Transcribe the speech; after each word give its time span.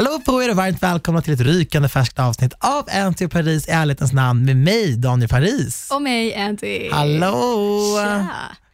Hallå 0.00 0.20
på 0.26 0.42
er 0.42 0.50
och 0.50 0.56
varmt 0.56 0.82
välkomna 0.82 1.22
till 1.22 1.34
ett 1.34 1.40
rykande 1.40 1.88
färskt 1.88 2.18
avsnitt 2.18 2.52
av 2.58 2.88
Anty 2.92 3.24
och 3.26 3.30
Paris 3.30 3.68
i 3.68 3.70
ärlighetens 3.70 4.12
namn 4.12 4.44
med 4.44 4.56
mig, 4.56 4.96
Daniel 4.96 5.28
Paris. 5.28 5.88
Och 5.90 6.02
mig, 6.02 6.34
Anty. 6.34 6.90
Hallå! 6.90 7.96
Tja. 7.96 8.28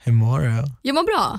Hur 0.04 0.12
mår 0.12 0.40
du? 0.40 0.64
Jag 0.82 0.94
mår 0.94 1.02
bra. 1.02 1.38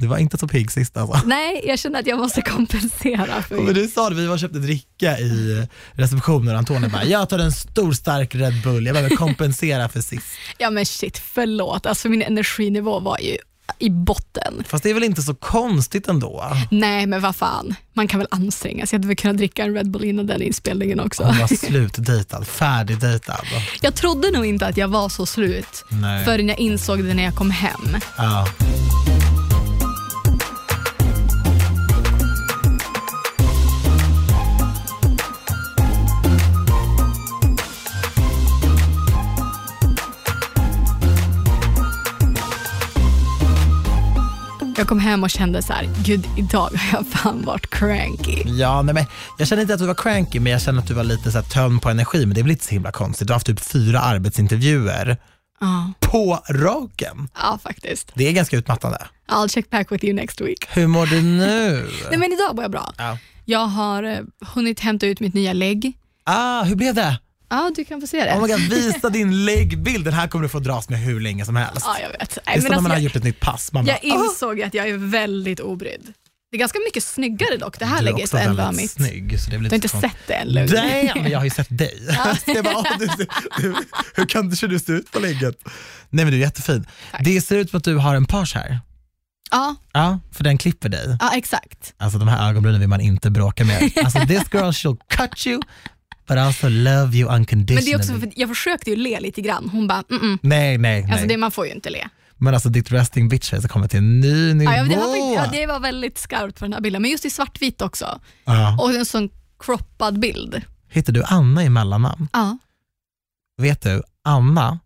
Du 0.00 0.06
var 0.06 0.18
inte 0.18 0.38
så 0.38 0.48
pigg 0.48 0.72
sist 0.72 0.96
alltså. 0.96 1.26
Nej, 1.26 1.62
jag 1.66 1.78
känner 1.78 2.00
att 2.00 2.06
jag 2.06 2.18
måste 2.18 2.42
kompensera. 2.42 3.42
För... 3.42 3.60
Men 3.60 3.74
du 3.74 3.88
sa 3.88 4.10
det, 4.10 4.16
vi 4.16 4.26
var 4.26 4.34
och 4.34 4.40
köpte 4.40 4.58
dricka 4.58 5.18
i 5.18 5.66
receptionen 5.92 6.54
och 6.54 6.58
Antonija 6.58 6.88
bara, 6.88 7.04
jag 7.04 7.28
tar 7.28 7.38
en 7.38 7.52
stor 7.52 7.92
stark 7.92 8.34
Red 8.34 8.62
Bull, 8.62 8.86
jag 8.86 8.94
behöver 8.94 9.16
kompensera 9.16 9.88
för 9.88 10.00
sist. 10.00 10.26
Ja 10.58 10.70
men 10.70 10.86
shit, 10.86 11.18
förlåt. 11.18 11.86
Alltså 11.86 12.08
min 12.08 12.22
energinivå 12.22 13.00
var 13.00 13.18
ju 13.18 13.36
i 13.78 13.90
botten. 13.90 14.64
Fast 14.68 14.84
det 14.84 14.90
är 14.90 14.94
väl 14.94 15.04
inte 15.04 15.22
så 15.22 15.34
konstigt 15.34 16.08
ändå? 16.08 16.44
Nej 16.70 17.06
men 17.06 17.20
vad 17.20 17.36
fan, 17.36 17.74
man 17.92 18.08
kan 18.08 18.20
väl 18.20 18.28
anstränga 18.30 18.86
sig. 18.86 18.96
Jag 18.96 18.98
hade 18.98 19.08
väl 19.08 19.16
kunnat 19.16 19.36
dricka 19.36 19.62
en 19.64 19.74
Red 19.74 19.90
Bull 19.90 20.04
innan 20.04 20.26
den 20.26 20.42
inspelningen 20.42 21.00
också. 21.00 21.22
Hon 21.24 21.38
var 21.38 21.46
slutdejtad, 21.66 22.46
färdigdejtad. 22.46 23.46
Jag 23.80 23.94
trodde 23.94 24.30
nog 24.30 24.46
inte 24.46 24.66
att 24.66 24.76
jag 24.76 24.88
var 24.88 25.08
så 25.08 25.26
slut 25.26 25.84
Nej. 25.88 26.24
förrän 26.24 26.48
jag 26.48 26.58
insåg 26.58 27.04
det 27.04 27.14
när 27.14 27.22
jag 27.24 27.34
kom 27.34 27.50
hem. 27.50 27.96
Ja. 28.16 28.46
Jag 44.78 44.88
kom 44.88 44.98
hem 45.00 45.22
och 45.22 45.30
kände 45.30 45.62
så 45.62 45.72
här, 45.72 45.88
gud 46.04 46.26
idag 46.36 46.60
har 46.60 46.98
jag 46.98 47.06
fan 47.06 47.42
varit 47.44 47.70
cranky. 47.70 48.42
Ja, 48.46 48.82
nej, 48.82 48.94
men 48.94 49.04
jag 49.38 49.48
känner 49.48 49.62
inte 49.62 49.74
att 49.74 49.80
du 49.80 49.86
var 49.86 49.94
cranky, 49.94 50.40
men 50.40 50.52
jag 50.52 50.62
känner 50.62 50.78
att 50.80 50.86
du 50.88 50.94
var 50.94 51.04
lite 51.04 51.32
så 51.32 51.38
här 51.38 51.44
tömd 51.44 51.82
på 51.82 51.88
energi. 51.90 52.26
Men 52.26 52.34
det 52.34 52.40
är 52.40 52.42
väl 52.42 52.50
inte 52.50 52.64
så 52.64 52.70
himla 52.70 52.92
konstigt. 52.92 53.28
Du 53.28 53.32
har 53.32 53.36
haft 53.36 53.46
typ 53.46 53.60
fyra 53.60 54.00
arbetsintervjuer 54.00 55.16
Ja, 55.60 55.92
på 56.00 56.40
raken. 56.48 57.28
ja 57.42 57.58
faktiskt. 57.62 58.10
Det 58.14 58.28
är 58.28 58.32
ganska 58.32 58.56
utmattande. 58.56 58.98
I'll 59.28 59.48
check 59.48 59.70
back 59.70 59.92
with 59.92 60.04
you 60.04 60.14
next 60.14 60.40
week. 60.40 60.66
Hur 60.68 60.86
mår 60.86 61.06
du 61.06 61.22
nu? 61.22 61.88
Nej 62.10 62.18
men 62.18 62.32
idag 62.32 62.54
mår 62.56 62.64
jag 62.64 62.70
bra. 62.70 62.92
Ja. 62.98 63.18
Jag 63.44 63.66
har 63.66 64.02
eh, 64.02 64.18
hunnit 64.54 64.80
hämta 64.80 65.06
ut 65.06 65.20
mitt 65.20 65.34
nya 65.34 65.52
lägg. 65.52 65.92
Ah, 66.24 66.62
hur 66.62 66.76
blev 66.76 66.94
det? 66.94 67.18
Ja, 67.50 67.70
du 67.76 67.84
kan 67.84 68.00
få 68.00 68.06
se 68.06 68.24
det. 68.24 68.34
Oh 68.34 68.42
my 68.42 68.48
God, 68.48 68.60
visa 68.60 69.10
din 69.10 69.44
läggbild. 69.44 70.04
Den 70.04 70.14
här 70.14 70.28
kommer 70.28 70.42
du 70.42 70.48
få 70.48 70.58
dras 70.58 70.88
med 70.88 70.98
hur 71.00 71.20
länge 71.20 71.44
som 71.44 71.56
helst. 71.56 71.82
ja, 71.84 71.96
jag 72.02 72.08
vet. 72.18 72.38
det 72.44 72.50
är 72.50 72.60
som 72.60 72.62
när 72.62 72.68
man 72.70 72.76
alltså, 72.76 72.88
har 72.88 72.94
jag, 72.96 73.02
gjort 73.02 73.16
ett 73.16 73.24
nytt 73.24 73.40
pass. 73.40 73.72
Man 73.72 73.84
bara, 73.84 73.98
jag 74.02 74.12
"Ah." 74.12 74.24
insåg 74.24 74.62
att 74.62 74.74
jag 74.74 74.88
är 74.88 74.96
väldigt 74.96 75.60
obrydd. 75.60 76.12
Det 76.50 76.56
är 76.56 76.58
ganska 76.58 76.78
mycket 76.86 77.04
snyggare 77.04 77.56
dock, 77.56 77.78
det 77.78 77.84
här 77.84 78.02
lägget 78.02 78.34
än 78.34 78.56
vad 78.56 78.74
mitt. 78.74 78.90
snygg. 78.90 79.40
Så 79.40 79.50
det 79.50 79.56
är 79.56 79.60
Du 79.60 79.68
har 79.68 79.74
inte 79.74 79.88
sett 79.88 80.16
det 80.26 80.32
än 80.34 80.48
Lugn. 80.48 80.68
Nej, 80.74 81.12
men 81.14 81.30
jag 81.30 81.38
har 81.38 81.44
ju 81.44 81.50
sett 81.50 81.78
dig. 81.78 82.02
Jag 82.46 82.64
bara, 82.64 82.76
"Åh, 82.76 82.84
du, 82.98 83.06
du, 83.06 83.26
du, 83.58 83.74
hur 84.14 84.26
kan 84.26 84.48
du, 84.48 84.66
du 84.66 84.78
se 84.78 84.92
ut 84.92 85.12
på 85.12 85.18
lägget? 85.18 85.56
Nej 86.10 86.24
men 86.24 86.32
du 86.32 86.38
är 86.38 86.40
jättefin. 86.40 86.86
Tack. 87.12 87.24
Det 87.24 87.40
ser 87.40 87.56
ut 87.56 87.70
som 87.70 87.76
att 87.78 87.84
du 87.84 87.96
har 87.96 88.14
en 88.14 88.24
page 88.24 88.52
här. 88.54 88.80
Ja, 89.50 89.76
Ja, 89.92 90.20
för 90.32 90.44
den 90.44 90.58
klipper 90.58 90.88
dig. 90.88 91.16
ja, 91.20 91.30
exakt. 91.36 91.94
Alltså 91.96 92.18
de 92.18 92.28
här 92.28 92.48
ögonbrynen 92.50 92.80
vill 92.80 92.88
man 92.88 93.00
inte 93.00 93.30
bråka 93.30 93.64
med. 93.64 93.92
Alltså 94.04 94.18
this 94.20 94.42
girl 94.52 94.64
she'll 94.70 94.98
cut 95.08 95.46
you 95.46 95.60
but 96.28 96.36
also 96.38 96.68
love 96.68 97.16
you 97.16 97.34
unconditionally. 97.36 97.74
Men 97.74 97.84
det 97.84 97.92
är 97.92 97.96
också 98.16 98.20
för 98.20 98.32
jag 98.40 98.48
försökte 98.48 98.90
ju 98.90 98.96
le 98.96 99.20
lite 99.20 99.40
grann. 99.40 99.68
Hon 99.72 99.86
bara, 99.88 100.04
mm, 100.10 100.22
mm. 100.22 100.38
Nej, 100.42 100.78
nej, 100.78 101.02
nej. 101.02 101.12
Alltså 101.12 101.26
det, 101.26 101.36
man 101.36 101.50
får 101.50 101.66
ju 101.66 101.72
inte 101.72 101.90
le. 101.90 102.08
Men 102.36 102.54
alltså 102.54 102.68
ditt 102.68 102.92
resting 102.92 103.28
bitch 103.28 103.50
face 103.50 103.56
har 103.60 103.68
kommit 103.68 103.90
till 103.90 103.98
en 103.98 104.20
ny 104.20 104.54
nivå. 104.54 104.72
Ja, 104.72 104.82
det, 104.84 104.88
faktiskt- 104.94 105.34
ja, 105.34 105.46
det 105.60 105.66
var 105.66 105.80
väldigt 105.80 106.18
skarpt 106.18 106.58
på 106.58 106.64
den 106.64 106.72
här 106.72 106.80
bilden, 106.80 107.02
men 107.02 107.10
just 107.10 107.24
i 107.24 107.30
svartvitt 107.30 107.82
också. 107.82 108.20
Ja. 108.44 108.76
Och 108.80 108.92
en 108.94 109.06
sån 109.06 109.28
croppad 109.58 110.18
bild. 110.18 110.62
Heter 110.90 111.12
du 111.12 111.22
Anna 111.24 111.64
i 111.64 111.68
mellannamn? 111.68 112.28
Ja. 112.32 112.58
Vet 113.58 113.82
du, 113.82 114.02
Anna 114.24 114.78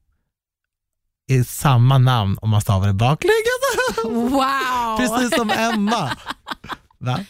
är 1.30 1.42
samma 1.44 1.98
namn 1.98 2.38
om 2.42 2.50
man 2.50 2.60
stavar 2.60 2.86
det 2.86 2.92
baklänges. 2.92 4.04
Wow! 4.04 4.96
Precis 4.98 5.36
som 5.38 5.50
Emma. 5.50 6.16
Va? 6.98 7.20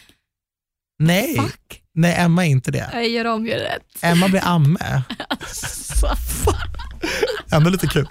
Nej, 1.05 1.35
Fuck. 1.35 1.81
nej 1.95 2.15
Emma 2.17 2.45
är 2.45 2.49
inte 2.49 2.71
det. 2.71 2.89
Jag 2.93 3.09
gör 3.09 3.25
om, 3.25 3.47
gör 3.47 3.57
rätt. 3.57 3.81
Emma 4.01 4.27
blir 4.27 4.41
Amme. 4.45 5.01
Så. 5.51 6.07
Ändå 7.51 7.69
lite 7.69 7.87
kul. 7.87 8.07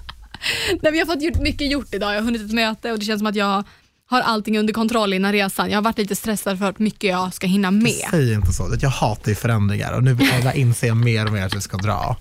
Nej, 0.69 0.79
men 0.83 0.95
jag 0.95 1.07
har 1.07 1.15
fått 1.15 1.23
gjort, 1.23 1.41
mycket 1.41 1.71
gjort 1.71 1.95
idag. 1.95 2.11
Jag 2.15 2.19
har 2.19 2.25
hunnit 2.25 2.43
ett 2.43 2.53
möte 2.53 2.93
och 2.93 2.99
det 2.99 3.05
känns 3.05 3.21
som 3.21 3.27
att 3.27 3.37
jag 3.37 3.65
har 4.11 4.21
allting 4.21 4.59
under 4.59 4.73
kontroll 4.73 5.13
innan 5.13 5.33
resan. 5.33 5.71
Jag 5.71 5.77
har 5.77 5.83
varit 5.83 5.99
lite 5.99 6.17
stressad 6.17 6.59
för 6.59 6.67
hur 6.67 6.75
mycket 6.77 7.11
jag 7.11 7.35
ska 7.35 7.47
hinna 7.47 7.71
med. 7.71 8.07
Säg 8.11 8.33
inte 8.35 8.53
så. 8.53 8.77
Jag 8.81 8.91
hatar 8.91 9.29
ju 9.29 9.35
förändringar 9.35 9.93
och 9.93 10.03
nu 10.03 10.17
jag 10.45 10.57
inser 10.57 10.87
jag 10.87 10.97
mer 10.97 11.27
och 11.27 11.33
mer 11.33 11.47
att 11.47 11.57
vi 11.57 11.61
ska 11.61 11.77
dra. 11.77 12.17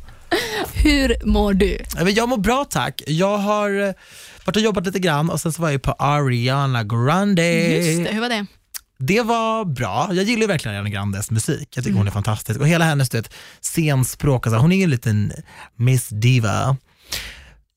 Hur 0.74 1.26
mår 1.26 1.54
du? 1.54 1.78
Jag 2.08 2.30
mår 2.30 2.38
bra 2.38 2.66
tack. 2.66 3.02
Jag 3.08 3.38
har 3.38 3.88
eh, 3.88 3.94
varit 4.46 4.56
och 4.56 4.62
jobbat 4.62 4.86
lite 4.86 5.00
grann 5.00 5.30
och 5.30 5.40
sen 5.42 5.54
så 5.54 5.62
var 5.62 5.70
jag 5.70 5.82
på 5.82 5.92
Ariana 5.92 6.84
Grande. 6.84 7.54
Just 7.78 8.06
det, 8.06 8.14
hur 8.14 8.22
var 8.22 8.30
det? 8.30 8.46
Det 9.04 9.22
var 9.22 9.66
bra. 9.66 10.10
Jag 10.14 10.24
gillar 10.26 10.48
verkligen 10.48 10.76
Ariana 10.76 10.90
Grandes 10.90 11.32
musik. 11.32 11.68
Jag 11.76 11.84
tycker 11.84 11.98
hon 11.98 12.08
är 12.08 12.12
fantastisk. 12.12 12.60
Och 12.60 12.68
hela 12.68 12.86
hennes 12.86 13.10
du 13.10 13.18
vet, 13.18 13.34
scenspråk, 13.62 14.48
alltså, 14.48 14.60
hon 14.60 14.72
är 14.72 14.76
ju 14.78 14.84
en 14.84 14.90
liten 14.90 15.34
Miss 15.76 16.08
Diva. 16.10 16.78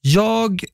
Jag, 0.01 0.65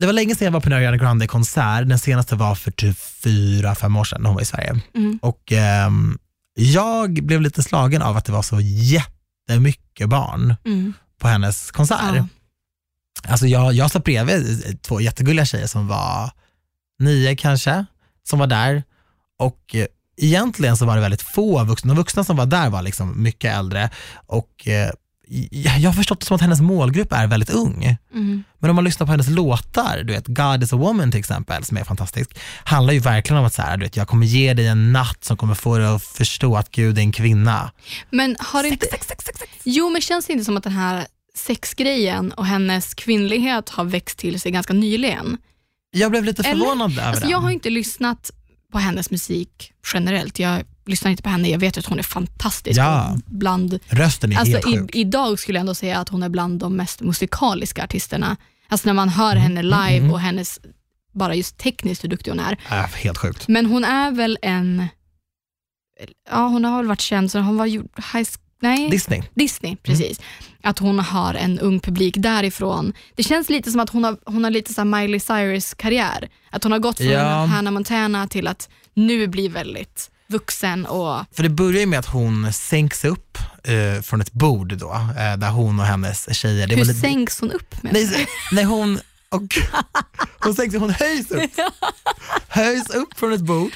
det 0.00 0.06
var 0.06 0.12
länge 0.12 0.34
sedan 0.34 0.44
jag 0.44 0.52
var 0.52 0.60
på 0.60 0.68
en 0.68 0.72
Ariana 0.72 0.96
Grande-konsert. 0.96 1.88
Den 1.88 1.98
senaste 1.98 2.36
var 2.36 2.54
för 2.54 2.70
typ 2.70 2.98
fyra, 2.98 3.74
fem 3.74 3.96
år 3.96 4.04
sedan 4.04 4.22
när 4.22 4.28
hon 4.28 4.34
var 4.34 4.42
i 4.42 4.44
Sverige. 4.44 4.80
Mm. 4.94 5.18
Och 5.22 5.52
ehm, 5.52 6.18
jag 6.54 7.12
blev 7.12 7.40
lite 7.40 7.62
slagen 7.62 8.02
av 8.02 8.16
att 8.16 8.24
det 8.24 8.32
var 8.32 8.42
så 8.42 8.60
jättemycket 8.60 10.08
barn 10.08 10.54
Mm. 10.64 10.92
på 11.20 11.28
hennes 11.28 11.70
konsert. 11.70 11.98
Ja. 12.16 12.26
Alltså 13.28 13.46
jag, 13.46 13.72
jag 13.72 13.90
satt 13.90 14.04
bredvid 14.04 14.78
två 14.82 15.00
jättegulliga 15.00 15.44
tjejer 15.46 15.66
som 15.66 15.88
var 15.88 16.30
nio 16.98 17.36
kanske, 17.36 17.84
som 18.28 18.38
var 18.38 18.46
där. 18.46 18.82
Och 19.38 19.74
eh, 19.74 19.86
egentligen 20.16 20.76
så 20.76 20.84
var 20.86 20.94
det 20.96 21.02
väldigt 21.02 21.22
få 21.22 21.64
vuxna. 21.64 21.94
De 21.94 21.96
vuxna 21.96 22.24
som 22.24 22.36
var 22.36 22.46
där 22.46 22.70
var 22.70 22.82
liksom 22.82 23.22
mycket 23.22 23.56
äldre. 23.56 23.90
Och 24.26 24.68
eh, 24.68 24.90
jag 25.52 25.90
har 25.90 25.92
förstått 25.92 26.20
det 26.20 26.26
som 26.26 26.34
att 26.34 26.40
hennes 26.40 26.60
målgrupp 26.60 27.12
är 27.12 27.26
väldigt 27.26 27.50
ung. 27.50 27.96
Mm. 28.14 28.44
Men 28.58 28.70
om 28.70 28.76
man 28.76 28.84
lyssnar 28.84 29.06
på 29.06 29.10
hennes 29.10 29.28
låtar, 29.28 30.02
du 30.04 30.12
vet 30.12 30.26
God 30.26 30.62
is 30.62 30.72
a 30.72 30.76
woman 30.76 31.10
till 31.10 31.20
exempel, 31.20 31.64
som 31.64 31.76
är 31.76 31.84
fantastisk, 31.84 32.38
handlar 32.64 32.94
ju 32.94 33.00
verkligen 33.00 33.38
om 33.40 33.44
att 33.46 33.54
så 33.54 33.62
här, 33.62 33.76
du 33.76 33.84
vet, 33.84 33.96
jag 33.96 34.08
kommer 34.08 34.26
ge 34.26 34.54
dig 34.54 34.66
en 34.66 34.92
natt 34.92 35.24
som 35.24 35.36
kommer 35.36 35.54
få 35.54 35.78
dig 35.78 35.86
att 35.86 36.02
förstå 36.02 36.56
att 36.56 36.70
Gud 36.70 36.98
är 36.98 37.02
en 37.02 37.12
kvinna. 37.12 37.70
Men 38.10 38.36
har 38.38 38.64
inte... 38.64 38.86
Jo, 39.64 39.90
men 39.90 40.00
känns 40.00 40.26
det 40.26 40.32
inte 40.32 40.44
som 40.44 40.56
att 40.56 40.64
den 40.64 40.72
här 40.72 41.06
sexgrejen 41.34 42.32
och 42.32 42.46
hennes 42.46 42.94
kvinnlighet 42.94 43.68
har 43.68 43.84
växt 43.84 44.18
till 44.18 44.40
sig 44.40 44.52
ganska 44.52 44.72
nyligen? 44.72 45.38
Jag 45.90 46.10
blev 46.10 46.24
lite 46.24 46.42
Eller? 46.42 46.58
förvånad 46.60 46.92
över 46.92 47.02
Alltså, 47.02 47.20
den. 47.20 47.30
jag 47.30 47.38
har 47.38 47.50
inte 47.50 47.70
lyssnat 47.70 48.30
på 48.70 48.78
hennes 48.78 49.10
musik 49.10 49.72
generellt. 49.94 50.38
Jag 50.38 50.62
lyssnar 50.86 51.10
inte 51.10 51.22
på 51.22 51.28
henne. 51.28 51.48
Jag 51.48 51.58
vet 51.58 51.78
att 51.78 51.86
hon 51.86 51.98
är 51.98 52.02
fantastisk. 52.02 52.78
Ja. 52.78 53.16
Bland, 53.26 53.78
Rösten 53.88 54.32
är 54.32 54.36
alltså, 54.36 54.52
helt 54.56 54.66
i, 54.66 54.78
sjuk. 54.78 54.90
idag 54.94 55.38
skulle 55.38 55.58
jag 55.58 55.60
ändå 55.60 55.74
säga 55.74 55.98
att 55.98 56.08
hon 56.08 56.22
är 56.22 56.28
bland 56.28 56.60
de 56.60 56.76
mest 56.76 57.00
musikaliska 57.00 57.84
artisterna. 57.84 58.36
Alltså 58.68 58.88
när 58.88 58.94
man 58.94 59.08
hör 59.08 59.36
Mm, 59.36 59.42
henne 59.42 59.62
live 59.62 60.10
och 60.10 60.20
hennes, 60.20 60.60
bara 61.12 61.34
just 61.34 61.58
tekniskt 61.58 62.04
hur 62.04 62.08
duktig 62.08 62.30
hon 62.30 62.40
är. 62.40 62.52
Äh, 62.70 62.76
helt 62.94 63.18
sjukt. 63.18 63.48
Men 63.48 63.66
hon 63.66 63.84
är 63.84 64.10
väl 64.10 64.38
en, 64.42 64.86
ja 66.30 66.48
hon 66.48 66.64
har 66.64 66.76
väl 66.76 66.86
varit 66.86 67.00
känd, 67.00 67.30
så 67.30 67.38
hon 67.38 67.56
var 67.56 67.66
high, 67.66 68.28
nej, 68.62 68.90
Disney. 68.90 69.22
Disney, 69.34 69.76
precis. 69.76 70.20
Att 70.62 70.78
hon 70.78 70.98
har 70.98 71.34
en 71.34 71.58
ung 71.58 71.80
publik 71.80 72.14
därifrån. 72.18 72.92
Det 73.16 73.22
känns 73.22 73.48
lite 73.50 73.70
som 73.70 73.80
att 73.80 73.90
hon 73.90 74.04
har, 74.04 74.16
hon 74.26 74.44
har 74.44 74.50
lite 74.50 74.74
så 74.74 74.84
Miley 74.84 75.20
Cyrus-karriär. 75.20 76.28
Att 76.50 76.62
hon 76.62 76.72
har 76.72 76.78
gått 76.78 76.96
från 76.96 77.06
Ja. 77.08 77.44
Hannah 77.44 77.72
Montana 77.72 78.26
till 78.28 78.46
att 78.48 78.68
nu 78.94 79.26
bli 79.26 79.48
väldigt 79.48 80.10
vuxen 80.26 80.86
och 80.86 81.24
För 81.32 81.42
det 81.42 81.48
börjar 81.48 81.80
ju 81.80 81.86
med 81.86 81.98
att 81.98 82.06
hon 82.06 82.52
sänks 82.52 83.04
upp 83.04 83.38
eh, 83.64 84.02
från 84.02 84.20
ett 84.20 84.32
bord 84.32 84.76
då, 84.76 84.92
eh, 84.92 85.36
där 85.36 85.50
hon 85.50 85.80
och 85.80 85.86
hennes 85.86 86.36
tjejer... 86.36 86.66
Det 86.66 86.74
hur 86.74 86.80
var 86.82 86.86
lite- 86.86 87.00
sänks 87.00 87.40
hon 87.40 87.50
upp 87.50 87.82
med? 87.82 87.92
Nej, 87.92 88.26
nej 88.52 88.64
hon, 88.64 89.00
och, 89.34 89.42
hon 90.44 90.54
sänks 90.54 90.76
hon 90.76 90.90
höjs 90.90 91.30
upp. 91.30 91.50
höjs 92.48 92.90
upp 92.90 93.18
från 93.18 93.32
ett 93.32 93.40
bord 93.40 93.70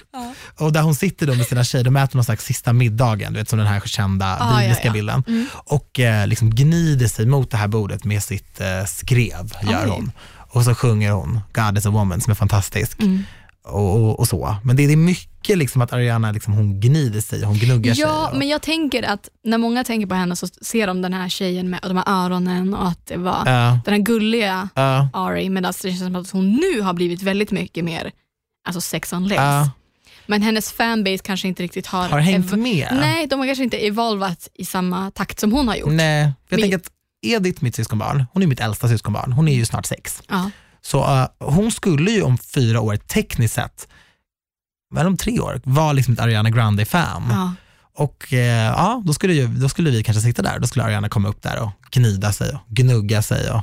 och 0.58 0.72
där 0.72 0.82
hon 0.82 0.94
sitter 0.94 1.26
då 1.26 1.34
med 1.34 1.46
sina 1.46 1.64
tjejer, 1.64 1.84
de 1.84 1.96
äter 1.96 2.16
någon 2.16 2.24
slags 2.24 2.44
sista 2.44 2.72
middagen, 2.72 3.32
du 3.32 3.38
vet 3.38 3.48
som 3.48 3.58
den 3.58 3.68
här 3.68 3.80
kända 3.80 4.36
Ah, 4.40 4.52
ja, 4.52 4.58
bibliska 4.60 4.86
ja. 4.86 4.92
bilden. 4.92 5.48
Och 5.52 6.00
eh, 6.00 6.26
liksom 6.26 6.50
gnider 6.50 7.06
sig 7.08 7.26
mot 7.26 7.50
det 7.50 7.56
här 7.56 7.68
bordet 7.68 8.04
med 8.04 8.22
sitt 8.22 8.60
eh, 8.60 8.84
skrev, 8.86 9.52
gör 9.62 9.84
Oj. 9.84 9.90
hon. 9.90 10.12
Och 10.50 10.64
så 10.64 10.74
sjunger 10.74 11.10
hon 11.12 11.40
God 11.52 11.78
is 11.78 11.86
a 11.86 11.90
woman 11.90 12.20
som 12.20 12.30
är 12.30 12.34
fantastisk. 12.34 13.00
Mm. 13.00 13.24
Och, 13.68 13.94
och, 13.96 14.18
och 14.20 14.28
så. 14.28 14.56
Men 14.64 14.76
det, 14.76 14.86
det 14.86 14.92
är 14.92 14.96
mycket 14.96 15.58
liksom 15.58 15.82
att 15.82 15.92
Ariana 15.92 16.32
liksom, 16.32 16.52
hon 16.52 16.80
gnider 16.80 17.20
sig, 17.20 17.42
hon 17.44 17.58
gnuggar 17.58 17.94
sig. 17.94 18.02
Ja, 18.02 18.28
och- 18.30 18.38
men 18.38 18.48
jag 18.48 18.62
tänker 18.62 19.02
att 19.02 19.28
när 19.44 19.58
många 19.58 19.84
tänker 19.84 20.06
på 20.06 20.14
henne 20.14 20.36
så 20.36 20.46
ser 20.46 20.86
de 20.86 21.02
den 21.02 21.12
här 21.12 21.28
tjejen 21.28 21.70
med 21.70 21.80
de 21.82 21.96
här 21.96 22.04
öronen 22.24 22.74
och 22.74 22.88
att 22.88 23.06
det 23.06 23.16
var 23.16 23.42
Ja, 23.46 23.78
den 23.84 23.94
här 23.94 24.00
gulliga 24.00 24.68
ja, 24.74 25.08
Ari, 25.12 25.48
medan 25.50 25.72
det 25.82 25.88
känns 25.88 25.98
som 26.00 26.16
att 26.16 26.30
hon 26.30 26.50
nu 26.52 26.80
har 26.80 26.92
blivit 26.94 27.22
väldigt 27.22 27.50
mycket 27.50 27.84
mer 27.84 28.10
alltså 28.66 28.80
sex 28.80 29.12
on 29.12 29.28
legs. 29.28 29.38
ja. 29.40 29.70
Men 30.26 30.42
hennes 30.42 30.72
fanbase 30.72 31.18
kanske 31.18 31.48
inte 31.48 31.62
riktigt 31.62 31.86
har, 31.86 32.08
Har 32.08 32.18
hängt 32.18 32.52
med? 32.52 32.88
Nej, 32.92 33.26
de 33.26 33.38
har 33.40 33.46
kanske 33.46 33.64
inte 33.64 33.86
evolvat 33.86 34.48
i 34.54 34.64
samma 34.64 35.10
takt 35.10 35.40
som 35.40 35.52
hon 35.52 35.68
har 35.68 35.76
gjort. 35.76 35.92
Nej, 35.92 36.22
för 36.24 36.56
jag 36.56 36.60
Men- 36.60 36.60
tänker 36.60 36.76
att 36.76 36.90
Edith, 37.26 37.62
mitt 37.64 37.74
syskonbarn, 37.74 38.24
hon 38.32 38.42
är 38.42 38.46
mitt 38.46 38.60
äldsta 38.60 38.88
syskonbarn, 38.88 39.32
hon 39.32 39.48
är 39.48 39.54
ju 39.54 39.64
snart 39.64 39.86
sex. 39.86 40.22
Ja. 40.28 40.50
Så 40.84 41.04
eh, 41.04 41.26
hon 41.38 41.72
skulle 41.72 42.10
ju 42.10 42.22
om 42.22 42.38
fyra 42.38 42.80
år 42.80 42.96
tekniskt 42.96 43.54
sett, 43.54 43.88
eller 44.96 45.06
om 45.06 45.16
tre 45.16 45.40
år, 45.40 45.60
vara 45.64 45.92
liksom 45.92 46.14
ett 46.14 46.20
Ariana 46.20 46.50
Grande-fan. 46.50 47.22
Ja. 47.30 47.54
Och 47.96 48.32
eh, 48.32 48.66
ja, 48.66 49.02
då 49.06 49.12
skulle, 49.14 49.34
ju, 49.34 49.46
då 49.46 49.68
skulle 49.68 49.90
vi 49.90 50.02
kanske 50.02 50.20
sitta 50.22 50.42
där, 50.42 50.58
då 50.58 50.66
skulle 50.66 50.84
Ariana 50.84 51.08
komma 51.08 51.28
upp 51.28 51.42
där 51.42 51.60
och 51.60 51.70
gnida 51.90 52.32
sig 52.32 52.50
och 52.54 52.60
gnugga 52.68 53.22
sig 53.22 53.50
och, 53.50 53.62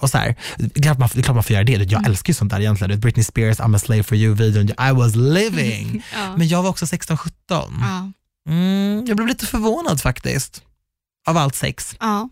och 0.00 0.10
så 0.10 0.18
här. 0.18 0.34
Det 0.56 0.76
är 0.78 0.82
klart 0.82 0.98
man, 0.98 1.08
det 1.12 1.18
är 1.20 1.22
klart 1.22 1.34
man 1.34 1.44
får 1.44 1.54
göra 1.54 1.64
det, 1.64 1.72
jag 1.72 1.92
Mm. 1.92 2.04
älskar 2.04 2.30
ju 2.30 2.34
sånt 2.34 2.50
där 2.50 2.60
egentligen. 2.60 3.00
Britney 3.00 3.24
Spears, 3.24 3.60
I'm 3.60 3.76
a 3.76 3.78
slave 3.78 4.02
for 4.02 4.16
you-videon, 4.16 4.68
I 4.90 4.92
was 4.92 5.14
living. 5.16 6.02
Ja. 6.14 6.36
Men 6.36 6.48
jag 6.48 6.62
var 6.62 6.70
också 6.70 6.84
16-17. 6.84 7.28
Ja. 7.48 8.12
Mm, 8.48 9.04
jag 9.06 9.16
blev 9.16 9.28
lite 9.28 9.46
förvånad 9.46 10.00
faktiskt, 10.00 10.62
av 11.26 11.36
allt 11.36 11.54
sex. 11.54 11.96
Ja. 12.00 12.28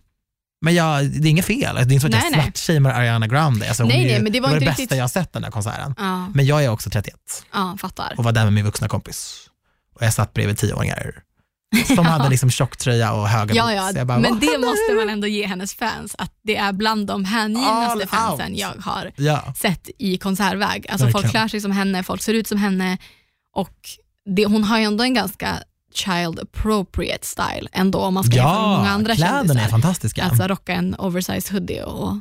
Men 0.60 0.74
jag, 0.74 1.04
det 1.10 1.28
är 1.28 1.30
inget 1.30 1.44
fel, 1.46 1.74
det 1.74 1.80
är 1.80 1.92
inte 1.92 2.00
så 2.00 2.06
att 2.06 2.10
Nej, 2.12 2.20
jag 2.24 2.32
nej. 2.32 2.42
svartshamear 2.44 2.94
Ariana 3.00 3.26
Grande. 3.26 3.68
Alltså, 3.68 3.84
Nej, 3.84 4.02
ju, 4.02 4.06
nej, 4.12 4.22
men 4.22 4.32
det 4.32 4.40
var 4.40 4.48
inte 4.48 4.60
bästa 4.66 4.82
riktigt- 4.82 4.96
jag 4.96 5.04
har 5.04 5.08
sett 5.08 5.32
den 5.32 5.42
där 5.42 5.50
konserten. 5.50 5.94
Ja. 5.98 6.28
Men 6.34 6.46
jag 6.46 6.64
är 6.64 6.68
också 6.68 6.90
31 6.90 7.14
ja, 7.52 7.76
fattar. 7.80 8.14
och 8.18 8.24
var 8.24 8.32
där 8.32 8.44
med 8.44 8.52
min 8.52 8.64
vuxna 8.64 8.88
kompis. 8.88 9.36
Och 9.94 10.02
jag 10.02 10.14
satt 10.14 10.34
bredvid 10.34 10.58
tioåringar 10.58 11.22
som 11.96 12.06
hade 12.06 12.28
liksom 12.28 12.50
tjocktröja 12.50 13.12
och 13.12 13.28
höga 13.28 13.54
Ja, 13.54 13.72
ja, 13.72 13.88
Så 13.92 13.98
jag 13.98 14.06
bara, 14.06 14.18
men 14.18 14.30
"Vad 14.32 14.40
det 14.40 14.46
händer?" 14.46 14.68
måste 14.68 14.92
man 14.96 15.10
ändå 15.10 15.26
ge 15.26 15.46
hennes 15.46 15.74
fans, 15.74 16.14
att 16.18 16.32
det 16.42 16.56
är 16.56 16.72
bland 16.72 17.06
de 17.06 17.24
hängivnaste 17.24 18.06
fansen 18.06 18.50
out. 18.52 18.58
jag 18.60 18.68
har 18.82 19.12
Ja, 19.16 19.54
sett 19.56 19.88
i 19.98 20.18
konsertväg. 20.18 20.86
Alltså 20.90 21.08
folk 21.10 21.30
klär 21.30 21.48
sig 21.48 21.60
som 21.60 21.70
henne, 21.72 22.02
folk 22.02 22.22
ser 22.22 22.34
ut 22.34 22.46
som 22.48 22.58
henne 22.58 22.98
och 23.54 23.74
det, 24.36 24.46
hon 24.46 24.64
har 24.64 24.78
ju 24.78 24.84
ändå 24.84 25.04
en 25.04 25.14
ganska 25.14 25.58
child 25.96 26.40
appropriate 26.40 27.26
style 27.26 27.68
ändå 27.72 27.98
om 27.98 28.14
man 28.14 28.24
ska 28.24 28.36
jämföra 28.36 28.60
med 28.60 28.68
många 28.70 28.84
ja 28.88 28.90
andra 28.90 29.14
kläderna 29.14 29.38
är 29.40 29.46
kändisar. 29.46 29.68
fantastiska. 29.68 30.24
Alltså 30.24 30.46
rocka 30.46 30.72
en 30.74 30.94
oversized 30.98 31.52
hoodie 31.52 31.82
och 31.82 32.16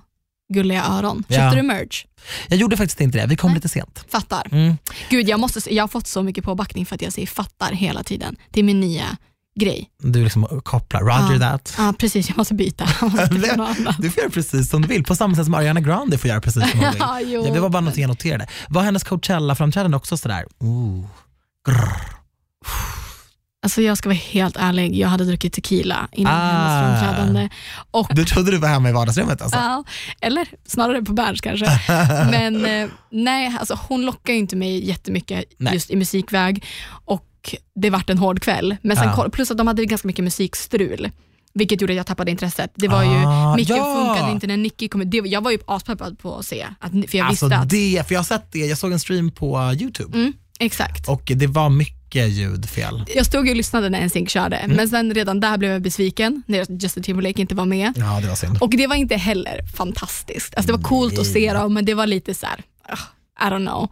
gulliga 0.54 0.84
öron. 0.86 1.24
Ja. 1.28 1.36
Köpte 1.36 1.56
du 1.56 1.62
merch? 1.64 2.06
jag 2.48 2.60
gjorde 2.60 2.78
faktiskt 2.78 3.02
inte 3.02 3.18
det, 3.18 3.26
vi 3.28 3.36
kom 3.36 3.50
Nej. 3.52 3.56
lite 3.56 3.70
sent. 3.70 4.06
Fattar. 4.10 4.48
Mm. 4.52 4.78
Gud, 5.10 5.30
jag, 5.30 5.40
måste, 5.40 5.74
jag 5.76 5.84
har 5.84 5.88
fått 5.88 6.08
så 6.08 6.24
mycket 6.24 6.44
påbackning 6.44 6.86
för 6.86 6.96
att 6.96 7.02
jag 7.02 7.14
säger 7.14 7.28
fattar 7.28 7.72
hela 7.72 8.04
tiden. 8.04 8.36
Det 8.52 8.60
är 8.60 8.64
min 8.64 8.80
nya 8.80 9.18
grej. 9.60 9.90
Du 10.00 10.24
liksom 10.24 10.62
kopplar, 10.64 11.02
roger 11.02 11.34
Ja. 11.34 11.40
that. 11.52 11.74
Ja, 11.78 11.94
precis. 11.98 12.30
Jag 12.30 12.38
måste 12.38 12.54
byta. 12.54 12.88
Jag 13.02 13.12
måste. 13.12 13.96
Du 14.00 14.10
får 14.12 14.22
göra 14.24 14.32
precis 14.32 14.70
som 14.70 14.82
du 14.82 14.88
vill, 14.88 15.04
på 15.04 15.16
samma 15.16 15.36
sätt 15.36 15.46
som 15.46 15.54
Ariana 15.54 15.80
Grande 15.82 16.18
får 16.18 16.28
göra 16.30 16.42
precis 16.42 16.72
som 16.72 16.80
hon 16.80 16.90
vill. 16.92 17.00
Ja, 17.00 17.20
jo. 17.22 17.46
Ja, 17.48 17.54
det 17.54 17.60
var 17.60 17.70
bara 17.70 17.82
något 17.82 17.98
jag 17.98 18.08
noterade. 18.08 18.48
Var 18.70 18.84
hennes 18.84 19.04
Coachella-framträdande 19.04 19.98
också 19.98 20.18
sådär, 20.18 20.46
ooh, 20.60 21.06
grrr. 21.68 22.15
Alltså 23.66 23.82
jag 23.82 23.98
ska 23.98 24.10
vara 24.10 24.18
helt 24.18 24.58
ärlig, 24.58 24.96
jag 24.96 25.08
hade 25.08 25.26
druckit 25.26 25.54
tequila 25.54 26.08
innan 26.12 26.34
Ah. 26.34 26.52
hennes 26.52 27.02
framträdande. 27.04 27.50
Och, 27.92 28.08
Du 28.16 28.26
trodde 28.26 28.52
du 28.52 28.58
var 28.58 28.68
hemma 28.68 28.90
i 28.90 28.92
vardagsrummet 28.92 29.42
alltså? 29.42 29.58
ja, 29.58 29.84
eller 30.22 30.48
snarare 30.66 31.02
på 31.02 31.14
Berns 31.14 31.42
kanske. 31.42 31.66
Men 32.32 32.66
eh, 32.66 32.90
nej, 33.12 33.56
alltså 33.60 33.80
hon 33.90 34.06
lockar 34.06 34.34
inte 34.34 34.56
mig 34.56 34.88
jättemycket 34.88 35.44
Nej. 35.58 35.74
just 35.74 35.92
i 35.92 35.96
musikväg 35.96 36.64
och 37.06 37.56
det 37.76 37.90
vart 37.90 38.10
en 38.10 38.18
hård 38.18 38.42
kväll. 38.42 38.76
Men 38.82 38.98
sen, 38.98 39.08
Ja. 39.08 39.16
koll- 39.16 39.32
Plus 39.32 39.52
att 39.52 39.58
de 39.58 39.68
hade 39.68 39.86
ganska 39.86 40.08
mycket 40.08 40.24
musikstrul. 40.24 41.12
Vilket 41.54 41.82
gjorde 41.82 41.94
att 41.94 41.98
jag 41.98 42.06
tappade 42.08 42.32
intresset. 42.32 42.72
Det 42.76 42.88
var 42.88 43.04
Ah, 43.04 43.50
ju, 43.52 43.56
micken 43.56 43.76
ja. 43.78 43.96
funkade 44.08 44.32
inte 44.32 44.48
när 44.48 44.58
Nicky 44.58 44.88
kom. 44.88 45.10
Det, 45.10 45.18
jag 45.18 45.42
var 45.44 45.52
ju 45.52 45.58
aspeppad 45.68 46.20
på 46.20 46.36
att 46.38 46.46
se, 46.46 46.68
att, 46.80 46.92
för 46.92 47.18
jag 47.18 47.28
Alltså 47.28 47.46
visste 47.46 47.58
att... 47.58 47.70
det, 47.70 48.08
för 48.08 48.14
jag 48.16 48.20
har 48.20 48.26
sett 48.26 48.52
det, 48.52 48.60
jag 48.60 48.78
såg 48.78 48.92
en 48.92 49.00
stream 49.00 49.32
på 49.32 49.74
YouTube 49.80 50.18
Mm, 50.18 50.34
exakt. 50.60 51.08
och 51.10 51.22
det 51.36 51.48
var 51.48 51.70
mycket 51.70 51.96
ljudfel. 52.24 53.06
Jag 53.16 53.26
stod 53.26 53.50
och 53.50 53.56
lyssnade 53.56 53.90
när 53.90 54.06
NSYNC 54.06 54.30
körde, 54.32 54.56
Mm. 54.58 54.78
men 54.78 54.90
sen 54.90 55.14
redan 55.14 55.40
där 55.40 55.58
blev 55.58 55.72
jag 55.72 55.82
besviken 55.82 56.44
när 56.48 56.82
Justin 56.82 57.04
Timberlake 57.04 57.42
inte 57.42 57.56
var 57.56 57.66
med. 57.66 57.94
Ja, 57.96 58.20
det 58.22 58.28
var 58.28 58.36
synd. 58.36 58.58
Och 58.62 58.70
det 58.70 58.88
var 58.88 58.96
inte 58.96 59.16
heller 59.16 59.62
fantastiskt. 59.78 60.56
Alltså 60.56 60.72
det 60.72 60.78
var 60.78 60.84
coolt 60.90 61.20
att 61.20 61.28
se 61.28 61.54
dem, 61.54 61.74
men 61.74 61.86
det 61.86 61.94
var 61.94 62.08
lite 62.08 62.34
så 62.34 62.46
här, 62.46 62.64
ah, 62.84 63.48
I 63.48 63.50
don't 63.52 63.68
know. 63.68 63.90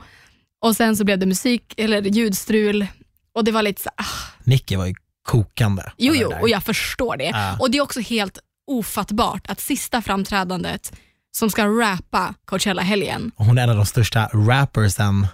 Och 0.62 0.76
sen 0.76 0.98
så 0.98 1.04
blev 1.04 1.20
det 1.20 1.26
musik, 1.26 1.74
eller 1.78 2.02
ljudstrul 2.02 2.88
och 3.36 3.44
det 3.44 3.52
var 3.52 3.62
lite 3.64 3.82
så 3.82 3.90
här, 3.98 4.06
ah, 4.06 4.40
Nicky 4.44 4.76
var 4.76 4.86
ju 4.86 4.96
kokande. 5.28 5.84
jo 5.98 6.14
jo, 6.16 6.34
och 6.42 6.50
jag 6.50 6.64
förstår 6.64 7.18
det. 7.18 7.24
Ja. 7.34 7.58
Och 7.60 7.72
det 7.72 7.78
är 7.78 7.82
också 7.82 8.00
helt 8.00 8.40
ofattbart 8.68 9.48
att 9.48 9.60
sista 9.60 10.02
framträdandet 10.02 10.94
som 11.32 11.50
ska 11.50 11.66
rappa 11.66 12.34
Coachella-helgen, 12.46 13.32
hon 13.36 13.58
är 13.58 13.64
en 13.64 13.70
av 13.70 13.76
de 13.76 13.86
största 13.86 14.30
rappersen 14.34 15.28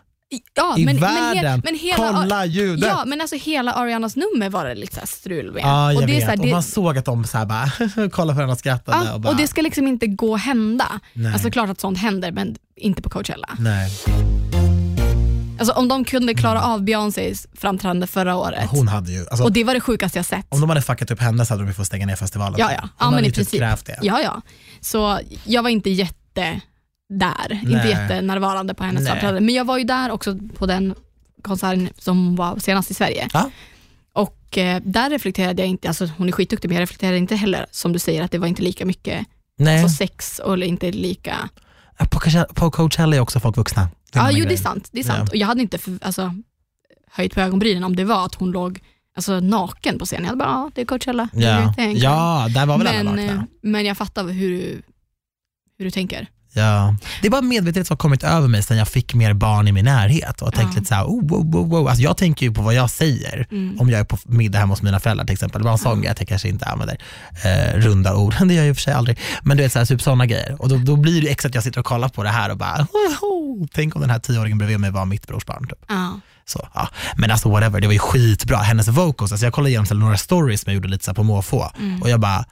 ja, 0.55 0.77
i 0.77 0.85
men, 0.85 0.95
men, 0.95 1.01
världen. 1.15 1.59
he- 1.59 1.61
men 1.63 1.75
hela, 1.75 1.95
Kolla 2.13 2.45
ljudet! 2.45 2.85
Ja, 2.89 3.03
men 3.05 3.21
alltså 3.21 3.35
hela 3.35 3.73
Arianas 3.73 4.15
nummer 4.15 4.49
var 4.49 4.65
det 4.65 4.75
lite 4.75 5.07
strul 5.07 5.51
med. 5.53 5.61
Ja, 5.63 5.91
jag 5.93 6.01
och 6.01 6.07
det 6.07 6.13
är 6.13 6.15
vet. 6.15 6.23
så 6.23 6.29
här, 6.29 6.39
och 6.39 6.45
det- 6.45 6.51
man 6.51 6.63
såg 6.63 6.97
att 6.97 7.05
de 7.05 7.25
så 7.25 7.37
här 7.37 7.45
bara, 7.45 7.71
kolla 8.11 8.33
på 8.33 8.35
varandra 8.35 8.51
och 8.53 8.59
skrattade. 8.59 9.05
Ja, 9.05 9.13
och, 9.13 9.21
bara, 9.21 9.29
och 9.29 9.35
det 9.37 9.47
ska 9.47 9.61
liksom 9.61 9.87
inte 9.87 10.07
gå 10.07 10.35
att 10.35 10.41
hända. 10.41 10.99
Nej. 11.13 11.33
Alltså 11.33 11.51
klart 11.51 11.69
att 11.69 11.79
sånt 11.79 11.97
händer, 11.97 12.31
men 12.31 12.55
inte 12.75 13.01
på 13.01 13.09
Coachella. 13.09 13.49
Nej, 13.59 13.91
Alltså 15.59 15.73
om 15.73 15.87
de 15.87 16.05
kunde 16.05 16.33
klara 16.33 16.61
av 16.63 16.81
Beyoncés 16.83 17.47
framträdande 17.53 18.07
förra 18.07 18.35
året, 18.35 18.69
hon 18.71 18.87
hade 18.87 19.11
ju, 19.11 19.19
alltså, 19.29 19.43
och 19.43 19.51
det 19.51 19.63
var 19.63 19.73
det 19.73 19.79
sjukaste 19.81 20.19
jag 20.19 20.25
sett. 20.25 20.45
om 20.49 20.61
de 20.61 20.69
hade 20.69 20.81
fuckat 20.81 21.11
upp 21.11 21.19
henne 21.21 21.45
så 21.45 21.53
hade 21.53 21.65
de 21.65 21.73
fått 21.73 21.85
stänga 21.87 22.05
ner 22.05 22.15
festivalen. 22.15 22.55
Ja, 22.59 22.71
ja. 22.71 22.79
Hon 22.81 22.89
ja 22.99 23.05
hade 23.05 23.15
men 23.15 23.23
ju 23.25 23.31
typ 23.31 23.51
krävt 23.51 23.85
det. 23.85 23.99
Ja, 24.01 24.21
ja. 24.21 24.41
Så 24.81 25.19
jag 25.43 25.63
var 25.63 25.69
inte 25.69 25.89
jätte 25.89 26.61
där, 27.09 27.51
inte 27.63 27.75
Nej. 27.75 27.89
jättenärvarande 27.89 28.73
på 28.73 28.83
hennes 28.83 29.07
framträdande. 29.07 29.41
Men 29.41 29.55
jag 29.55 29.65
var 29.65 29.77
ju 29.77 29.83
där 29.83 30.11
också 30.11 30.37
på 30.57 30.65
den 30.65 30.95
konserten 31.41 31.89
som 31.97 32.35
var 32.35 32.59
senast 32.59 32.91
i 32.91 32.93
Sverige. 32.93 33.27
Ja. 33.33 33.49
Och 34.13 34.57
eh, 34.57 34.81
där 34.85 35.09
reflekterade 35.09 35.61
jag 35.61 35.69
inte, 35.69 35.87
alltså 35.87 36.09
hon 36.17 36.27
är 36.27 36.31
skitduktig 36.31 36.67
men 36.69 36.75
jag 36.75 36.81
reflekterade 36.81 37.17
inte 37.17 37.35
heller 37.35 37.65
som 37.71 37.93
du 37.93 37.99
säger 37.99 38.23
att 38.23 38.31
det 38.31 38.37
var 38.37 38.47
inte 38.47 38.61
lika 38.61 38.85
mycket 38.85 39.25
Nej, 39.57 39.83
alltså 39.83 39.97
sex 39.97 40.39
och 40.39 40.57
inte 40.57 40.91
lika 40.91 41.49
på, 42.11 42.19
Coachella, 42.19 42.45
på 42.45 42.71
Coachella 42.71 43.15
är 43.15 43.19
också 43.19 43.39
folk 43.39 43.57
vuxna. 43.57 43.89
Ja, 44.13 44.31
jo 44.31 44.37
grej. 44.37 44.47
det 44.47 44.53
är 44.53 44.57
sant. 44.57 44.89
Det 44.91 44.99
är 44.99 45.03
sant. 45.03 45.19
Ja. 45.19 45.27
Och 45.31 45.35
jag 45.35 45.47
hade 45.47 45.61
inte 45.61 45.77
för, 45.77 45.97
alltså, 46.01 46.33
höjt 47.11 47.33
på 47.33 47.41
ögonbrynen 47.41 47.83
om 47.83 47.95
det 47.95 48.03
var 48.05 48.25
att 48.25 48.35
hon 48.35 48.51
låg 48.51 48.79
alltså, 49.15 49.39
naken 49.39 49.99
på 49.99 50.05
scenen. 50.05 50.23
Jag 50.23 50.29
hade 50.29 50.37
bara, 50.39 50.49
ja 50.49 50.71
det 50.75 50.81
är 50.81 50.85
Coachella. 50.85 51.29
det 51.33 51.45
är 51.45 51.73
Ja. 51.77 51.87
ja, 51.87 52.47
där 52.53 52.65
var 52.65 52.77
väl 52.77 52.87
alla 52.87 53.03
men, 53.03 53.25
nakna. 53.27 53.41
eh, 53.41 53.41
men 53.61 53.85
jag 53.85 53.97
fattar 53.97 54.23
hur 54.27 54.81
hur 55.77 55.85
du 55.85 55.91
tänker. 55.91 56.27
Ja. 56.53 56.95
Det 57.21 57.27
är 57.27 57.31
bara 57.31 57.41
medvetenhet 57.41 57.87
som 57.87 57.93
har 57.93 57.97
kommit 57.97 58.23
över 58.23 58.47
mig 58.47 58.63
sen 58.63 58.77
jag 58.77 58.87
fick 58.87 59.13
mer 59.13 59.33
barn 59.33 59.67
i 59.67 59.71
min 59.71 59.85
närhet 59.85 60.41
och 60.41 60.47
jag 60.47 60.53
tänkte 60.53 60.73
Ja. 60.75 60.79
lite 60.79 60.87
så 60.89 60.95
här, 60.95 61.03
oh, 61.05 61.27
wow, 61.27 61.51
wow, 61.51 61.69
wow. 61.69 61.87
Alltså 61.87 62.03
jag 62.03 62.17
tänker 62.17 62.45
ju 62.45 62.53
på 62.53 62.61
vad 62.61 62.73
jag 62.73 62.89
säger 62.89 63.47
Mm. 63.51 63.79
om 63.79 63.89
jag 63.89 63.99
är 63.99 64.03
på 64.03 64.17
middag 64.25 64.59
hemma 64.59 64.73
hos 64.73 64.81
mina 64.81 64.99
föräldrar 64.99 65.25
till 65.25 65.33
exempel. 65.33 65.61
Det 65.61 65.65
var 65.65 65.71
en 65.71 65.77
sån 65.77 66.01
grej 66.01 66.11
att 66.11 66.19
jag 66.19 66.27
kanske 66.27 66.49
inte 66.49 66.65
använder 66.65 66.97
eh, 67.43 67.77
runda 67.79 68.15
ord, 68.15 68.35
det 68.45 68.53
gör 68.53 68.61
jag 68.63 68.69
i 68.69 68.71
och 68.71 68.75
för 68.75 68.81
sig 68.81 68.93
aldrig. 68.93 69.19
Men 69.41 69.57
du 69.57 69.63
vet 69.63 69.71
så 69.73 69.79
här, 69.79 69.85
typ 69.85 70.01
sådana 70.01 70.25
grejer. 70.25 70.61
Och 70.61 70.69
då, 70.69 70.77
då 70.77 70.95
blir 70.95 71.21
det 71.21 71.29
extra 71.29 71.49
att 71.49 71.55
jag 71.55 71.63
sitter 71.63 71.79
och 71.79 71.85
kollar 71.85 72.09
på 72.09 72.23
det 72.23 72.29
här 72.29 72.49
och 72.49 72.57
bara, 72.57 72.87
oh, 72.93 73.23
oh. 73.23 73.67
tänk 73.73 73.95
om 73.95 74.01
den 74.01 74.09
här 74.09 74.19
tioåringen 74.19 74.57
bredvid 74.57 74.79
mig 74.79 74.91
var 74.91 75.05
mitt 75.05 75.27
brors 75.27 75.45
barn. 75.45 75.67
Typ. 75.67 75.79
Ja. 75.87 76.19
Så, 76.45 76.67
ja. 76.73 76.87
Men 77.17 77.31
alltså 77.31 77.49
whatever, 77.49 77.81
det 77.81 77.87
var 77.87 77.93
ju 77.93 77.99
skitbra. 77.99 78.57
Hennes 78.57 78.87
vocals, 78.87 79.31
alltså 79.31 79.45
jag 79.45 79.53
kollade 79.53 79.69
igenom 79.69 79.99
några 79.99 80.17
stories 80.17 80.61
som 80.61 80.71
jag 80.71 80.75
gjorde 80.75 80.87
lite 80.87 81.05
så 81.05 81.13
på 81.13 81.23
måfå 81.23 81.71
Mm. 81.79 82.01
och 82.01 82.09
jag 82.09 82.19
bara, 82.19 82.45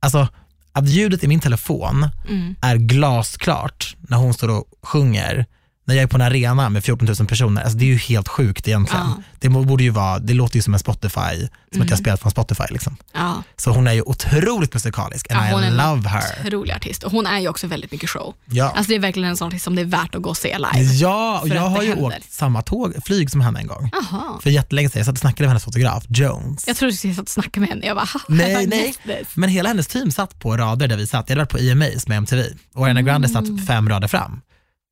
alltså 0.00 0.28
att 0.76 0.88
ljudet 0.88 1.24
i 1.24 1.28
min 1.28 1.40
telefon 1.40 2.08
Mm. 2.28 2.54
är 2.62 2.76
glasklart 2.76 3.96
när 4.08 4.16
hon 4.16 4.34
står 4.34 4.48
och 4.48 4.64
sjunger, 4.82 5.46
när 5.86 5.94
jag 5.94 6.02
är 6.02 6.06
på 6.06 6.16
en 6.16 6.22
arena 6.22 6.68
med 6.68 6.84
14 6.84 7.06
000 7.18 7.28
personer, 7.28 7.62
alltså 7.62 7.78
det 7.78 7.84
är 7.84 7.86
ju 7.86 7.96
helt 7.96 8.28
sjukt 8.28 8.68
egentligen. 8.68 9.06
Ja. 9.06 9.22
Det 9.40 9.48
borde 9.48 9.84
ju 9.84 9.90
vara, 9.90 10.18
det 10.18 10.34
låter 10.34 10.56
ju 10.56 10.62
som 10.62 10.74
en 10.74 10.80
Spotify, 10.80 11.10
som 11.20 11.48
Mm. 11.74 11.84
att 11.84 11.90
jag 11.90 11.98
spelat 11.98 12.20
från 12.20 12.30
Spotify 12.32 12.62
liksom. 12.70 12.96
Ja. 13.14 13.42
Så 13.56 13.70
hon 13.70 13.86
är 13.86 13.92
ju 13.92 14.02
otroligt 14.02 14.74
musikalisk 14.74 15.30
and 15.30 15.46
Ja, 15.46 15.52
hon 15.54 15.64
I 15.64 15.66
en 15.66 15.76
love 15.76 16.08
her. 16.08 16.22
Otrolig 16.46 16.72
artist. 16.74 17.02
Och 17.02 17.12
hon 17.12 17.26
är 17.26 17.38
ju 17.40 17.48
också 17.48 17.66
väldigt 17.66 17.92
mycket 17.92 18.10
show. 18.10 18.34
Ja. 18.44 18.64
Alltså 18.76 18.88
det 18.88 18.94
är 18.94 18.98
verkligen 19.00 19.28
en 19.28 19.36
sån 19.36 19.48
artist 19.48 19.64
som 19.64 19.74
det 19.76 19.82
är 19.82 19.86
värt 19.86 20.14
att 20.14 20.22
gå 20.22 20.30
och 20.30 20.36
se 20.36 20.58
live. 20.58 20.84
Ja, 20.94 21.40
och 21.42 21.48
jag 21.48 21.60
har 21.62 21.82
ju 21.82 21.88
händer. 21.88 22.04
åkt 22.06 22.32
samma 22.32 22.62
tåg, 22.62 22.94
flyg 23.04 23.30
som 23.30 23.40
henne 23.40 23.58
en 23.60 23.66
gång. 23.66 23.90
Jaha. 23.92 24.40
För 24.42 24.50
jättelänge 24.50 24.88
sedan, 24.90 24.98
jag 24.98 25.06
satt 25.06 25.12
och 25.14 25.18
snackade 25.18 25.42
med 25.42 25.48
hennes 25.48 25.64
fotograf, 25.64 26.04
Jones. 26.08 26.64
Jag 26.66 26.76
trodde 26.76 26.92
du 26.92 26.96
sitta 26.96 27.22
och 27.22 27.28
snacka 27.28 27.60
med 27.60 27.68
henne. 27.68 27.86
Jag 27.86 27.96
bara, 27.96 28.06
"Ha, 28.12 28.20
Nej, 28.28 28.66
nej. 28.66 28.86
missed 28.86 29.02
this?" 29.18 29.28
Men 29.36 29.48
hela 29.48 29.68
hennes 29.68 29.86
team 29.86 30.10
satt 30.10 30.38
på 30.40 30.56
rader 30.56 30.88
där 30.88 30.96
vi 30.96 31.06
satt. 31.06 31.28
Jag 31.28 31.36
hade 31.36 31.42
varit 31.42 31.50
på 31.50 31.58
EMAs 31.58 32.08
med 32.08 32.16
MTV 32.18 32.42
och 32.74 32.84
Ariana 32.84 33.02
Grande 33.02 33.28
satt 33.28 33.44
fem 33.66 33.88
rader 33.88 34.08
fram. 34.08 34.40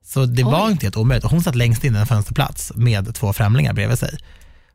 Så 0.07 0.27
det 0.27 0.43
var. 0.43 0.67
Oj. 0.67 0.73
inte 0.73 0.87
helt 0.87 0.97
omöjligt. 0.97 1.25
Och 1.25 1.31
hon 1.31 1.43
satt 1.43 1.55
längst 1.55 1.85
in 1.85 1.97
i 1.97 1.99
en 1.99 2.07
fönsterplats 2.07 2.73
med 2.75 3.15
två 3.15 3.33
främlingar 3.33 3.73
bredvid 3.73 3.99
sig. 3.99 4.19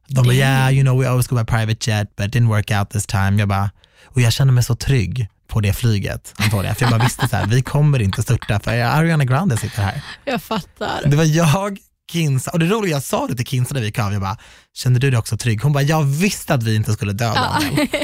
De 0.08 0.24
bara, 0.24 0.34
yeah, 0.34 0.74
you 0.74 0.84
know 0.84 1.00
we 1.00 1.10
always 1.10 1.28
go 1.28 1.36
by 1.36 1.46
private 1.46 1.92
jet 1.92 2.16
but 2.16 2.26
it 2.28 2.36
didn't 2.36 2.48
work 2.48 2.72
out 2.72 2.90
this 2.90 3.06
time. 3.06 3.36
Jag 3.40 3.48
bara, 3.48 3.70
och 4.06 4.22
jag 4.22 4.34
kände 4.34 4.54
mig 4.54 4.64
så 4.64 4.76
trygg 4.76 5.28
på 5.48 5.62
det 5.62 5.74
flyget, 5.74 6.34
Antonija. 6.38 6.76
För 6.76 6.84
jag 6.84 6.92
bara 6.92 7.04
visste 7.04 7.28
så 7.28 7.36
här, 7.36 7.48
vi 7.48 7.62
kommer 7.62 8.02
inte 8.02 8.24
störta 8.24 8.60
för 8.60 8.72
Ariana 8.72 9.26
Grande 9.26 9.58
sitter 9.58 9.82
här. 9.82 10.02
Jag 10.26 10.42
fattar. 10.42 11.02
Det 11.06 11.16
var 11.16 11.24
jag, 11.24 11.78
Kinsa, 12.12 12.52
och 12.52 12.60
det 12.60 12.66
roliga, 12.66 12.96
jag 12.96 13.04
sa 13.04 13.28
det 13.28 13.36
till 13.36 13.46
Kinsa 13.46 13.74
när 13.74 13.82
vi 13.82 14.02
av, 14.02 14.14
jag 14.14 14.22
bara, 14.22 14.38
kände 14.74 15.00
du 15.00 15.10
dig 15.10 15.20
också 15.20 15.38
trygg? 15.38 15.62
Hon 15.64 15.74
bara, 15.74 15.84
jag 15.84 16.04
visste 16.04 16.54
att 16.54 16.64
vi 16.64 16.76
inte 16.76 16.94
skulle 16.94 17.14
dö 17.14 17.34
Daniel. 17.34 17.88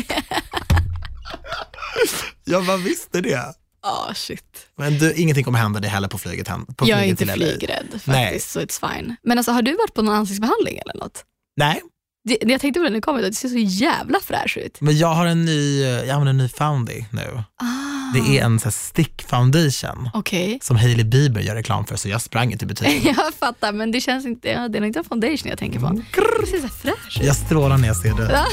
Jag 2.47 2.65
bara 2.65 2.77
visste 2.77 3.21
det. 3.21 3.53
Ah 3.87 4.13
shit. 4.13 4.67
Men 4.77 4.97
du, 4.97 5.13
ingenting 5.13 5.43
kommer 5.43 5.59
hända 5.59 5.79
dig 5.79 5.89
heller 5.89 6.07
på 6.07 6.17
flyget 6.17 6.47
hem. 6.47 6.65
På 6.65 6.87
Jag 6.87 6.99
är 6.99 7.03
inte 7.03 7.25
flygrädd 7.25 7.85
faktiskt, 7.91 8.07
Nej. 8.07 8.39
så 8.39 8.59
it's 8.59 8.93
fine. 8.93 9.15
Men 9.23 9.37
alltså, 9.37 9.51
har 9.51 9.61
du 9.61 9.71
varit 9.75 9.93
på 9.93 10.01
någon 10.01 10.15
ansiktsbehandling 10.15 10.77
eller 10.77 10.93
något? 11.03 11.23
Nej, 11.57 11.81
Det, 12.27 12.37
det 12.41 12.51
jag 12.51 12.61
tänkte 12.61 12.79
på 12.79 12.83
när 12.83 12.91
det 12.91 13.01
kom, 13.01 13.17
det 13.17 13.33
ser 13.33 13.49
så 13.49 13.57
jävla 13.57 14.19
fräsch 14.19 14.57
ut. 14.57 14.81
men 14.81 14.97
jag 14.97 15.07
har 15.07 15.25
en 15.25 15.45
ny, 15.45 15.81
jag 15.83 16.09
använder 16.09 16.29
en 16.29 16.37
ny 16.37 16.49
foundie 16.49 17.05
nu. 17.11 17.43
Ah. 17.61 17.65
Det 18.13 18.37
är 18.39 18.43
en 18.45 18.59
så 18.59 18.63
här, 18.63 18.71
stick 18.71 19.21
foundation 19.29 20.09
Okej. 20.13 20.59
som 20.61 20.77
Hailey 20.77 21.03
Bieber 21.05 21.41
gör 21.41 21.55
reklam 21.55 21.85
för 21.85 21.95
så 21.95 22.09
jag 22.09 22.21
sprang 22.21 22.51
inte 22.51 22.65
i 22.65 22.67
butiken. 22.67 23.13
Jag 23.17 23.33
fattar, 23.33 23.71
men 23.71 23.91
det 23.91 24.01
känns 24.01 24.25
inte, 24.25 24.67
det 24.67 24.77
är 24.77 24.83
inte 24.83 24.99
en 24.99 25.05
foundation 25.05 25.49
jag 25.49 25.59
tänker 25.59 25.79
på. 25.79 26.01
Det 26.41 26.47
ser 26.47 26.61
så 26.61 26.67
fräsch 26.67 27.17
ut. 27.19 27.25
Jag 27.25 27.35
strålar 27.35 27.77
när 27.77 27.87
jag 27.87 27.97
ser 27.97 28.13
det. 28.13 28.45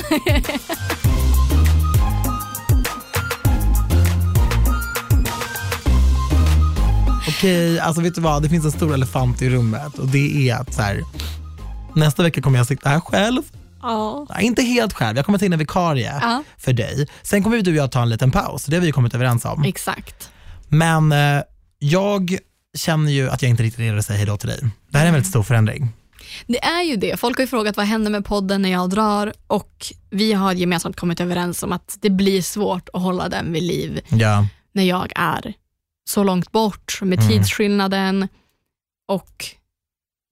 Okej, 7.42 7.78
alltså 7.80 8.02
vet 8.02 8.14
du 8.14 8.20
vad? 8.20 8.42
Det 8.42 8.48
finns 8.48 8.64
en 8.64 8.72
stor 8.72 8.94
elefant 8.94 9.42
i 9.42 9.50
rummet 9.50 9.98
och 9.98 10.08
det 10.08 10.48
är 10.50 10.54
att 10.56 10.74
så 10.74 10.82
här, 10.82 11.02
nästa 11.94 12.22
vecka 12.22 12.40
kommer 12.42 12.58
jag 12.58 12.66
sitta 12.66 12.88
här 12.88 13.00
själv. 13.00 13.42
Ja. 13.82 14.26
Nej, 14.30 14.44
inte 14.44 14.62
helt 14.62 14.92
själv, 14.92 15.16
jag 15.16 15.26
kommer 15.26 15.38
ta 15.38 15.44
in 15.44 15.52
en 15.52 15.58
vikarie 15.58 16.18
Ja. 16.22 16.42
för 16.58 16.72
dig. 16.72 17.06
Sen 17.22 17.42
kommer 17.42 17.62
du 17.62 17.70
och 17.70 17.76
jag 17.76 17.90
ta 17.92 18.02
en 18.02 18.08
liten 18.08 18.30
paus, 18.30 18.64
det 18.66 18.76
har 18.76 18.80
vi 18.82 18.92
kommit 18.92 19.14
överens 19.14 19.44
om. 19.44 19.62
Exakt. 19.64 20.30
Men 20.68 21.12
eh, 21.12 21.42
jag 21.78 22.38
känner 22.78 23.12
ju 23.12 23.30
att 23.30 23.42
jag 23.42 23.48
inte 23.50 23.62
riktigt 23.62 23.80
är 23.80 23.84
redo 23.84 23.98
att 23.98 24.04
säga 24.06 24.16
hejdå 24.16 24.36
till 24.36 24.48
dig. 24.48 24.60
Det 24.90 24.98
här 24.98 25.04
är 25.04 25.08
en 25.08 25.14
väldigt 25.14 25.30
stor 25.30 25.42
förändring. 25.42 25.88
Det 26.46 26.64
är 26.64 26.82
ju 26.82 26.96
det. 26.96 27.20
Folk 27.20 27.36
har 27.36 27.42
ju 27.42 27.48
frågat 27.48 27.76
vad 27.76 27.86
händer 27.86 28.10
med 28.10 28.24
podden 28.24 28.62
när 28.62 28.72
jag 28.72 28.90
drar 28.90 29.32
och 29.46 29.86
vi 30.10 30.32
har 30.32 30.52
gemensamt 30.52 30.96
kommit 30.96 31.20
överens 31.20 31.62
om 31.62 31.72
att 31.72 31.98
det 32.00 32.10
blir 32.10 32.42
svårt 32.42 32.88
att 32.92 33.02
hålla 33.02 33.28
den 33.28 33.52
vid 33.52 33.62
liv 33.62 34.00
Ja. 34.08 34.46
när 34.74 34.82
jag 34.84 35.12
är 35.16 35.54
så 36.10 36.24
långt 36.24 36.52
bort 36.52 36.98
med 37.02 37.18
Mm. 37.18 37.30
tidsskillnaden 37.30 38.28
och 39.08 39.44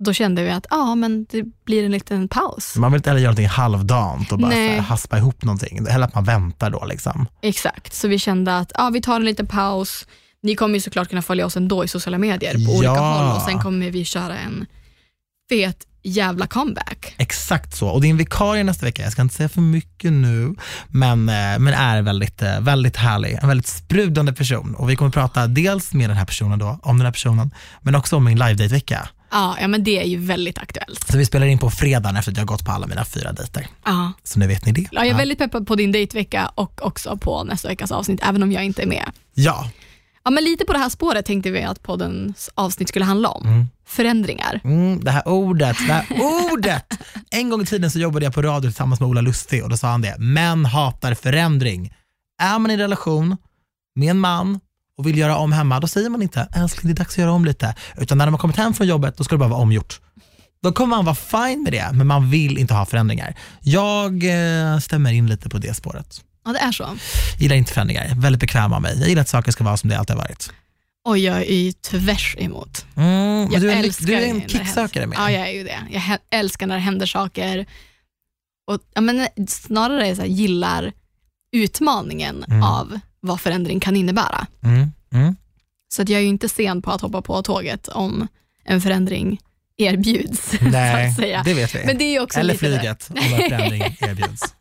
då 0.04 0.12
kände 0.12 0.42
vi 0.42 0.50
att 0.50 0.66
ja, 0.70 0.94
men 0.94 1.24
det 1.30 1.42
blir 1.64 1.84
en 1.84 1.90
liten 1.92 2.28
paus. 2.28 2.76
Man 2.76 2.92
vill 2.92 2.98
inte 2.98 3.10
heller 3.10 3.20
göra 3.20 3.30
någonting 3.30 3.48
halvdant 3.48 4.32
och 4.32 4.38
bara 4.38 4.50
här, 4.50 4.78
haspa 4.78 5.18
ihop 5.18 5.42
någonting. 5.44 5.86
Hellre 5.86 6.04
att 6.06 6.14
man 6.14 6.24
väntar 6.24 6.70
då. 6.70 6.84
Liksom. 6.84 7.26
Exakt, 7.42 7.94
så 7.94 8.08
vi 8.08 8.18
kände 8.18 8.56
att 8.58 8.72
ja, 8.74 8.90
vi 8.90 9.02
tar 9.02 9.16
en 9.16 9.24
liten 9.24 9.46
paus. 9.46 10.06
Ni 10.42 10.54
kommer 10.54 10.74
ju 10.74 10.80
såklart 10.80 11.08
kunna 11.08 11.22
följa 11.22 11.46
oss 11.46 11.56
ändå 11.56 11.84
i 11.84 11.88
sociala 11.88 12.18
medier 12.18 12.66
på 12.66 12.72
olika 12.72 12.84
Ja. 12.92 13.00
håll 13.00 13.36
och 13.36 13.42
sen 13.42 13.58
kommer 13.58 13.90
vi 13.90 14.04
köra 14.04 14.38
en 14.38 14.66
fet 15.48 15.86
jävla 16.02 16.46
comeback. 16.46 17.14
Exakt 17.18 17.76
så. 17.76 17.88
Och 17.88 18.00
din 18.00 18.16
vikarie 18.16 18.64
nästa 18.64 18.86
vecka, 18.86 19.02
jag 19.02 19.12
ska 19.12 19.22
inte 19.22 19.34
säga 19.34 19.48
för 19.48 19.60
mycket 19.60 20.12
nu, 20.12 20.54
men, 20.88 21.28
eh, 21.28 21.58
men 21.58 21.68
är 21.68 22.02
väldigt, 22.02 22.42
eh, 22.42 22.60
väldigt 22.60 22.96
härlig. 22.96 23.38
En 23.42 23.48
väldigt 23.48 23.66
sprudlande 23.66 24.32
person. 24.32 24.74
Och 24.74 24.90
vi 24.90 24.96
kommer 24.96 25.10
prata 25.10 25.46
dels 25.46 25.92
med 25.92 26.10
den 26.10 26.16
här 26.16 26.26
personen 26.26 26.58
då, 26.58 26.78
om 26.82 26.98
den 26.98 27.06
här 27.06 27.12
personen, 27.12 27.50
men 27.82 27.94
också 27.94 28.16
om 28.16 28.24
min 28.24 28.38
live 28.38 28.68
vecka 28.68 29.08
Ja, 29.30 29.56
ja, 29.60 29.68
men 29.68 29.84
det 29.84 30.00
är 30.00 30.04
ju 30.04 30.16
väldigt 30.16 30.58
aktuellt. 30.58 31.10
Så 31.10 31.18
vi 31.18 31.26
spelar 31.26 31.46
in 31.46 31.58
på 31.58 31.70
fredagen 31.70 32.16
efter 32.16 32.32
att 32.32 32.36
jag 32.36 32.42
har 32.42 32.46
gått 32.46 32.64
på 32.64 32.72
alla 32.72 32.86
mina 32.86 33.04
fyra 33.04 33.32
dejter. 33.32 33.66
Ja. 33.84 34.12
Så 34.24 34.38
nu 34.38 34.46
vet 34.46 34.66
ni 34.66 34.72
det. 34.72 34.86
Ja, 34.90 35.04
jag 35.04 35.08
är 35.08 35.18
väldigt 35.18 35.38
peppad 35.38 35.66
på 35.66 35.76
din 35.76 35.92
dejtvecka 35.92 36.50
och 36.54 36.86
också 36.86 37.16
på 37.16 37.44
nästa 37.44 37.68
veckas 37.68 37.92
avsnitt, 37.92 38.20
även 38.22 38.42
om 38.42 38.52
jag 38.52 38.64
inte 38.64 38.82
är 38.82 38.86
med. 38.86 39.10
Ja. 39.34 39.70
Ja, 40.24 40.30
men 40.30 40.44
lite 40.44 40.64
på 40.64 40.72
det 40.72 40.78
här 40.78 40.88
spåret 40.88 41.26
tänkte 41.26 41.50
vi 41.50 41.62
att 41.62 41.82
poddens 41.82 42.50
avsnitt 42.54 42.88
skulle 42.88 43.04
handla 43.04 43.28
om. 43.28 43.46
Mm. 43.46 43.66
Förändringar. 43.86 44.60
Mm, 44.64 45.04
det 45.04 45.10
här 45.10 45.28
ordet, 45.28 45.76
det 45.86 45.92
här 45.92 46.06
ordet. 46.52 46.84
En 47.30 47.50
gång 47.50 47.62
i 47.62 47.66
tiden 47.66 47.90
så 47.90 47.98
jobbade 47.98 48.24
jag 48.24 48.34
på 48.34 48.42
radio 48.42 48.68
tillsammans 48.68 49.00
med 49.00 49.08
Ola 49.08 49.20
Lustig 49.20 49.64
och 49.64 49.70
då 49.70 49.76
sa 49.76 49.88
han 49.88 50.02
det, 50.02 50.16
män 50.18 50.64
hatar 50.64 51.14
förändring. 51.14 51.94
Är 52.42 52.58
man 52.58 52.70
i 52.70 52.76
relation 52.76 53.36
med 53.94 54.10
en 54.10 54.18
man 54.18 54.60
och 54.98 55.06
vill 55.06 55.18
göra 55.18 55.36
om 55.36 55.52
hemma, 55.52 55.80
då 55.80 55.86
säger 55.86 56.10
man 56.10 56.22
inte 56.22 56.48
älskling 56.52 56.94
det 56.94 57.00
är 57.00 57.04
dags 57.04 57.14
att 57.14 57.18
göra 57.18 57.32
om 57.32 57.44
lite, 57.44 57.74
utan 57.98 58.18
när 58.18 58.26
de 58.26 58.34
har 58.34 58.38
kommit 58.38 58.56
hem 58.56 58.74
från 58.74 58.86
jobbet 58.86 59.16
då 59.16 59.24
ska 59.24 59.34
det 59.34 59.38
bara 59.38 59.48
vara 59.48 59.60
omgjort. 59.60 60.00
Då 60.62 60.72
kommer 60.72 60.96
man 60.96 61.04
vara 61.04 61.14
fine 61.14 61.62
med 61.62 61.72
det, 61.72 61.90
men 61.92 62.06
man 62.06 62.30
vill 62.30 62.58
inte 62.58 62.74
ha 62.74 62.86
förändringar. 62.86 63.34
Jag 63.60 64.24
eh, 64.24 64.78
stämmer 64.78 65.12
in 65.12 65.26
lite 65.26 65.48
på 65.48 65.58
det 65.58 65.74
spåret. 65.74 66.20
Ja, 66.44 66.52
det 66.52 66.58
är 66.58 66.72
så. 66.72 66.96
Gillar 67.38 67.56
inte 67.56 67.72
förändringar, 67.72 68.14
väldigt 68.16 68.40
bekväm 68.40 68.72
av 68.72 68.82
mig. 68.82 68.98
Jag 69.00 69.08
gillar 69.08 69.22
att 69.22 69.28
saker 69.28 69.52
ska 69.52 69.64
vara 69.64 69.76
som 69.76 69.90
det 69.90 69.98
alltid 69.98 70.16
har 70.16 70.22
varit. 70.22 70.52
Och 71.04 71.18
jag 71.18 71.36
är 71.36 71.54
ju 71.54 71.72
tvärs 71.72 72.36
emot. 72.38 72.86
Mm, 72.96 73.52
Jag 73.52 73.60
du 73.62 73.70
är 73.70 74.06
du 74.06 74.14
är 74.14 74.20
en 74.30 74.48
kicksökare 74.48 75.06
med. 75.06 75.18
Ja, 75.18 75.30
jag 75.30 75.48
är 75.48 75.52
ju 75.52 75.64
det. 75.64 75.78
Jag 75.90 76.18
älskar 76.30 76.66
när 76.66 76.74
det 76.74 76.80
händer 76.80 77.06
saker. 77.06 77.66
Och, 78.70 78.80
ja, 78.94 79.00
men 79.00 79.28
snarare 79.48 80.16
så 80.16 80.22
här, 80.22 80.28
gillar 80.28 80.92
utmaningen 81.56 82.44
Mm. 82.48 82.62
av 82.62 83.00
vad 83.20 83.40
förändring 83.40 83.80
kan 83.80 83.96
innebära. 83.96 84.46
Mm, 84.62 84.92
mm. 85.12 85.36
Så 85.94 86.02
att 86.02 86.08
jag 86.08 86.18
är 86.18 86.22
ju 86.22 86.28
inte 86.28 86.48
sen 86.48 86.82
på 86.82 86.90
att 86.90 87.00
hoppa 87.00 87.22
på 87.22 87.42
tåget 87.42 87.88
om 87.88 88.28
en 88.64 88.80
förändring 88.80 89.40
erbjuds. 89.80 90.50
så 90.58 90.64
Nej, 90.64 91.14
det 91.44 91.54
vet 91.54 91.74
vi. 91.74 91.84
Men 91.86 91.98
det 91.98 92.04
är 92.16 92.22
också 92.22 92.40
Eller 92.40 92.52
lite 92.54 92.66
flyget, 92.66 93.10
om 93.10 93.16
förändring 93.16 93.82
erbjuds. 94.00 94.54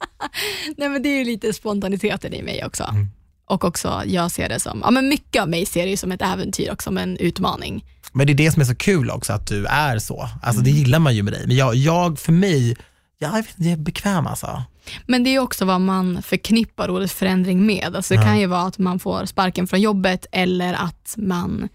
Nej, 0.78 0.90
men 0.90 1.02
det 1.04 1.10
är 1.10 1.18
ju 1.18 1.24
lite 1.26 1.54
spontaniteten 1.54 2.34
i 2.34 2.42
mig 2.44 2.66
också. 2.66 2.84
Mm. 2.84 3.08
Och 3.48 3.64
också, 3.66 4.04
jag 4.06 4.32
ser 4.32 4.50
det 4.50 4.60
som, 4.60 4.82
ja 4.84 4.92
men 4.92 5.10
mycket 5.10 5.42
av 5.42 5.50
mig 5.50 5.66
ser 5.66 5.84
det 5.84 5.90
ju 5.90 5.98
som 5.98 6.12
ett 6.12 6.22
äventyr 6.22 6.70
och 6.72 6.84
som 6.84 6.98
en 6.98 7.18
utmaning. 7.18 7.86
Men 8.12 8.28
det 8.28 8.34
är 8.34 8.36
det 8.36 8.52
som 8.52 8.62
är 8.62 8.66
så 8.66 8.76
kul 8.76 9.10
också, 9.12 9.34
att 9.34 9.48
du 9.48 9.66
är 9.66 10.00
så. 10.00 10.22
Alltså 10.22 10.62
Mm. 10.62 10.64
det 10.64 10.70
gillar 10.80 11.00
man 11.00 11.16
ju 11.16 11.24
med 11.24 11.34
dig. 11.34 11.44
Men 11.48 11.56
jag, 11.56 11.76
jag 11.76 12.20
för 12.20 12.32
mig, 12.32 12.78
jag, 13.20 13.32
vet, 13.32 13.38
inte, 13.48 13.64
jag 13.64 13.72
är 13.72 13.78
bekväm 13.78 14.28
alltså. 14.28 14.64
Men 15.06 15.24
det 15.24 15.30
är 15.36 15.40
också 15.40 15.66
vad 15.66 15.82
man 15.82 16.22
förknippar 16.22 16.90
ordet 16.90 17.12
förändring 17.12 17.66
med. 17.66 17.96
Alltså 17.96 18.14
det 18.14 18.20
Ja. 18.20 18.26
kan 18.26 18.40
ju 18.40 18.46
vara 18.46 18.62
att 18.62 18.78
man 18.78 19.00
får 19.00 19.26
sparken 19.26 19.68
från 19.68 19.82
jobbet 19.82 20.26
eller 20.32 20.74
att 20.74 21.14
man 21.18 21.70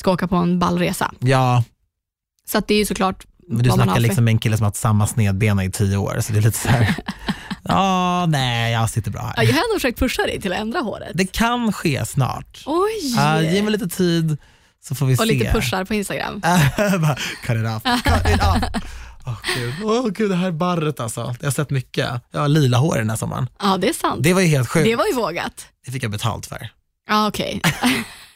ska 0.00 0.12
åka 0.12 0.28
på 0.28 0.36
en 0.36 0.58
ballresa. 0.58 1.12
Ja, 1.18 1.64
Så 2.48 2.58
att 2.58 2.68
det 2.68 2.74
är 2.74 2.78
ju 2.78 2.86
såklart 2.86 3.26
men 3.48 3.62
du 3.62 3.70
snackar 3.70 4.00
liksom 4.00 4.28
en 4.28 4.38
kille 4.38 4.56
som 4.56 4.64
har 4.64 4.68
haft 4.68 4.80
samma 4.80 5.06
snedbena 5.06 5.64
i 5.64 5.70
tio 5.70 5.96
år, 5.96 6.20
så 6.20 6.32
det 6.32 6.38
är 6.38 6.42
lite 6.42 6.58
så 6.58 6.68
här. 6.68 6.94
ja, 7.62 8.26
nej, 8.26 8.72
jag 8.72 8.90
sitter 8.90 9.10
bra 9.10 9.20
Ja, 9.20 9.32
här. 9.36 9.48
jag 9.48 9.52
har 9.52 9.58
ändå 9.58 9.74
försökt 9.74 9.98
pusha 9.98 10.22
dig 10.22 10.40
till 10.40 10.52
att 10.52 10.58
ändra 10.58 10.80
håret. 10.80 11.10
Det 11.14 11.32
kan 11.32 11.72
ske 11.72 12.06
snart. 12.06 12.62
Oj! 12.66 13.14
Uh, 13.18 13.54
ge 13.54 13.62
mig 13.62 13.72
lite 13.72 13.88
tid 13.88 14.36
så 14.84 14.94
får 14.94 15.06
vi 15.06 15.14
och 15.14 15.18
se. 15.18 15.24
lite 15.24 15.52
pushar 15.52 15.84
på 15.84 15.94
Instagram. 15.94 16.40
Cut 17.46 17.56
it 17.56 17.66
off, 17.66 17.82
cut 18.02 18.34
it 18.34 18.42
off. 18.42 18.82
Åh 19.26 19.36
gud. 19.56 19.74
Åh, 19.84 20.08
gud, 20.08 20.30
det 20.30 20.36
här 20.36 20.50
barret 20.50 21.00
alltså. 21.00 21.34
Jag 21.40 21.46
har 21.46 21.52
sett 21.52 21.70
mycket. 21.70 22.10
Jag 22.30 22.40
har 22.40 22.48
lila 22.48 22.78
hår 22.78 22.96
den 22.96 23.10
här 23.10 23.16
sommaren. 23.16 23.48
Ja, 23.62 23.76
det 23.76 23.88
är 23.88 23.92
sant. 23.92 24.22
Det 24.22 24.34
var 24.34 24.40
ju 24.40 24.46
helt 24.46 24.68
sjukt. 24.68 24.84
Det 24.84 24.96
var 24.96 25.06
ju 25.06 25.14
vågat. 25.14 25.66
Det 25.86 25.92
fick 25.92 26.02
jag 26.02 26.10
betalt 26.10 26.46
för. 26.46 26.68
Ja, 27.08 27.28
okej. 27.28 27.60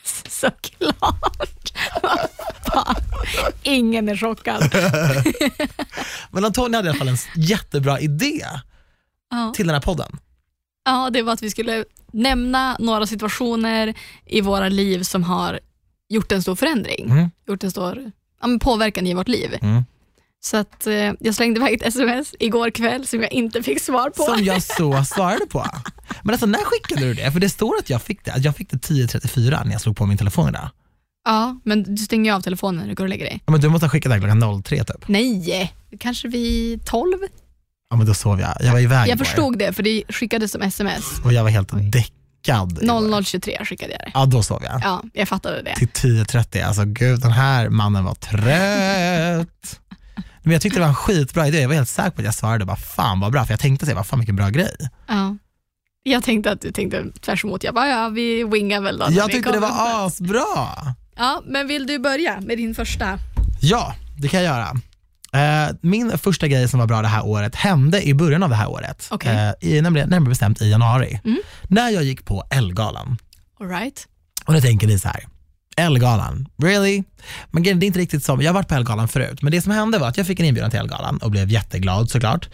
Såklart. 0.28 1.72
Fan. 2.72 2.94
Ingen 3.62 4.08
är 4.08 4.16
chockad. 4.16 4.70
Men 6.30 6.44
Antonija 6.44 6.78
hade 6.78 6.88
i 6.88 6.90
alla 6.90 6.98
fall 6.98 7.08
en 7.08 7.16
jättebra 7.36 8.00
idé 8.00 8.44
Ja. 9.30 9.52
till 9.56 9.66
den 9.66 9.74
här 9.74 9.80
podden. 9.82 10.18
ja, 10.84 11.10
det 11.10 11.22
var 11.22 11.32
att 11.32 11.42
vi 11.42 11.50
skulle 11.50 11.84
nämna 12.12 12.76
några 12.78 13.06
situationer 13.06 13.94
i 14.26 14.40
våra 14.40 14.68
liv 14.68 15.02
som 15.02 15.22
har 15.22 15.60
gjort 16.08 16.32
en 16.32 16.42
stor 16.42 16.56
förändring. 16.56 17.10
Mm. 17.10 17.30
Gjort 17.46 17.64
en 17.64 17.70
stor 17.70 18.10
ja, 18.42 18.48
påverkan 18.60 19.06
i 19.06 19.14
vårt 19.14 19.28
liv. 19.28 19.58
Mm. 19.62 19.84
Så 20.44 20.56
att, 20.56 20.86
eh, 20.86 21.12
jag 21.20 21.34
slängde 21.34 21.60
iväg 21.60 21.74
ett 21.74 21.86
sms 21.86 22.34
igår 22.38 22.70
kväll 22.70 23.06
som 23.06 23.20
jag 23.22 23.32
inte 23.32 23.62
fick 23.62 23.80
svar 23.82 24.10
på. 24.10 24.22
Som 24.22 24.44
jag 24.44 24.62
så 24.62 25.04
svarade 25.14 25.46
på. 25.46 25.66
Men 26.22 26.34
alltså 26.34 26.46
när 26.46 26.58
skickade 26.64 27.00
du 27.00 27.14
det? 27.14 27.32
För 27.32 27.40
det 27.40 27.48
står 27.48 27.78
att 27.78 27.90
jag 27.90 28.02
fick 28.02 28.24
det. 28.24 28.34
Jag 28.36 28.56
fick 28.56 28.70
det 28.70 28.76
10.34 28.76 29.64
när 29.64 29.72
jag 29.72 29.80
slog 29.80 29.96
på 29.96 30.06
min 30.06 30.18
telefon 30.18 30.48
idag. 30.48 30.70
Ja, 31.24 31.60
men 31.64 31.94
du 31.94 32.02
stänger 32.02 32.30
ju 32.30 32.36
av 32.36 32.40
telefonen 32.40 32.80
när 32.80 32.88
du 32.88 32.94
går 32.94 33.04
och 33.04 33.08
lägger 33.10 33.24
dig. 33.24 33.40
Ja, 33.46 33.52
men 33.52 33.60
du 33.60 33.68
måste 33.68 33.86
ha 33.86 33.90
skickat 33.90 34.12
det 34.12 34.18
klockan 34.18 34.62
03 34.62 34.84
typ. 34.84 35.08
Nej, 35.08 35.72
kanske 35.98 36.28
vid 36.28 36.84
12? 36.86 37.12
Ja 37.90 37.96
men 37.96 38.06
då 38.06 38.14
sov 38.14 38.40
jag. 38.40 38.56
Jag 38.60 38.72
var 38.72 38.80
iväg 38.80 39.08
Jag 39.08 39.18
förstod 39.18 39.58
det, 39.58 39.72
för 39.72 39.82
det 39.82 40.02
skickades 40.08 40.52
som 40.52 40.62
sms. 40.62 41.04
Och 41.24 41.32
jag 41.32 41.42
var 41.42 41.50
helt 41.50 41.92
däckad. 41.92 42.82
igår. 42.82 42.94
00.23 42.94 43.64
skickade 43.64 43.92
jag 43.92 44.00
det. 44.00 44.10
Ja 44.14 44.26
då 44.26 44.42
sov 44.42 44.62
jag. 44.64 44.80
Ja, 44.84 45.02
jag 45.12 45.28
fattade 45.28 45.62
det. 45.62 45.74
Till 45.74 45.88
10.30. 45.88 46.64
Alltså 46.66 46.84
gud 46.84 47.20
den 47.20 47.32
här 47.32 47.68
mannen 47.68 48.04
var 48.04 48.14
trött. 48.14 49.80
Men 50.46 50.52
jag 50.52 50.62
tyckte 50.62 50.78
det 50.78 50.82
var 50.82 50.88
en 50.88 50.94
skitbra 50.94 51.48
idé. 51.48 51.60
Jag 51.60 51.68
var 51.68 51.74
helt 51.74 51.88
säker 51.88 52.10
på 52.10 52.20
att 52.20 52.24
jag 52.24 52.34
svarade 52.34 52.64
bara 52.64 52.76
fan 52.76 53.20
vad 53.20 53.32
bra. 53.32 53.44
För 53.44 53.52
jag 53.52 53.60
tänkte 53.60 53.86
säga 53.86 54.04
fan 54.04 54.18
vilken 54.18 54.36
bra 54.36 54.48
grej. 54.48 54.76
Ja. 55.08 55.36
Jag 56.02 56.24
tänkte 56.24 56.50
att 56.50 56.60
du 56.60 56.72
tänkte 56.72 57.04
tvärs 57.20 57.44
emot. 57.44 57.64
Jag 57.64 57.74
bara, 57.74 57.88
ja 57.88 58.08
vi 58.08 58.44
wingar 58.44 58.80
väl 58.80 58.98
då. 58.98 59.06
Jag 59.10 59.30
tyckte 59.30 59.52
det 59.52 59.58
var 59.58 60.06
asbra. 60.06 60.44
Ja, 61.16 61.42
men 61.46 61.66
vill 61.68 61.86
du 61.86 61.98
börja 61.98 62.40
med 62.40 62.58
din 62.58 62.74
första? 62.74 63.18
Ja, 63.60 63.94
det 64.18 64.28
kan 64.28 64.42
jag 64.42 64.56
göra. 64.56 64.70
Eh, 65.66 65.74
Min 65.80 66.18
första 66.18 66.48
grej 66.48 66.68
som 66.68 66.80
var 66.80 66.86
bra 66.86 67.02
det 67.02 67.08
här 67.08 67.26
året 67.26 67.54
hände 67.54 68.02
i 68.02 68.14
början 68.14 68.42
av 68.42 68.48
det 68.50 68.56
här 68.56 68.68
året. 68.70 69.08
Okej. 69.10 69.52
Eh, 69.60 69.68
i, 69.70 69.80
nämligen, 69.80 70.08
närmare 70.08 70.28
bestämt 70.28 70.62
i 70.62 70.70
januari. 70.70 71.20
Mm. 71.24 71.38
När 71.62 71.90
jag 71.90 72.04
gick 72.04 72.24
på 72.24 72.44
Ellegalan. 72.50 73.18
All 73.60 73.68
right. 73.68 74.06
Och 74.44 74.54
då 74.54 74.60
tänker 74.60 74.86
ni 74.86 74.98
så 74.98 75.08
här, 75.08 75.24
Ellegalan, 75.76 76.48
really? 76.62 77.02
Men 77.50 77.62
grejen, 77.62 77.80
det 77.80 77.84
är 77.84 77.88
inte 77.88 77.98
riktigt 77.98 78.24
som, 78.24 78.42
jag 78.42 78.48
har 78.48 78.54
varit 78.54 78.68
på 78.68 78.74
Ellegalan 78.74 79.08
förut, 79.08 79.42
men 79.42 79.52
det 79.52 79.62
som 79.62 79.72
hände 79.72 79.98
var 79.98 80.08
att 80.08 80.16
jag 80.16 80.26
fick 80.26 80.40
en 80.40 80.46
inbjudan 80.46 80.70
till 80.70 80.80
Ellegalan 80.80 81.18
och 81.18 81.30
blev 81.30 81.50
jätteglad 81.50 82.10
såklart. 82.10 82.48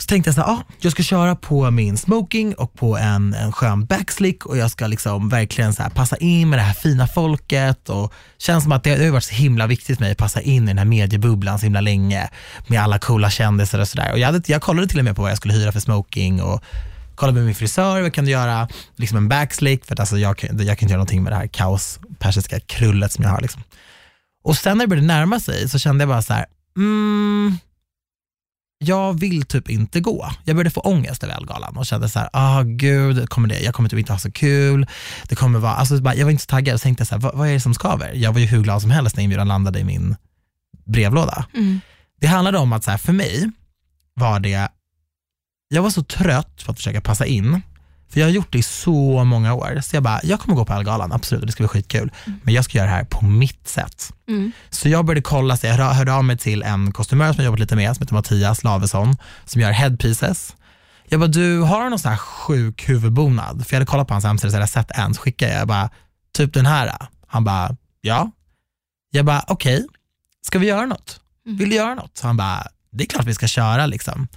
Så 0.00 0.06
tänkte 0.06 0.28
jag 0.28 0.34
så 0.34 0.40
här, 0.40 0.48
ah, 0.48 0.62
jag 0.80 0.92
ska 0.92 1.02
köra 1.02 1.36
på 1.36 1.70
min 1.70 1.96
smoking 1.96 2.54
och 2.54 2.74
på 2.74 2.96
en, 2.96 3.34
en 3.34 3.52
skön 3.52 3.84
backslick 3.84 4.46
och 4.46 4.56
jag 4.56 4.70
ska 4.70 4.86
liksom 4.86 5.28
verkligen 5.28 5.74
så 5.74 5.82
här 5.82 5.90
passa 5.90 6.16
in 6.16 6.50
med 6.50 6.58
det 6.58 6.62
här 6.62 6.72
fina 6.72 7.06
folket 7.06 7.88
och 7.88 8.12
känns 8.38 8.62
som 8.62 8.72
att 8.72 8.84
det, 8.84 8.96
det 8.96 9.04
har 9.04 9.12
varit 9.12 9.24
så 9.24 9.34
himla 9.34 9.66
viktigt 9.66 9.96
för 9.96 10.04
mig 10.04 10.12
att 10.12 10.18
passa 10.18 10.40
in 10.40 10.64
i 10.64 10.66
den 10.66 10.78
här 10.78 10.84
mediebubblan 10.84 11.58
så 11.58 11.66
himla 11.66 11.80
länge 11.80 12.28
med 12.66 12.82
alla 12.82 12.98
coola 12.98 13.30
kändisar 13.30 13.78
och 13.78 13.88
sådär. 13.88 14.12
Och 14.12 14.18
jag, 14.18 14.26
hade, 14.26 14.42
jag 14.46 14.62
kollade 14.62 14.88
till 14.88 14.98
och 14.98 15.04
med 15.04 15.16
på 15.16 15.22
vad 15.22 15.30
jag 15.30 15.38
skulle 15.38 15.54
hyra 15.54 15.72
för 15.72 15.80
smoking 15.80 16.42
och 16.42 16.64
kollade 17.20 17.38
med 17.38 17.44
min 17.44 17.54
frisör, 17.54 18.02
vad 18.02 18.12
kan 18.12 18.24
du 18.24 18.30
göra 18.30 18.68
liksom 18.96 19.16
en 19.16 19.28
backslick 19.28 19.84
för 19.84 19.94
att 19.94 20.00
alltså 20.00 20.18
jag, 20.18 20.28
jag 20.40 20.56
kan 20.56 20.58
inte 20.68 20.82
göra 20.82 20.96
någonting 20.96 21.22
med 21.22 21.32
det 21.32 21.36
här 21.36 21.46
kaos 21.46 22.00
persiska 22.18 22.60
krullet 22.60 23.12
som 23.12 23.24
jag 23.24 23.30
har. 23.30 23.40
Liksom. 23.40 23.62
Och 24.44 24.56
sen 24.56 24.78
när 24.78 24.84
det 24.84 24.88
började 24.88 25.06
närma 25.06 25.40
sig 25.40 25.68
så 25.68 25.78
kände 25.78 26.02
jag 26.02 26.08
bara 26.08 26.22
så 26.22 26.32
här, 26.32 26.46
mm, 26.76 27.56
jag 28.78 29.20
vill 29.20 29.42
typ 29.42 29.70
inte 29.70 30.00
gå. 30.00 30.30
Jag 30.44 30.56
började 30.56 30.70
få 30.70 30.80
ångest 30.80 31.24
över 31.24 31.34
Ellegalan 31.34 31.76
och 31.76 31.86
kände 31.86 32.08
så 32.08 32.18
här, 32.18 32.28
ah 32.32 32.62
gud, 32.62 33.28
kommer 33.28 33.48
det, 33.48 33.60
jag 33.60 33.74
kommer 33.74 33.88
typ 33.88 33.98
inte 33.98 34.12
ha 34.12 34.18
så 34.18 34.32
kul. 34.32 34.86
Det 35.28 35.34
kommer 35.34 35.58
vara, 35.58 35.74
alltså 35.74 35.94
jag 35.94 36.24
var 36.24 36.30
inte 36.30 36.42
så 36.42 36.46
taggad 36.46 36.74
och 36.74 36.80
tänkte 36.80 37.06
så 37.06 37.14
här, 37.14 37.22
vad, 37.22 37.36
vad 37.36 37.48
är 37.48 37.52
det 37.52 37.60
som 37.60 37.74
skaver? 37.74 38.12
Jag 38.14 38.32
var 38.32 38.40
ju 38.40 38.46
hur 38.46 38.62
glad 38.62 38.82
som 38.82 38.90
helst 38.90 39.16
när 39.16 39.24
inbjudan 39.24 39.48
landade 39.48 39.78
i 39.78 39.84
min 39.84 40.16
brevlåda. 40.86 41.46
Mm. 41.54 41.80
Det 42.20 42.26
handlade 42.26 42.58
om 42.58 42.72
att 42.72 42.84
så 42.84 42.90
här, 42.90 42.98
för 42.98 43.12
mig 43.12 43.50
var 44.14 44.40
det, 44.40 44.68
jag 45.72 45.82
var 45.82 45.90
så 45.90 46.02
trött 46.02 46.64
på 46.64 46.70
att 46.70 46.76
försöka 46.76 47.00
passa 47.00 47.26
in, 47.26 47.62
för 48.08 48.20
jag 48.20 48.26
har 48.26 48.32
gjort 48.32 48.52
det 48.52 48.58
i 48.58 48.62
så 48.62 49.24
många 49.24 49.54
år. 49.54 49.80
Så 49.82 49.96
jag 49.96 50.02
bara, 50.02 50.20
jag 50.22 50.40
kommer 50.40 50.56
gå 50.56 50.64
på 50.64 50.72
Ellegalan, 50.72 51.12
absolut, 51.12 51.46
det 51.46 51.52
ska 51.52 51.62
bli 51.62 51.68
skitkul. 51.68 52.12
Men 52.42 52.54
jag 52.54 52.64
ska 52.64 52.78
göra 52.78 52.88
det 52.88 52.94
här 52.94 53.04
på 53.04 53.24
mitt 53.24 53.68
sätt. 53.68 54.12
Mm. 54.28 54.52
Så 54.70 54.88
jag 54.88 55.04
började 55.04 55.22
kolla, 55.22 55.56
så 55.56 55.66
jag 55.66 55.74
hörde, 55.74 55.94
hörde 55.94 56.12
av 56.12 56.24
mig 56.24 56.38
till 56.38 56.62
en 56.62 56.92
kostymör 56.92 57.32
som 57.32 57.36
jag 57.36 57.44
jobbat 57.44 57.60
lite 57.60 57.76
med, 57.76 57.96
som 57.96 58.02
heter 58.02 58.14
Mattias 58.14 58.64
Lavesson, 58.64 59.16
som 59.44 59.60
gör 59.60 59.70
headpieces. 59.70 60.56
Jag 61.08 61.20
bara, 61.20 61.26
du 61.26 61.60
har 61.60 61.84
du 61.84 61.90
någon 61.90 61.98
sån 61.98 62.10
här 62.10 62.18
sjuk 62.18 62.88
huvudbonad? 62.88 63.66
För 63.66 63.74
jag 63.74 63.80
hade 63.80 63.90
kollat 63.90 64.08
på 64.08 64.14
hans 64.14 64.24
hemsida, 64.24 64.50
så 64.50 64.54
jag 64.54 64.60
hade 64.60 64.72
sett 64.72 64.90
en, 64.90 65.14
så 65.14 65.20
skickade 65.20 65.52
jag, 65.52 65.60
jag 65.60 65.68
bara, 65.68 65.90
typ 66.32 66.54
den 66.54 66.66
här. 66.66 66.92
Han 67.26 67.44
bara, 67.44 67.76
ja. 68.00 68.30
Jag 69.10 69.24
bara, 69.24 69.44
okej, 69.48 69.86
ska 70.42 70.58
vi 70.58 70.66
göra 70.66 70.86
något? 70.86 71.20
Vill 71.44 71.70
du 71.70 71.76
göra 71.76 71.94
något? 71.94 72.16
Så 72.16 72.26
han 72.26 72.36
bara, 72.36 72.66
det 72.92 73.04
är 73.04 73.08
klart 73.08 73.26
vi 73.26 73.34
ska 73.34 73.46
köra 73.46 73.86
liksom. 73.86 74.28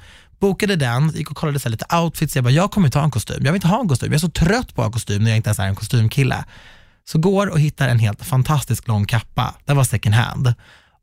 Bokade 0.43 0.75
den, 0.75 1.09
gick 1.09 1.31
och 1.31 1.37
kollade 1.37 1.59
så 1.59 1.69
lite 1.69 1.95
outfits, 1.95 2.35
jag 2.35 2.43
bara, 2.43 2.51
jag 2.51 2.71
kommer 2.71 2.87
inte 2.87 2.97
ha 2.97 3.05
en 3.05 3.11
kostym, 3.11 3.45
jag 3.45 3.51
vill 3.51 3.57
inte 3.57 3.67
ha 3.67 3.81
en 3.81 3.87
kostym, 3.87 4.11
jag 4.11 4.15
är 4.15 4.19
så 4.19 4.29
trött 4.29 4.75
på 4.75 4.81
att 4.81 4.85
ha 4.85 4.91
kostym 4.91 5.23
när 5.23 5.29
jag 5.29 5.37
inte 5.37 5.49
ens 5.49 5.59
är 5.59 5.67
en 5.67 5.75
kostymkille. 5.75 6.45
Så 7.05 7.17
går 7.17 7.47
och 7.47 7.59
hittar 7.59 7.87
en 7.87 7.99
helt 7.99 8.25
fantastisk 8.25 8.87
lång 8.87 9.05
kappa, 9.05 9.53
den 9.65 9.77
var 9.77 9.83
second 9.83 10.15
hand. 10.15 10.53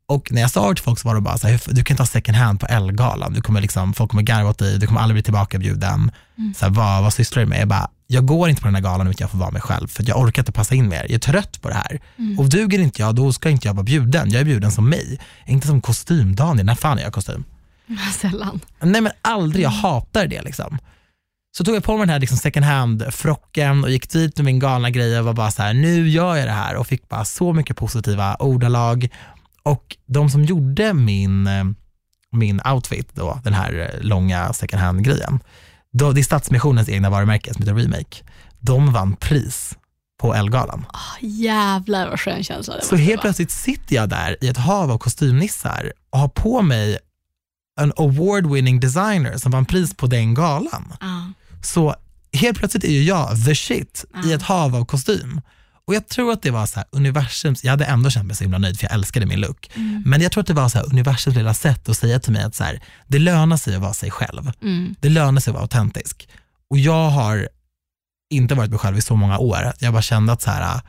Och 0.07 0.31
när 0.31 0.41
jag 0.41 0.51
sa 0.51 0.69
det 0.69 0.75
till 0.75 0.83
folk 0.83 0.99
så 0.99 1.07
var 1.07 1.15
det 1.15 1.21
bara 1.21 1.37
så 1.37 1.47
här, 1.47 1.61
du 1.67 1.83
kan 1.83 1.93
inte 1.93 2.03
ha 2.03 2.07
second 2.07 2.37
hand 2.37 2.59
på 2.59 2.65
Ellegalan, 2.65 3.33
du 3.33 3.41
kommer 3.41 3.61
liksom, 3.61 3.93
folk 3.93 4.11
kommer 4.11 4.23
garva 4.23 4.49
åt 4.49 4.57
dig, 4.57 4.79
du 4.79 4.87
kommer 4.87 5.01
aldrig 5.01 5.15
bli 5.15 5.23
tillbakabjuden. 5.23 6.11
Så 6.55 6.65
här, 6.65 6.73
vad, 6.73 7.03
vad 7.03 7.13
sysslar 7.13 7.43
du 7.43 7.49
med? 7.49 7.61
Jag 7.61 7.67
bara, 7.67 7.89
jag 8.07 8.25
går 8.25 8.49
inte 8.49 8.61
på 8.61 8.67
den 8.67 8.75
här 8.75 8.81
galan 8.81 9.07
utan 9.07 9.23
jag 9.23 9.31
får 9.31 9.37
vara 9.37 9.51
mig 9.51 9.61
själv, 9.61 9.87
för 9.87 10.03
jag 10.07 10.19
orkar 10.19 10.41
inte 10.41 10.51
passa 10.51 10.75
in 10.75 10.89
mer. 10.89 11.01
Jag 11.01 11.11
är 11.11 11.19
trött 11.19 11.61
på 11.61 11.69
det 11.69 11.75
här. 11.75 11.99
Och 12.37 12.49
duger 12.49 12.79
inte 12.79 13.01
jag, 13.01 13.15
då 13.15 13.33
ska 13.33 13.49
inte 13.49 13.67
jag 13.67 13.73
vara 13.73 13.83
bjuden. 13.83 14.31
Jag 14.31 14.41
är 14.41 14.45
bjuden 14.45 14.71
som 14.71 14.89
mig, 14.89 15.19
inte 15.45 15.67
som 15.67 15.81
kostym-Daniel. 15.81 16.65
När 16.65 16.75
fan 16.75 16.99
är 16.99 17.03
jag 17.03 17.13
kostym? 17.13 17.43
Sällan. 18.19 18.59
Nej 18.79 19.01
men 19.01 19.11
aldrig, 19.21 19.65
jag 19.65 19.69
hatar 19.69 20.27
det 20.27 20.41
liksom. 20.41 20.77
Så 21.57 21.63
tog 21.63 21.75
jag 21.75 21.83
på 21.83 21.91
mig 21.91 21.99
den 21.99 22.09
här 22.09 22.19
liksom 22.19 22.37
second 22.37 22.65
hand-frocken 22.65 23.83
och 23.83 23.89
gick 23.91 24.09
dit 24.09 24.37
med 24.37 24.45
min 24.45 24.59
galna 24.59 24.89
grej 24.89 25.19
och 25.19 25.25
var 25.25 25.33
bara 25.33 25.51
så 25.51 25.61
här, 25.61 25.73
nu 25.73 26.09
gör 26.09 26.35
jag 26.35 26.47
det 26.47 26.51
här 26.51 26.75
och 26.75 26.87
fick 26.87 27.09
bara 27.09 27.25
så 27.25 27.53
mycket 27.53 27.77
positiva 27.77 28.35
ordalag. 28.39 29.09
Och 29.63 29.97
de 30.05 30.29
som 30.29 30.43
gjorde 30.45 30.93
min, 30.93 31.47
eh, 31.47 31.63
min 32.31 32.61
outfit, 32.73 33.15
då, 33.15 33.39
den 33.43 33.53
här 33.53 33.89
eh, 33.93 34.01
långa 34.01 34.53
second 34.53 34.81
hand-grejen, 34.81 35.39
då, 35.93 36.11
det 36.11 36.21
är 36.21 36.23
Stadsmissionens 36.23 36.89
egna 36.89 37.09
varumärke 37.09 37.53
som 37.53 37.61
heter 37.61 37.75
Remake. 37.75 38.17
De 38.59 38.93
vann 38.93 39.15
pris 39.15 39.77
på 40.21 40.33
Ellegalan. 40.35 40.85
Ah, 40.93 41.17
jävlar 41.21 42.09
vad 42.09 42.19
skön 42.19 42.43
känsla 42.43 42.75
det 42.75 42.85
Så 42.85 42.95
helt 42.95 43.09
vara. 43.09 43.21
plötsligt 43.21 43.51
sitter 43.51 43.95
jag 43.95 44.09
där 44.09 44.37
i 44.41 44.47
ett 44.47 44.57
hav 44.57 44.91
av 44.91 44.97
kostymnissar 44.97 45.93
och 46.09 46.19
har 46.19 46.27
på 46.27 46.61
mig 46.61 46.97
en 47.83 47.93
award-winning 47.93 48.79
designer 48.79 49.37
som 49.37 49.51
vann 49.51 49.65
pris 49.65 49.93
på 49.93 50.07
den 50.07 50.33
galan. 50.33 50.93
Ja. 50.99 51.31
Så 51.63 51.95
helt 52.33 52.57
plötsligt 52.57 52.83
är 52.83 52.91
ju 52.91 53.03
jag 53.03 53.45
the 53.45 53.55
shit 53.55 54.05
i 54.25 54.29
Ja. 54.29 54.35
ett 54.35 54.41
hav 54.41 54.75
av 54.75 54.85
kostym. 54.85 55.41
Och 55.87 55.95
jag 55.95 56.07
tror 56.07 56.31
att 56.31 56.41
det 56.41 56.51
var 56.51 56.65
så 56.65 56.75
här 56.79 56.87
universums, 56.91 57.63
jag 57.63 57.71
hade 57.71 57.85
ändå 57.85 58.09
känt 58.09 58.27
mig 58.27 58.35
så 58.35 58.43
himla 58.43 58.57
nöjd 58.57 58.79
för 58.79 58.85
jag 58.85 58.93
älskade 58.93 59.25
min 59.25 59.39
look. 59.39 59.69
Mm. 59.75 60.03
Men 60.05 60.21
jag 60.21 60.31
tror 60.31 60.41
att 60.41 60.47
det 60.47 60.53
var 60.53 60.69
så 60.69 60.77
här 60.77 60.85
universums 60.85 61.35
lilla 61.37 61.53
sätt 61.53 61.89
att 61.89 61.97
säga 61.97 62.19
till 62.19 62.33
mig 62.33 62.43
att 62.43 62.55
så 62.55 62.63
här, 62.63 62.83
det 63.07 63.19
lönar 63.19 63.57
sig 63.57 63.75
att 63.75 63.81
vara 63.81 63.93
sig 63.93 64.11
själv. 64.11 64.51
Mm. 64.61 64.95
Det 64.99 65.09
lönar 65.09 65.41
sig 65.41 65.51
att 65.51 65.53
vara 65.55 65.63
autentisk. 65.63 66.29
Och 66.69 66.77
jag 66.79 67.09
har 67.09 67.49
inte 68.33 68.55
varit 68.55 68.69
mig 68.69 68.79
själv 68.79 68.97
i 68.97 69.01
så 69.01 69.15
många 69.15 69.37
år. 69.37 69.73
Jag 69.79 69.93
bara 69.93 70.01
kände 70.01 70.33
att 70.33 70.41
så 70.41 70.51
här, 70.51 70.81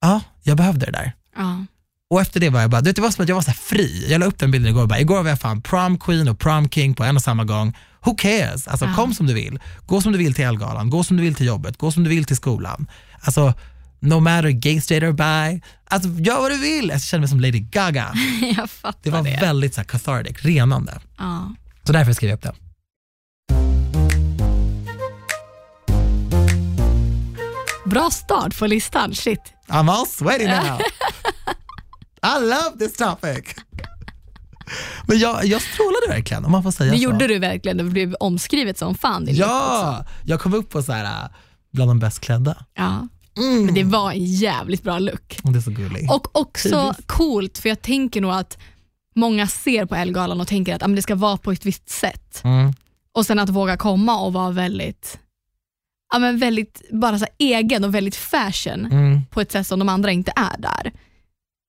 ja, 0.00 0.20
jag 0.42 0.56
behövde 0.56 0.86
det 0.86 0.92
där. 0.92 1.12
Ja. 1.36 1.64
Och 2.12 2.20
efter 2.20 2.40
det 2.40 2.50
var 2.50 2.60
jag 2.60 2.70
bara, 2.70 2.80
det 2.80 2.98
var 2.98 3.10
som 3.10 3.22
att 3.22 3.28
jag 3.28 3.36
var 3.36 3.42
så 3.42 3.52
fri. 3.52 4.06
Jag 4.10 4.18
la 4.18 4.26
upp 4.26 4.38
den 4.38 4.50
bilden 4.50 4.70
igår 4.70 4.82
och 4.82 4.88
bara, 4.88 5.00
igår 5.00 5.22
var 5.22 5.30
jag 5.30 5.40
fan 5.40 5.62
prom 5.62 5.98
queen 5.98 6.28
och 6.28 6.38
prom 6.38 6.68
king 6.68 6.94
på 6.94 7.04
en 7.04 7.16
och 7.16 7.22
samma 7.22 7.44
gång. 7.44 7.76
Who 8.04 8.14
cares? 8.14 8.68
Alltså 8.68 8.84
Ja. 8.86 8.94
kom 8.94 9.14
som 9.14 9.26
du 9.26 9.34
vill. 9.34 9.58
Gå 9.86 10.00
som 10.00 10.12
du 10.12 10.18
vill 10.18 10.34
till 10.34 10.44
Ellegalan, 10.44 10.90
gå 10.90 11.04
som 11.04 11.16
du 11.16 11.22
vill 11.22 11.34
till 11.34 11.46
jobbet, 11.46 11.76
gå 11.78 11.92
som 11.92 12.04
du 12.04 12.10
vill 12.10 12.24
till 12.24 12.36
skolan. 12.36 12.86
Alltså, 13.20 13.54
no 14.00 14.20
matter 14.20 14.48
gay, 14.50 14.80
straight 14.80 15.02
or 15.04 15.12
bi. 15.12 15.62
Alltså 15.88 16.08
gör 16.08 16.40
vad 16.40 16.50
du 16.50 16.58
vill. 16.58 16.88
Jag 16.88 17.02
kände 17.02 17.20
mig 17.20 17.28
som 17.28 17.40
Lady 17.40 17.60
Gaga. 17.60 18.12
Jag 18.56 18.70
fattar 18.70 18.98
Det 19.02 19.10
var 19.10 19.22
det. 19.22 19.38
väldigt 19.40 19.74
så 19.74 19.80
här, 19.80 19.88
cathartic, 19.88 20.36
renande. 20.44 21.00
Ja. 21.18 21.54
Så 21.86 21.92
därför 21.92 22.12
skrev 22.12 22.30
jag 22.30 22.36
upp 22.36 22.42
det. 22.42 22.52
Bra 27.84 28.10
start 28.10 28.58
på 28.58 28.66
listan, 28.66 29.14
shit. 29.14 29.40
I'm 29.68 29.90
all 29.90 30.06
sweaty 30.06 30.46
now. 30.46 30.80
I 32.26 32.40
love 32.40 32.78
this 32.78 32.92
topic. 32.96 33.54
Men 35.06 35.18
jag, 35.18 35.44
jag 35.44 35.62
strålade 35.62 36.06
verkligen, 36.08 36.44
om 36.44 36.52
man 36.52 36.62
får 36.62 36.70
säga 36.70 36.92
Det 36.92 36.98
så. 36.98 37.02
gjorde 37.04 37.26
du 37.26 37.38
verkligen, 37.38 37.76
det 37.76 37.84
blev 37.84 38.14
omskrivet 38.20 38.78
som 38.78 38.94
fan 38.94 39.24
din. 39.24 39.34
Ja, 39.34 40.04
jag 40.24 40.40
kom 40.40 40.54
upp 40.54 40.70
på 40.70 40.82
så 40.82 40.92
här, 40.92 41.04
äh, 41.24 41.30
bland 41.72 41.90
de 41.90 41.98
bäst 41.98 42.20
klädda. 42.20 42.64
ja. 42.74 43.08
Mm. 43.38 43.64
Men 43.64 43.74
det 43.74 43.84
var 43.84 44.12
en 44.12 44.24
jävligt 44.24 44.82
bra 44.82 44.98
look. 44.98 45.40
Och 45.44 45.52
det 45.52 45.58
är 45.58 45.60
så 45.60 45.70
gulligt. 45.70 46.12
Och 46.12 46.36
också 46.40 46.68
Tidvis. 46.68 47.06
coolt, 47.06 47.58
för 47.58 47.68
jag 47.68 47.82
tänker 47.82 48.20
nog 48.20 48.30
att 48.32 48.58
många 49.14 49.46
ser 49.46 49.86
på 49.86 49.94
Ellegalan 49.94 50.40
och 50.40 50.48
tänker 50.48 50.74
att 50.84 50.96
det 50.96 51.02
ska 51.02 51.14
vara 51.14 51.36
på 51.36 51.52
ett 51.52 51.64
visst 51.66 51.88
sätt. 51.88 52.40
Mm. 52.44 52.72
Och 53.12 53.26
sen 53.26 53.38
att 53.38 53.48
våga 53.48 53.76
komma 53.76 54.20
och 54.20 54.32
vara 54.32 54.50
väldigt, 54.50 55.18
ja, 56.12 56.18
men 56.18 56.38
väldigt 56.38 56.82
bara 56.90 57.18
så 57.18 57.26
egen 57.38 57.84
och 57.84 57.94
väldigt 57.94 58.16
fashion 58.16 58.86
Mm. 58.86 59.20
på 59.30 59.40
ett 59.40 59.52
sätt 59.52 59.66
som 59.66 59.78
de 59.78 59.88
andra 59.88 60.10
inte 60.12 60.32
är 60.36 60.58
där. 60.58 60.92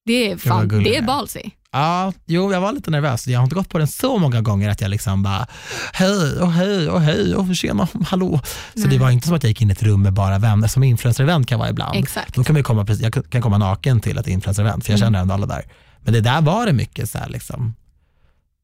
Det 0.05 0.31
är, 0.31 0.37
fan, 0.37 0.67
gullig 0.67 0.91
det 0.91 0.97
är 0.97 1.01
det. 1.01 1.07
ballsy. 1.07 1.41
Ja, 1.71 2.13
jo, 2.25 2.53
jag 2.53 2.61
var 2.61 2.71
lite 2.71 2.91
nervös. 2.91 3.27
Jag 3.27 3.39
har 3.39 3.43
inte 3.43 3.55
gått 3.55 3.69
på 3.69 3.77
den 3.77 3.87
så 3.87 4.17
många 4.17 4.41
gånger 4.41 4.69
att 4.69 4.81
jag 4.81 4.89
liksom 4.89 5.23
bara 5.23 5.47
hej 5.93 6.39
och 6.39 6.51
hej 6.51 6.89
och 6.89 7.01
hej 7.01 7.35
och 7.35 7.55
tjena, 7.55 7.87
hallå. 8.07 8.41
Så 8.73 8.79
Nej. 8.79 8.89
det 8.89 8.97
var 8.97 9.11
inte 9.11 9.27
som 9.27 9.35
att 9.35 9.43
jag 9.43 9.47
gick 9.49 9.61
in 9.61 9.69
i 9.69 9.71
ett 9.73 9.83
rum 9.83 10.01
med 10.01 10.13
bara 10.13 10.39
vänner 10.39 10.67
som 10.67 10.83
influencer-event 10.83 11.45
kan 11.47 11.59
vara 11.59 11.69
ibland. 11.69 11.97
Exakt. 11.99 12.35
Då 12.35 12.43
kan 12.43 12.53
man 12.53 12.63
komma, 12.63 12.85
jag 12.99 13.29
kan 13.29 13.41
komma 13.41 13.57
naken 13.57 13.99
till 13.99 14.17
ett 14.17 14.27
influencer-event 14.27 14.83
för 14.83 14.91
jag 14.91 14.97
Mm. 14.99 15.05
känner 15.07 15.19
ändå 15.21 15.33
alla 15.33 15.45
där. 15.45 15.65
Men 16.01 16.13
det 16.13 16.21
där 16.21 16.41
var 16.41 16.65
det 16.65 16.73
mycket 16.73 17.09
så 17.09 17.17
här 17.17 17.29
liksom, 17.29 17.73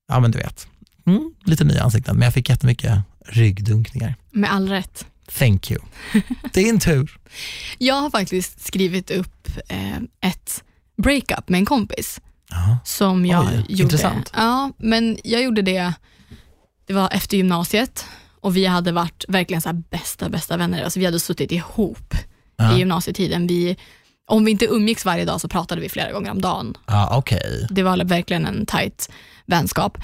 ja 0.07 0.19
men 0.19 0.31
du 0.31 0.37
vet, 0.37 0.67
mm, 1.07 1.33
lite 1.45 1.63
nya 1.63 1.83
ansikten. 1.83 2.15
Men 2.15 2.23
jag 2.25 2.33
fick 2.33 2.49
jättemycket 2.49 2.99
ryggdunkningar. 3.25 4.15
Med 4.31 4.51
all 4.53 4.69
rätt. 4.69 5.05
Thank 5.39 5.71
you. 5.71 5.81
Din 6.53 6.79
tur. 6.79 7.17
Jag 7.77 7.95
har 7.95 8.09
faktiskt 8.09 8.65
skrivit 8.67 9.11
upp 9.11 9.47
eh, 9.69 9.97
ett 10.29 10.63
breakup 11.01 11.49
med 11.49 11.57
en 11.59 11.65
kompis 11.65 12.21
Ja. 12.51 12.77
som 12.85 13.25
jag 13.25 13.45
Oj, 13.45 13.65
gjorde. 13.67 13.83
intressant. 13.83 14.31
Ja, 14.35 14.71
men 14.77 15.17
jag 15.23 15.43
gjorde 15.43 15.61
det, 15.61 15.93
det 16.87 16.93
var 16.93 17.09
efter 17.13 17.37
gymnasiet 17.37 18.05
och 18.41 18.55
vi 18.57 18.65
hade 18.65 18.91
varit 18.91 19.25
verkligen 19.27 19.61
så 19.61 19.73
bästa, 19.73 20.29
bästa 20.29 20.57
vänner. 20.57 20.83
Alltså 20.83 20.99
vi 20.99 21.05
hade 21.05 21.19
suttit 21.19 21.51
ihop 21.51 22.13
Ja. 22.57 22.75
i 22.75 22.77
gymnasietiden. 22.79 23.47
Vi, 23.47 23.77
om 24.27 24.45
vi 24.45 24.51
inte 24.51 24.65
umgicks 24.65 25.05
varje 25.05 25.25
dag 25.25 25.41
så 25.41 25.47
pratade 25.47 25.81
vi 25.81 25.89
flera 25.89 26.11
gånger 26.11 26.31
om 26.31 26.41
dagen. 26.41 26.77
Ja, 26.87 27.17
okej. 27.17 27.67
Det 27.69 27.83
var 27.83 28.05
verkligen 28.05 28.45
en 28.45 28.65
tight 28.65 29.09
vänskap 29.45 29.97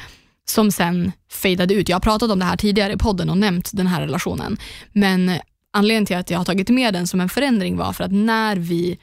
som 0.48 0.72
sen 0.72 1.12
fejdade 1.32 1.74
ut. 1.74 1.90
Jag 1.90 1.96
har 1.96 2.02
pratat 2.02 2.32
om 2.32 2.40
det 2.40 2.46
här 2.46 2.58
tidigare 2.58 2.94
i 2.94 2.98
podden 2.98 3.30
och 3.30 3.38
nämnt 3.38 3.70
den 3.74 3.88
här 3.88 4.02
relationen. 4.02 4.58
Men 4.94 5.40
anledningen 5.74 6.06
till 6.06 6.18
att 6.18 6.30
jag 6.30 6.38
har 6.38 6.46
tagit 6.46 6.70
med 6.70 6.94
den 6.94 7.08
som 7.08 7.22
en 7.22 7.30
förändring 7.30 7.78
var 7.78 7.94
för 7.94 8.04
att 8.04 8.12
när 8.12 8.56
vi 8.56 8.98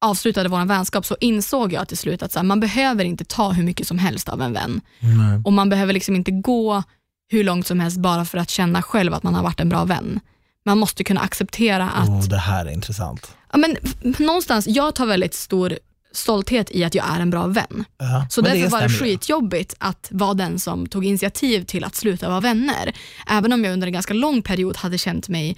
avslutade 0.00 0.48
vår 0.48 0.64
vänskap 0.64 1.06
så 1.06 1.16
insåg 1.20 1.72
jag 1.72 1.88
till 1.88 1.98
slut 1.98 2.22
att 2.22 2.32
så 2.32 2.38
här, 2.38 2.46
man 2.46 2.60
behöver 2.60 3.04
inte 3.04 3.24
ta 3.24 3.52
hur 3.52 3.62
mycket 3.62 3.86
som 3.86 3.98
helst 3.98 4.28
av 4.28 4.42
en 4.42 4.52
vän. 4.52 4.80
Nej. 5.00 5.42
Och 5.44 5.52
man 5.52 5.68
behöver 5.68 5.92
liksom 5.92 6.16
inte 6.16 6.30
gå 6.30 6.82
hur 7.28 7.44
långt 7.44 7.66
som 7.66 7.80
helst 7.80 7.98
bara 7.98 8.24
för 8.24 8.38
att 8.38 8.50
känna 8.50 8.82
själv 8.82 9.14
att 9.14 9.22
man 9.22 9.34
har 9.34 9.42
varit 9.42 9.60
en 9.60 9.68
bra 9.68 9.84
vän. 9.84 10.20
Man 10.64 10.78
måste 10.78 11.04
kunna 11.04 11.20
acceptera 11.20 11.90
att 11.90 12.08
Oh, 12.08 12.24
det 12.28 12.36
här 12.38 12.66
är 12.66 12.70
intressant. 12.70 13.34
Ja, 13.52 13.58
men 13.58 13.76
någonstans, 14.18 14.66
jag 14.68 14.94
tar 14.94 15.06
väldigt 15.06 15.34
stor 15.34 15.78
stolthet 16.12 16.70
i 16.70 16.84
att 16.84 16.94
jag 16.94 17.06
är 17.16 17.20
en 17.20 17.30
bra 17.30 17.46
vän. 17.46 17.84
Ja, 17.98 18.26
Så 18.30 18.42
men 18.42 18.50
därför 18.52 18.70
var 18.70 18.82
det 18.82 18.88
stämmer 18.88 19.06
ju. 19.10 19.12
skitjobbigt 19.16 19.74
att 19.78 20.08
vara 20.10 20.34
den 20.34 20.58
som 20.58 20.86
tog 20.86 21.04
initiativ 21.04 21.64
till 21.64 21.84
att 21.84 21.94
sluta 21.94 22.28
vara 22.28 22.40
vänner. 22.40 22.92
Även 23.28 23.52
om 23.52 23.64
jag 23.64 23.72
under 23.72 23.86
en 23.86 23.92
ganska 23.92 24.14
lång 24.14 24.42
period 24.42 24.76
hade 24.76 24.98
känt 24.98 25.28
mig 25.28 25.56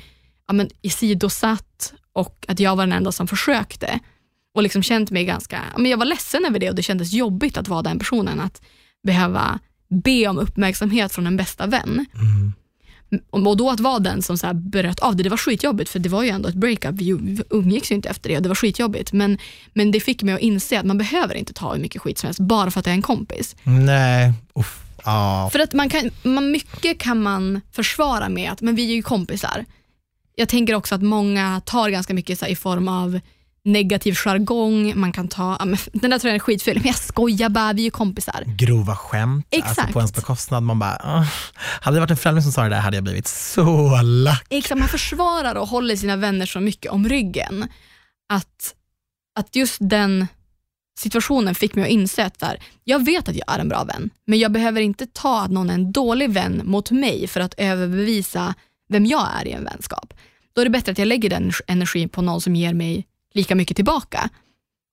ja, 0.48 0.54
men, 0.54 0.68
isidosatt 0.82 1.92
och 2.12 2.44
att 2.48 2.60
jag 2.60 2.76
var 2.76 2.86
den 2.86 2.92
enda 2.92 3.12
som 3.12 3.28
försökte. 3.28 3.98
Och 4.54 4.62
liksom 4.62 4.82
känt 4.82 5.10
mig 5.10 5.24
ganska, 5.24 5.62
men 5.76 5.90
jag 5.90 5.98
var 5.98 6.06
ledsen 6.06 6.44
över 6.44 6.58
det 6.58 6.70
och 6.70 6.74
det 6.74 6.82
kändes 6.82 7.12
jobbigt 7.12 7.56
att 7.56 7.68
vara 7.68 7.82
den 7.82 7.98
personen. 7.98 8.40
Att 8.40 8.62
behöva 9.02 9.58
be 9.88 10.28
om 10.28 10.38
uppmärksamhet 10.38 11.12
från 11.12 11.26
en 11.26 11.36
bästa 11.36 11.66
vän. 11.66 12.06
Mm. 12.14 12.52
Och 13.30 13.56
då 13.56 13.70
att 13.70 13.80
vara 13.80 13.98
den 13.98 14.22
som 14.22 14.38
så 14.38 14.46
här 14.46 14.54
bröt 14.54 15.00
av 15.00 15.16
det, 15.16 15.22
det 15.22 15.28
var 15.28 15.36
skitjobbigt 15.36 15.90
för 15.90 15.98
det 15.98 16.08
var 16.08 16.22
ju 16.22 16.28
ändå 16.28 16.48
ett 16.48 16.54
breakup, 16.54 16.94
vi 16.94 17.38
umgicks 17.50 17.90
ju 17.90 17.94
inte 17.94 18.08
efter 18.08 18.30
det 18.30 18.36
och 18.36 18.42
det 18.42 18.48
var 18.48 18.56
skitjobbigt. 18.56 19.12
Men, 19.12 19.38
men 19.72 19.90
det 19.90 20.00
fick 20.00 20.22
mig 20.22 20.34
att 20.34 20.40
inse 20.40 20.80
att 20.80 20.86
man 20.86 20.98
behöver 20.98 21.34
inte 21.34 21.52
ta 21.52 21.72
hur 21.72 21.80
mycket 21.80 22.02
skit 22.02 22.18
som 22.18 22.26
helst 22.26 22.40
bara 22.40 22.70
för 22.70 22.78
att 22.78 22.84
det 22.84 22.90
är 22.90 22.94
en 22.94 23.02
kompis. 23.02 23.56
Nej, 23.64 24.32
uff. 24.54 24.82
Ja. 25.04 25.48
För 25.52 25.58
att 25.58 25.72
man 25.72 25.88
kan, 25.88 26.10
man, 26.22 26.50
mycket 26.50 26.98
kan 26.98 27.22
man 27.22 27.60
försvara 27.72 28.28
med 28.28 28.52
att 28.52 28.60
men 28.60 28.74
vi 28.74 28.90
är 28.90 28.94
ju 28.94 29.02
kompisar. 29.02 29.64
Jag 30.34 30.48
tänker 30.48 30.74
också 30.74 30.94
att 30.94 31.02
många 31.02 31.60
tar 31.64 31.88
ganska 31.88 32.14
mycket 32.14 32.38
så 32.38 32.46
i 32.46 32.56
form 32.56 32.88
av 32.88 33.20
negativ 33.64 34.14
jargong, 34.14 35.00
man 35.00 35.12
kan 35.12 35.28
ta, 35.28 35.56
ja, 35.58 35.64
men, 35.64 35.78
den 35.92 36.10
där 36.10 36.18
tror 36.18 36.28
jag 36.28 36.34
är 36.34 36.40
skitful, 36.40 36.74
men 36.74 36.86
jag 36.86 36.94
skojar 36.96 37.48
bara, 37.48 37.72
vi 37.72 37.82
är 37.82 37.84
ju 37.84 37.90
kompisar. 37.90 38.44
grova 38.46 38.96
skämt 38.96 39.46
alltså 39.54 39.70
Exakt. 39.70 39.92
på 39.92 39.98
ens 39.98 40.14
bekostnad. 40.14 40.62
Man 40.62 40.78
bara, 40.78 41.00
"Åh." 41.04 41.26
hade 41.80 41.96
det 41.96 42.00
varit 42.00 42.10
en 42.10 42.16
främling 42.16 42.42
som 42.42 42.52
sa 42.52 42.62
det 42.62 42.68
där 42.68 42.80
hade 42.80 42.96
jag 42.96 43.04
blivit 43.04 43.26
så 43.28 44.02
lack. 44.02 44.46
Exakt, 44.50 44.78
man 44.78 44.88
försvarar 44.88 45.54
och 45.54 45.68
håller 45.68 45.96
sina 45.96 46.16
vänner 46.16 46.46
så 46.46 46.60
mycket 46.60 46.92
om 46.92 47.08
ryggen. 47.08 47.68
Att, 48.28 48.74
att 49.38 49.56
just 49.56 49.76
den 49.80 50.26
situationen 50.98 51.54
fick 51.54 51.74
mig 51.74 51.84
att 51.84 51.90
inse 51.90 52.24
att 52.24 52.38
där, 52.38 52.58
jag 52.84 53.04
vet 53.04 53.28
att 53.28 53.34
jag 53.36 53.54
är 53.54 53.58
en 53.58 53.68
bra 53.68 53.84
vän, 53.84 54.10
men 54.26 54.38
jag 54.38 54.52
behöver 54.52 54.80
inte 54.80 55.06
ta 55.06 55.42
att 55.42 55.50
någon 55.50 55.70
är 55.70 55.74
en 55.74 55.92
dålig 55.92 56.30
vän 56.30 56.62
mot 56.64 56.90
mig 56.90 57.26
för 57.26 57.40
att 57.40 57.54
överbevisa 57.56 58.54
vem 58.88 59.06
jag 59.06 59.28
är 59.40 59.46
i 59.48 59.52
en 59.52 59.64
vänskap. 59.64 60.14
Då 60.52 60.60
är 60.60 60.64
det 60.64 60.70
bättre 60.70 60.92
att 60.92 60.98
jag 60.98 61.08
lägger 61.08 61.30
den 61.30 61.52
energin 61.66 62.08
på 62.08 62.22
någon 62.22 62.40
som 62.40 62.56
ger 62.56 62.74
mig 62.74 63.06
lika 63.32 63.54
mycket 63.54 63.76
tillbaka. 63.76 64.28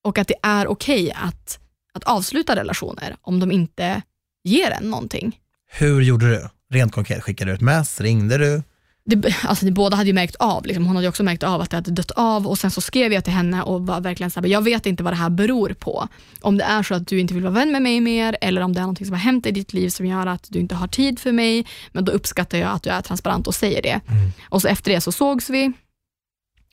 Och 0.04 0.18
att 0.18 0.28
det 0.28 0.36
är 0.44 0.68
okej 0.68 1.12
att, 1.12 1.60
att 1.94 2.04
avsluta 2.04 2.56
relationer 2.56 3.16
om 3.22 3.40
de 3.40 3.52
inte 3.52 4.02
ger 4.44 4.72
en 4.72 4.90
någonting. 4.90 5.40
Hur 5.72 6.02
gjorde 6.02 6.30
du? 6.30 6.50
Rent 6.72 6.92
konkret, 6.92 7.24
skickade 7.24 7.52
du 7.52 7.56
ett 7.56 7.62
mess? 7.62 8.02
Ringde 8.02 8.38
du? 8.38 8.64
det, 9.10 9.36
alltså 9.44 9.66
det, 9.66 9.72
båda 9.72 9.96
hade 9.96 10.08
ju 10.08 10.14
märkt 10.14 10.36
av, 10.36 10.66
liksom. 10.66 10.86
hon 10.86 10.96
hade 10.96 11.08
också 11.08 11.24
märkt 11.24 11.44
av 11.44 11.62
att 11.62 11.70
det 11.70 11.78
hade 11.78 11.92
dött 11.92 12.12
av 12.12 12.48
och 12.48 12.58
sen 12.58 12.72
så 12.72 12.82
skrev 12.82 13.14
jag 13.14 13.24
till 13.24 13.34
henne 13.34 13.64
och 13.64 13.88
var 13.88 14.02
verkligen 14.02 14.32
såhär, 14.32 14.48
jag 14.48 14.62
vet 14.62 14.86
inte 14.86 15.04
vad 15.04 15.14
det 15.14 15.18
här 15.18 15.30
beror 15.30 15.70
på. 15.80 16.08
Om 16.42 16.58
det 16.58 16.64
är 16.64 16.84
så 16.84 16.96
att 16.96 17.08
du 17.08 17.20
inte 17.20 17.34
vill 17.34 17.44
vara 17.44 17.54
vän 17.54 17.72
med 17.72 17.82
mig 17.82 18.02
mer 18.02 18.38
eller 18.42 18.62
om 18.62 18.74
det 18.74 18.82
är 18.82 18.86
något 18.86 18.98
som 18.98 19.12
har 19.12 19.18
hänt 19.18 19.46
i 19.46 19.52
ditt 19.52 19.74
liv 19.74 19.90
som 19.90 20.06
gör 20.06 20.26
att 20.26 20.48
du 20.50 20.60
inte 20.60 20.76
har 20.76 20.88
tid 20.88 21.20
för 21.20 21.32
mig, 21.32 21.66
men 21.92 22.06
då 22.06 22.12
uppskattar 22.12 22.58
jag 22.58 22.72
att 22.72 22.84
du 22.84 22.90
är 22.90 23.02
transparent 23.02 23.48
och 23.48 23.56
säger 23.56 23.82
det. 23.82 24.00
Mm. 24.08 24.32
Och 24.50 24.62
så 24.62 24.68
efter 24.68 24.92
det 24.92 25.02
så 25.02 25.12
sågs 25.12 25.50
vi 25.50 25.72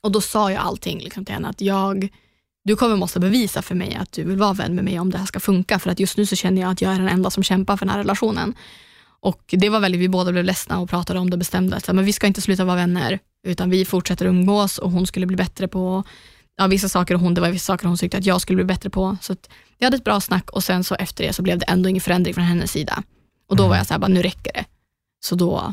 och 0.07 0.13
då 0.13 0.21
sa 0.21 0.53
jag 0.53 0.63
allting 0.63 0.99
liksom 1.01 1.25
till 1.25 1.35
henne 1.35 1.49
att 1.49 1.61
jag 1.61 2.09
du 2.65 2.77
kommer 2.77 2.97
måste 2.97 3.21
bevisa 3.21 3.63
för 3.63 3.75
mig 3.75 3.95
att 3.95 4.13
du 4.13 4.25
vill 4.25 4.37
vara 4.37 4.53
vän 4.53 4.75
med 4.75 4.85
mig 4.85 5.01
om 5.01 5.11
det 5.11 5.19
här 5.19 5.27
ska 5.27 5.41
funka 5.41 5.79
för 5.79 5.91
att 5.91 6.01
just 6.01 6.17
nu 6.17 6.27
så 6.27 6.37
känner 6.37 6.63
jag 6.63 6.71
att 6.71 6.81
jag 6.83 6.95
är 6.95 6.99
den 6.99 7.09
enda 7.09 7.31
som 7.31 7.43
kämpar 7.43 7.77
för 7.77 7.87
den 7.87 7.93
här 7.93 7.99
relationen. 7.99 8.55
Och 9.21 9.43
det 9.47 9.69
var 9.69 9.81
väldigt, 9.81 10.01
vi 10.01 10.09
båda 10.09 10.33
blev 10.33 10.45
ledsna 10.45 10.79
och 10.79 10.91
pratade 10.91 11.19
om 11.21 11.31
det 11.31 11.35
och 11.35 11.39
bestämde 11.39 11.77
att 11.77 11.93
men 11.93 12.05
vi 12.05 12.13
ska 12.13 12.27
inte 12.27 12.41
sluta 12.41 12.65
vara 12.65 12.77
vänner 12.77 13.19
utan 13.47 13.71
vi 13.71 13.85
fortsätter 13.85 14.27
umgås 14.27 14.79
och 14.79 14.91
hon 14.91 15.07
skulle 15.07 15.27
bli 15.27 15.37
bättre 15.37 15.69
på 15.69 16.05
ja, 16.57 16.67
vissa 16.67 16.89
saker 16.89 17.15
och 17.15 17.21
hon, 17.21 17.35
det 17.35 17.41
var 17.41 17.51
vissa 17.51 17.73
saker 17.73 17.89
hon 17.89 17.97
tyckte 17.97 18.19
att 18.19 18.27
jag 18.27 18.41
skulle 18.41 18.57
bli 18.57 18.65
bättre 18.65 18.91
på. 18.91 19.17
Så 19.21 19.33
att 19.33 19.49
vi 19.79 19.85
hade 19.85 19.97
ett 19.97 20.05
bra 20.05 20.21
snack 20.21 20.51
och 20.51 20.65
sen 20.65 20.85
så 20.85 20.95
efter 20.95 21.25
det 21.25 21.33
så 21.33 21.43
blev 21.43 21.59
det 21.59 21.65
ändå 21.65 21.89
ingen 21.89 22.01
förändring 22.01 22.35
från 22.35 22.45
hennes 22.45 22.71
sida. 22.71 23.03
Och 23.49 23.57
då 23.57 23.63
Mm. 23.63 23.71
var 23.71 23.77
jag 23.77 23.87
så 23.87 23.95
här, 23.95 23.99
bara, 23.99 24.09
nu 24.09 24.23
räcker 24.23 24.53
det. 24.53 24.65
Så 25.21 25.35
då, 25.35 25.73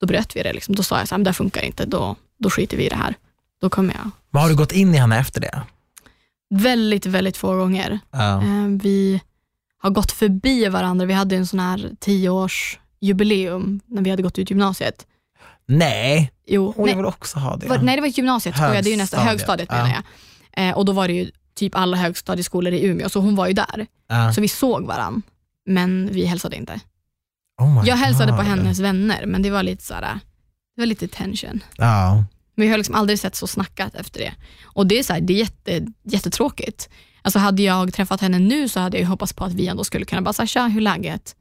då 0.00 0.06
bröt 0.06 0.36
vi 0.36 0.42
det. 0.42 0.52
Liksom. 0.52 0.74
Då 0.74 0.82
sa 0.82 0.98
jag 0.98 1.08
så 1.08 1.14
här, 1.14 1.18
men 1.18 1.24
det 1.24 1.30
här 1.30 1.34
funkar 1.34 1.62
inte, 1.62 1.86
då, 1.86 2.16
då 2.40 2.50
skiter 2.50 2.76
vi 2.76 2.86
i 2.86 2.88
det 2.88 2.96
här. 2.96 3.14
Då 3.60 3.70
kommer 3.70 3.94
jag. 3.94 4.10
Vad 4.30 4.42
har 4.42 4.50
du 4.50 4.56
gått 4.56 4.72
in 4.72 4.94
i 4.94 4.98
henne 4.98 5.18
efter 5.18 5.40
det? 5.40 5.62
Väldigt, 6.54 7.06
väldigt 7.06 7.36
få 7.36 7.56
gånger. 7.56 7.98
Ja. 8.10 8.42
Eh, 8.42 8.66
Vi 8.82 9.20
har 9.78 9.90
gått 9.90 10.12
förbi 10.12 10.68
varandra. 10.68 11.06
Vi 11.06 11.12
hade 11.12 11.36
en 11.36 11.46
sån 11.46 11.60
här 11.60 11.90
tioårsjubileum 12.00 13.80
när 13.86 14.02
vi 14.02 14.10
hade 14.10 14.22
gått 14.22 14.38
ut 14.38 14.50
gymnasiet. 14.50 15.06
Nej, 15.68 16.32
Jo, 16.46 16.72
hon 16.76 16.86
nej, 16.86 16.96
vill 16.96 17.04
också 17.04 17.38
ha 17.38 17.56
det. 17.56 17.66
var, 17.66 17.78
nej, 17.78 17.96
det 17.96 18.00
var 18.02 18.08
gymnasiet, 18.08 18.56
skojar, 18.56 18.82
det 18.82 18.88
är 18.88 18.90
ju 18.90 18.96
nästa 18.96 19.16
Högstadiet, 19.20 19.70
högstadiet 19.70 19.70
menar 19.70 19.88
ja. 19.88 20.02
jag. 20.56 20.68
Eh, 20.68 20.76
och 20.76 20.84
då 20.84 20.92
var 20.92 21.08
det 21.08 21.14
ju 21.14 21.30
typ 21.54 21.76
alla 21.76 21.96
högstadieskolor 21.96 22.72
i 22.72 22.84
Umeå, 22.86 23.08
så 23.08 23.20
hon 23.20 23.36
var 23.36 23.46
ju 23.46 23.52
där. 23.52 23.86
Ja. 24.08 24.32
Så 24.32 24.40
vi 24.40 24.48
såg 24.48 24.86
varann, 24.86 25.22
men 25.66 26.08
vi 26.12 26.24
hälsade 26.24 26.56
inte. 26.56 26.80
Oh 27.60 27.80
my 27.82 27.88
Jag 27.88 27.96
hälsade 27.96 28.32
på 28.32 28.36
God. 28.38 28.46
hennes 28.46 28.80
vänner, 28.80 29.26
men 29.26 29.42
det 29.42 29.50
var 29.50 29.62
lite 29.62 29.84
så 29.84 29.94
här, 29.94 30.20
det 30.80 30.82
var 30.82 30.86
lite 30.86 31.08
tension. 31.08 31.64
Ja. 31.76 32.24
Men 32.54 32.66
vi 32.66 32.70
har 32.70 32.78
liksom 32.78 32.94
aldrig 32.94 33.18
sett 33.18 33.36
så 33.36 33.46
snackat 33.46 33.94
efter 33.94 34.20
det. 34.20 34.32
Och 34.64 34.86
det 34.86 34.98
är, 34.98 35.02
så 35.02 35.12
här, 35.12 35.20
det 35.20 35.32
är 35.32 35.38
jätte, 35.38 35.86
jättetråkigt. 36.02 36.88
Alltså 37.22 37.38
hade 37.38 37.62
jag 37.62 37.94
träffat 37.94 38.20
henne 38.20 38.38
nu 38.38 38.68
så 38.68 38.80
hade 38.80 38.98
jag 38.98 39.06
hoppats 39.06 39.32
på 39.32 39.44
att 39.44 39.52
vi 39.52 39.66
ändå 39.66 39.84
skulle 39.84 40.04
kunna 40.04 40.22
bara 40.22 40.32
säga 40.32 40.46
tja, 40.46 40.66
hur 40.66 40.76
är 40.76 40.84
läget? 40.84 41.36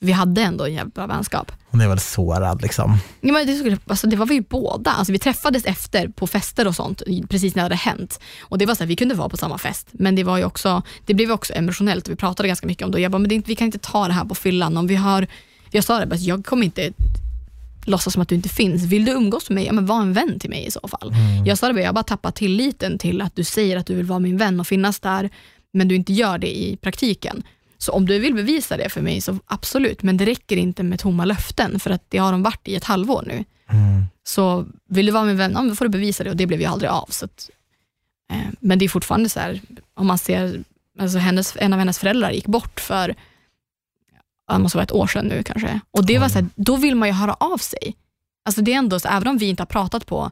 Vi 0.00 0.12
hade 0.12 0.42
ändå 0.42 0.64
en 0.64 0.74
jävligt 0.74 0.94
bra 0.94 1.06
vänskap. 1.06 1.52
Hon 1.70 1.80
är 1.80 1.88
väl 1.88 2.00
sårad 2.00 2.62
liksom. 2.62 2.98
Ja, 3.20 3.32
men 3.32 3.46
det, 3.46 3.56
skulle, 3.56 3.78
alltså 3.86 4.06
det 4.06 4.16
var 4.16 4.26
vi 4.26 4.34
ju 4.34 4.40
båda. 4.40 4.90
Alltså 4.90 5.12
vi 5.12 5.18
träffades 5.18 5.64
efter 5.64 6.08
på 6.08 6.26
fester 6.26 6.66
och 6.66 6.74
sånt, 6.74 7.02
precis 7.28 7.54
när 7.54 7.62
det 7.62 7.64
hade 7.64 7.74
hänt. 7.74 8.20
Och 8.40 8.58
det 8.58 8.66
var 8.66 8.74
så 8.74 8.82
här, 8.82 8.88
vi 8.88 8.96
kunde 8.96 9.14
vara 9.14 9.28
på 9.28 9.36
samma 9.36 9.58
fest, 9.58 9.88
men 9.92 10.14
det 10.14 10.24
var 10.24 10.38
ju 10.38 10.44
också, 10.44 10.82
det 11.06 11.14
blev 11.14 11.30
också 11.30 11.54
emotionellt 11.54 12.08
vi 12.08 12.16
pratade 12.16 12.48
ganska 12.48 12.66
mycket 12.66 12.84
om 12.84 12.90
det. 12.90 13.00
Jag 13.00 13.12
bara, 13.12 13.18
men 13.18 13.28
det 13.28 13.48
vi 13.48 13.56
kan 13.56 13.66
inte 13.66 13.78
ta 13.78 14.06
det 14.06 14.12
här 14.12 14.24
på 14.24 14.34
fyllan. 14.34 14.76
Om 14.76 14.86
vi 14.86 14.96
har, 14.96 15.26
jag 15.70 15.84
sa 15.84 16.04
det, 16.04 16.16
jag 16.16 16.46
kommer 16.46 16.64
inte 16.64 16.92
låtsas 17.84 18.12
som 18.12 18.22
att 18.22 18.28
du 18.28 18.34
inte 18.34 18.48
finns. 18.48 18.82
Vill 18.82 19.04
du 19.04 19.12
umgås 19.12 19.50
med 19.50 19.54
mig, 19.54 19.66
ja, 19.66 19.72
men 19.72 19.86
var 19.86 20.02
en 20.02 20.12
vän 20.12 20.38
till 20.38 20.50
mig 20.50 20.66
i 20.66 20.70
så 20.70 20.88
fall. 20.88 21.12
Jag 21.46 21.58
sa 21.58 21.72
det, 21.72 21.80
jag 21.80 21.88
har 21.88 21.92
bara 21.92 22.04
tappat 22.04 22.34
tilliten 22.34 22.98
till 22.98 23.20
att 23.20 23.36
du 23.36 23.44
säger 23.44 23.76
att 23.76 23.86
du 23.86 23.94
vill 23.94 24.06
vara 24.06 24.18
min 24.18 24.36
vän 24.36 24.60
och 24.60 24.66
finnas 24.66 25.00
där, 25.00 25.30
men 25.72 25.88
du 25.88 25.94
inte 25.94 26.12
gör 26.12 26.38
det 26.38 26.58
i 26.58 26.76
praktiken. 26.76 27.42
Så 27.78 27.92
om 27.92 28.06
du 28.06 28.18
vill 28.18 28.34
bevisa 28.34 28.76
det 28.76 28.88
för 28.88 29.00
mig, 29.00 29.20
så 29.20 29.38
absolut, 29.46 30.02
men 30.02 30.16
det 30.16 30.26
räcker 30.26 30.56
inte 30.56 30.82
med 30.82 30.98
tomma 30.98 31.24
löften, 31.24 31.80
för 31.80 31.90
att 31.90 32.04
det 32.08 32.18
har 32.18 32.32
de 32.32 32.42
varit 32.42 32.68
i 32.68 32.74
ett 32.74 32.84
halvår 32.84 33.24
nu. 33.26 33.44
Mm. 33.68 34.04
Så 34.24 34.66
vill 34.88 35.06
du 35.06 35.12
vara 35.12 35.24
min 35.24 35.36
vän, 35.36 35.52
ja, 35.54 35.62
då 35.62 35.74
får 35.74 35.84
du 35.84 35.88
bevisa 35.88 36.24
det 36.24 36.30
och 36.30 36.36
det 36.36 36.46
blev 36.46 36.60
ju 36.60 36.66
aldrig 36.66 36.90
av. 36.90 37.06
Så 37.08 37.24
att, 37.24 37.50
eh, 38.32 38.38
men 38.60 38.78
det 38.78 38.84
är 38.84 38.88
fortfarande 38.88 39.28
så 39.28 39.40
här, 39.40 39.60
om 39.94 40.06
man 40.06 40.18
ser, 40.18 40.64
alltså 40.98 41.18
hennes, 41.18 41.56
en 41.58 41.72
av 41.72 41.78
hennes 41.78 41.98
föräldrar 41.98 42.30
gick 42.30 42.46
bort 42.46 42.80
för, 42.80 43.14
det 44.52 44.58
måste 44.58 44.78
vara 44.78 44.84
ett 44.84 44.92
år 44.92 45.06
sedan 45.06 45.26
nu 45.26 45.42
kanske. 45.42 45.80
Och 45.90 46.06
det 46.06 46.18
var 46.18 46.28
så 46.28 46.38
här, 46.38 46.48
då 46.54 46.76
vill 46.76 46.94
man 46.94 47.08
ju 47.08 47.14
höra 47.14 47.34
av 47.34 47.58
sig. 47.58 47.96
Alltså 48.44 48.62
det 48.62 48.72
är 48.72 48.78
ändå 48.78 49.00
så, 49.00 49.08
även 49.08 49.28
om 49.28 49.38
vi 49.38 49.48
inte 49.48 49.60
har 49.60 49.66
pratat 49.66 50.06
på, 50.06 50.30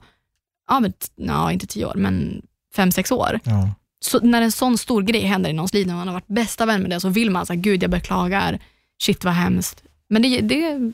ja, 0.68 0.80
men, 0.80 0.92
ja 1.16 1.52
inte 1.52 1.66
tio 1.66 1.86
år, 1.86 1.94
men 1.94 2.42
fem, 2.74 2.92
sex 2.92 3.12
år. 3.12 3.40
Ja. 3.44 3.70
Så 4.00 4.20
när 4.20 4.42
en 4.42 4.52
sån 4.52 4.78
stor 4.78 5.02
grej 5.02 5.20
händer 5.20 5.50
i 5.50 5.52
någons 5.52 5.74
liv, 5.74 5.86
när 5.86 5.94
man 5.94 6.08
har 6.08 6.14
varit 6.14 6.26
bästa 6.26 6.66
vän 6.66 6.80
med 6.80 6.90
den, 6.90 7.00
så 7.00 7.08
vill 7.08 7.30
man 7.30 7.46
säga, 7.46 7.60
gud 7.60 7.82
jag 7.82 7.90
beklagar, 7.90 8.60
shit 9.02 9.24
vad 9.24 9.34
hemskt. 9.34 9.82
Men 10.08 10.22
det, 10.22 10.40
det, 10.40 10.92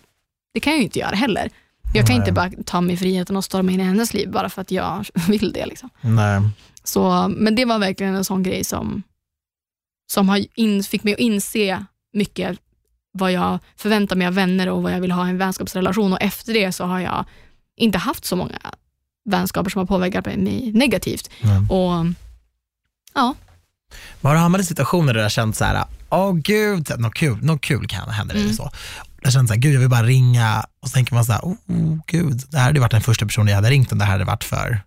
det 0.55 0.61
kan 0.61 0.73
jag 0.73 0.79
ju 0.79 0.85
inte 0.85 0.99
göra 0.99 1.17
heller. 1.17 1.51
Jag 1.95 2.07
kan 2.07 2.17
Nej. 2.17 2.23
inte 2.23 2.33
bara 2.33 2.51
ta 2.65 2.81
mig 2.81 2.97
friheten 2.97 3.37
och 3.37 3.45
storma 3.45 3.73
in 3.73 3.81
i 3.81 3.85
hennes 3.85 4.15
liv 4.15 4.31
bara 4.31 4.49
för 4.49 4.63
att 4.63 4.71
jag 4.71 5.07
vill 5.29 5.53
det. 5.53 5.67
Liksom. 5.67 5.91
Nej. 6.01 6.41
Så, 6.85 7.29
men 7.37 7.55
det 7.55 7.65
var 7.65 7.79
verkligen 7.79 8.15
en 8.15 8.25
sån 8.25 8.43
grej 8.43 8.65
som, 8.65 9.03
som 10.13 10.29
har 10.29 10.45
in, 10.55 10.83
fick 10.83 11.05
mig 11.05 11.13
att 11.13 11.21
inse 11.21 11.85
mycket 12.13 12.59
vad 13.19 13.33
jag 13.33 13.59
förväntar 13.77 14.17
mig 14.17 14.27
av 14.27 14.35
vänner 14.35 14.69
och 14.69 14.83
vad 14.83 14.93
jag 14.93 15.01
vill 15.01 15.13
ha 15.13 15.27
i 15.27 15.31
en 15.31 15.39
vänskapsrelation. 15.39 16.13
Och 16.13 16.23
efter 16.23 16.55
det 16.55 16.73
så 16.73 16.85
har 16.85 17.01
jag 17.01 17.25
inte 17.77 17.99
haft 17.99 18.25
så 18.25 18.37
många 18.37 18.59
vänskaper 19.31 19.71
som 19.71 19.79
har 19.79 19.87
påverkat 19.87 20.27
mig 20.27 20.73
negativt. 20.75 21.31
Nej. 21.43 21.59
Och 21.59 22.07
ja, 23.15 23.35
Men 24.21 24.29
Har 24.29 24.35
du 24.35 24.41
hamnat 24.41 24.61
i 24.61 24.65
situationer 24.65 25.07
där 25.07 25.15
du 25.15 25.23
har 25.23 25.29
känt 25.31 25.57
så 25.57 25.65
här, 25.65 25.85
åh 26.11 26.35
gud, 26.35 26.91
något 26.99 27.15
kul, 27.15 27.39
något 27.45 27.61
kul 27.61 27.87
kan 27.89 28.11
hända 28.11 28.35
dig 28.35 28.43
Mm. 28.43 28.55
så. 28.57 28.71
Jag 29.23 29.33
känt 29.33 29.49
så 29.49 29.55
här, 29.55 29.61
gud 29.61 29.75
jag 29.75 29.81
vill 29.81 29.89
bara 29.89 30.03
ringa 30.03 30.65
och 30.83 30.89
så 30.89 30.95
tänker 30.95 31.15
man 31.15 31.25
så 31.25 31.33
här, 31.33 31.41
oh, 31.41 31.53
oh 31.67 31.99
gud, 32.07 32.43
det 32.51 32.59
här 32.59 32.65
hade 32.65 32.81
varit 32.81 32.91
den 32.91 33.01
första 33.01 33.27
personen 33.27 33.49
jag 33.49 33.55
hade 33.55 33.71
ringt 33.71 33.93
om 33.93 33.99
det 33.99 34.05
här 34.05 34.13
hade 34.13 34.25
varit 34.25 34.45
för 34.45 34.81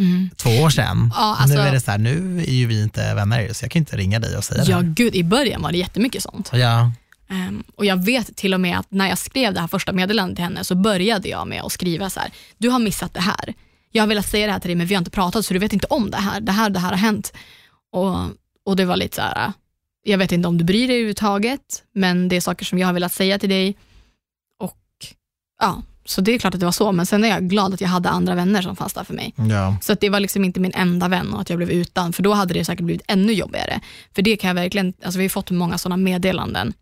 mm. 0.00 0.30
två 0.36 0.50
år 0.50 0.70
sedan. 0.70 1.12
Ja, 1.16 1.36
alltså- 1.40 1.56
nu 1.56 1.60
är 1.62 1.72
det 1.72 1.80
så 1.80 1.90
här, 1.90 1.98
nu 1.98 2.38
är 2.48 2.52
ju 2.52 2.66
vi 2.66 2.82
inte 2.82 3.14
vänner 3.14 3.52
så 3.52 3.64
jag 3.64 3.70
kan 3.70 3.80
inte 3.80 3.96
ringa 3.96 4.18
dig 4.18 4.36
och 4.36 4.44
säga 4.44 4.64
Ja, 4.66 4.76
det. 4.80 4.86
gud, 4.88 5.14
i 5.14 5.24
början 5.24 5.62
var 5.62 5.72
det 5.72 5.78
jättemycket 5.78 6.22
sånt. 6.22 6.50
Ja, 6.52 6.92
Ehm, 7.32 7.62
och 7.76 7.84
Jag 7.84 8.04
vet 8.04 8.36
till 8.36 8.54
och 8.54 8.60
med 8.60 8.78
att 8.78 8.90
när 8.90 9.08
jag 9.08 9.18
skrev 9.18 9.54
det 9.54 9.60
här 9.60 9.68
första 9.68 9.92
meddelandet 9.92 10.36
till 10.36 10.44
henne 10.44 10.64
så 10.64 10.74
började 10.74 11.28
jag 11.28 11.48
med 11.48 11.62
att 11.62 11.72
skriva 11.72 12.10
så 12.10 12.20
här, 12.20 12.30
du 12.58 12.68
har 12.68 12.78
missat 12.78 13.14
det 13.14 13.20
här. 13.20 13.54
Jag 13.90 14.02
har 14.02 14.08
velat 14.08 14.26
säga 14.26 14.46
det 14.46 14.52
här 14.52 14.60
till 14.60 14.68
dig 14.68 14.74
men 14.76 14.86
vi 14.86 14.94
har 14.94 14.98
inte 14.98 15.10
pratat 15.10 15.46
så 15.46 15.54
du 15.54 15.60
vet 15.60 15.72
inte 15.72 15.86
om 15.86 16.10
det 16.10 16.16
här. 16.16 16.40
Det 16.40 16.52
här, 16.52 16.70
det 16.70 16.78
här 16.78 16.90
har 16.90 16.96
hänt. 16.96 17.32
Och, 17.92 18.16
och 18.64 18.76
det 18.76 18.84
var 18.84 18.96
lite 18.96 19.16
så 19.16 19.22
här, 19.22 19.52
jag 20.02 20.18
vet 20.18 20.32
inte 20.32 20.48
om 20.48 20.58
du 20.58 20.64
bryr 20.64 20.86
dig 20.88 20.96
överhuvudtaget, 20.96 21.82
men 21.94 22.28
det 22.28 22.36
är 22.36 22.40
saker 22.40 22.64
som 22.64 22.78
jag 22.78 22.88
har 22.88 22.92
velat 22.94 23.12
säga 23.12 23.38
till 23.38 23.48
dig. 23.48 23.76
Och 24.58 24.78
ja, 25.60 25.82
så 26.04 26.20
det 26.20 26.34
är 26.34 26.38
klart 26.38 26.54
att 26.54 26.60
det 26.60 26.66
var 26.66 26.72
så, 26.72 26.92
men 26.92 27.06
sen 27.06 27.24
är 27.24 27.28
jag 27.28 27.48
glad 27.48 27.74
att 27.74 27.80
jag 27.80 27.88
hade 27.88 28.08
andra 28.08 28.34
vänner 28.34 28.62
som 28.62 28.76
fanns 28.76 28.92
där 28.92 29.04
för 29.04 29.14
mig. 29.14 29.34
Ja. 29.36 29.76
Så 29.82 29.92
att 29.92 30.00
det 30.00 30.08
var 30.10 30.20
liksom 30.20 30.44
inte 30.44 30.60
min 30.60 30.72
enda 30.74 31.08
vän 31.08 31.34
och 31.34 31.40
att 31.40 31.50
jag 31.50 31.56
blev 31.56 31.70
utan, 31.70 32.12
för 32.12 32.22
då 32.22 32.32
hade 32.32 32.54
det 32.54 32.64
säkert 32.64 32.84
blivit 32.84 33.04
ännu 33.08 33.32
jobbigare. 33.32 33.80
För 34.14 34.22
det 34.22 34.36
kan 34.36 34.48
jag 34.48 34.54
verkligen, 34.54 34.94
alltså 35.04 35.18
vi 35.18 35.24
har 35.24 35.28
fått 35.28 35.50
många 35.50 35.78
sådana 35.78 35.96
meddelanden 35.96 36.72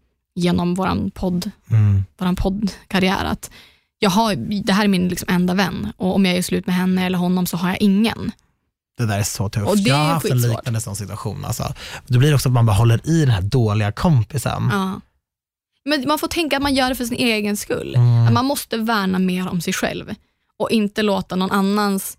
genom 0.41 0.75
vår 0.75 1.11
podd, 1.11 1.51
Mm. 1.71 2.05
våran 2.19 2.37
poddkarriär, 2.37 3.25
att 3.25 3.51
jag 3.99 4.11
har, 4.11 4.35
det 4.65 4.73
här 4.73 4.85
är 4.85 4.89
min 4.89 5.09
liksom 5.09 5.29
enda 5.31 5.55
vän 5.55 5.93
och 5.97 6.15
om 6.15 6.27
jag 6.27 6.37
är 6.37 6.43
slut 6.43 6.67
med 6.67 6.75
henne 6.75 7.07
eller 7.07 7.19
honom 7.19 7.47
så 7.47 7.57
har 7.57 7.69
jag 7.69 7.83
ingen. 7.83 8.33
Det 8.99 9.07
där 9.07 9.19
är 9.19 9.23
så 9.23 9.49
tufft. 9.49 9.69
Och 9.69 9.77
det 9.77 9.89
jag 9.89 9.97
har 9.97 10.05
är 10.05 10.13
haft 10.15 10.31
en 10.31 10.43
liknande 10.43 10.81
sån 10.81 10.97
situation. 10.97 11.45
Alltså. 11.45 11.75
Det 12.07 12.19
blir 12.19 12.35
också 12.35 12.49
att 12.49 12.53
man 12.53 12.67
bara 12.67 12.77
håller 12.77 13.09
i 13.09 13.21
den 13.21 13.31
här 13.31 13.43
dåliga 13.43 13.93
kompisen. 13.93 14.69
Ja. 14.73 15.01
Men 15.85 16.09
man 16.09 16.19
får 16.19 16.29
tänka 16.29 16.57
att 16.57 16.63
man 16.63 16.75
gör 16.75 16.89
det 16.89 16.95
för 16.95 17.05
sin 17.05 17.17
egen 17.17 17.57
skull. 17.57 17.95
Mm. 17.95 18.27
Att 18.27 18.33
man 18.33 18.45
måste 18.45 18.77
värna 18.77 19.19
mer 19.19 19.49
om 19.49 19.61
sig 19.61 19.73
själv 19.73 20.15
och 20.59 20.71
inte 20.71 21.03
låta 21.03 21.37
någon 21.37 21.51
annans 21.51 22.19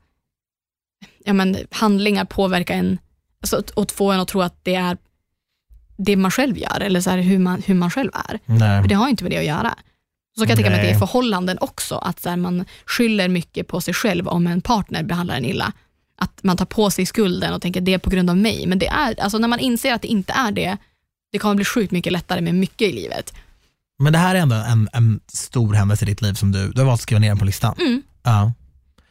ja, 1.25 1.33
men, 1.33 1.57
handlingar 1.71 2.25
påverka 2.25 2.73
en 2.73 2.97
alltså, 3.41 3.63
och 3.75 3.91
få 3.91 4.11
en 4.11 4.19
att 4.19 4.27
tro 4.27 4.41
att 4.41 4.59
det 4.63 4.75
är 4.75 4.97
det 6.05 6.15
man 6.15 6.31
själv 6.31 6.57
gör 6.57 6.79
eller 6.79 7.01
så 7.01 7.09
här, 7.09 7.17
hur, 7.17 7.39
man, 7.39 7.61
hur 7.65 7.75
man 7.75 7.91
själv 7.91 8.11
är. 8.13 8.39
Nej. 8.45 8.81
För 8.81 8.89
det 8.89 8.95
har 8.95 9.09
inte 9.09 9.23
med 9.23 9.31
det 9.31 9.37
att 9.37 9.45
göra. 9.45 9.75
Så 10.37 10.41
kan 10.41 10.49
jag 10.49 10.57
tänka 10.57 10.69
mig 10.69 10.79
att 10.79 10.85
det 10.85 10.91
är 10.91 10.99
förhållanden 10.99 11.57
också, 11.61 11.95
att 11.95 12.19
så 12.19 12.29
här, 12.29 12.37
man 12.37 12.65
skyller 12.85 13.27
mycket 13.27 13.67
på 13.67 13.81
sig 13.81 13.93
själv 13.93 14.27
om 14.27 14.47
en 14.47 14.61
partner 14.61 15.03
behandlar 15.03 15.35
en 15.35 15.45
illa. 15.45 15.73
Att 16.17 16.43
man 16.43 16.57
tar 16.57 16.65
på 16.65 16.91
sig 16.91 17.05
skulden 17.05 17.53
och 17.53 17.61
tänker 17.61 17.81
att 17.81 17.85
det 17.85 17.93
är 17.93 17.97
på 17.97 18.09
grund 18.09 18.29
av 18.29 18.37
mig. 18.37 18.67
Men 18.67 18.79
det 18.79 18.87
är, 18.87 19.21
alltså 19.21 19.37
när 19.37 19.47
man 19.47 19.59
inser 19.59 19.93
att 19.93 20.01
det 20.01 20.07
inte 20.07 20.33
är 20.33 20.51
det, 20.51 20.77
det 21.31 21.39
kommer 21.39 21.55
bli 21.55 21.65
sjukt 21.65 21.91
mycket 21.91 22.13
lättare 22.13 22.41
med 22.41 22.55
mycket 22.55 22.87
i 22.87 22.91
livet. 22.91 23.33
Men 23.99 24.13
det 24.13 24.19
här 24.19 24.35
är 24.35 24.39
ändå 24.39 24.55
en, 24.55 24.89
en 24.93 25.19
stor 25.27 25.73
händelse 25.73 26.05
i 26.05 26.07
ditt 26.07 26.21
liv 26.21 26.33
som 26.33 26.51
du, 26.51 26.71
du 26.71 26.79
har 26.81 26.85
valt 26.85 26.99
att 26.99 27.01
skriva 27.01 27.19
ner 27.19 27.27
den 27.27 27.39
på 27.39 27.45
listan. 27.45 27.75
Mm. 27.79 28.01
Ja. 28.23 28.53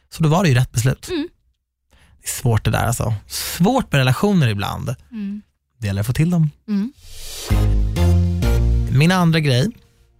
Så 0.09 0.23
då 0.23 0.29
var 0.29 0.43
det 0.43 0.49
ju 0.49 0.55
rätt 0.55 0.71
beslut. 0.71 1.09
Mm. 1.09 1.27
Det 2.21 2.27
är 2.27 2.31
svårt 2.31 2.65
det 2.65 2.71
där 2.71 2.85
alltså. 2.85 3.13
Svårt 3.27 3.91
med 3.91 3.99
relationer 3.99 4.47
ibland. 4.47 4.95
Mm. 5.11 5.41
Det 5.81 5.87
gäller 5.87 6.01
att 6.01 6.07
få 6.07 6.13
till 6.13 6.29
dem. 6.29 6.49
Mm. 6.67 6.93
Min 8.91 9.11
andra 9.11 9.39
grej, 9.39 9.69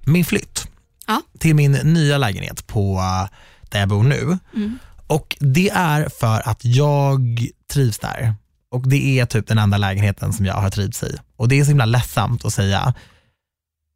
min 0.06 0.26
flytt 0.26 0.68
Ja. 1.08 1.22
till 1.40 1.56
min 1.56 1.72
nya 1.72 2.18
lägenhet 2.18 2.68
på 2.68 2.98
eh, 2.98 3.30
där 3.70 3.80
jag 3.80 3.90
bor 3.90 4.04
nu. 4.04 4.38
Mm. 4.56 4.80
Och 5.08 5.38
det 5.40 5.70
är 5.70 6.10
för 6.10 6.50
att 6.50 6.66
jag 6.66 7.48
trivs 7.74 8.00
där. 8.00 8.36
Och 8.70 8.90
det 8.90 9.20
är 9.20 9.26
typ 9.26 9.48
den 9.48 9.58
enda 9.58 9.78
lägenheten 9.78 10.34
som 10.34 10.46
jag 10.46 10.54
har 10.54 10.70
trivts 10.70 11.04
i. 11.04 11.18
Och 11.36 11.48
det 11.48 11.60
är 11.60 11.64
så 11.64 11.68
himla 11.70 11.86
ledsamt 11.86 12.46
att 12.46 12.54
säga. 12.54 12.94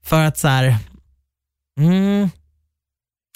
För 0.04 0.21
att 0.25 0.38
så 0.38 0.47
här, 0.47 0.78
mm, 1.80 2.30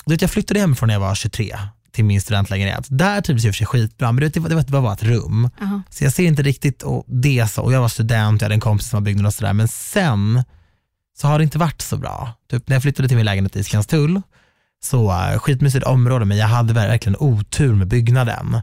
du 0.06 0.14
vet, 0.14 0.22
jag 0.22 0.32
flyttade 0.32 0.60
hemifrån 0.60 0.88
när 0.88 0.94
jag 0.96 1.00
var 1.00 1.16
23 1.16 1.58
till 1.92 2.06
min 2.06 2.22
studentlägenhet. 2.22 2.88
Där 2.90 3.22
trivdes 3.22 3.44
jag 3.44 3.50
i 3.50 3.52
och 3.52 3.56
för 3.56 3.58
sig 3.58 3.68
skitbra, 3.68 4.12
men 4.12 4.32
det, 4.32 4.38
var, 4.38 4.50
det 4.50 4.56
var- 4.72 4.82
bara 4.82 4.94
ett 4.94 5.04
rum. 5.04 5.50
Aha. 5.62 5.82
Så 5.90 6.04
jag 6.04 6.14
ser 6.14 6.24
inte 6.24 6.42
riktigt 6.42 6.84
och 6.84 7.04
det 7.08 7.52
så, 7.52 7.62
och 7.62 7.74
jag 7.74 7.82
var 7.82 7.88
student, 7.90 8.42
jag 8.42 8.46
hade 8.46 8.56
en 8.56 8.60
kompis 8.60 8.90
som 8.90 8.98
var 8.98 9.02
byggd 9.06 9.26
och 9.26 9.34
sådär, 9.34 9.54
men 9.54 9.68
sen 9.68 10.44
så 11.18 11.28
har 11.28 11.38
det 11.38 11.44
inte 11.44 11.58
varit 11.58 11.82
så 11.82 11.98
bra. 11.98 12.34
Typ 12.52 12.68
när 12.68 12.76
jag 12.76 12.82
flyttade 12.82 13.08
till 13.08 13.18
min 13.18 13.26
lägenhet 13.26 13.56
i 13.56 13.64
Skanstull, 13.64 14.22
så 14.84 15.12
uh, 15.12 15.40
skitmysigt 15.40 15.86
område, 15.86 16.26
men 16.26 16.38
jag 16.38 16.48
hade 16.48 16.74
verkligen 16.74 17.16
otur 17.20 17.76
med 17.76 17.88
byggnaden. 17.88 18.62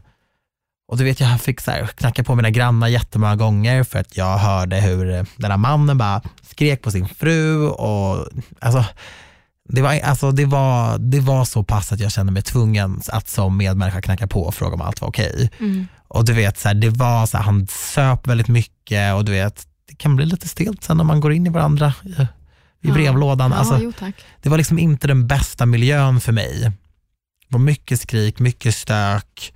Och 0.87 0.97
du 0.97 1.03
vet, 1.03 1.19
jag 1.19 1.41
fick 1.41 1.61
så 1.61 1.71
här, 1.71 1.87
knacka 1.87 2.23
på 2.23 2.35
mina 2.35 2.49
grannar 2.49 2.87
jättemånga 2.87 3.35
gånger 3.35 3.83
för 3.83 3.99
att 3.99 4.17
jag 4.17 4.37
hörde 4.37 4.75
hur 4.75 5.05
den 5.37 5.51
här 5.51 5.57
mannen 5.57 5.97
bara 5.97 6.21
skrek 6.41 6.81
på 6.81 6.91
sin 6.91 7.07
fru 7.07 7.67
och 7.67 8.27
alltså, 8.59 8.85
det 9.69 9.81
var, 9.81 9.99
alltså 9.99 10.31
det, 10.31 10.45
var, 10.45 10.97
det 10.97 11.19
var 11.19 11.45
så 11.45 11.63
pass 11.63 11.91
att 11.91 11.99
jag 11.99 12.11
kände 12.11 12.31
mig 12.31 12.43
tvungen 12.43 13.01
att 13.07 13.29
som 13.29 13.57
medmänniska 13.57 14.01
knacka 14.01 14.27
på 14.27 14.41
och 14.43 14.55
fråga 14.55 14.75
om 14.75 14.81
allt 14.81 15.01
var 15.01 15.07
okej. 15.07 15.49
Mm. 15.59 15.87
Och 16.07 16.25
du 16.25 16.33
vet, 16.33 16.57
så 16.59 16.67
här, 16.67 16.75
det 16.75 16.89
var 16.89 17.25
så 17.25 17.37
här, 17.37 17.43
han 17.43 17.67
söp 17.67 18.27
väldigt 18.27 18.47
mycket 18.47 19.13
och 19.15 19.25
du 19.25 19.31
vet, 19.31 19.67
det 19.89 19.95
kan 19.95 20.15
bli 20.15 20.25
lite 20.25 20.47
stelt 20.47 20.83
sen 20.83 20.97
när 20.97 21.03
man 21.03 21.19
går 21.19 21.33
in 21.33 21.47
i 21.47 21.49
varandra 21.49 21.93
i, 22.03 22.09
i 22.09 22.27
Ja. 22.81 22.93
brevlådan. 22.93 23.51
Ja, 23.51 23.57
Alltså, 23.57 23.79
jo 23.81 23.93
det 24.41 24.49
var 24.49 24.57
liksom 24.57 24.79
inte 24.79 25.07
den 25.07 25.27
bästa 25.27 25.65
miljön 25.65 26.21
för 26.21 26.31
mig. 26.31 26.61
Det 26.61 27.53
var 27.53 27.59
mycket 27.59 28.01
skrik, 28.01 28.39
mycket 28.39 28.75
stök. 28.75 29.53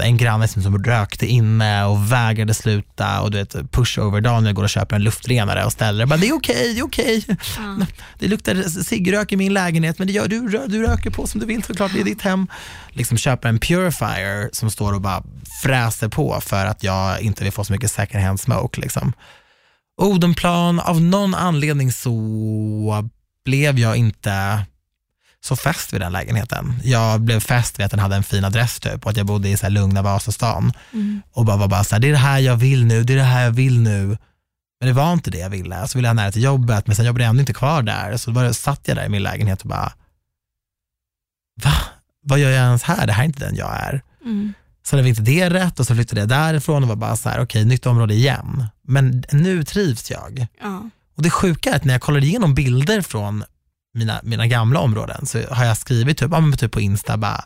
En 0.00 0.16
granne 0.16 0.48
som, 0.48 0.84
rökte 0.84 1.26
inne 1.26 1.84
och 1.84 2.12
vägrade 2.12 2.54
sluta 2.54 3.20
och 3.20 3.30
du 3.30 3.38
vet 3.38 3.72
pushover-dagen 3.72 4.42
när 4.42 4.48
jag 4.48 4.56
går 4.56 4.62
och 4.62 4.70
köper 4.70 4.96
en 4.96 5.02
luftrenare 5.02 5.64
och 5.64 5.72
ställer 5.72 6.06
bara, 6.06 6.16
det 6.16 6.28
är 6.28 6.32
okej, 6.32 6.74
det 6.74 6.80
är 6.80 6.84
okej. 6.84 7.24
Ja. 7.28 7.86
Det 8.18 8.28
luktar 8.28 8.54
ciggrök 8.84 9.32
i 9.32 9.36
min 9.36 9.54
lägenhet 9.54 9.98
men 9.98 10.06
det 10.06 10.12
gör 10.12 10.28
du, 10.28 10.40
du 10.66 10.82
röker 10.82 11.10
på 11.10 11.26
som 11.26 11.40
du 11.40 11.46
vill 11.46 11.62
såklart, 11.62 11.92
det 11.94 12.00
är 12.00 12.04
ditt 12.04 12.22
hem. 12.22 12.46
Liksom 12.90 13.18
köpa 13.18 13.48
en 13.48 13.58
purifier 13.58 14.50
som 14.52 14.70
står 14.70 14.92
och 14.92 15.00
bara 15.00 15.22
fräser 15.62 16.08
på 16.08 16.40
för 16.40 16.66
att 16.66 16.82
jag 16.82 17.20
inte 17.20 17.44
vill 17.44 17.52
få 17.52 17.64
så 17.64 17.72
mycket 17.72 17.90
second 17.90 18.24
hand 18.24 18.40
smoke. 18.40 18.80
Liksom. 18.80 19.12
Odenplan, 20.02 20.80
av 20.80 21.00
någon 21.00 21.34
anledning 21.34 21.92
så 21.92 23.08
blev 23.44 23.78
jag 23.78 23.96
inte 23.96 24.64
så 25.44 25.56
fäst 25.56 25.92
vid 25.92 26.00
den 26.00 26.12
lägenheten. 26.12 26.74
Jag 26.84 27.20
blev 27.20 27.40
fäst 27.40 27.78
vid 27.78 27.84
att 27.84 27.90
den 27.90 28.00
hade 28.00 28.16
en 28.16 28.22
fin 28.22 28.44
adress 28.44 28.80
typ 28.80 29.04
och 29.04 29.10
att 29.10 29.16
jag 29.16 29.26
bodde 29.26 29.48
i 29.48 29.56
så 29.56 29.62
här 29.66 29.70
lugna 29.70 30.02
Vasastan 30.02 30.72
Mm. 30.92 31.22
och 31.32 31.44
bara 31.44 31.56
var 31.56 31.68
bara 31.68 31.84
så 31.84 31.94
här, 31.94 32.00
det 32.00 32.08
är 32.08 32.12
det 32.12 32.18
här 32.18 32.38
jag 32.38 32.56
vill 32.56 32.84
nu, 32.86 33.04
det 33.04 33.12
är 33.12 33.16
det 33.16 33.22
här 33.22 33.44
jag 33.44 33.50
vill 33.50 33.80
nu. 33.80 34.06
Men 34.80 34.86
det 34.88 34.92
var 34.92 35.12
inte 35.12 35.30
det 35.30 35.38
jag 35.38 35.50
ville. 35.50 35.88
Så 35.88 35.98
ville 35.98 36.08
jag 36.08 36.16
nära 36.16 36.32
till 36.32 36.42
jobbet, 36.42 36.86
men 36.86 36.96
sen 36.96 37.04
jobbade 37.06 37.24
jag 37.24 37.30
ändå 37.30 37.40
inte 37.40 37.52
kvar 37.54 37.82
där. 37.82 38.16
Så 38.16 38.32
bara 38.32 38.52
satt 38.54 38.80
jag 38.88 38.96
där 38.96 39.04
i 39.04 39.08
min 39.08 39.22
lägenhet 39.22 39.62
och 39.62 39.68
bara, 39.68 39.92
va? 41.64 41.72
Vad 42.22 42.38
gör 42.38 42.50
jag 42.50 42.64
ens 42.64 42.82
här? 42.82 43.06
Det 43.06 43.12
här 43.12 43.22
är 43.22 43.26
inte 43.26 43.44
den 43.46 43.56
jag 43.56 43.72
är. 43.76 44.02
Mm. 44.24 44.54
Så 44.86 44.96
det 44.96 45.02
var 45.02 45.08
inte 45.08 45.22
det 45.22 45.50
rätt 45.50 45.80
och 45.80 45.86
så 45.86 45.94
flyttade 45.94 46.20
jag 46.20 46.28
därifrån 46.28 46.82
och 46.82 46.88
var 46.88 46.96
bara 46.96 47.16
så 47.16 47.28
här, 47.28 47.40
okej, 47.40 47.64
nytt 47.64 47.86
område 47.86 48.14
igen. 48.14 48.66
Men 48.82 49.24
nu 49.32 49.64
trivs 49.64 50.10
jag. 50.10 50.46
Ja. 50.62 50.90
Och 51.16 51.22
det 51.22 51.30
sjuka 51.30 51.70
är 51.70 51.76
att 51.76 51.84
när 51.84 51.94
jag 51.94 52.00
kollade 52.02 52.26
igenom 52.26 52.54
bilder 52.54 53.00
från 53.02 53.44
mina, 53.94 54.20
mina 54.22 54.46
gamla 54.46 54.80
områden 54.80 55.26
så 55.26 55.42
har 55.50 55.64
jag 55.64 55.76
skrivit 55.76 56.18
typ, 56.18 56.30
ja, 56.32 56.52
typ 56.58 56.72
på 56.72 56.80
Insta 56.80 57.16
bara, 57.16 57.44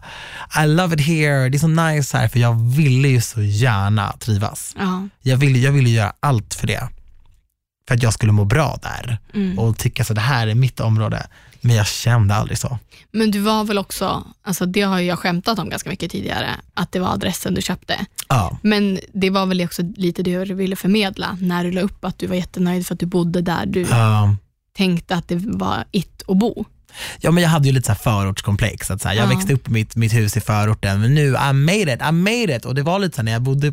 I 0.65 0.67
love 0.67 0.95
it 0.95 1.01
here, 1.07 1.49
det 1.49 1.57
är 1.57 1.59
så 1.59 1.69
nice 1.69 2.17
här, 2.17 2.29
för 2.29 2.39
jag 2.39 2.55
ville 2.77 3.09
ju 3.09 3.21
så 3.21 3.43
gärna 3.43 4.13
trivas. 4.13 4.75
Ja. 4.79 5.09
Jag 5.23 5.37
ville, 5.37 5.59
jag 5.59 5.73
ville 5.73 5.91
göra 5.91 6.13
allt 6.21 6.55
för 6.55 6.67
det. 6.67 6.89
För 7.89 7.95
att 7.95 8.03
jag 8.03 8.13
skulle 8.13 8.33
må 8.33 8.45
bra 8.45 8.79
där 8.83 9.19
Mm. 9.35 9.59
och 9.59 9.79
tycka 9.79 10.05
så 10.05 10.15
det 10.15 10.21
här 10.21 10.47
är 10.47 10.55
mitt 10.55 10.81
område. 10.81 11.27
Men 11.61 11.77
jag 11.77 11.87
kände 11.87 12.35
aldrig 12.35 12.59
så. 12.59 12.79
Men 13.13 13.31
du 13.31 13.39
var 13.41 13.65
väl 13.65 13.79
också, 13.79 14.25
alltså 14.43 14.67
det 14.67 14.83
har 14.83 15.01
jag 15.01 15.19
skämtat 15.19 15.59
om 15.59 15.69
ganska 15.69 15.91
mycket 15.91 16.11
tidigare, 16.11 16.49
att 16.75 16.93
det 16.93 16.99
var 17.01 17.09
adressen 17.09 17.55
du 17.55 17.63
köpte. 17.63 18.07
Ja, 18.29 18.59
Men 18.63 18.99
det 19.13 19.31
var 19.31 19.47
väl 19.47 19.61
också 19.61 19.83
lite 19.97 20.23
det 20.23 20.45
du 20.45 20.55
ville 20.55 20.77
förmedla 20.77 21.39
när 21.41 21.65
du 21.65 21.73
la 21.73 21.81
upp 21.81 22.05
att 22.05 22.19
du 22.19 22.27
var 22.27 22.35
jättenöjd 22.37 22.87
för 22.87 22.95
att 22.95 23.01
du 23.01 23.07
bodde 23.07 23.41
där 23.43 23.67
du 23.67 23.81
ja. 23.81 24.37
Tänkte 24.79 25.15
att 25.15 25.29
det 25.29 25.37
var 25.37 25.85
it 25.93 26.23
att 26.29 26.37
bo. 26.39 26.65
ja 27.21 27.31
men 27.31 27.43
jag 27.43 27.51
hade 27.51 27.67
ju 27.69 27.73
lite 27.75 27.87
så 27.87 27.93
här 27.93 27.99
förortskomplex. 27.99 28.91
Att 28.91 29.03
så 29.03 29.09
här, 29.09 29.15
jag 29.15 29.25
Ja. 29.25 29.29
växte 29.37 29.53
upp 29.55 29.69
i 29.69 29.71
mitt, 29.71 29.97
mitt 29.97 30.15
hus 30.15 30.37
i 30.37 30.41
förorten, 30.41 31.01
men 31.01 31.15
nu 31.15 31.27
I 31.29 31.53
made 31.53 31.93
it, 31.95 32.01
I 32.09 32.13
made 32.13 32.57
it. 32.57 32.65
Och 32.65 32.75
det 32.75 32.83
var 32.83 32.99
lite 32.99 33.15
så 33.17 33.21
här, 33.21 33.25
när 33.25 33.33
jag 33.33 33.43
bodde 33.43 33.73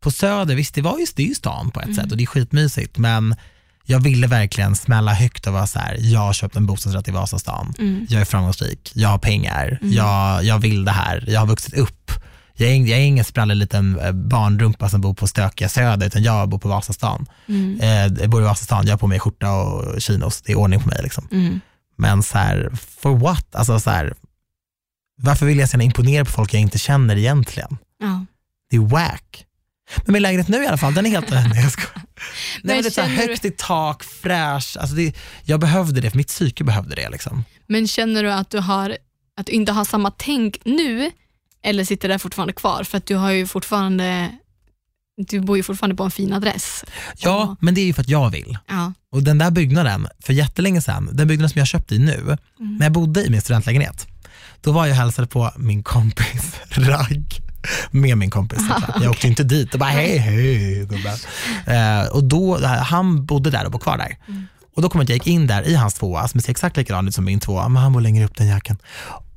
på 0.00 0.10
Söder, 0.10 0.54
visst 0.54 0.74
det 0.74 0.82
var 0.82 0.98
ju, 0.98 1.06
det 1.16 1.22
är 1.22 1.26
ju 1.26 1.34
stan 1.34 1.70
på 1.70 1.80
ett 1.80 1.94
sätt 1.94 2.10
och 2.12 2.16
det 2.16 2.24
är 2.24 2.26
skitmysigt, 2.26 2.98
men 2.98 3.34
jag 3.84 4.00
ville 4.00 4.26
verkligen 4.26 4.76
smälla 4.76 5.12
högt 5.14 5.46
och 5.46 5.52
vara 5.52 5.66
så 5.66 5.78
här, 5.78 5.96
jag 6.00 6.20
har 6.20 6.32
köpt 6.32 6.56
en 6.56 6.66
bostadsrätt 6.66 7.08
i 7.08 7.10
Vasastan. 7.10 7.74
Mm. 7.78 8.06
jag 8.08 8.20
är 8.20 8.24
framgångsrik, 8.24 8.90
jag 8.94 9.08
har 9.08 9.18
pengar, 9.18 9.78
jag, 9.82 10.44
jag 10.44 10.58
vill 10.58 10.84
det 10.84 10.90
här, 10.92 11.24
jag 11.28 11.40
har 11.40 11.46
vuxit 11.46 11.74
upp. 11.74 12.10
Jag 12.60 12.70
är, 12.70 12.74
jag 12.76 12.98
är 12.98 13.04
ingen 13.04 13.24
sprallig 13.24 13.56
liten 13.56 13.98
eh, 13.98 14.12
barnrumpa 14.12 14.88
som 14.88 15.00
bor 15.00 15.14
på 15.14 15.26
stökiga 15.26 15.68
Söder, 15.68 16.06
utan 16.06 16.22
jag 16.22 16.48
bor 16.48 16.58
på 16.58 16.68
Vasastan. 16.68 17.26
Mm. 17.48 17.80
Eh, 17.80 18.20
jag 18.20 18.30
bor 18.30 18.40
i 18.42 18.44
Vasastan, 18.44 18.86
jag 18.86 18.92
har 18.92 18.98
på 18.98 19.06
mig 19.06 19.20
skjorta 19.20 19.52
och 19.52 20.00
chinos, 20.00 20.42
det 20.42 20.52
är 20.52 20.56
ordning 20.58 20.80
på 20.80 20.88
mig. 20.88 21.00
Liksom. 21.02 21.28
Mm. 21.32 21.60
Men 21.96 22.22
så 22.22 22.38
här, 22.38 22.70
for 23.00 23.16
what? 23.16 23.54
Alltså 23.54 23.80
så 23.80 23.90
här, 23.90 24.14
varför 25.22 25.46
vill 25.46 25.58
jag 25.58 25.68
sen 25.68 25.80
imponera 25.80 26.24
på 26.24 26.30
folk 26.30 26.54
jag 26.54 26.60
inte 26.60 26.78
känner 26.78 27.16
egentligen? 27.16 27.78
Ja. 28.00 28.24
Det 28.70 28.76
är 28.76 28.80
wack. 28.80 29.44
Men 30.04 30.12
min 30.12 30.22
lägenhet 30.22 30.48
nu 30.48 30.64
i 30.64 30.66
alla 30.66 30.76
fall, 30.76 30.94
den 30.94 31.06
är 31.06 31.10
helt... 31.10 31.30
Nej, 31.30 31.62
jag 31.62 31.72
skojar. 31.72 32.02
Nej, 32.62 32.76
men 32.76 32.82
det 32.82 32.98
är 32.98 33.08
du- 33.08 33.14
högt 33.14 33.44
i 33.44 33.50
tak, 33.50 34.04
fräsch. 34.04 34.76
Alltså 34.80 34.96
det, 34.96 35.16
jag 35.44 35.60
behövde 35.60 36.00
det, 36.00 36.10
för 36.10 36.16
mitt 36.16 36.28
psyke 36.28 36.64
behövde 36.64 36.94
det. 36.94 37.08
Liksom. 37.08 37.44
Men 37.66 37.88
känner 37.88 38.22
du 38.22 38.32
att 38.32 38.50
du, 38.50 38.58
har, 38.58 38.96
att 39.36 39.46
du 39.46 39.52
inte 39.52 39.72
har 39.72 39.84
samma 39.84 40.10
tänk 40.10 40.58
nu 40.64 41.10
eller 41.62 41.84
sitter 41.84 42.08
där 42.08 42.18
fortfarande 42.18 42.52
kvar? 42.52 42.84
För 42.84 42.98
att 42.98 43.06
du 43.06 43.16
har 43.16 43.30
ju 43.30 43.46
fortfarande 43.46 44.30
du 45.28 45.40
bor 45.40 45.56
ju 45.56 45.62
fortfarande 45.62 45.96
på 45.96 46.04
en 46.04 46.10
fin 46.10 46.32
adress. 46.32 46.84
Ja, 47.16 47.42
Och- 47.42 47.56
men 47.60 47.74
det 47.74 47.80
är 47.80 47.84
ju 47.86 47.92
för 47.92 48.02
att 48.02 48.08
jag 48.08 48.30
vill. 48.30 48.58
Ja. 48.68 48.92
Och 49.12 49.22
den 49.22 49.38
där 49.38 49.50
byggnaden, 49.50 50.06
för 50.24 50.32
jättelänge 50.32 50.80
sedan, 50.82 51.08
den 51.12 51.28
byggnaden 51.28 51.50
som 51.50 51.58
jag 51.58 51.68
köpte 51.68 51.94
i 51.94 51.98
nu, 51.98 52.36
när 52.78 52.86
jag 52.86 52.92
bodde 52.92 53.24
i 53.24 53.30
min 53.30 53.40
studentlägenhet, 53.40 54.06
då 54.60 54.72
var 54.72 54.86
jag 54.86 54.92
och 54.92 54.96
hälsade 54.98 55.28
på 55.28 55.50
min 55.56 55.82
kompis 55.82 56.54
Ragg, 56.70 57.24
med 57.90 58.18
min 58.18 58.30
kompis 58.30 58.58
såklart. 58.58 58.96
Jag 59.02 59.10
åkte 59.10 59.28
inte 59.28 59.44
dit 59.44 59.74
och 59.74 59.80
bara 59.80 59.90
hej 59.90 60.18
hej 60.18 60.74
gubben. 60.86 61.16
Eh, 61.66 62.08
och 62.08 62.24
då, 62.24 62.66
han 62.66 63.26
bodde 63.26 63.50
där 63.50 63.64
och 63.64 63.70
bor 63.70 63.78
kvar 63.78 63.98
där. 63.98 64.16
Och 64.76 64.82
då 64.82 64.88
kom 64.90 64.98
jag 64.98 65.04
att 65.04 65.08
jag 65.08 65.16
gick 65.16 65.26
in 65.26 65.46
där 65.46 65.62
i 65.68 65.74
hans 65.74 65.94
tvåa 65.94 66.28
som 66.28 66.40
ser 66.40 66.50
exakt 66.50 66.76
likadan 66.76 67.08
ut 67.08 67.14
som 67.14 67.24
min 67.24 67.40
tvåa, 67.40 67.68
men 67.68 67.82
han 67.82 67.92
bor 67.92 68.00
längre 68.00 68.24
upp 68.24 68.36
den 68.36 68.46
jäkeln. 68.46 68.78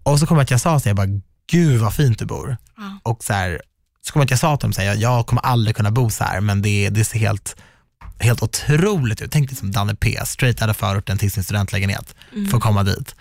Och 0.04 0.20
så 0.20 0.26
kommer 0.28 0.40
jag 0.42 0.44
att 0.44 0.52
jag 0.52 0.62
sa 0.62 0.80
så 0.80 0.90
jag 0.90 0.96
bara, 0.96 1.08
gud 1.52 1.80
vad 1.82 1.94
fint 1.94 2.20
du 2.20 2.26
bor. 2.26 2.58
Ja. 2.78 3.00
Och 3.04 3.24
så, 3.24 3.34
här, 3.34 3.62
så 4.02 4.14
kommer 4.14 4.22
jag 4.22 4.26
att 4.26 4.32
jag 4.32 4.40
sa 4.40 4.58
till 4.58 4.66
dem, 4.66 4.74
så 4.74 4.82
här, 4.82 4.88
jag, 4.88 4.98
jag 4.98 5.28
kommer 5.28 5.42
aldrig 5.42 5.76
kunna 5.76 5.92
bo 5.92 6.10
så 6.10 6.24
här, 6.24 6.42
men 6.42 6.62
det, 6.62 6.90
det 6.90 7.06
ser 7.06 7.20
helt, 7.20 7.56
helt 8.20 8.44
otroligt 8.44 9.22
ut. 9.22 9.32
Tänk 9.32 9.50
dig 9.50 9.58
som 9.58 9.72
Danne 9.72 9.96
P, 9.96 10.20
straight 10.26 10.62
out 10.62 10.72
of 10.72 10.78
förorten 10.78 11.18
till 11.18 11.32
sin 11.32 11.44
studentlägenhet, 11.44 12.16
för 12.50 12.58
att 12.58 12.64
komma 12.64 12.84
dit. 12.84 13.16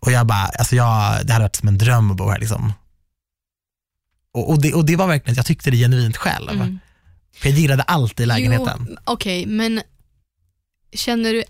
Och 0.00 0.12
jag 0.12 0.26
bara, 0.26 0.44
alltså 0.44 0.76
jag, 0.76 1.26
det 1.26 1.32
hade 1.32 1.44
varit 1.44 1.56
som 1.56 1.68
en 1.68 1.78
dröm 1.78 2.10
att 2.10 2.16
bo 2.16 2.30
här 2.30 2.38
liksom. 2.38 2.72
Och, 4.32 4.50
och, 4.50 4.62
det, 4.62 4.74
och 4.74 4.86
det 4.86 4.96
var 4.96 5.06
verkligen, 5.06 5.36
jag 5.36 5.46
tyckte 5.46 5.70
det 5.70 5.76
genuint 5.76 6.16
själv. 6.16 6.50
Mm. 6.50 6.78
För 7.34 7.48
jag 7.48 7.58
gillade 7.58 7.82
allt 7.82 8.20
i 8.20 8.26
lägenheten. 8.26 8.98
Okej, 9.04 9.46
men 9.46 9.82
känner 10.92 11.32
du 11.32 11.44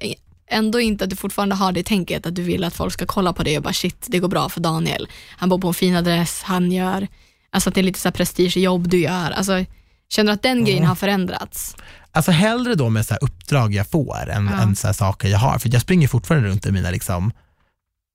ändå 0.50 0.80
inte 0.80 1.04
att 1.04 1.10
du 1.10 1.16
fortfarande 1.16 1.54
har 1.54 1.72
det 1.72 1.82
tänket 1.82 2.26
att 2.26 2.34
du 2.34 2.42
vill 2.42 2.64
att 2.64 2.74
folk 2.74 2.92
ska 2.92 3.06
kolla 3.06 3.32
på 3.32 3.42
dig 3.42 3.56
och 3.56 3.62
bara 3.62 3.72
shit, 3.72 4.06
det 4.08 4.18
går 4.18 4.28
bra 4.28 4.48
för 4.48 4.60
Daniel. 4.60 5.08
Han 5.36 5.48
bor 5.48 5.58
på 5.58 5.68
en 5.68 5.74
fin 5.74 5.96
adress, 5.96 6.42
han 6.42 6.72
gör, 6.72 7.08
alltså 7.50 7.68
att 7.68 7.74
det 7.74 7.80
är 7.80 7.82
lite 7.82 7.98
så 8.00 8.08
här 8.08 8.12
prestigejobb 8.12 8.88
du 8.88 9.00
gör. 9.00 9.30
Alltså, 9.30 9.64
känner 10.08 10.26
du 10.32 10.34
att 10.34 10.42
den 10.42 10.64
grejen 10.64 10.84
har 10.84 10.94
förändrats? 10.94 11.76
Alltså 12.12 12.30
hellre 12.30 12.74
då 12.74 12.90
med 12.90 13.06
så 13.06 13.14
här 13.14 13.24
uppdrag 13.24 13.74
jag 13.74 13.86
får 13.86 14.30
än, 14.30 14.46
Ja. 14.52 14.62
än 14.62 14.76
så 14.76 14.92
saker 14.94 15.28
jag 15.28 15.38
har. 15.38 15.58
För 15.58 15.68
jag 15.72 15.82
springer 15.82 16.08
fortfarande 16.08 16.48
runt 16.48 16.66
i 16.66 16.72
mina, 16.72 16.90
liksom, 16.90 17.32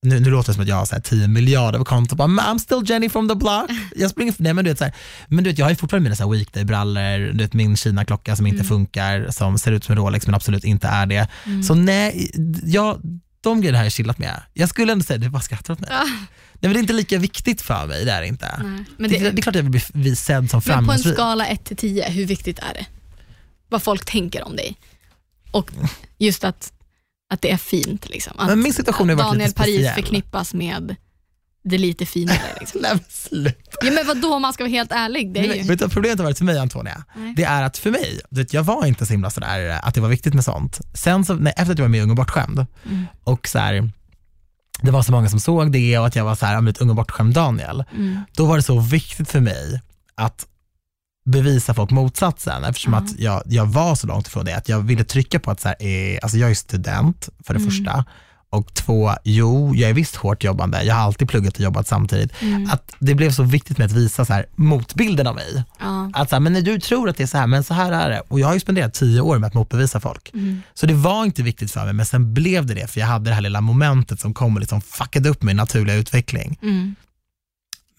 nu, 0.01 0.19
nu 0.19 0.29
låter 0.29 0.49
det 0.49 0.53
som 0.53 0.61
att 0.63 0.67
jag 0.69 0.75
har 0.75 0.85
så 0.85 0.95
här 0.95 1.01
10 1.01 1.27
miljarder 1.27 1.79
på 1.79 1.85
kontot, 1.85 2.17
bara, 2.17 2.27
"Men 2.27 2.45
I'm 2.45 2.57
still 2.57 2.81
Jenny 2.85 3.09
from 3.09 3.29
the 3.29 3.35
block. 3.35 3.69
Jag 3.95 4.11
springer, 4.11 4.33
nej 4.37 4.53
men 4.53 4.65
du 4.65 4.71
vet, 4.71 4.77
så 4.77 4.83
här, 4.83 4.93
men 5.27 5.43
du 5.43 5.49
vet 5.49 5.59
jag 5.59 5.65
har 5.65 5.69
ju 5.69 5.75
fortfarande 5.75 6.09
mina 6.09 6.31
weekday-brallor, 6.31 7.31
du 7.33 7.43
vet 7.43 7.53
min 7.53 7.77
Kina-klocka 7.77 8.35
som 8.35 8.47
inte 8.47 8.63
funkar, 8.63 9.27
som 9.31 9.57
ser 9.59 9.71
ut 9.71 9.83
som 9.83 9.93
en 9.93 9.97
Rolex 9.99 10.25
men 10.27 10.35
absolut 10.35 10.63
inte 10.63 10.87
är 10.87 11.05
det. 11.05 11.27
Så 11.67 11.75
nej, 11.75 12.31
jag, 12.63 13.01
de 13.41 13.61
grejerna 13.61 13.77
har 13.77 13.85
jag 13.85 13.91
chillat 13.93 14.17
med. 14.17 14.41
Jag 14.53 14.69
skulle 14.69 14.91
ändå 14.91 15.03
säga, 15.03 15.17
du 15.17 15.29
bara 15.29 15.41
skrattar 15.41 15.73
åt 15.73 15.79
mig. 15.79 15.89
Ja. 15.93 16.03
Nej, 16.03 16.17
men 16.61 16.73
det 16.73 16.77
är 16.77 16.81
inte 16.81 16.93
lika 16.93 17.17
viktigt 17.17 17.61
för 17.61 17.87
mig, 17.87 18.05
det 18.05 18.11
är 18.11 18.21
inte. 18.21 18.45
Nej, 18.63 18.83
men 18.97 19.09
det, 19.09 19.17
det- 19.19 19.31
det 19.31 19.39
är 19.39 19.41
klart 19.41 19.55
jag 19.55 19.63
vill 19.63 19.81
bli, 19.93 20.15
sedd 20.15 20.35
som 20.35 20.37
Men 20.37 20.49
på 20.49 20.57
en 20.57 20.61
framgångsrik. 20.61 21.13
skala 21.13 21.45
1 21.45 21.65
till 21.65 21.77
10, 21.77 22.09
hur 22.09 22.25
viktigt 22.25 22.59
är 22.59 22.73
det? 22.73 22.85
Vad 23.69 23.83
folk 23.83 24.05
tänker 24.05 24.43
om 24.43 24.55
dig. 24.55 24.77
Och 25.51 25.71
just 26.17 26.43
att, 26.43 26.73
att 27.29 27.41
det 27.41 27.51
är 27.51 27.57
fint. 27.57 28.09
Liksom. 28.09 28.33
Att, 28.39 28.47
Men 28.47 28.59
min 28.61 28.73
situation 28.73 29.07
lite 29.07 29.23
Daniel 29.23 29.53
Paris 29.53 29.75
speciell. 29.75 29.95
förknippas 29.95 30.53
med 30.53 30.95
det 31.63 31.77
lite 31.77 32.05
finare. 32.05 32.37
Liksom. 32.59 32.81
Nej, 32.81 32.91
men 32.93 33.03
sluta. 33.09 33.59
Ja, 33.85 33.91
men 33.91 34.07
vadå 34.07 34.33
om 34.35 34.41
man 34.41 34.53
ska 34.53 34.63
vara 34.63 34.71
helt 34.71 34.91
ärlig? 34.91 35.33
Det 35.33 35.39
är 35.39 35.47
Men, 35.47 35.57
ju... 35.57 35.75
vad 35.75 35.91
problemet 35.91 36.17
har 36.19 36.23
varit 36.25 36.37
för 36.37 36.45
mig 36.45 36.57
Antonia? 36.57 37.03
Nej. 37.15 37.33
Det 37.37 37.43
är 37.43 37.63
att 37.63 37.77
för 37.77 37.91
mig, 37.91 38.19
vet, 38.29 38.53
jag 38.53 38.63
var 38.63 38.85
inte 38.85 39.05
så 39.05 39.13
himla 39.13 39.29
sådär 39.29 39.79
att 39.83 39.93
det 39.95 40.01
var 40.01 40.09
viktigt 40.09 40.33
med 40.33 40.43
sånt. 40.43 40.79
Sen 40.93 41.25
så, 41.25 41.33
nej, 41.33 41.53
efter 41.57 41.71
att 41.73 41.79
jag 41.79 41.83
var 41.85 41.89
med 41.89 41.97
i 41.99 42.03
Ung 42.03 42.09
och 42.09 42.15
bortskämd 42.15 42.65
Mm. 42.85 43.05
och 43.23 43.47
så 43.47 43.59
här, 43.59 43.91
det 44.81 44.91
var 44.91 45.03
så 45.03 45.11
många 45.11 45.29
som 45.29 45.39
såg 45.39 45.71
det 45.71 45.97
och 45.99 46.07
att 46.07 46.15
jag 46.15 46.23
var 46.25 46.35
så 46.35 46.45
här, 46.45 46.55
men 46.61 46.67
ett 46.67 46.81
Ung 46.81 46.89
och 46.89 46.95
bortskämd 46.95 47.33
Daniel, 47.33 47.83
Mm. 47.95 48.19
då 48.35 48.45
var 48.45 48.55
det 48.57 48.63
så 48.63 48.79
viktigt 48.79 49.29
för 49.29 49.39
mig 49.39 49.81
att 50.15 50.45
bevisa 51.31 51.73
folk 51.73 51.91
motsatsen 51.91 52.63
eftersom 52.63 52.93
Ja. 52.93 52.99
att 52.99 53.19
jag, 53.19 53.41
jag 53.45 53.65
var 53.65 53.95
så 53.95 54.07
långt 54.07 54.27
ifrån 54.27 54.45
det 54.45 54.55
att 54.57 54.69
jag 54.69 54.79
ville 54.79 55.03
trycka 55.03 55.39
på 55.39 55.51
att 55.51 55.59
så 55.61 55.67
här, 55.67 55.77
eh, 56.13 56.19
alltså 56.21 56.37
jag 56.37 56.49
är 56.49 56.53
student 56.55 57.29
för 57.43 57.53
det 57.53 57.59
Mm. 57.59 57.71
första 57.71 58.05
och 58.51 58.73
två, 58.73 59.11
jo 59.23 59.75
jag 59.75 59.89
är 59.89 59.93
visst 59.93 60.15
hårt 60.15 60.43
jobbande, 60.43 60.83
jag 60.83 60.95
har 60.95 61.01
alltid 61.01 61.29
pluggat 61.29 61.53
och 61.53 61.59
jobbat 61.59 61.87
samtidigt. 61.87 62.31
Mm. 62.41 62.69
Att 62.71 62.95
det 62.99 63.15
blev 63.15 63.31
så 63.31 63.43
viktigt 63.43 63.77
med 63.77 63.85
att 63.85 63.91
visa 63.91 64.25
så 64.25 64.33
här, 64.33 64.45
motbilden 64.55 65.27
av 65.27 65.35
mig. 65.35 65.63
Ja. 65.79 66.11
Att 66.13 66.29
så 66.29 66.35
här, 66.35 66.39
men 66.39 66.53
när 66.53 66.61
du 66.61 66.79
tror 66.79 67.09
att 67.09 67.17
det 67.17 67.23
är 67.23 67.27
så 67.27 67.37
här, 67.37 67.47
men 67.47 67.63
så 67.63 67.73
här 67.73 67.91
är 67.91 68.09
det. 68.09 68.21
Och 68.27 68.39
jag 68.39 68.47
har 68.47 68.53
ju 68.53 68.59
spenderat 68.59 68.93
tio 68.93 69.21
år 69.21 69.37
med 69.39 69.47
att 69.47 69.53
motbevisa 69.53 69.99
folk. 69.99 70.31
Mm. 70.33 70.61
Så 70.73 70.85
det 70.85 70.93
var 70.93 71.25
inte 71.25 71.43
viktigt 71.43 71.71
för 71.71 71.85
mig, 71.85 71.93
men 71.93 72.05
sen 72.05 72.33
blev 72.33 72.65
det 72.65 72.73
det, 72.73 72.87
för 72.87 72.99
jag 72.99 73.07
hade 73.07 73.29
det 73.29 73.33
här 73.33 73.41
lilla 73.41 73.61
momentet 73.61 74.19
som 74.19 74.33
kom 74.33 74.53
och 74.55 74.59
liksom 74.59 74.81
fuckade 74.81 75.29
upp 75.29 75.43
min 75.43 75.57
naturliga 75.57 75.95
utveckling. 75.95 76.57
Mm. 76.61 76.95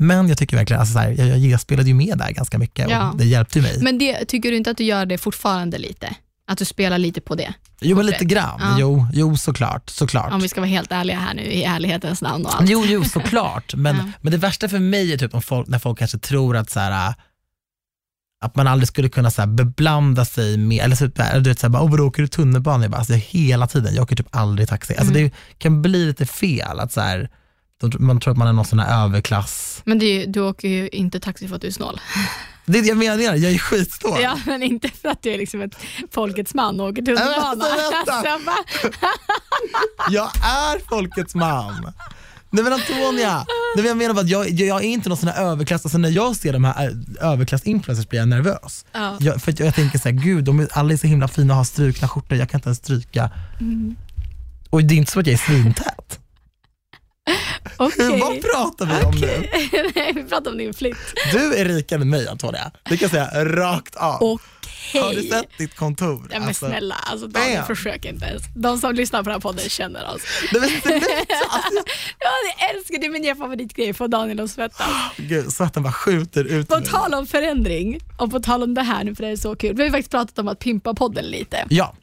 Men 0.02 0.28
jag 0.28 0.38
tycker 0.38 0.56
verkligen, 0.56 0.80
alltså 0.80 0.92
så 0.92 0.98
här, 0.98 1.10
jag, 1.10 1.38
jag, 1.38 1.60
spelade 1.60 1.88
ju 1.88 1.94
med 1.94 2.18
där 2.18 2.30
ganska 2.30 2.58
mycket 2.58 2.90
Ja. 2.90 3.10
och 3.10 3.16
det 3.16 3.24
hjälpte 3.24 3.60
mig. 3.60 3.78
Men 3.82 3.98
det, 3.98 4.24
tycker 4.24 4.50
du 4.50 4.56
inte 4.56 4.70
att 4.70 4.76
du 4.76 4.84
gör 4.84 5.06
det 5.06 5.18
fortfarande 5.18 5.78
lite? 5.78 6.14
Att 6.46 6.58
du 6.58 6.64
spelar 6.64 6.98
lite 6.98 7.20
på 7.20 7.34
det? 7.34 7.54
jo, 7.80 7.96
men 7.96 8.06
lite 8.06 8.24
grann. 8.24 8.60
Ja. 8.60 8.76
Jo, 8.78 9.06
jo, 9.12 9.36
såklart. 9.36 9.90
såklart. 9.90 10.32
Om 10.32 10.40
vi 10.40 10.48
ska 10.48 10.60
vara 10.60 10.68
helt 10.68 10.92
ärliga 10.92 11.18
här 11.18 11.34
nu 11.34 11.42
i 11.42 11.64
ärlighetens 11.64 12.22
namn 12.22 12.46
och 12.46 12.54
allt. 12.60 12.70
Jo, 12.70 12.84
jo, 12.86 13.04
såklart. 13.04 13.74
Men, 13.76 13.96
Ja. 13.96 14.04
men 14.20 14.30
det 14.32 14.38
värsta 14.38 14.68
för 14.68 14.78
mig 14.78 15.12
är 15.12 15.18
typ 15.18 15.34
om 15.34 15.42
folk, 15.42 15.68
när 15.68 15.78
folk 15.78 15.98
kanske 15.98 16.18
tror 16.18 16.56
att 16.56 16.70
så 16.70 16.80
här, 16.80 17.14
att 18.44 18.56
man 18.56 18.66
aldrig 18.66 18.88
skulle 18.88 19.08
kunna 19.08 19.30
så 19.30 19.42
här, 19.42 19.46
beblanda 19.48 20.24
sig 20.24 20.56
med, 20.56 20.84
eller 20.84 20.96
så, 20.96 21.04
eller 21.04 21.40
du 21.40 21.50
vet, 21.50 21.58
så 21.58 21.66
här, 21.66 21.70
bara, 21.70 21.82
oh, 21.82 21.90
vadå, 21.90 22.06
åker 22.06 22.22
du 22.22 22.28
tunnelbana? 22.28 22.84
Jag 22.84 22.90
bara, 22.90 22.98
alltså, 22.98 23.12
hela 23.14 23.66
tiden, 23.66 23.94
jag 23.94 24.02
åker 24.02 24.16
typ 24.16 24.36
aldrig 24.36 24.68
taxi. 24.68 24.96
Alltså, 24.96 25.14
Mm. 25.14 25.24
Det 25.28 25.58
kan 25.58 25.82
bli 25.82 26.06
lite 26.06 26.26
fel, 26.26 26.80
att 26.80 26.92
så 26.92 27.00
här, 27.00 27.30
man 27.98 28.20
tror 28.20 28.32
att 28.32 28.38
man 28.38 28.48
är 28.48 28.52
någon 28.52 28.64
sån 28.64 28.78
här 28.78 29.04
överklass. 29.04 29.82
Men 29.84 29.98
ju- 29.98 30.26
du 30.26 30.40
åker 30.40 30.68
ju 30.68 30.88
inte 30.88 31.20
taxi 31.20 31.48
för 31.48 31.56
att 31.56 31.62
du 31.62 31.68
är 31.68 31.72
snål. 31.72 32.00
Det 32.66 32.78
är 32.78 32.82
det 32.82 32.88
jag 32.88 32.96
menar, 32.96 33.16
jag 33.18 33.52
är 33.52 33.58
skitsnål. 33.58 34.18
Ja, 34.22 34.38
men 34.46 34.62
inte 34.62 34.88
för 34.88 35.08
att 35.08 35.22
du 35.22 35.30
är 35.32 35.38
liksom 35.38 35.60
ett 35.60 35.76
folkets 36.10 36.54
man 36.54 36.80
och 36.80 36.86
åker 36.88 37.02
tunnelbana. 37.02 37.36
Alltså. 37.36 37.66
Alltså? 38.12 38.50
Jag 40.10 40.30
är 40.44 40.88
folkets 40.88 41.34
man. 41.34 41.92
Nej 42.52 42.64
men 42.64 42.72
Antonia, 42.72 43.44
nej, 43.76 43.86
jag 43.86 43.96
menar 43.96 44.14
bara 44.14 44.20
att 44.20 44.28
jag, 44.28 44.50
jag, 44.50 44.84
är 44.84 44.88
inte 44.88 45.08
någon 45.08 45.18
sån 45.18 45.28
här 45.28 45.44
överklass, 45.44 45.84
alltså 45.84 45.98
när 45.98 46.08
jag 46.08 46.36
ser 46.36 46.52
de 46.52 46.64
här 46.64 46.88
äh, 47.20 47.28
överklass-influencers 47.30 48.08
blir 48.08 48.20
jag 48.20 48.28
nervös. 48.28 48.84
Ja. 48.92 49.16
Jag, 49.20 49.42
för 49.42 49.52
att 49.52 49.58
jag, 49.58 49.66
jag 49.66 49.74
tänker 49.74 49.98
så 49.98 50.08
här, 50.08 50.16
gud 50.16 50.44
de 50.44 50.60
är, 50.60 50.68
alla 50.72 50.92
är 50.92 50.96
så 50.96 51.06
himla 51.06 51.28
fina 51.28 51.52
och 51.52 51.56
har 51.56 51.64
strukna 51.64 52.08
skjortor, 52.08 52.38
jag 52.38 52.50
kan 52.50 52.58
inte 52.58 52.68
ens 52.68 52.78
stryka. 52.78 53.30
Mm. 53.60 53.96
Och 54.70 54.84
det 54.84 54.94
är 54.94 54.96
inte 54.96 55.12
så 55.12 55.20
att 55.20 55.26
jag 55.26 55.34
är 55.34 55.38
svintät. 55.38 56.19
Okej. 57.76 58.20
Vad 58.20 58.42
pratar 58.42 58.86
vi 58.86 59.04
om 59.04 59.14
nu? 59.20 59.48
Nej, 59.94 60.12
vi 60.14 60.24
pratar 60.24 60.50
om 60.50 60.58
din 60.58 60.74
flytt. 60.74 60.96
Du 61.32 61.54
är 61.54 61.64
rikare 61.64 62.00
än 62.00 62.10
mig 62.10 62.28
Antonia, 62.28 62.70
det 62.84 62.96
kan 62.96 63.08
jag 63.10 63.10
säga 63.10 63.44
rakt 63.44 63.96
av. 63.96 64.22
Okej. 64.22 65.00
Har 65.02 65.12
du 65.14 65.22
sett 65.22 65.58
ditt 65.58 65.76
kontor? 65.76 66.28
Ja, 66.32 66.38
men 66.38 66.48
Alltså, 66.48 66.66
snälla, 66.66 66.94
alltså, 66.94 67.26
Daniel, 67.26 67.62
försök 67.62 68.04
inte 68.04 68.26
ens. 68.26 68.42
De 68.56 68.78
som 68.78 68.94
lyssnar 68.94 69.18
på 69.18 69.24
den 69.24 69.32
här 69.32 69.40
podden 69.40 69.68
känner 69.68 70.14
oss. 70.14 70.22
Nej, 70.52 70.60
men 70.60 70.70
sluta, 70.70 70.96
alltså, 71.50 71.82
Ja, 72.18 72.30
jag 72.58 72.70
älskar 72.76 72.98
det, 73.00 73.08
min 73.08 73.22
nya 73.22 73.36
favoritgrej, 73.36 73.94
få 73.94 74.06
Daniel 74.06 74.40
att 74.40 74.50
svettas. 74.50 74.88
gud, 75.16 75.52
svetten 75.52 75.82
bara 75.82 75.92
skjuter 75.92 76.44
ut 76.44 76.68
På 76.68 76.80
tal 76.80 77.14
om 77.14 77.26
förändring 77.26 78.00
och 78.18 78.30
på 78.30 78.40
tal 78.40 78.62
om 78.62 78.74
det 78.74 78.82
här 78.82 79.04
nu, 79.04 79.14
för 79.14 79.22
det 79.22 79.28
är 79.30 79.36
så 79.36 79.56
kul. 79.56 79.74
Vi 79.76 79.82
har 79.82 79.86
ju 79.86 79.92
faktiskt 79.92 80.10
pratat 80.10 80.38
om 80.38 80.48
att 80.48 80.58
pimpa 80.58 80.94
podden 80.94 81.24
lite. 81.24 81.66
Ja, 81.68 81.94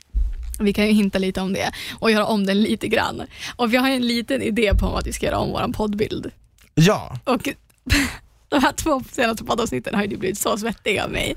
Vi 0.60 0.74
kan 0.74 0.88
ju 0.88 0.94
hinta 0.94 1.20
lite 1.20 1.42
om 1.42 1.54
det 1.54 1.72
och 2.00 2.12
göra 2.12 2.26
om 2.26 2.46
den 2.46 2.62
lite 2.62 2.88
grann. 2.88 3.22
Och 3.56 3.74
vi 3.74 3.78
har 3.78 3.90
en 3.90 4.08
liten 4.08 4.42
idé 4.42 4.74
på 4.74 4.98
att 4.98 5.08
vi 5.08 5.14
ska 5.14 5.26
göra 5.26 5.40
om 5.40 5.52
vår 5.52 5.74
poddbild. 5.74 6.32
ja. 6.76 7.20
Och 7.24 7.50
de 8.50 8.60
här 8.62 8.72
två 8.72 9.04
senaste 9.12 9.44
poddavsnitten 9.44 9.96
har 9.96 10.04
ju 10.04 10.18
blivit 10.18 10.40
så 10.40 10.58
svettiga 10.58 11.04
av 11.04 11.12
mig. 11.12 11.36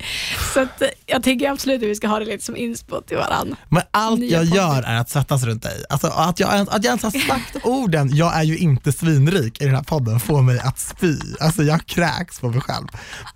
Så 0.54 0.61
att, 0.61 0.83
jag 1.06 1.22
tänker 1.22 1.50
absolut 1.50 1.83
att 1.83 1.88
vi 1.88 1.94
ska 1.94 2.09
ha 2.09 2.18
det 2.18 2.24
lite 2.24 2.44
som 2.44 2.56
inspo 2.56 3.00
till 3.00 3.16
varann. 3.16 3.56
Men 3.68 3.83
allt 3.90 4.20
jag 4.20 4.40
podden. 4.40 4.54
gör 4.56 4.83
är 4.83 4.96
att 4.96 5.11
svettas 5.11 5.42
runt 5.44 5.62
dig. 5.62 5.85
Alltså, 5.88 6.06
att, 6.06 6.40
jag, 6.40 6.61
att 6.61 6.68
jag 6.70 6.85
ens 6.85 7.02
har 7.02 7.11
sagt 7.11 7.56
orden, 7.64 8.16
jag 8.16 8.37
är 8.38 8.42
ju 8.42 8.59
inte 8.59 8.92
svinrik 8.92 9.62
i 9.62 9.64
den 9.64 9.74
här 9.74 9.83
podden, 9.83 10.20
får 10.20 10.42
mig 10.42 10.59
att 10.59 10.78
spy. 10.78 11.14
Alltså 11.40 11.62
jag 11.62 11.87
kräks 11.87 12.40
på 12.40 12.48
mig 12.48 12.61
själv. 12.61 12.87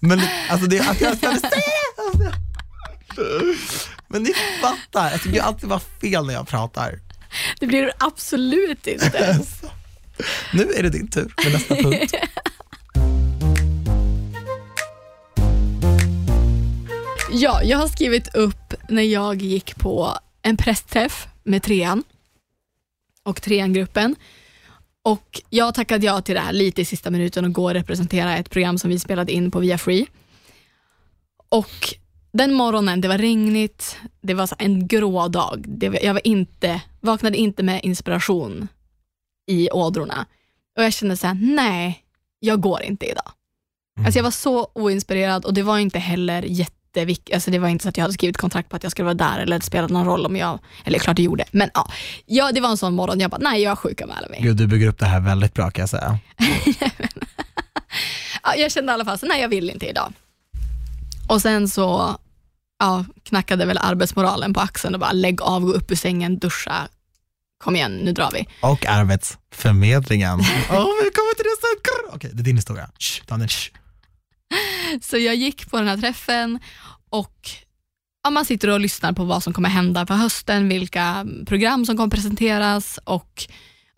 Men 0.00 0.20
alltså, 0.50 0.66
det, 0.66 0.80
att 0.80 1.00
jag 1.00 1.16
det! 1.20 1.26
Alltså, 1.26 2.43
Men 4.08 4.22
ni 4.22 4.32
fattar, 4.60 5.10
jag 5.10 5.22
tycker 5.22 5.42
alltid 5.42 5.68
var 5.68 5.82
fel 6.00 6.26
när 6.26 6.34
jag 6.34 6.48
pratar. 6.48 7.00
Det 7.60 7.66
blir 7.66 7.82
det 7.82 7.92
absolut 7.98 8.86
inte. 8.86 9.40
Nu 10.52 10.72
är 10.76 10.82
det 10.82 10.90
din 10.90 11.08
tur 11.08 11.34
med 11.44 11.52
nästa 11.52 11.74
punkt. 11.74 12.14
Ja, 17.36 17.62
jag 17.62 17.78
har 17.78 17.88
skrivit 17.88 18.34
upp 18.34 18.74
när 18.88 19.02
jag 19.02 19.42
gick 19.42 19.76
på 19.76 20.18
en 20.42 20.56
pressträff 20.56 21.26
med 21.42 21.62
trean 21.62 22.04
och 23.22 23.42
trean-gruppen. 23.42 24.16
Och 25.02 25.42
jag 25.50 25.74
tackade 25.74 26.06
ja 26.06 26.20
till 26.20 26.34
det 26.34 26.40
här 26.40 26.52
lite 26.52 26.82
i 26.82 26.84
sista 26.84 27.10
minuten 27.10 27.44
och 27.44 27.52
gå 27.52 27.64
och 27.64 27.74
representera 27.74 28.36
ett 28.36 28.50
program 28.50 28.78
som 28.78 28.90
vi 28.90 28.98
spelade 28.98 29.32
in 29.32 29.50
på 29.50 29.58
Via 29.60 29.78
Free. 29.78 30.06
Och 31.48 31.94
den 32.34 32.54
morgonen, 32.54 33.00
det 33.00 33.08
var 33.08 33.18
regnigt, 33.18 33.96
det 34.20 34.34
var 34.34 34.48
en 34.58 34.86
grå 34.86 35.28
dag. 35.28 35.64
Det 35.68 35.86
jag 36.02 36.14
var 36.14 36.26
inte, 36.26 36.80
vaknade 37.00 37.36
inte 37.36 37.62
med 37.62 37.80
inspiration 37.84 38.68
i 39.46 39.70
ådrorna. 39.70 40.26
Och 40.76 40.84
jag 40.84 40.92
kände 40.92 41.16
så 41.16 41.26
här, 41.26 41.34
nej, 41.34 42.04
jag 42.38 42.60
går 42.60 42.82
inte 42.82 43.06
idag. 43.06 43.30
Alltså 44.04 44.18
jag 44.18 44.24
var 44.24 44.30
så 44.30 44.68
oinspirerad 44.72 45.44
och 45.44 45.54
det 45.54 45.62
var 45.62 45.78
inte 45.78 45.98
heller 45.98 46.42
jätteviktigt, 46.42 47.34
alltså 47.34 47.50
det 47.50 47.58
var 47.58 47.68
inte 47.68 47.82
så 47.82 47.88
att 47.88 47.96
jag 47.96 48.04
hade 48.04 48.14
skrivit 48.14 48.36
kontrakt 48.36 48.68
på 48.68 48.76
att 48.76 48.82
jag 48.82 48.92
skulle 48.92 49.04
vara 49.04 49.14
där 49.14 49.38
eller 49.38 49.58
det 49.58 49.64
spelade 49.64 49.94
någon 49.94 50.06
roll 50.06 50.26
om 50.26 50.36
jag, 50.36 50.58
eller 50.84 50.98
klart 50.98 51.16
det 51.16 51.22
gjorde, 51.22 51.44
men 51.50 51.70
ja, 51.74 51.88
ja 52.26 52.52
det 52.52 52.60
var 52.60 52.68
en 52.68 52.76
sån 52.76 52.94
morgon, 52.94 53.20
jag 53.20 53.30
bara 53.30 53.40
nej 53.40 53.62
jag 53.62 53.78
sjukanmäler 53.78 54.28
mig. 54.28 54.38
Gud, 54.42 54.56
du 54.56 54.66
bygger 54.66 54.88
upp 54.88 54.98
det 54.98 55.06
här 55.06 55.20
väldigt 55.20 55.54
bra 55.54 55.70
kan 55.70 55.82
jag 55.82 55.88
säga. 55.88 56.18
Ja, 58.46 58.54
jag 58.56 58.72
kände 58.72 58.92
i 58.92 58.94
alla 58.94 59.04
fall 59.04 59.18
så 59.18 59.26
nej 59.26 59.40
jag 59.40 59.48
vill 59.48 59.70
inte 59.70 59.86
idag. 59.86 60.12
Och 61.28 61.42
sen 61.42 61.68
så 61.68 62.18
ja, 62.84 63.04
knackade 63.22 63.66
väl 63.66 63.78
arbetsmoralen 63.78 64.54
på 64.54 64.60
axeln 64.60 64.94
och 64.94 65.00
bara 65.00 65.12
lägg 65.12 65.42
av, 65.42 65.62
gå 65.62 65.72
upp 65.72 65.90
ur 65.90 65.96
sängen, 65.96 66.38
duscha, 66.38 66.88
kom 67.64 67.76
igen, 67.76 67.96
nu 67.96 68.12
drar 68.12 68.30
vi. 68.32 68.46
Och 68.60 68.86
Arbetsförmedlingen. 68.86 70.40
Oh, 70.40 70.90
vi 71.04 71.10
kommer 71.10 71.34
till 71.34 71.44
det. 71.44 72.14
Okej, 72.14 72.30
det 72.32 72.42
är 72.42 72.44
din 72.44 72.56
historia. 72.56 72.90
Shh, 72.98 73.22
Daniel, 73.26 73.48
shh. 73.48 73.70
Så 75.02 75.18
jag 75.18 75.34
gick 75.34 75.70
på 75.70 75.78
den 75.78 75.88
här 75.88 75.96
träffen 75.96 76.58
och 77.10 77.48
ja, 78.24 78.30
man 78.30 78.44
sitter 78.44 78.68
och 78.68 78.80
lyssnar 78.80 79.12
på 79.12 79.24
vad 79.24 79.42
som 79.42 79.52
kommer 79.52 79.68
hända 79.68 80.06
på 80.06 80.14
hösten, 80.14 80.68
vilka 80.68 81.26
program 81.46 81.86
som 81.86 81.96
kommer 81.96 82.10
presenteras 82.10 82.98
och 83.04 83.46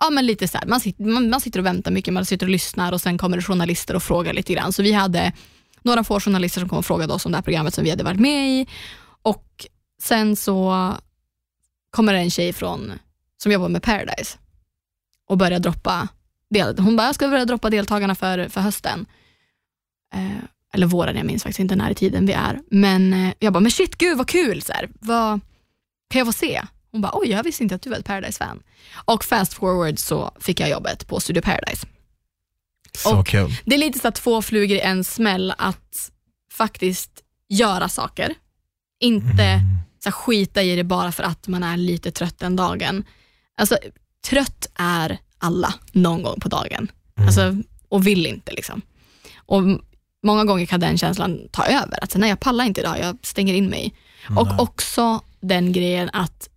ja, 0.00 0.10
men 0.10 0.26
lite 0.26 0.48
så 0.48 0.58
här, 0.58 0.66
man, 0.66 0.80
sitter, 0.80 1.04
man, 1.04 1.30
man 1.30 1.40
sitter 1.40 1.58
och 1.58 1.66
väntar 1.66 1.90
mycket, 1.90 2.14
man 2.14 2.26
sitter 2.26 2.46
och 2.46 2.50
lyssnar 2.50 2.92
och 2.92 3.00
sen 3.00 3.18
kommer 3.18 3.36
det 3.36 3.42
journalister 3.42 3.96
och 3.96 4.02
frågar 4.02 4.32
lite 4.32 4.54
grann. 4.54 4.72
Så 4.72 4.82
vi 4.82 4.92
hade 4.92 5.32
några 5.86 6.04
få 6.04 6.20
journalister 6.20 6.60
som 6.60 6.68
kom 6.68 6.78
och 6.78 6.86
frågade 6.86 7.12
oss 7.12 7.26
om 7.26 7.32
det 7.32 7.38
här 7.38 7.42
programmet 7.42 7.74
som 7.74 7.84
vi 7.84 7.90
hade 7.90 8.04
varit 8.04 8.20
med 8.20 8.48
i 8.50 8.66
och 9.22 9.66
sen 10.02 10.36
så 10.36 10.92
kommer 11.90 12.12
det 12.12 12.18
en 12.18 12.30
tjej 12.30 12.52
från, 12.52 12.92
som 13.42 13.52
jobbar 13.52 13.68
med 13.68 13.82
Paradise 13.82 14.38
och 15.28 15.38
börjar 15.38 15.58
droppa, 15.58 16.08
del, 16.50 16.78
hon 16.78 16.96
bara, 16.96 17.06
jag 17.06 17.14
ska 17.14 17.28
börja 17.28 17.44
droppa 17.44 17.70
deltagarna 17.70 18.14
för, 18.14 18.48
för 18.48 18.60
hösten. 18.60 19.06
Eh, 20.14 20.44
eller 20.74 20.86
våren, 20.86 21.16
jag 21.16 21.26
minns 21.26 21.42
faktiskt 21.42 21.60
inte 21.60 21.76
när 21.76 21.90
i 21.90 21.94
tiden 21.94 22.26
vi 22.26 22.32
är. 22.32 22.60
Men 22.70 23.12
eh, 23.12 23.34
jag 23.38 23.52
bara, 23.52 23.60
men 23.60 23.70
shit 23.70 23.98
gud 23.98 24.18
vad 24.18 24.28
kul, 24.28 24.62
så 24.62 24.72
här, 24.72 24.88
vad, 25.00 25.40
kan 26.10 26.18
jag 26.18 26.26
få 26.26 26.32
se? 26.32 26.62
Hon 26.92 27.00
bara, 27.00 27.12
oj 27.14 27.28
jag 27.30 27.42
visste 27.42 27.62
inte 27.62 27.74
att 27.74 27.82
du 27.82 27.90
var 27.90 27.96
ett 27.96 28.06
Paradise-fan. 28.06 28.62
Och 29.04 29.24
fast 29.24 29.54
forward 29.54 29.98
så 29.98 30.30
fick 30.40 30.60
jag 30.60 30.70
jobbet 30.70 31.06
på 31.06 31.20
Studio 31.20 31.42
Paradise. 31.42 31.86
Så 32.96 33.18
Och- 33.18 33.26
kul. 33.26 33.56
Det 33.64 33.74
är 33.74 33.78
lite 33.78 33.98
så 33.98 34.08
att 34.08 34.14
två 34.14 34.42
flugor 34.42 34.76
i 34.76 34.80
en 34.80 35.04
smäll 35.04 35.54
att 35.58 36.10
faktiskt 36.52 37.10
göra 37.48 37.88
saker. 37.88 38.34
Inte 39.00 39.42
Mm. 39.44 39.78
så 40.04 40.10
skita 40.12 40.62
i 40.62 40.76
det 40.76 40.84
bara 40.84 41.12
för 41.12 41.22
att 41.22 41.48
man 41.48 41.62
är 41.62 41.76
lite 41.76 42.10
trött 42.10 42.38
den 42.38 42.56
dagen. 42.56 43.04
Alltså, 43.56 43.78
trött 44.28 44.66
är 44.74 45.18
alla 45.38 45.74
någon 45.92 46.22
gång 46.22 46.40
på 46.40 46.48
dagen. 46.48 46.90
Mm. 47.16 47.26
Alltså, 47.28 47.54
och 47.88 48.06
vill 48.06 48.26
inte. 48.26 48.52
liksom. 48.52 48.82
Och 49.36 49.62
Många 50.22 50.44
gånger 50.44 50.66
kan 50.66 50.80
den 50.80 50.98
känslan 50.98 51.40
ta 51.50 51.64
över. 51.66 52.04
Att 52.04 52.14
nej, 52.16 52.28
jag 52.28 52.40
pallar 52.40 52.64
inte 52.64 52.80
idag, 52.80 52.98
jag 53.00 53.16
stänger 53.22 53.54
in 53.54 53.66
mig. 53.66 53.94
Och 54.38 54.46
Nej. 54.46 54.56
också 54.58 55.20
den 55.40 55.72
grejen 55.72 56.10
att 56.12 56.48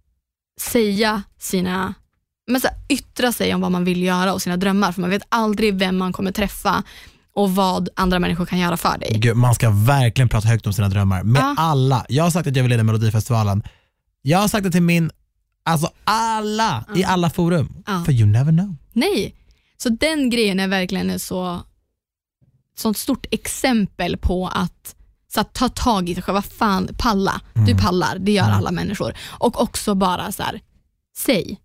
säga 0.61 1.23
sina, 1.39 1.93
men 2.49 2.61
så 2.61 2.67
här, 2.67 2.77
yttra 2.89 3.31
sig 3.31 3.53
om 3.55 3.61
vad 3.61 3.71
man 3.71 3.83
vill 3.83 4.03
göra 4.03 4.33
och 4.33 4.41
sina 4.41 4.57
drömmar. 4.57 4.91
För 4.91 5.01
man 5.01 5.09
vet 5.09 5.23
aldrig 5.29 5.75
vem 5.75 5.97
man 5.97 6.13
kommer 6.13 6.31
träffa 6.31 6.83
och 7.33 7.55
vad 7.55 7.89
andra 7.95 8.19
människor 8.19 8.45
kan 8.45 8.59
göra 8.59 8.77
för 8.77 8.97
dig. 8.97 9.11
Gud, 9.19 9.37
man 9.37 9.55
ska 9.55 9.69
verkligen 9.69 10.29
prata 10.29 10.47
högt 10.47 10.67
om 10.67 10.73
sina 10.73 10.89
drömmar 10.89 11.23
med 11.23 11.41
Ja. 11.41 11.55
alla. 11.57 12.05
Jag 12.09 12.23
har 12.23 12.31
sagt 12.31 12.47
att 12.47 12.55
jag 12.55 12.63
vill 12.63 12.69
leda 12.69 12.83
Melodifestivalen. 12.83 13.63
Jag 14.21 14.39
har 14.39 14.47
sagt 14.47 14.63
det 14.63 14.71
till 14.71 14.81
min, 14.81 15.11
alltså 15.65 15.89
alla 16.03 16.85
i 16.95 17.03
alla 17.03 17.29
forum. 17.29 17.83
Ja. 17.87 18.03
För 18.05 18.11
you 18.11 18.25
never 18.25 18.51
know. 18.51 18.75
Nej, 18.93 19.35
så 19.77 19.89
den 19.89 20.29
grejen 20.29 20.59
är 20.59 20.67
verkligen 20.67 21.19
så 21.19 21.61
sånt 22.77 22.97
stort 22.97 23.25
exempel 23.31 24.17
på 24.17 24.47
att, 24.47 24.95
så 25.33 25.41
att 25.41 25.53
ta 25.53 25.69
tag 25.69 26.09
i 26.09 26.13
sig 26.13 26.23
själv. 26.23 26.33
Vad 26.33 26.45
fan, 26.45 26.89
palla. 26.97 27.41
Du 27.53 27.77
pallar, 27.77 28.17
det 28.19 28.31
gör 28.31 28.49
alla 28.49 28.71
människor. 28.71 29.13
Och 29.27 29.61
också 29.61 29.95
bara 29.95 30.31
så 30.31 30.43
här, 30.43 30.61
säg. 31.17 31.59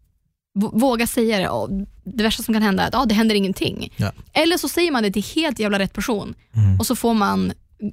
Våga 0.55 1.07
säga 1.07 1.39
det. 1.39 1.49
Och 1.49 1.71
det 2.05 2.23
värsta 2.23 2.43
som 2.43 2.55
kan 2.55 2.63
hända 2.63 2.83
är 2.83 2.89
att 2.89 2.95
ah, 2.95 3.05
det 3.05 3.15
händer 3.15 3.35
ingenting. 3.35 3.93
Ja. 3.97 4.13
Eller 4.33 4.57
så 4.59 4.69
säger 4.69 4.91
man 4.93 5.03
det 5.03 5.11
till 5.11 5.25
helt 5.35 5.59
jävla 5.59 5.79
rätt 5.79 5.93
person 5.93 6.35
Mm. 6.57 6.79
och 6.81 6.87
så 6.87 6.97
får 6.97 7.15
man, 7.15 7.53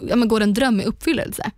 ja, 0.10 0.16
men 0.16 0.28
går 0.28 0.42
en 0.42 0.54
dröm 0.54 0.82
i 0.82 0.84
uppfyllelse. 0.84 1.52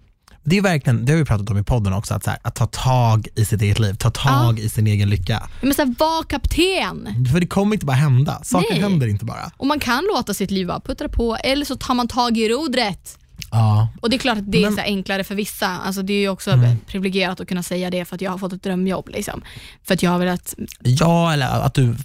Det 0.45 0.58
är 0.58 0.62
verkligen, 0.62 1.06
det 1.06 1.12
har 1.12 1.20
vi 1.20 1.26
pratat 1.26 1.49
om 1.49 1.58
i 1.58 1.64
podden 1.64 1.93
också, 1.93 2.14
att, 2.14 2.26
här, 2.26 2.38
att 2.41 2.56
ta 2.56 2.66
tag 2.66 3.28
i 3.36 3.45
sitt 3.45 3.62
eget 3.62 3.80
liv, 3.80 3.93
ta 3.93 4.10
tag 4.12 4.60
i 4.60 4.70
sin 4.70 4.88
egen 4.88 5.10
lycka. 5.10 5.34
Ja, 5.34 5.49
Men 5.62 5.74
så 5.74 5.82
här, 5.82 5.95
var 5.99 6.24
kapten. 6.24 7.26
För 7.32 7.39
det 7.39 7.47
kommer 7.47 7.74
inte 7.74 7.86
bara 7.86 7.97
hända, 7.97 8.39
saker 8.43 8.68
Nej. 8.72 8.82
händer 8.82 9.08
inte 9.08 9.26
bara. 9.26 9.51
Och 9.58 9.68
man 9.68 9.80
kan 9.80 10.04
låta 10.16 10.34
sitt 10.34 10.51
liv 10.51 10.68
bara 10.68 10.80
puttra 10.80 11.10
på 11.10 11.36
eller 11.36 11.66
så 11.66 11.76
tar 11.76 11.93
man 11.93 12.08
tag 12.08 12.38
i 12.38 12.49
rodret. 12.49 13.18
Ja. 13.54 13.88
Och 14.01 14.10
det 14.10 14.16
är 14.16 14.18
klart 14.18 14.38
att 14.38 14.51
det 14.51 14.58
är 14.58 14.62
Men- 14.62 14.76
så 14.76 14.82
enklare 14.82 15.24
för 15.24 15.36
vissa. 15.36 15.68
Alltså 15.68 16.01
det 16.01 16.14
är 16.14 16.20
ju 16.20 16.30
också 16.30 16.51
Mm. 16.51 16.78
privilegierat 16.88 17.39
att 17.39 17.47
kunna 17.47 17.64
säga 17.64 17.89
det 17.89 18.06
för 18.06 18.16
att 18.16 18.22
jag 18.22 18.32
har 18.32 18.38
fått 18.38 18.54
ett 18.54 18.64
drömjobb. 18.64 19.10
Liksom. 19.10 19.41
För 19.84 19.93
att 19.93 20.04
jag 20.04 20.12
har 20.12 20.20
velat, 20.20 20.56
ja, 20.80 21.34
eller 21.34 21.45
att 21.47 21.74
du 21.74 21.95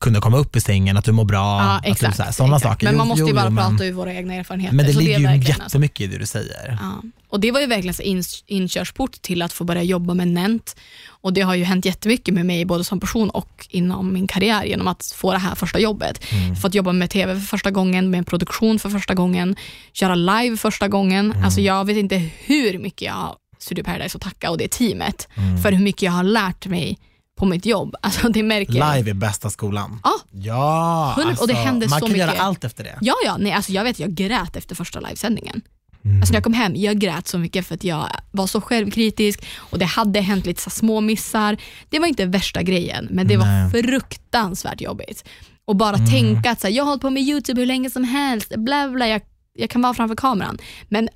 kunde 0.00 0.20
komma 0.20 0.38
upp 0.38 0.56
i 0.56 0.60
sängen, 0.60 0.96
att 0.96 1.04
du 1.04 1.12
mår 1.12 1.24
bra, 1.24 1.38
ja 1.60 1.80
exakt. 1.84 2.16
så 2.16 2.22
här, 2.22 2.32
sådana 2.32 2.56
exakt. 2.56 2.72
saker. 2.72 2.86
Men 2.86 2.96
man 2.96 3.08
måste 3.08 3.22
ju 3.22 3.28
jo, 3.28 3.34
bara 3.34 3.50
jo, 3.50 3.56
prata 3.56 3.70
men, 3.70 3.82
ur 3.82 3.92
våra 3.92 4.14
egna 4.14 4.34
erfarenheter. 4.34 4.76
men 4.76 4.86
det 4.86 4.92
ligger 4.92 5.14
är 5.14 5.18
ju 5.18 5.26
verkligen, 5.26 5.60
alltså. 5.60 5.64
jättemycket 5.64 6.00
i 6.00 6.06
det 6.06 6.18
du 6.18 6.26
säger. 6.26 6.78
Ja. 6.80 7.02
Och 7.28 7.40
Det 7.40 7.50
var 7.52 7.60
ju 7.60 7.66
verkligen 7.66 7.94
så 7.94 8.02
in, 8.02 8.22
inkörsport 8.46 9.22
till 9.22 9.42
att 9.42 9.52
få 9.52 9.64
börja 9.64 9.82
jobba 9.82 10.14
med 10.14 10.28
Nent. 10.28 10.76
Och 11.08 11.32
Det 11.32 11.40
har 11.40 11.54
ju 11.54 11.64
hänt 11.64 11.84
jättemycket 11.84 12.34
med 12.34 12.46
mig, 12.46 12.64
både 12.64 12.84
som 12.84 13.00
person 13.00 13.30
och 13.30 13.66
inom 13.70 14.12
min 14.12 14.26
karriär, 14.26 14.64
genom 14.64 14.88
att 14.88 15.12
få 15.16 15.32
det 15.32 15.38
här 15.38 15.54
första 15.54 15.78
jobbet. 15.78 16.32
Mm. 16.32 16.56
Fått 16.56 16.74
jobba 16.74 16.92
med 16.92 17.10
TV 17.10 17.34
för 17.34 17.46
första 17.46 17.70
gången, 17.70 18.10
med 18.10 18.18
en 18.18 18.24
produktion 18.24 18.78
för 18.78 18.90
första 18.90 19.14
gången, 19.14 19.56
köra 19.92 20.14
live 20.14 20.56
första 20.56 20.88
gången. 20.88 21.32
Mm. 21.32 21.44
Alltså 21.44 21.60
jag 21.60 21.84
vet 21.84 21.96
inte 21.96 22.16
hur 22.44 22.78
mycket 22.78 23.02
jag 23.02 23.12
har 23.12 23.36
Studio 23.58 23.84
Paradise 23.84 24.16
att 24.16 24.22
tacka 24.22 24.50
och 24.50 24.58
det 24.58 24.70
teamet 24.70 25.28
Mm. 25.34 25.62
för 25.62 25.72
hur 25.72 25.84
mycket 25.84 26.02
jag 26.02 26.12
har 26.12 26.22
lärt 26.24 26.66
mig 26.66 26.98
på 27.40 27.46
mitt 27.46 27.66
jobb. 27.66 27.94
Alltså 28.02 28.28
det 28.28 28.42
märker 28.42 28.74
jag. 28.74 28.96
Live 28.96 29.10
är 29.10 29.14
bästa 29.14 29.50
skolan. 29.50 30.00
Ja. 30.04 30.10
Ja, 30.30 31.12
Hundra- 31.16 31.36
och 31.40 31.48
det 31.48 31.54
händer 31.54 31.88
man 31.88 32.00
så 32.00 32.06
kan 32.06 32.16
göra 32.16 32.30
mycket. 32.30 32.42
allt 32.44 32.64
efter 32.64 32.84
det. 32.84 32.98
Ja, 33.00 33.14
ja, 33.24 33.36
nej, 33.38 33.52
alltså 33.52 33.72
jag 33.72 33.84
vet, 33.84 33.98
jag 33.98 34.10
grät 34.10 34.56
efter 34.56 34.74
första 34.74 35.00
livesändningen. 35.00 35.60
Mm. 36.04 36.16
Alltså 36.20 36.32
när 36.32 36.36
jag 36.36 36.44
kom 36.44 36.52
hem, 36.54 36.76
jag 36.76 36.98
grät 36.98 37.28
så 37.28 37.38
mycket 37.38 37.66
för 37.66 37.74
att 37.74 37.84
jag 37.84 38.06
var 38.30 38.46
så 38.46 38.60
självkritisk 38.60 39.44
och 39.58 39.78
det 39.78 39.84
hade 39.84 40.20
hänt 40.20 40.46
lite 40.46 40.62
så 40.62 40.70
små 40.70 41.00
missar. 41.00 41.56
Det 41.88 41.98
var 41.98 42.06
inte 42.06 42.26
värsta 42.26 42.62
grejen, 42.62 43.08
men 43.10 43.28
det 43.28 43.36
var 43.36 43.46
Nej. 43.46 43.60
Mm. 43.60 43.70
fruktansvärt 43.70 44.80
jobbigt. 44.80 45.24
Och 45.64 45.76
bara 45.76 45.96
tänka 45.98 46.50
att 46.50 46.60
så 46.60 46.66
här, 46.66 46.74
jag 46.74 46.84
har 46.84 46.88
hållit 46.88 47.02
på 47.02 47.10
med 47.10 47.22
YouTube 47.22 47.60
hur 47.60 47.66
länge 47.66 47.90
som 47.90 48.04
helst, 48.04 48.52
bla 48.56 48.88
bla, 48.88 49.08
jag, 49.08 49.20
jag 49.54 49.70
kan 49.70 49.82
vara 49.82 49.94
framför 49.94 50.16
kameran. 50.16 50.58
Men 50.88 51.08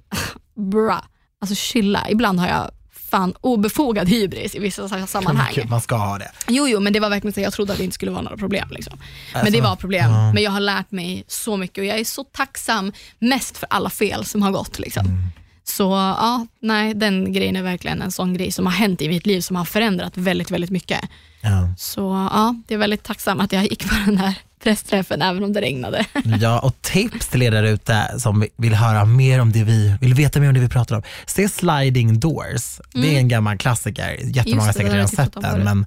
bra, 0.73 1.05
alltså 1.41 1.55
chilla. 1.55 2.11
Ibland 2.11 2.41
har 2.41 2.49
jag 2.49 2.71
fan 3.15 3.35
obefogad 3.41 4.09
hybris 4.09 4.55
i 4.55 4.59
vissa 4.59 5.07
sammanhang. 5.07 5.53
Gud, 5.55 5.71
Man 5.71 5.81
ska 5.81 5.97
ha 5.97 6.19
det. 6.19 6.31
Jo, 6.49 6.69
jo, 6.69 6.81
men 6.81 6.93
det 6.93 7.01
var 7.01 7.11
verkligen 7.11 7.33
så 7.33 7.41
jag 7.41 7.53
trodde 7.53 7.73
att 7.73 7.79
det 7.79 7.85
inte 7.85 7.95
skulle 7.95 8.11
vara 8.11 8.23
några 8.23 8.37
problem. 8.37 8.69
Liksom. 8.71 8.99
Men 9.33 9.41
Alltså, 9.41 9.53
det 9.53 9.61
var 9.61 9.77
problem. 9.77 10.11
ja. 10.11 10.33
Men 10.33 10.43
jag 10.43 10.51
har 10.51 10.61
lärt 10.61 10.91
mig 10.91 11.25
så 11.29 11.57
mycket 11.57 11.79
och 11.79 11.85
jag 11.85 11.99
är 12.01 12.05
så 12.05 12.25
tacksam 12.25 12.93
mest 13.19 13.59
för 13.59 13.67
alla 13.71 13.91
fel 13.91 14.25
som 14.25 14.43
har 14.43 14.51
gått. 14.51 14.79
Liksom. 14.79 15.07
Mm. 15.07 15.19
Så 15.65 15.83
ja, 16.21 16.47
nej, 16.61 16.95
den 16.95 17.33
grejen 17.33 17.57
är 17.57 17.63
verkligen 17.63 18.03
en 18.03 18.13
sån 18.13 18.35
grej 18.35 18.53
som 18.53 18.67
har 18.67 18.73
hänt 18.73 19.03
i 19.03 19.09
mitt 19.09 19.27
liv 19.27 19.41
som 19.41 19.57
har 19.57 19.65
förändrat 19.65 20.17
väldigt, 20.17 20.51
väldigt 20.51 20.71
mycket. 20.71 21.01
Ja. 21.41 21.75
Så 21.79 22.29
ja, 22.33 22.55
det 22.67 22.75
är 22.75 22.79
väldigt 22.79 23.03
tacksam 23.03 23.41
att 23.41 23.53
jag 23.53 23.63
gick 23.63 23.89
på 23.89 23.95
den 24.07 24.19
här 24.19 24.35
pressträffen 24.65 25.23
även 25.23 25.45
om 25.45 25.53
det 25.53 25.61
regnade. 25.61 26.07
Ja, 26.41 26.59
och 26.59 26.83
tips 26.83 27.29
till 27.29 27.43
er 27.43 27.51
där 27.51 27.63
ute 27.63 28.15
som 28.19 28.47
vill 28.57 28.75
höra 28.75 29.05
mer 29.05 29.41
om 29.41 29.53
det 29.53 29.65
vi, 29.65 29.95
vill 30.01 30.15
veta 30.15 30.41
mer 30.41 30.49
om 30.49 30.55
det 30.55 30.61
vi 30.61 30.69
pratar 30.69 30.97
om. 30.97 31.03
Se 31.27 31.49
Sliding 31.49 32.21
Doors, 32.21 32.81
det 32.93 33.15
är 33.15 33.19
en 33.19 33.29
gammal 33.29 33.59
klassiker, 33.59 34.19
jättemånga 34.23 34.55
Mm. 34.55 34.67
Har 34.67 34.73
säkert 34.73 34.93
redan 34.93 35.09
sett 35.09 35.33
den, 35.33 35.65
men 35.65 35.87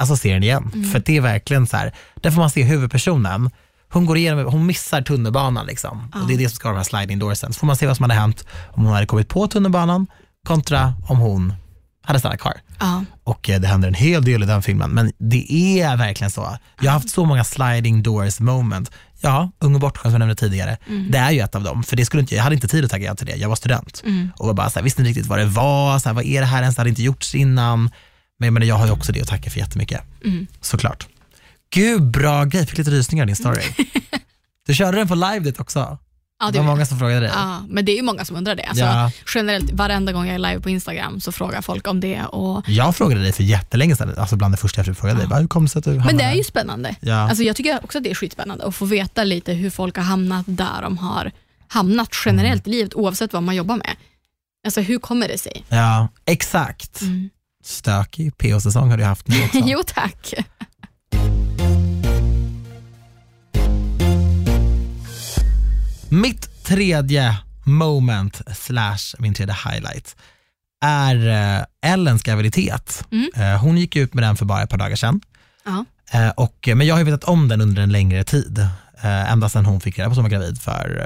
alltså 0.00 0.16
se 0.16 0.32
den 0.32 0.42
igen. 0.42 0.70
Mm. 0.74 0.90
För 0.90 1.02
det 1.06 1.16
är 1.16 1.20
verkligen 1.20 1.66
så 1.66 1.76
här, 1.76 1.92
där 2.14 2.30
får 2.30 2.40
man 2.40 2.50
se 2.50 2.62
huvudpersonen, 2.62 3.50
hon 3.92 4.06
går 4.06 4.16
igenom, 4.16 4.46
hon 4.46 4.66
missar 4.66 5.02
tunnelbanan 5.02 5.66
liksom. 5.66 6.12
Och 6.14 6.28
det 6.28 6.34
är 6.34 6.38
det 6.38 6.48
som 6.48 6.56
ska 6.56 6.68
vara 6.68 6.74
de 6.74 6.78
här 6.78 6.84
sliding 6.84 7.18
doorsen. 7.18 7.52
Så 7.52 7.58
får 7.58 7.66
man 7.66 7.76
se 7.76 7.86
vad 7.86 7.96
som 7.96 8.04
hade 8.04 8.14
hänt 8.14 8.46
om 8.68 8.84
hon 8.84 8.94
hade 8.94 9.06
kommit 9.06 9.28
på 9.28 9.46
tunnelbanan 9.46 10.06
kontra 10.46 10.94
om 11.08 11.18
hon 11.18 11.52
hade 12.08 12.18
stannat 12.18 12.40
kvar. 12.40 12.60
Ja, 12.78 13.04
Och 13.24 13.50
eh, 13.50 13.60
det 13.60 13.68
händer 13.68 13.88
en 13.88 13.94
hel 13.94 14.24
del 14.24 14.42
i 14.42 14.46
den 14.46 14.62
filmen, 14.62 14.90
men 14.90 15.12
det 15.18 15.52
är 15.80 15.96
verkligen 15.96 16.30
så. 16.30 16.58
Jag 16.80 16.90
har 16.90 16.92
haft 16.92 17.10
så 17.10 17.24
många 17.24 17.44
sliding 17.44 18.02
doors 18.02 18.40
moment. 18.40 18.90
Ja, 19.20 19.50
Ung 19.58 19.74
och 19.74 19.80
bortskämd 19.80 20.12
som 20.12 20.12
jag 20.12 20.18
nämnde 20.18 20.34
tidigare, 20.34 20.76
det 21.10 21.18
är 21.18 21.30
ju 21.30 21.40
ett 21.40 21.54
av 21.54 21.62
dem. 21.62 21.82
För 21.82 21.96
det 21.96 22.04
skulle 22.04 22.20
inte, 22.20 22.34
jag 22.34 22.42
hade 22.42 22.54
inte 22.54 22.68
tid 22.68 22.84
att 22.84 22.90
tacka 22.90 23.04
ja 23.04 23.14
till 23.14 23.26
det, 23.26 23.36
jag 23.36 23.48
var 23.48 23.56
student. 23.56 24.02
Och 24.36 24.46
var 24.46 24.54
bara 24.54 24.70
så 24.70 24.78
här, 24.78 24.84
visste 24.84 25.02
inte 25.02 25.08
riktigt 25.08 25.26
vad 25.26 25.38
det 25.38 25.44
var, 25.46 25.98
så 25.98 26.08
här, 26.08 26.14
vad 26.14 26.24
är 26.24 26.40
det 26.40 26.46
här 26.46 26.60
ens, 26.62 26.74
det 26.76 26.80
hade 26.80 26.90
inte 26.90 27.02
gjorts 27.02 27.34
innan. 27.34 27.90
Men 28.38 28.46
jag, 28.46 28.52
menar, 28.52 28.66
jag 28.66 28.74
har 28.74 28.86
ju 28.86 28.92
också 28.92 29.12
det 29.12 29.20
att 29.22 29.28
tacka 29.28 29.50
för 29.50 29.58
jättemycket, 29.58 30.00
såklart. 30.60 31.06
Gud, 31.74 32.02
bra 32.10 32.44
grej, 32.44 32.66
fick 32.66 32.78
lite 32.78 32.90
rysningar 32.90 33.24
i 33.24 33.26
din 33.26 33.36
story. 33.36 33.62
Du 34.66 34.74
körde 34.74 34.96
den 34.98 35.08
på 35.08 35.14
live 35.14 35.38
dit 35.40 35.60
också. 35.60 35.98
Ja, 36.40 36.50
Det 36.50 36.58
var 36.58 36.66
många 36.66 36.86
som 36.86 36.98
frågade 36.98 37.20
dig. 37.20 37.30
Ja, 37.34 37.62
men 37.68 37.84
det 37.84 37.92
är 37.92 37.96
ju 37.96 38.02
många 38.02 38.24
som 38.24 38.36
undrar 38.36 38.54
det. 38.54 38.62
Alltså, 38.62 38.84
Ja. 38.84 39.10
Generellt, 39.34 39.70
varenda 39.72 40.12
gång 40.12 40.26
jag 40.26 40.34
är 40.34 40.38
live 40.38 40.60
på 40.60 40.70
Instagram 40.70 41.20
så 41.20 41.32
frågar 41.32 41.62
folk 41.62 41.88
om 41.88 42.00
det. 42.00 42.24
Och, 42.24 42.64
Jag 42.68 42.96
frågade 42.96 43.20
dig 43.22 43.32
för 43.32 43.42
jättelänge 43.42 43.96
sedan, 43.96 44.14
alltså 44.18 44.36
bland 44.36 44.54
det 44.54 44.58
första 44.58 44.84
jag 44.86 44.96
frågade 44.98 45.18
dig, 45.20 45.28
bara, 45.28 45.40
hur 45.40 45.48
kom 45.48 45.64
det 45.64 45.68
sig 45.70 45.78
att 45.78 45.84
du 45.84 45.94
men 45.94 46.16
det 46.16 46.24
är 46.24 46.34
ju 46.34 46.44
spännande. 46.44 46.96
Ja. 47.00 47.14
Alltså 47.28 47.44
jag 47.44 47.56
tycker 47.56 47.84
också 47.84 47.98
att 47.98 48.04
det 48.04 48.10
är 48.10 48.14
skitspännande 48.14 48.64
att 48.64 48.74
få 48.74 48.84
veta 48.84 49.24
lite 49.24 49.52
hur 49.52 49.70
folk 49.70 49.96
har 49.96 50.04
hamnat 50.04 50.44
där 50.48 50.82
de 50.82 50.98
har 50.98 51.32
hamnat 51.68 52.08
generellt 52.24 52.66
Mm. 52.66 52.74
i 52.74 52.78
livet 52.78 52.94
oavsett 52.94 53.32
vad 53.32 53.42
man 53.42 53.56
jobbar 53.56 53.76
med. 53.76 53.96
Alltså 54.66 54.80
hur 54.80 54.98
kommer 54.98 55.28
det 55.28 55.38
sig? 55.38 55.64
Ja, 55.68 56.08
exakt. 56.26 57.00
Stökig 57.64 58.38
PO-säsong 58.38 58.90
har 58.90 58.96
du 58.98 59.04
haft 59.04 59.28
nu 59.28 59.36
också. 59.44 59.58
jo 59.64 59.82
tack. 59.86 60.34
Mitt 66.10 66.64
tredje 66.64 67.36
moment 67.64 68.40
slash 68.56 69.14
min 69.18 69.34
tredje 69.34 69.56
highlight 69.64 70.16
är 70.84 71.28
eh, 71.28 71.92
Ellens 71.92 72.22
graviditet. 72.22 73.04
Mm. 73.10 73.30
Eh, 73.36 73.60
hon 73.60 73.78
gick 73.78 73.96
ut 73.96 74.14
med 74.14 74.24
den 74.24 74.36
för 74.36 74.44
bara 74.44 74.62
ett 74.62 74.70
par 74.70 74.78
dagar 74.78 74.96
sedan. 74.96 75.20
Ja. 75.64 75.84
Eh, 76.12 76.28
och, 76.28 76.68
men 76.74 76.86
jag 76.86 76.96
har 76.96 77.04
vetat 77.04 77.24
om 77.24 77.48
den 77.48 77.60
under 77.60 77.82
en 77.82 77.92
längre 77.92 78.24
tid. 78.24 78.68
Ända 79.02 79.48
sedan 79.48 79.66
hon 79.66 79.80
fick 79.80 79.98
reda 79.98 80.08
på 80.08 80.10
att 80.10 80.16
hon 80.16 80.24
var 80.24 80.30
gravid 80.30 80.60
för, 80.60 81.04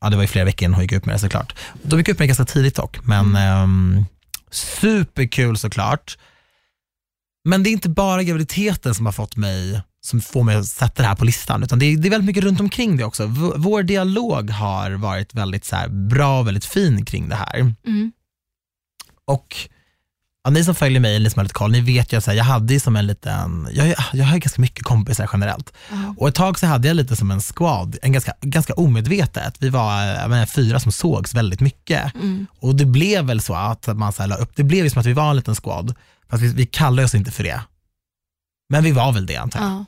ja 0.00 0.10
det 0.10 0.16
var 0.16 0.22
ju 0.22 0.28
flera 0.28 0.44
veckor 0.44 0.64
innan 0.64 0.74
hon 0.74 0.82
gick 0.82 0.92
ut 0.92 1.06
med 1.06 1.14
det 1.14 1.18
såklart. 1.18 1.54
De 1.82 1.98
gick 1.98 2.08
ut 2.08 2.18
med 2.18 2.24
det 2.24 2.26
ganska 2.26 2.44
tidigt 2.44 2.74
dock, 2.74 3.04
men 3.06 3.36
ehm, 3.36 4.04
superkul 4.50 5.56
såklart. 5.56 6.18
Men 7.44 7.62
det 7.62 7.70
är 7.70 7.72
inte 7.72 7.88
bara 7.88 8.22
graviditeten 8.22 8.94
som 8.94 9.06
har 9.06 9.12
fått 9.12 9.36
mig, 9.36 9.82
som 10.04 10.20
får 10.20 10.42
mig 10.42 10.56
att 10.56 10.66
sätta 10.66 11.02
det 11.02 11.08
här 11.08 11.14
på 11.14 11.24
listan, 11.24 11.62
utan 11.62 11.78
det 11.78 11.86
är, 11.86 11.96
det 11.96 12.08
är 12.08 12.10
väldigt 12.10 12.26
mycket 12.26 12.44
runt 12.44 12.60
omkring 12.60 12.96
det 12.96 13.04
också. 13.04 13.26
V- 13.26 13.52
vår 13.56 13.82
dialog 13.82 14.50
har 14.50 14.90
varit 14.90 15.34
väldigt 15.34 15.64
så 15.64 15.76
bra 15.88 16.40
och 16.40 16.46
väldigt 16.46 16.64
fin 16.64 17.04
kring 17.04 17.28
det 17.28 17.36
här. 17.36 17.74
Mm. 17.86 18.12
Och 19.24 19.56
ja, 20.44 20.50
ni 20.50 20.64
som 20.64 20.74
följer 20.74 21.00
mig, 21.00 21.20
ni 21.20 21.30
som 21.30 21.38
har 21.38 21.44
lite 21.44 21.54
koll, 21.54 21.70
ni 21.70 21.80
vet 21.80 22.12
ju 22.12 22.16
att 22.16 22.26
jag 22.26 22.44
hade 22.44 22.80
som 22.80 22.96
en 22.96 23.06
liten, 23.06 23.68
jag, 23.72 23.94
jag 24.12 24.24
har 24.24 24.38
ganska 24.38 24.60
mycket 24.60 24.84
kompisar 24.84 25.30
generellt. 25.32 25.72
Ja. 25.90 26.14
Och 26.18 26.28
ett 26.28 26.34
tag 26.34 26.58
så 26.58 26.66
hade 26.66 26.88
jag 26.88 26.96
lite 26.96 27.16
som 27.16 27.30
en 27.30 27.40
squad, 27.40 27.96
en 28.02 28.12
ganska, 28.12 28.34
ganska 28.40 28.74
omedvetet. 28.74 29.56
Vi 29.58 29.68
var 29.68 30.28
menar, 30.28 30.46
fyra 30.46 30.80
som 30.80 30.92
sågs 30.92 31.34
väldigt 31.34 31.60
mycket. 31.60 32.14
Mm. 32.14 32.46
Och 32.60 32.74
det 32.74 32.84
blev 32.86 33.24
väl 33.24 33.40
så 33.40 33.54
att 33.54 33.86
man 33.86 34.12
så 34.12 34.22
här, 34.22 34.28
la 34.28 34.36
upp, 34.36 34.52
det 34.56 34.64
blev 34.64 34.84
ju 34.84 34.90
som 34.90 35.00
att 35.00 35.06
vi 35.06 35.12
var 35.12 35.30
en 35.30 35.36
liten 35.36 35.54
squad, 35.54 35.94
fast 36.30 36.42
vi, 36.42 36.52
vi 36.52 36.66
kallade 36.66 37.04
oss 37.04 37.14
inte 37.14 37.30
för 37.30 37.42
det. 37.44 37.60
Men 38.70 38.84
vi 38.84 38.92
var 38.92 39.12
väl 39.12 39.26
det 39.26 39.36
antar 39.36 39.60
jag. 39.60 39.70
Ja. 39.70 39.84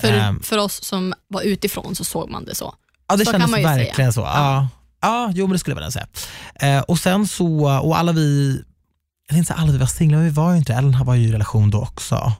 För, 0.00 0.12
Ehm. 0.12 0.40
för 0.42 0.58
oss 0.58 0.84
som 0.84 1.14
var 1.28 1.42
utifrån 1.42 1.94
så 1.94 2.04
såg 2.04 2.30
man 2.30 2.44
det 2.44 2.54
så. 2.54 2.74
Ja 3.08 3.16
det 3.16 3.24
Så 3.24 3.32
kändes 3.32 3.52
verkligen 3.52 3.94
säga. 3.94 4.12
så. 4.12 4.20
Ja. 4.20 4.68
Ja. 5.00 5.30
jo 5.34 5.46
men 5.46 5.52
det 5.52 5.58
skulle 5.58 5.76
jag 5.76 5.80
väl 5.82 5.92
säga. 5.92 6.06
Eh, 6.54 6.82
och 6.82 6.98
sen 6.98 7.28
så, 7.28 7.78
och 7.80 7.98
alla 7.98 8.12
vi, 8.12 8.60
jag 9.28 9.34
tänkte 9.34 9.54
säga 9.54 9.62
alla 9.62 9.72
vi 9.72 9.78
var 9.78 9.86
singlar, 9.86 10.18
men 10.18 10.26
vi 10.26 10.32
var 10.34 10.52
ju 10.52 10.58
inte, 10.58 10.74
Ellen 10.74 11.04
var 11.04 11.14
ju 11.14 11.28
i 11.28 11.32
relation 11.32 11.70
då 11.70 11.80
också. 11.82 12.32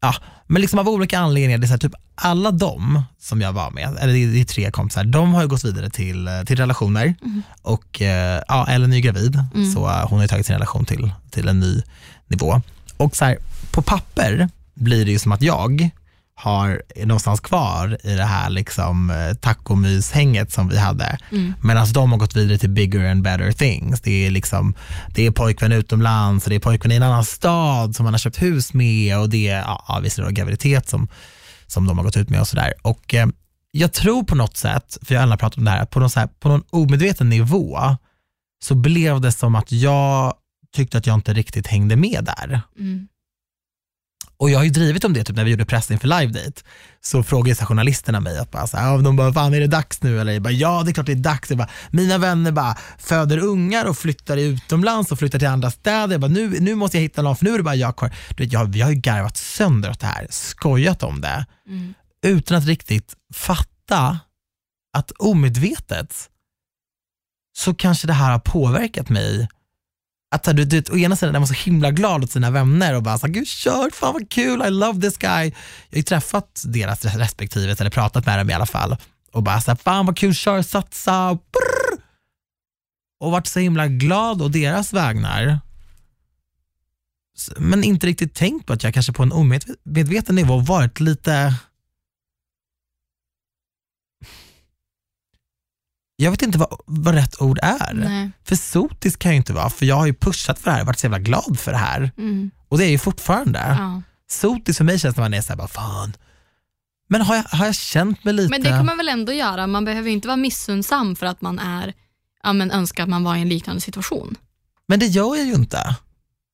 Ja, 0.00 0.14
men 0.46 0.60
liksom 0.62 0.78
av 0.78 0.88
olika 0.88 1.18
anledningar, 1.18 1.58
det 1.58 1.64
är 1.64 1.68
så 1.68 1.72
här, 1.72 1.78
typ 1.78 1.94
alla 2.14 2.50
de 2.50 3.02
som 3.18 3.40
jag 3.40 3.52
var 3.52 3.70
med, 3.70 3.96
eller 4.00 4.12
det 4.12 4.40
är, 4.40 4.44
tre 4.44 4.70
kompisar, 4.70 5.04
de 5.04 5.34
har 5.34 5.42
ju 5.42 5.48
gått 5.48 5.64
vidare 5.64 5.90
till, 5.90 6.28
till 6.46 6.56
relationer 6.56 7.14
Mm. 7.22 7.42
och 7.62 8.02
eh, 8.02 8.42
ja, 8.48 8.66
Ellen 8.68 8.92
är 8.92 8.96
ju 8.96 9.02
gravid 9.02 9.38
Mm. 9.54 9.72
så 9.72 9.80
hon 9.80 10.18
har 10.18 10.22
ju 10.22 10.28
tagit 10.28 10.46
sin 10.46 10.54
relation 10.54 10.84
till, 10.84 11.10
till 11.30 11.48
en 11.48 11.60
ny 11.60 11.82
nivå. 12.26 12.62
Och 12.96 13.16
så 13.16 13.24
här, 13.24 13.38
på 13.78 13.82
papper 13.82 14.48
blir 14.74 15.04
det 15.04 15.10
ju 15.10 15.18
som 15.18 15.32
att 15.32 15.42
jag 15.42 15.90
har 16.34 16.82
någonstans 17.04 17.40
kvar 17.40 17.98
i 18.02 18.14
det 18.14 18.24
här 18.24 18.50
liksom, 18.50 19.10
eh, 19.10 19.34
tacomyshänget 19.34 20.52
som 20.52 20.68
vi 20.68 20.78
hade. 20.78 21.18
Mm. 21.32 21.54
Medan 21.62 21.92
de 21.92 22.12
har 22.12 22.18
gått 22.18 22.36
vidare 22.36 22.58
till 22.58 22.70
bigger 22.70 23.10
and 23.10 23.22
better 23.22 23.52
things. 23.52 24.00
Det 24.00 24.26
är, 24.26 24.30
liksom, 24.30 24.74
det 25.14 25.26
är 25.26 25.30
pojkvän 25.30 25.72
utomlands 25.72 26.44
och 26.44 26.50
det 26.50 26.56
är 26.56 26.60
pojkvän 26.60 26.92
i 26.92 26.96
en 26.96 27.02
annan 27.02 27.24
stad 27.24 27.96
som 27.96 28.04
man 28.04 28.14
har 28.14 28.18
köpt 28.18 28.42
hus 28.42 28.72
med 28.74 29.18
och 29.18 29.28
det 29.28 29.48
är 29.48 29.60
ja, 29.60 30.02
då 30.16 30.28
graviditet 30.30 30.88
som, 30.88 31.08
som 31.66 31.86
de 31.86 31.98
har 31.98 32.04
gått 32.04 32.16
ut 32.16 32.28
med 32.28 32.40
och 32.40 32.48
sådär. 32.48 32.74
Och 32.82 33.14
eh, 33.14 33.28
jag 33.70 33.92
tror 33.92 34.22
på 34.22 34.34
något 34.34 34.56
sätt, 34.56 34.98
för 35.02 35.14
jag 35.14 35.20
har 35.20 35.26
alla 35.26 35.36
pratat 35.36 35.58
om 35.58 35.64
det 35.64 35.70
här, 35.70 35.84
på 35.84 36.00
någon, 36.00 36.10
så 36.10 36.20
här, 36.20 36.26
på 36.26 36.48
någon 36.48 36.62
omedveten 36.70 37.28
nivå 37.28 37.96
så 38.64 38.74
blev 38.74 39.20
det 39.20 39.32
som 39.32 39.54
att 39.54 39.72
jag 39.72 40.34
tyckte 40.76 40.98
att 40.98 41.06
jag 41.06 41.14
inte 41.14 41.34
riktigt 41.34 41.66
hängde 41.66 41.96
med 41.96 42.24
där. 42.24 42.60
Mm. 42.78 43.08
Och 44.40 44.50
jag 44.50 44.58
har 44.58 44.64
ju 44.64 44.70
drivit 44.70 45.04
om 45.04 45.12
det 45.12 45.24
typ 45.24 45.36
när 45.36 45.44
vi 45.44 45.50
gjorde 45.50 45.64
press 45.64 45.90
inför 45.90 46.08
live 46.08 46.32
date. 46.32 46.62
Så 47.00 47.22
frågade 47.22 47.54
så 47.56 47.66
journalisterna 47.66 48.20
mig, 48.20 48.38
att 48.38 48.50
bara, 48.50 48.66
så 48.66 48.76
här, 48.76 48.98
de 48.98 49.16
bara, 49.16 49.32
fan 49.32 49.54
är 49.54 49.60
det 49.60 49.66
dags 49.66 50.02
nu? 50.02 50.20
Eller 50.20 50.32
jag 50.32 50.42
bara, 50.42 50.50
ja 50.50 50.82
det 50.84 50.90
är 50.90 50.92
klart 50.92 51.06
det 51.06 51.12
är 51.12 51.16
dags. 51.16 51.50
Jag 51.50 51.58
bara, 51.58 51.68
mina 51.90 52.18
vänner 52.18 52.52
bara 52.52 52.76
föder 52.98 53.38
ungar 53.38 53.84
och 53.84 53.98
flyttar 53.98 54.36
utomlands 54.36 55.12
och 55.12 55.18
flyttar 55.18 55.38
till 55.38 55.48
andra 55.48 55.70
städer. 55.70 56.14
Jag 56.14 56.20
bara, 56.20 56.30
nu, 56.30 56.60
nu 56.60 56.74
måste 56.74 56.96
jag 56.96 57.02
hitta 57.02 57.22
någon, 57.22 57.36
för 57.36 57.44
nu 57.44 57.52
är 57.54 57.56
det 57.58 57.62
bara 57.64 57.74
jag 57.74 57.96
kvar. 57.96 58.14
Du 58.36 58.44
vet, 58.44 58.52
jag, 58.52 58.72
vi 58.72 58.80
har 58.80 58.90
ju 58.90 58.96
garvat 58.96 59.36
sönder 59.36 59.90
åt 59.90 60.00
det 60.00 60.06
här, 60.06 60.26
skojat 60.30 61.02
om 61.02 61.20
det, 61.20 61.46
Mm. 61.68 61.94
utan 62.22 62.56
att 62.58 62.64
riktigt 62.66 63.14
fatta 63.34 64.18
att 64.96 65.10
omedvetet 65.18 66.30
så 67.58 67.74
kanske 67.74 68.06
det 68.06 68.12
här 68.12 68.32
har 68.32 68.38
påverkat 68.38 69.08
mig 69.08 69.48
att 70.30 70.44
du, 70.44 70.64
du, 70.64 70.82
å 70.92 70.96
ena 70.96 71.16
sidan 71.16 71.34
är 71.34 71.38
man 71.38 71.48
så 71.48 71.54
himla 71.54 71.90
glad 71.90 72.24
åt 72.24 72.30
sina 72.30 72.50
vänner 72.50 72.94
och 72.94 73.02
bara 73.02 73.18
så 73.18 73.26
här, 73.26 73.34
gud 73.34 73.46
kör, 73.46 73.90
fan 73.90 74.12
vad 74.12 74.30
kul, 74.30 74.62
I 74.66 74.70
love 74.70 75.00
this 75.00 75.16
guy. 75.18 75.44
Jag 75.44 75.96
har 75.96 75.96
ju 75.96 76.02
träffat 76.02 76.62
deras 76.64 77.04
respektive, 77.04 77.76
eller 77.78 77.90
pratat 77.90 78.26
med 78.26 78.38
dem 78.38 78.50
i 78.50 78.52
alla 78.52 78.66
fall 78.66 78.96
och 79.32 79.42
bara 79.42 79.60
så 79.60 79.70
här, 79.70 79.76
fan 79.76 80.06
vad 80.06 80.16
kul, 80.16 80.34
kör, 80.34 80.62
satsa, 80.62 81.34
brrr. 81.34 82.02
och 83.20 83.30
varit 83.30 83.46
så 83.46 83.60
himla 83.60 83.86
glad 83.86 84.42
å 84.42 84.48
deras 84.48 84.92
vägnar. 84.92 85.60
Men 87.56 87.84
inte 87.84 88.06
riktigt 88.06 88.34
tänkt 88.34 88.66
på 88.66 88.72
att 88.72 88.84
jag 88.84 88.94
kanske 88.94 89.12
på 89.12 89.22
en 89.22 89.32
omedveten 89.32 90.34
nivå 90.34 90.58
varit 90.58 91.00
lite 91.00 91.54
jag 96.20 96.30
vet 96.30 96.42
inte 96.42 96.58
vad, 96.58 96.80
vad 96.86 97.14
rätt 97.14 97.40
ord 97.40 97.58
är. 97.62 97.94
Nej. 97.94 98.30
För 98.44 98.56
sotisk 98.56 99.18
kan 99.18 99.28
jag 99.30 99.34
ju 99.34 99.38
inte 99.38 99.52
vara, 99.52 99.70
för 99.70 99.86
jag 99.86 99.96
har 99.96 100.06
ju 100.06 100.14
pushat 100.14 100.58
för 100.58 100.70
det 100.70 100.76
här, 100.76 100.84
varit 100.84 100.98
så 100.98 101.06
jävla 101.06 101.18
glad 101.18 101.58
för 101.60 101.72
det 101.72 101.78
här. 101.78 102.10
Mm. 102.18 102.50
Och 102.68 102.78
det 102.78 102.84
är 102.84 102.90
ju 102.90 102.98
fortfarande. 102.98 103.58
Ja. 103.78 104.02
Sotis 104.30 104.76
för 104.76 104.84
mig 104.84 104.98
känns 104.98 105.16
när 105.16 105.24
man 105.24 105.34
är 105.34 105.40
såhär, 105.42 105.56
bara 105.56 105.68
fan. 105.68 106.12
Men 107.08 107.20
har 107.22 107.36
jag, 107.36 107.42
har 107.42 107.66
jag 107.66 107.74
känt 107.74 108.24
mig 108.24 108.34
lite... 108.34 108.50
Men 108.50 108.62
det 108.62 108.68
kan 108.68 108.86
man 108.86 108.96
väl 108.96 109.08
ändå 109.08 109.32
göra? 109.32 109.66
Man 109.66 109.84
behöver 109.84 110.10
inte 110.10 110.28
vara 110.28 110.36
missunnsam 110.36 111.16
för 111.16 111.26
att 111.26 111.40
man 111.40 111.58
är, 111.58 111.94
ja, 112.42 112.52
men 112.52 112.70
önskar 112.70 113.02
att 113.02 113.08
man 113.08 113.24
var 113.24 113.36
i 113.36 113.40
en 113.40 113.48
liknande 113.48 113.80
situation. 113.80 114.36
Men 114.88 114.98
det 115.00 115.06
gör 115.06 115.36
jag 115.36 115.46
ju 115.46 115.54
inte. 115.54 115.96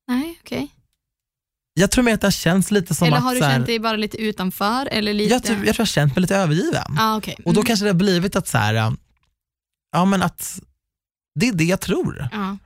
Nej, 0.09 0.39
okej. 0.45 0.69
Jag 1.75 1.91
tror 1.91 2.05
mer 2.05 2.15
att 2.15 2.21
det 2.21 2.27
har 2.27 2.33
känts 2.33 2.71
lite 2.71 2.95
som 2.95 3.07
Eller 3.07 3.17
att... 3.17 3.23
har 3.23 3.35
du 3.35 3.43
här, 3.43 3.53
känt 3.55 3.67
dig 3.67 3.79
bara 3.79 3.97
lite 3.97 4.17
utanför? 4.17 4.87
Eller 4.87 5.15
lite... 5.15 5.33
jag, 5.35 5.43
tror, 5.45 5.57
jag 5.57 5.65
tror 5.65 5.75
jag 5.75 5.79
har 5.79 5.87
känt 5.87 6.17
mig 6.17 6.21
lite 6.23 6.37
övergiven. 6.37 6.99
ah, 6.99 7.17
okej. 7.17 7.37
Och 7.45 7.55
då 7.55 7.61
Mm. 7.61 7.67
kanske 7.67 7.85
det 7.85 7.89
har 7.91 7.95
blivit 7.95 8.37
att 8.37 8.49
så 8.49 8.59
här, 8.59 8.97
ja 9.95 10.05
men 10.05 10.23
att 10.23 10.61
det 11.41 11.49
är 11.49 11.53
det 11.53 11.65
jag 11.65 11.81
tror. 11.81 12.29
Ja. 12.33 12.57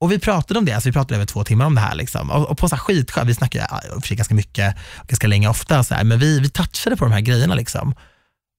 Och 0.00 0.12
vi 0.12 0.18
pratade 0.18 0.58
om 0.58 0.64
det, 0.64 0.72
alltså 0.72 0.88
vi 0.88 0.92
pratade 0.92 1.14
över 1.14 1.26
två 1.26 1.44
timmar 1.44 1.66
om 1.66 1.74
det 1.74 1.80
här. 1.80 1.94
Liksom. 1.94 2.30
Och, 2.30 2.48
och 2.50 2.58
på 2.58 2.68
så 2.68 2.74
här 2.76 2.80
skitskönt, 2.82 3.28
vi 3.28 3.58
ja, 3.58 3.80
och 3.96 4.04
för 4.04 4.14
ganska 4.14 4.34
mycket, 4.34 4.76
ganska 5.08 5.26
länge 5.26 5.48
ofta, 5.48 5.84
så 5.84 5.94
här, 5.94 6.04
men 6.04 6.18
vi, 6.18 6.40
vi 6.40 6.50
touchade 6.50 6.96
på 6.96 7.04
de 7.04 7.12
här 7.12 7.20
grejerna. 7.20 7.54
Liksom. 7.54 7.94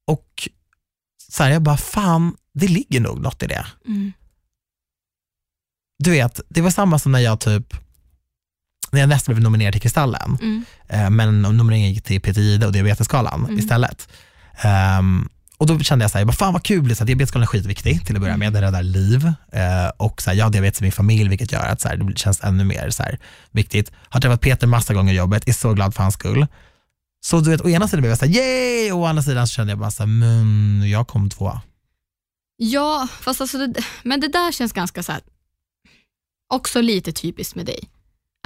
Och 0.08 0.50
så 1.32 1.44
här, 1.44 1.52
jag 1.52 1.62
bara, 1.62 1.78
fan, 1.78 2.36
det 2.54 2.68
ligger 2.68 3.00
nog 3.00 3.22
något 3.22 3.44
i 3.44 3.48
det. 3.48 3.66
Mm. 3.88 4.14
Du 6.04 6.12
vet, 6.12 6.42
det 6.50 6.62
var 6.62 6.72
samma 6.72 7.00
som 7.00 7.12
när 7.12 7.20
jag 7.20 7.40
typ, 7.40 7.74
när 8.92 9.00
jag 9.00 9.10
nästan 9.10 9.36
blev 9.36 9.44
nominerad 9.44 9.74
till 9.74 9.82
Kristallen, 9.82 10.38
Mm. 10.42 10.66
eh, 10.88 11.10
men 11.10 11.42
nomineringen 11.42 11.94
gick 11.94 12.04
till 12.24 12.38
Jihde 12.38 12.66
och 12.66 12.72
Diabetesgalan 12.74 13.44
Mm. 13.46 13.60
istället. 13.60 14.10
Ehm, 14.62 15.30
och 15.60 15.68
då 15.68 15.80
kände 15.80 16.04
jag 16.04 16.12
så 16.12 16.18
här, 16.18 16.26
bara, 16.26 16.34
fan 16.34 16.54
vad 16.54 16.64
kul, 16.64 16.96
så 16.96 17.00
här, 17.00 17.06
diabetesgalan 17.06 17.44
är 17.44 17.48
skitviktig 17.48 18.06
till 18.06 18.16
att 18.16 18.22
börja 18.22 18.38
med, 18.38 18.54
den 18.54 18.62
räddar 18.62 18.84
liv. 18.84 19.26
Eh, 19.52 19.90
och 19.98 20.22
så 20.22 20.30
här, 20.30 20.38
jag 20.38 20.46
har 20.46 20.52
diabetes 20.52 20.82
i 20.82 20.84
min 20.84 20.92
familj 20.92 21.30
vilket 21.30 21.52
gör 21.52 21.66
att 21.66 21.82
så 21.82 21.88
här, 21.88 21.98
det 21.98 22.18
känns 22.18 22.44
ännu 22.44 22.64
mer 22.64 22.90
så 22.90 23.04
här, 23.04 23.20
viktigt. 23.52 23.92
Har 24.10 24.22
träffat 24.22 24.42
Peter 24.42 24.68
massa 24.68 24.94
gånger 24.94 25.14
i 25.14 25.18
jobbet, 25.18 25.48
är 25.48 25.54
så 25.54 25.74
glad 25.74 25.96
för 25.96 26.04
hans 26.04 26.14
skull. 26.16 26.48
Så 27.26 27.40
du 27.40 27.50
vet, 27.50 27.62
å 27.62 27.70
ena 27.70 27.88
sidan 27.88 28.02
blev 28.02 28.10
jag 28.12 28.20
såhär 28.20 28.32
yay, 28.34 28.92
och 28.92 29.00
å 29.00 29.06
andra 29.06 29.24
sidan 29.24 29.48
så 29.48 29.54
kände 29.54 29.72
jag 29.72 29.80
bara 29.80 29.92
såhär, 29.92 30.08
men 30.08 30.90
jag 30.90 31.08
kom 31.08 31.30
tvåa. 31.30 31.62
Ja, 32.58 33.08
fast 33.22 33.42
alltså 33.42 33.58
det, 33.68 33.84
men 34.04 34.20
det 34.20 34.28
där 34.28 34.52
känns 34.52 34.74
ganska 34.74 35.04
så 35.04 35.12
här, 35.12 35.22
också 36.54 36.82
lite 36.82 37.12
typiskt 37.12 37.56
med 37.56 37.66
dig. 37.66 37.80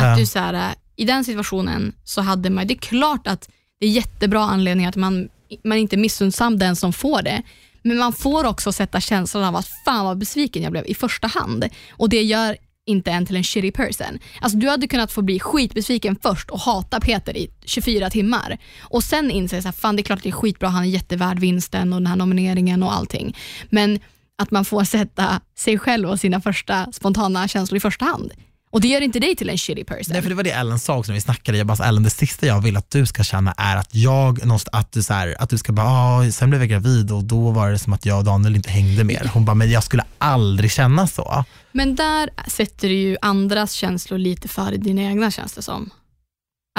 Att 0.01 0.07
Ja. 0.07 0.15
du 0.17 0.25
så 0.25 0.39
här, 0.39 0.53
äh, 0.53 0.75
I 0.95 1.05
den 1.05 1.23
situationen 1.25 1.95
så 2.03 2.21
hade 2.21 2.49
man, 2.49 2.67
det 2.67 2.73
är 2.73 2.77
klart 2.77 3.27
att 3.27 3.49
det 3.79 3.85
är 3.85 3.89
jättebra 3.89 4.43
anledning 4.43 4.85
att 4.85 4.95
man, 4.95 5.29
man 5.63 5.77
är 5.77 5.81
inte 5.81 5.97
missundsam 5.97 6.33
missunnsam 6.33 6.59
den 6.59 6.75
som 6.75 6.93
får 6.93 7.21
det. 7.21 7.43
Men 7.83 7.97
man 7.97 8.13
får 8.13 8.45
också 8.45 8.71
sätta 8.71 9.01
känslan 9.01 9.43
av 9.43 9.55
att 9.55 9.69
fan 9.85 10.05
vad 10.05 10.17
besviken 10.17 10.63
jag 10.63 10.71
blev 10.71 10.85
i 10.87 10.93
första 10.93 11.27
hand. 11.27 11.65
Och 11.97 12.09
det 12.09 12.23
gör 12.23 12.57
inte 12.85 13.11
en 13.11 13.25
till 13.25 13.35
en 13.35 13.43
shitty 13.43 13.71
person. 13.71 14.19
Alltså 14.41 14.57
du 14.57 14.69
hade 14.69 14.87
kunnat 14.87 15.11
få 15.11 15.21
bli 15.21 15.39
skitbesviken 15.39 16.15
först 16.21 16.49
och 16.49 16.59
hata 16.59 16.99
Peter 16.99 17.37
i 17.37 17.49
24 17.65 18.09
timmar. 18.09 18.57
Och 18.81 19.03
sen 19.03 19.31
inse 19.31 19.57
att 19.57 19.75
fan 19.75 19.95
det 19.95 20.01
är 20.01 20.03
klart 20.03 20.19
att 20.19 20.23
det 20.23 20.29
är 20.29 20.41
skitbra, 20.41 20.69
han 20.69 20.83
är 20.83 20.87
jättevärd 20.87 21.39
vinsten 21.39 21.93
och 21.93 21.99
den 21.99 22.07
här 22.07 22.15
nomineringen 22.15 22.83
och 22.83 22.93
allting. 22.93 23.35
Men 23.69 23.99
att 24.37 24.51
man 24.51 24.65
får 24.65 24.83
sätta 24.83 25.41
sig 25.57 25.79
själv 25.79 26.09
och 26.09 26.19
sina 26.19 26.41
första 26.41 26.91
spontana 26.91 27.47
känslor 27.47 27.77
i 27.77 27.79
första 27.79 28.05
hand. 28.05 28.31
Och 28.73 28.81
det 28.81 28.87
gör 28.87 29.01
inte 29.01 29.19
dig 29.19 29.35
till 29.35 29.49
en 29.49 29.57
shitty 29.57 29.83
person. 29.83 30.13
Nej 30.13 30.21
för 30.21 30.29
det 30.29 30.35
var 30.35 30.43
det 30.43 30.51
Ellen 30.51 30.79
sa 30.79 30.97
också 30.97 31.11
när 31.11 31.15
vi 31.15 31.21
snackade, 31.21 31.57
jag 31.57 31.67
bara 31.67 31.77
så, 31.77 31.83
Ellen 31.83 32.03
det 32.03 32.09
sista 32.09 32.45
jag 32.45 32.61
vill 32.61 32.77
att 32.77 32.89
du 32.89 33.05
ska 33.05 33.23
känna 33.23 33.53
är 33.57 33.77
att 33.77 33.95
jag, 33.95 34.45
någonstans- 34.45 34.79
att 34.79 34.91
du, 34.91 35.03
så 35.03 35.13
här, 35.13 35.35
att 35.39 35.49
du 35.49 35.57
ska 35.57 35.73
bara, 35.73 35.87
ah, 35.87 36.31
sen 36.31 36.49
blev 36.49 36.61
jag 36.61 36.69
gravid 36.69 37.11
och 37.11 37.23
då 37.23 37.51
var 37.51 37.71
det 37.71 37.79
som 37.79 37.93
att 37.93 38.05
jag 38.05 38.17
och 38.17 38.23
Daniel 38.23 38.55
inte 38.55 38.69
hängde 38.69 39.03
mer. 39.03 39.31
Hon 39.33 39.45
bara, 39.45 39.53
men 39.53 39.71
jag 39.71 39.83
skulle 39.83 40.03
aldrig 40.17 40.71
känna 40.71 41.07
så. 41.07 41.45
Men 41.71 41.95
där 41.95 42.29
sätter 42.47 42.87
du 42.87 42.93
ju 42.93 43.17
andras 43.21 43.71
känslor 43.71 44.17
lite 44.17 44.47
före 44.47 44.77
dina 44.77 45.01
egna 45.01 45.31
känns 45.31 45.53
det 45.53 45.61
som. 45.61 45.89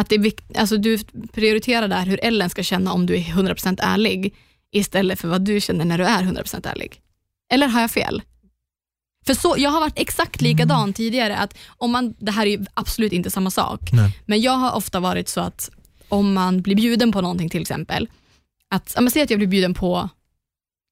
Att 0.00 0.08
det 0.08 0.14
är 0.14 0.18
vikt, 0.20 0.56
alltså 0.58 0.76
du 0.76 0.98
prioriterar 1.32 1.88
där 1.88 2.06
hur 2.06 2.20
Ellen 2.22 2.50
ska 2.50 2.62
känna 2.62 2.92
om 2.92 3.06
du 3.06 3.16
är 3.16 3.20
100% 3.20 3.78
ärlig 3.82 4.34
istället 4.72 5.20
för 5.20 5.28
vad 5.28 5.42
du 5.44 5.60
känner 5.60 5.84
när 5.84 5.98
du 5.98 6.04
är 6.04 6.22
100% 6.22 6.68
ärlig. 6.68 7.00
Eller 7.52 7.66
har 7.66 7.80
jag 7.80 7.90
fel? 7.90 8.22
För 9.26 9.34
så, 9.34 9.54
jag 9.58 9.70
har 9.70 9.80
varit 9.80 9.98
exakt 9.98 10.40
likadan 10.40 10.92
tidigare. 10.92 11.36
Att 11.36 11.54
om 11.66 11.90
man, 11.90 12.14
det 12.18 12.32
här 12.32 12.46
är 12.46 12.66
absolut 12.74 13.12
inte 13.12 13.30
samma 13.30 13.50
sak, 13.50 13.80
Nej. 13.92 14.18
men 14.26 14.40
jag 14.40 14.52
har 14.52 14.72
ofta 14.72 15.00
varit 15.00 15.28
så 15.28 15.40
att 15.40 15.70
om 16.08 16.32
man 16.32 16.62
blir 16.62 16.76
bjuden 16.76 17.12
på 17.12 17.20
någonting 17.20 17.50
till 17.50 17.60
exempel, 17.62 18.08
att, 18.70 18.88
säg 19.12 19.22
att 19.22 19.30
jag 19.30 19.38
blir 19.38 19.48
bjuden 19.48 19.74
på 19.74 20.08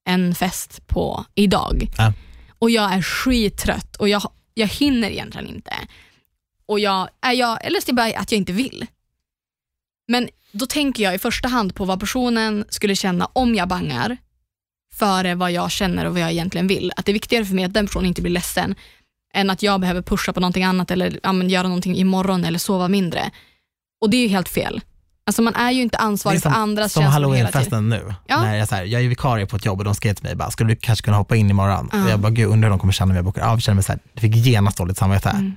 en 0.08 0.34
fest 0.34 0.86
på 0.86 1.24
idag 1.34 1.88
Ja. 1.98 2.12
och 2.58 2.70
jag 2.70 2.92
är 2.92 3.02
skittrött 3.02 3.96
och 3.96 4.08
jag, 4.08 4.22
jag 4.54 4.66
hinner 4.66 5.10
egentligen 5.10 5.48
inte. 5.48 5.74
Och 6.66 6.80
jag, 6.80 7.08
är 7.20 7.32
jag, 7.32 7.64
eller 7.64 7.80
så 7.80 7.84
är 7.84 7.86
det 7.86 7.92
bara 7.92 8.18
att 8.20 8.32
jag 8.32 8.38
inte 8.38 8.52
vill. 8.52 8.86
Men 10.08 10.28
då 10.52 10.66
tänker 10.66 11.02
jag 11.02 11.14
i 11.14 11.18
första 11.18 11.48
hand 11.48 11.74
på 11.74 11.84
vad 11.84 12.00
personen 12.00 12.64
skulle 12.68 12.96
känna 12.96 13.26
om 13.32 13.54
jag 13.54 13.68
bangar 13.68 14.16
före 14.94 15.34
vad 15.34 15.52
jag 15.52 15.70
känner 15.70 16.04
och 16.04 16.12
vad 16.12 16.22
jag 16.22 16.32
egentligen 16.32 16.66
vill. 16.66 16.92
Att 16.96 17.06
det 17.06 17.12
är 17.12 17.14
viktigare 17.14 17.44
för 17.44 17.54
mig 17.54 17.64
att 17.64 17.74
den 17.74 17.86
personen 17.86 18.06
inte 18.06 18.22
blir 18.22 18.32
ledsen 18.32 18.74
än 19.34 19.50
att 19.50 19.62
jag 19.62 19.80
behöver 19.80 20.02
pusha 20.02 20.32
på 20.32 20.40
någonting 20.40 20.64
annat 20.64 20.90
eller 20.90 21.20
ja, 21.22 21.42
göra 21.42 21.68
någonting 21.68 21.96
imorgon 21.96 22.44
eller 22.44 22.58
sova 22.58 22.88
mindre. 22.88 23.30
Och 24.00 24.10
det 24.10 24.16
är 24.16 24.22
ju 24.22 24.28
helt 24.28 24.48
fel. 24.48 24.80
Alltså 25.26 25.42
man 25.42 25.54
är 25.54 25.70
ju 25.70 25.82
inte 25.82 25.98
ansvarig 25.98 26.42
för 26.42 26.50
andras 26.50 26.92
som 26.92 27.02
känslor 27.02 27.34
hela 27.34 27.48
tiden. 27.48 27.68
halloweenfesten 27.72 27.88
nu. 27.88 28.14
Ja. 28.26 28.40
När 28.40 28.56
jag, 28.56 28.68
så 28.68 28.74
här, 28.74 28.84
jag 28.84 29.02
är 29.02 29.08
vikarie 29.08 29.46
på 29.46 29.56
ett 29.56 29.64
jobb 29.64 29.78
och 29.78 29.84
de 29.84 29.94
skrev 29.94 30.14
till 30.14 30.24
mig, 30.24 30.34
bara, 30.34 30.50
skulle 30.50 30.74
du 30.74 30.76
kanske 30.76 31.04
kunna 31.04 31.16
hoppa 31.16 31.36
in 31.36 31.50
imorgon? 31.50 31.88
Ja. 31.92 32.04
Och 32.04 32.10
jag 32.10 32.20
bara, 32.20 32.30
gud 32.30 32.48
undrar 32.48 32.68
hur 32.68 32.70
de 32.70 32.78
kommer 32.78 32.92
känna 32.92 33.10
om 33.10 33.16
jag 33.16 33.24
bokar 33.24 33.42
av. 33.42 33.52
Jag 33.52 33.62
känner 33.62 33.74
mig 33.74 33.84
så 33.84 33.92
här, 33.92 34.00
jag 34.12 34.20
fick 34.20 34.36
genast 34.36 34.78
dåligt 34.78 34.96
samvete. 34.96 35.30
Mm. 35.30 35.56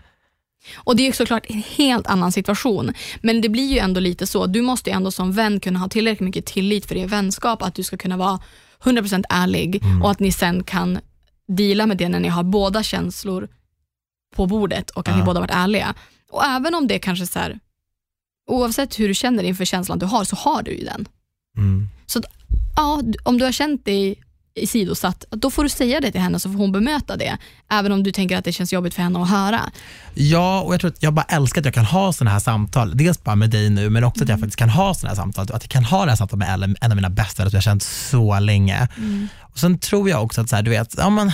Och 0.76 0.96
det 0.96 1.04
är 1.04 1.06
ju 1.06 1.12
såklart 1.12 1.46
en 1.48 1.64
helt 1.76 2.08
annan 2.08 2.32
situation. 2.32 2.94
Men 3.22 3.42
det 3.42 3.50
blir 3.50 3.72
ju 3.74 3.78
ändå 3.80 4.00
lite 4.00 4.28
så, 4.28 4.46
du 4.46 4.62
måste 4.62 4.90
ju 4.90 4.96
ändå 4.96 5.12
som 5.12 5.32
vän 5.32 5.60
kunna 5.60 5.80
ha 5.80 5.90
tillräckligt 5.90 6.26
mycket 6.26 6.46
tillit 6.46 6.86
för 6.86 6.96
er 6.96 7.08
vänskap, 7.08 7.62
att 7.62 7.76
du 7.76 7.84
ska 7.84 7.98
kunna 7.98 8.18
vara 8.18 8.40
100% 8.86 9.24
ärlig 9.30 9.84
Mm. 9.84 10.02
och 10.02 10.12
att 10.12 10.20
ni 10.20 10.32
sen 10.32 10.64
kan 10.64 11.00
deala 11.48 11.86
med 11.86 11.98
det 11.98 12.10
när 12.10 12.20
ni 12.20 12.28
har 12.28 12.44
båda 12.44 12.84
känslor 12.84 13.48
på 14.36 14.46
bordet 14.46 14.90
och 14.90 15.08
att 15.08 15.14
Ja. 15.16 15.20
ni 15.20 15.24
båda 15.26 15.40
varit 15.40 15.52
ärliga. 15.54 15.94
Och 16.32 16.44
även 16.46 16.76
om 16.76 16.88
det 16.88 17.00
kanske 17.00 17.28
så 17.28 17.40
här, 17.40 17.60
oavsett 18.48 19.00
hur 19.00 19.08
du 19.08 19.14
känner 19.14 19.44
inför 19.44 19.66
känslan 19.66 20.00
du 20.00 20.06
har, 20.06 20.24
så 20.24 20.36
har 20.36 20.64
du 20.64 20.72
ju 20.72 20.84
den. 20.86 21.08
Mm. 21.58 21.88
Ja, 22.76 23.02
d- 23.04 23.20
om 23.24 23.38
du 23.38 23.46
har 23.46 23.52
känt 23.52 23.86
dig 23.86 24.16
sidosatt, 24.68 25.26
då 25.30 25.52
får 25.52 25.64
du 25.64 25.70
säga 25.70 26.00
det 26.02 26.12
till 26.12 26.22
henne 26.22 26.40
så 26.40 26.52
får 26.52 26.58
hon 26.60 26.72
bemöta 26.72 27.18
det. 27.18 27.38
Även 27.72 27.92
om 27.92 28.04
du 28.04 28.12
tänker 28.12 28.38
att 28.38 28.46
det 28.46 28.52
känns 28.52 28.74
jobbigt 28.74 28.94
för 28.94 29.02
henne 29.02 29.22
att 29.22 29.30
höra. 29.30 29.62
Ja, 30.14 30.62
och 30.62 30.74
jag 30.74 30.82
tror 30.82 30.92
att 30.92 31.04
jag 31.04 31.14
bara 31.14 31.26
älskar 31.30 31.62
att 31.62 31.66
jag 31.66 31.74
kan 31.74 31.86
ha 31.86 32.14
sådana 32.14 32.32
här 32.32 32.40
samtal. 32.40 32.98
Dels 32.98 33.24
bara 33.24 33.36
med 33.36 33.50
dig 33.50 33.70
nu, 33.70 33.90
men 33.90 34.04
också 34.04 34.24
att 34.24 34.30
jag 34.30 34.36
Mm. 34.36 34.42
faktiskt 34.42 34.60
kan 34.60 34.70
ha 34.70 34.94
sådana 34.94 35.10
här 35.10 35.16
samtal. 35.16 35.44
Att 35.56 35.64
jag 35.64 35.70
kan 35.72 35.84
ha 35.86 36.06
det 36.06 36.12
här 36.12 36.16
samtalet 36.16 36.40
med 36.48 36.54
Ellen, 36.54 36.76
en 36.82 36.92
av 36.92 36.96
mina 36.96 37.10
bästa 37.10 37.36
som 37.44 37.50
jag 37.52 37.58
har 37.58 37.62
känt 37.62 37.84
så 37.84 38.40
länge. 38.40 38.88
Och 39.42 39.60
Sen 39.60 39.80
tror 39.80 40.10
jag 40.10 40.24
också 40.24 40.42
att 40.42 40.50
så 40.50 40.56
här, 40.56 40.64
du 40.64 40.72
vet, 40.72 40.96
ja 40.98 41.10
men, 41.10 41.32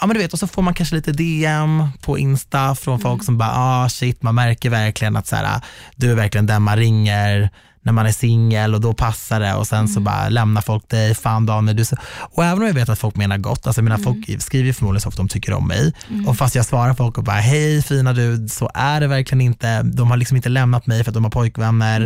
ja 0.00 0.06
men 0.06 0.14
du 0.16 0.22
vet, 0.22 0.32
och 0.32 0.38
så 0.38 0.46
får 0.46 0.62
man 0.62 0.74
kanske 0.74 0.94
lite 0.96 1.12
DM 1.12 1.88
på 2.02 2.18
Insta 2.18 2.74
från 2.74 3.00
folk 3.00 3.14
Mm. 3.14 3.24
som 3.24 3.38
bara, 3.38 3.52
ah 3.54 3.88
shit, 3.88 4.22
man 4.22 4.34
märker 4.34 4.70
verkligen 4.70 5.16
att 5.16 5.26
så 5.26 5.36
här, 5.36 5.60
du 5.96 6.10
är 6.10 6.14
verkligen 6.14 6.46
den 6.46 6.62
man 6.62 6.76
ringer 6.76 7.50
när 7.84 7.92
man 7.92 8.06
är 8.06 8.12
singel 8.12 8.74
och 8.74 8.80
då 8.80 8.94
passar 8.94 9.40
det 9.40 9.54
och 9.54 9.66
sen 9.66 9.78
Mm. 9.78 9.88
så 9.88 10.00
bara 10.00 10.28
lämnar 10.28 10.62
folk 10.62 10.88
dig, 10.88 11.14
fan 11.14 11.46
Daniel, 11.46 11.76
du 11.76 11.84
så... 11.84 11.96
Och 12.20 12.44
även 12.44 12.58
om 12.58 12.66
jag 12.66 12.74
vet 12.74 12.88
att 12.88 12.98
folk 12.98 13.16
menar 13.16 13.38
gott, 13.38 13.66
alltså 13.66 13.82
menar, 13.82 13.96
Mm. 13.96 14.04
folk 14.04 14.42
skriver 14.42 14.72
förmodligen 14.72 15.00
så 15.00 15.08
att 15.08 15.16
de 15.16 15.28
tycker 15.28 15.52
om 15.52 15.68
mig 15.68 15.92
och 16.26 16.36
fast 16.36 16.54
jag 16.54 16.66
svarar 16.66 16.94
folk 16.94 17.18
och 17.18 17.24
bara, 17.24 17.36
hej 17.36 17.82
fina 17.82 18.12
du, 18.12 18.48
så 18.48 18.70
är 18.74 19.00
det 19.00 19.06
verkligen 19.06 19.40
inte, 19.40 19.82
de 19.82 20.10
har 20.10 20.16
liksom 20.16 20.36
inte 20.36 20.48
lämnat 20.48 20.86
mig 20.86 21.04
för 21.04 21.10
att 21.10 21.14
de 21.14 21.24
har 21.24 21.30
pojkvänner 21.30 22.00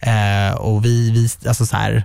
Mm. 0.00 0.50
eh, 0.50 0.54
och 0.56 0.84
vi, 0.84 1.10
vi 1.10 1.48
alltså 1.48 1.66
så 1.66 1.76
här, 1.76 2.04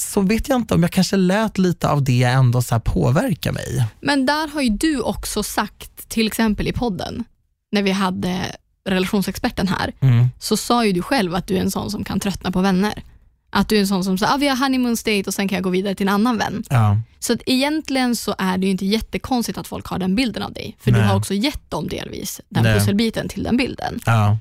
så 0.00 0.20
vet 0.20 0.48
jag 0.48 0.56
inte 0.56 0.74
om 0.74 0.82
jag 0.82 0.92
kanske 0.92 1.16
lät 1.16 1.58
lite 1.58 1.88
av 1.88 2.04
det 2.04 2.22
ändå 2.22 2.62
så 2.62 2.74
här 2.74 2.80
påverka 2.80 3.52
mig. 3.52 3.84
Men 4.00 4.26
där 4.26 4.48
har 4.54 4.60
ju 4.62 4.68
du 4.68 5.00
också 5.00 5.42
sagt, 5.42 6.08
till 6.08 6.26
exempel 6.26 6.68
i 6.68 6.72
podden, 6.72 7.24
när 7.72 7.82
vi 7.82 7.90
hade 7.90 8.38
relationsexperten 8.84 9.68
här, 9.68 9.92
Mm. 10.00 10.26
så 10.38 10.56
sa 10.56 10.84
ju 10.86 10.92
du 10.92 11.02
själv 11.02 11.34
att 11.34 11.46
du 11.46 11.56
är 11.56 11.60
en 11.60 11.70
sån 11.70 11.90
som 11.90 12.04
kan 12.04 12.20
tröttna 12.20 12.50
på 12.50 12.60
vänner. 12.60 13.02
Att 13.50 13.68
du 13.68 13.76
är 13.76 13.80
en 13.80 13.86
sån 13.88 14.04
som 14.04 14.18
säger 14.18 14.34
ah, 14.34 14.36
vi 14.36 14.48
har 14.48 14.56
honeymoon 14.56 14.96
state 14.96 15.22
och 15.26 15.34
sen 15.34 15.48
kan 15.48 15.56
jag 15.56 15.62
gå 15.64 15.70
vidare 15.70 15.94
till 15.94 16.08
en 16.08 16.14
annan 16.14 16.38
vän. 16.38 16.64
Ja. 16.70 17.00
Så 17.18 17.32
att 17.32 17.40
egentligen 17.46 18.16
så 18.16 18.34
är 18.38 18.58
det 18.58 18.66
ju 18.66 18.70
inte 18.72 18.86
jättekonstigt 18.86 19.58
att 19.58 19.66
folk 19.66 19.86
har 19.86 19.98
den 19.98 20.14
bilden 20.14 20.42
av 20.42 20.52
dig. 20.52 20.76
För 20.80 20.90
du 20.90 20.98
Nej. 20.98 21.06
har 21.06 21.16
också 21.16 21.34
gett 21.34 21.70
dem 21.70 21.88
delvis 21.88 22.40
den 22.48 22.62
Nej. 22.62 22.78
pusselbiten 22.78 23.28
till 23.28 23.42
den 23.42 23.56
bilden. 23.56 24.00
Ja. 24.06 24.38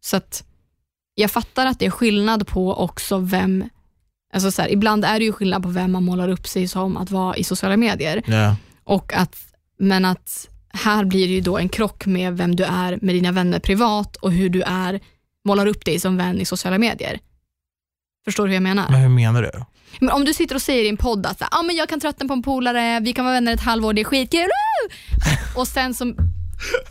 Så 0.00 0.16
att 0.16 0.44
jag 1.14 1.30
fattar 1.30 1.66
att 1.66 1.78
det 1.78 1.86
är 1.86 1.90
skillnad 1.90 2.46
på 2.46 2.74
också 2.74 3.18
vem, 3.18 3.64
alltså 4.34 4.50
så 4.50 4.62
här, 4.62 4.68
ibland 4.72 5.04
är 5.04 5.18
det 5.18 5.24
ju 5.24 5.32
skillnad 5.32 5.62
på 5.62 5.68
vem 5.68 5.92
man 5.92 6.04
målar 6.04 6.28
upp 6.28 6.46
sig 6.46 6.68
som 6.68 6.96
att 6.96 7.10
vara 7.10 7.36
i 7.36 7.44
sociala 7.44 7.76
medier. 7.76 8.22
Ja. 8.26 8.56
Och 8.84 9.14
att, 9.14 9.36
men 9.78 10.04
att 10.04 10.48
här 10.76 11.04
blir 11.04 11.26
det 11.28 11.34
ju 11.34 11.40
då 11.40 11.58
en 11.58 11.68
krock 11.68 12.06
med 12.06 12.36
vem 12.36 12.56
du 12.56 12.64
är 12.64 12.98
med 13.02 13.14
dina 13.14 13.32
vänner 13.32 13.58
privat 13.58 14.16
och 14.16 14.32
hur 14.32 14.48
du 14.50 14.62
är, 14.62 15.00
målar 15.44 15.66
upp 15.66 15.84
dig 15.84 16.00
som 16.00 16.16
vän 16.16 16.40
i 16.40 16.44
sociala 16.44 16.78
medier. 16.78 17.18
Förstår 18.24 18.44
du 18.44 18.48
hur 18.48 18.54
jag 18.54 18.62
menar? 18.62 18.90
Men 18.90 19.00
hur 19.00 19.08
menar 19.08 19.42
du? 19.42 19.50
Men 20.00 20.10
om 20.10 20.24
du 20.24 20.34
sitter 20.34 20.54
och 20.54 20.62
säger 20.62 20.84
i 20.84 20.88
en 20.88 20.96
podd 20.96 21.26
att 21.26 21.42
ah, 21.50 21.62
men 21.62 21.76
jag 21.76 21.88
kan 21.88 22.00
tröttna 22.00 22.26
på 22.26 22.32
en 22.32 22.42
polare, 22.42 23.00
vi 23.00 23.12
kan 23.12 23.24
vara 23.24 23.34
vänner 23.34 23.54
ett 23.54 23.60
halvår, 23.60 23.92
det 23.92 24.00
är 24.00 24.04
skitkul. 24.04 24.40
woo!" 24.40 25.60
Och 25.60 25.68
sen 25.68 25.94
så 25.94 26.14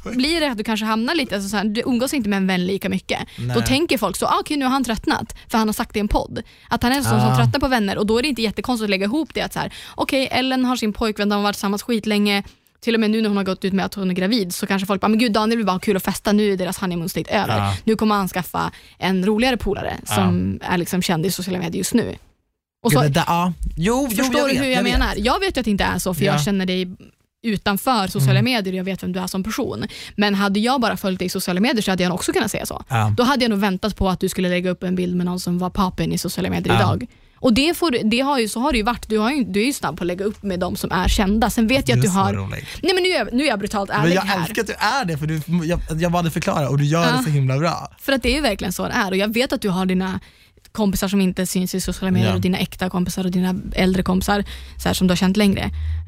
blir 0.05 0.39
det 0.41 0.51
att 0.51 0.57
du 0.57 0.63
kanske 0.63 0.85
hamnar 0.85 1.15
lite, 1.15 1.35
alltså 1.35 1.49
så 1.49 1.57
här, 1.57 1.63
du 1.63 1.81
umgås 1.85 2.13
inte 2.13 2.29
med 2.29 2.37
en 2.37 2.47
vän 2.47 2.65
lika 2.65 2.89
mycket. 2.89 3.19
Nej. 3.37 3.55
Då 3.55 3.61
tänker 3.61 3.97
folk 3.97 4.15
så, 4.17 4.25
ah, 4.25 4.37
okej 4.39 4.57
nu 4.57 4.65
har 4.65 4.71
han 4.71 4.83
tröttnat, 4.83 5.35
för 5.47 5.57
han 5.57 5.67
har 5.67 5.73
sagt 5.73 5.93
det 5.93 5.97
i 5.97 5.99
en 5.99 6.07
podd. 6.07 6.41
Att 6.69 6.83
han 6.83 6.91
är 6.91 6.95
en 6.97 7.03
sån 7.03 7.19
som 7.19 7.29
Ah. 7.29 7.35
tröttnar 7.37 7.59
på 7.59 7.67
vänner 7.67 7.97
och 7.97 8.05
då 8.05 8.17
är 8.17 8.21
det 8.21 8.27
inte 8.29 8.41
jättekonstigt 8.41 8.83
att 8.83 8.89
lägga 8.89 9.05
ihop 9.05 9.33
det 9.33 9.41
att 9.41 9.53
så 9.53 9.59
här, 9.59 9.73
okej 9.95 10.27
Ellen 10.31 10.65
har 10.65 10.75
sin 10.75 10.93
pojkvän, 10.93 11.29
de 11.29 11.35
har 11.35 11.43
varit 11.43 11.55
tillsammans 11.55 11.83
skitlänge, 11.83 12.43
till 12.81 12.93
och 12.93 12.99
med 12.99 13.11
nu 13.11 13.21
när 13.21 13.29
hon 13.29 13.37
har 13.37 13.43
gått 13.43 13.65
ut 13.65 13.73
med 13.73 13.85
att 13.85 13.93
hon 13.93 14.09
är 14.09 14.13
gravid 14.13 14.53
så 14.55 14.67
kanske 14.67 14.85
folk 14.85 15.01
bara, 15.01 15.07
men 15.07 15.19
gud 15.19 15.31
Daniel 15.31 15.57
vill 15.57 15.65
bara 15.65 15.71
ha 15.71 15.79
kul 15.79 15.95
och 15.95 16.03
festa, 16.03 16.31
nu 16.31 16.53
är 16.53 16.57
deras 16.57 16.77
honeymoon 16.77 17.09
state 17.09 17.29
över. 17.31 17.57
Ja. 17.57 17.77
Nu 17.83 17.95
kommer 17.95 18.15
han 18.15 18.27
skaffa 18.29 18.71
en 18.97 19.25
roligare 19.25 19.57
polare 19.57 19.97
som 20.05 20.59
är 20.63 20.77
liksom 20.77 21.01
känd 21.01 21.25
i 21.25 21.31
sociala 21.31 21.59
medier 21.59 21.77
just 21.77 21.93
nu. 21.93 22.15
Och 22.83 22.91
så, 22.91 23.01
Gud, 23.01 23.11
det 23.11 23.23
ja. 23.27 23.53
Jo, 23.77 24.07
jo, 24.11 24.17
Förstår 24.17 24.39
jag 24.39 24.49
du 24.49 24.53
vet, 24.53 24.63
hur 24.63 24.69
jag, 24.69 24.83
vet. 24.83 24.93
menar? 24.93 25.13
Jag 25.17 25.39
vet 25.39 25.57
ju 25.57 25.59
att 25.59 25.65
det 25.65 25.71
inte 25.71 25.83
är 25.83 25.99
så, 25.99 26.13
för 26.13 26.23
Ja. 26.25 26.31
jag 26.31 26.43
känner 26.43 26.65
dig 26.65 26.87
utanför 27.47 28.07
sociala 28.07 28.39
Mm. 28.39 28.53
medier 28.53 28.73
och 28.73 28.77
jag 28.79 28.83
vet 28.83 29.03
vem 29.03 29.11
du 29.13 29.19
är 29.19 29.27
som 29.27 29.43
person. 29.43 29.85
Men 30.15 30.35
hade 30.35 30.59
jag 30.59 30.81
bara 30.81 30.97
följt 30.97 31.19
dig 31.19 31.25
i 31.25 31.29
sociala 31.29 31.59
medier 31.59 31.81
så 31.81 31.91
hade 31.91 32.03
jag 32.03 32.13
också 32.13 32.33
kunnat 32.33 32.51
säga 32.51 32.65
så. 32.65 32.83
Ja. 32.89 33.13
Då 33.17 33.23
hade 33.23 33.43
jag 33.43 33.49
nog 33.49 33.59
väntat 33.59 33.95
på 33.97 34.09
att 34.09 34.19
du 34.19 34.29
skulle 34.29 34.49
lägga 34.49 34.69
upp 34.69 34.83
en 34.83 34.95
bild 34.95 35.15
med 35.15 35.25
någon 35.25 35.39
som 35.39 35.57
var 35.57 35.69
papen 35.69 36.11
i 36.11 36.17
sociala 36.17 36.49
medier 36.49 36.73
Ja. 36.73 36.79
idag. 36.79 37.05
Och 37.45 37.53
det, 37.53 37.77
får, 37.77 38.09
det 38.09 38.19
har 38.19 38.39
ju, 38.39 38.47
så 38.47 38.59
har 38.59 38.71
det 38.71 38.77
ju 38.77 38.83
varit. 38.83 39.09
Du, 39.09 39.17
har 39.17 39.31
ju, 39.31 39.43
du 39.43 39.61
är 39.61 39.65
ju 39.65 39.73
snabb 39.73 39.97
på 39.97 40.03
att 40.03 40.07
lägga 40.07 40.25
upp 40.25 40.43
med 40.43 40.59
de 40.59 40.75
som 40.75 40.91
är 40.91 41.07
kända. 41.07 41.49
Sen 41.49 41.67
vet 41.67 41.89
jag 41.89 41.95
att 41.97 42.01
Du 42.03 42.07
är 42.07 42.11
har... 42.11 42.33
rolig. 42.33 42.65
Nej 42.83 42.93
men 42.93 43.03
nu 43.03 43.09
är, 43.09 43.17
jag, 43.17 43.33
nu 43.33 43.43
är 43.43 43.47
jag 43.47 43.59
brutalt 43.59 43.89
Men 43.89 44.01
ärlig 44.01 44.15
jag 44.15 44.21
här. 44.21 44.39
älskar 44.41 44.61
att 44.61 44.67
du 44.67 44.73
är 44.73 45.05
det, 45.05 45.17
för 45.17 45.27
du, 45.27 45.41
jag, 45.67 45.79
jag 46.01 46.11
bad 46.11 46.25
dig 46.25 46.31
förklara 46.31 46.69
och 46.69 46.77
du 46.77 46.85
gör 46.85 47.03
Ja. 47.05 47.11
det 47.17 47.23
så 47.23 47.29
himla 47.29 47.57
bra. 47.57 47.91
För 47.99 48.11
att 48.13 48.23
det 48.23 48.29
är 48.29 48.35
ju 48.35 48.41
verkligen 48.41 48.73
så 48.73 48.83
det 48.87 48.93
är 48.93 49.11
och 49.11 49.17
jag 49.17 49.33
vet 49.33 49.53
att 49.53 49.61
du 49.61 49.69
har 49.69 49.85
dina 49.85 50.19
kompisar 50.71 51.07
som 51.07 51.21
inte 51.21 51.45
syns 51.45 51.75
i 51.75 51.81
sociala 51.81 52.11
medier 52.11 52.29
Ja. 52.29 52.35
och 52.35 52.41
dina 52.41 52.57
äkta 52.57 52.89
kompisar 52.89 53.25
och 53.25 53.31
dina 53.31 53.55
äldre 53.75 54.03
kompisar 54.03 54.43
så 54.77 54.87
här, 54.89 54.93
som 54.93 55.07
du 55.07 55.11
har 55.11 55.15
känt 55.17 55.37
längre. 55.37 55.61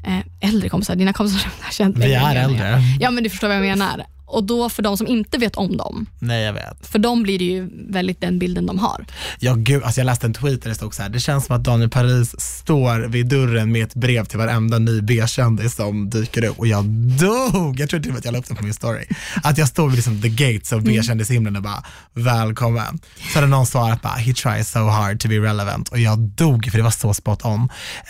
Eh, 0.06 0.48
äldre 0.48 0.68
kompisar, 0.68 0.94
dina 0.96 1.12
kompisar 1.12 1.38
som 1.40 1.50
du 1.58 1.64
har 1.64 1.72
känt 1.72 1.96
Vi 1.96 2.00
längre. 2.00 2.14
är 2.16 2.20
menar 2.20 2.34
jag. 2.42 2.44
äldre. 2.50 2.82
Ja 3.00 3.10
men 3.10 3.24
du 3.24 3.30
förstår 3.30 3.48
vad 3.48 3.56
jag 3.56 3.62
menar. 3.62 4.04
Och 4.30 4.44
då 4.44 4.68
för 4.68 4.82
de 4.82 4.96
som 4.96 5.06
inte 5.06 5.38
vet 5.38 5.56
om 5.56 5.76
dem, 5.76 6.06
Nej, 6.18 6.42
jag 6.44 6.52
vet. 6.52 6.86
för 6.86 6.98
dem 6.98 7.22
blir 7.22 7.38
det 7.38 7.44
ju 7.44 7.70
väldigt 7.88 8.20
den 8.20 8.38
bilden 8.38 8.66
de 8.66 8.78
har. 8.78 9.04
Ja 9.38 9.54
gud, 9.54 9.82
alltså 9.82 10.00
jag 10.00 10.04
läste 10.06 10.26
en 10.26 10.34
tweet 10.34 10.62
där 10.62 10.68
det 10.68 10.74
stod 10.74 10.94
så 10.94 11.02
här, 11.02 11.08
det 11.08 11.20
känns 11.20 11.46
som 11.46 11.56
att 11.56 11.64
Daniel 11.64 11.90
Paris 11.90 12.40
står 12.40 13.00
vid 13.08 13.26
dörren 13.28 13.72
med 13.72 13.82
ett 13.84 13.94
brev 13.94 14.24
till 14.24 14.38
varenda 14.38 14.78
ny 14.78 15.00
B-kändis 15.00 15.74
som 15.74 16.10
dyker 16.10 16.44
upp 16.44 16.58
och 16.58 16.66
jag 16.66 16.84
dog. 17.20 17.80
Jag 17.80 17.90
tror 17.90 18.00
till 18.00 18.10
och 18.10 18.14
med 18.14 18.18
att 18.18 18.24
jag 18.24 18.32
la 18.32 18.38
upp 18.38 18.48
den 18.48 18.56
på 18.56 18.64
min 18.64 18.74
story. 18.74 19.04
Att 19.42 19.58
jag 19.58 19.68
står 19.68 19.88
vid 19.88 19.96
liksom 19.96 20.22
the 20.22 20.28
gates 20.28 20.72
Mm. 20.72 20.78
av 20.84 20.84
B-kändishimlen 20.92 21.56
och 21.56 21.62
bara 21.62 21.84
välkommen. 22.14 22.98
Så 23.32 23.38
hade 23.38 23.46
någon 23.46 23.66
svarat 23.66 24.02
bara 24.02 24.12
he 24.14 24.32
tries 24.34 24.70
so 24.70 24.78
hard 24.78 25.20
to 25.20 25.28
be 25.28 25.34
relevant 25.38 25.88
och 25.88 25.98
jag 25.98 26.18
dog 26.18 26.68
för 26.70 26.78
det 26.78 26.84
var 26.84 26.90
så 26.90 27.14
spot 27.14 27.44
on. 27.44 27.68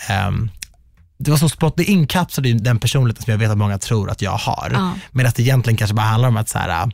Ehm, 0.09 0.49
det 1.19 1.31
var 1.31 1.37
så 1.37 1.49
spot, 1.49 1.73
det 1.77 1.83
inkapslade 1.83 2.49
ju 2.49 2.55
den 2.55 2.79
personligheten 2.79 3.23
som 3.23 3.31
jag 3.31 3.37
vet 3.37 3.51
att 3.51 3.57
många 3.57 3.77
tror 3.77 4.09
att 4.09 4.21
jag 4.21 4.31
har. 4.31 4.71
Ja. 4.73 4.93
Men 5.11 5.25
att 5.25 5.35
det 5.35 5.41
egentligen 5.41 5.77
kanske 5.77 5.95
bara 5.95 6.07
handlar 6.07 6.29
om 6.29 6.37
att 6.37 6.49
så 6.49 6.59
här, 6.59 6.91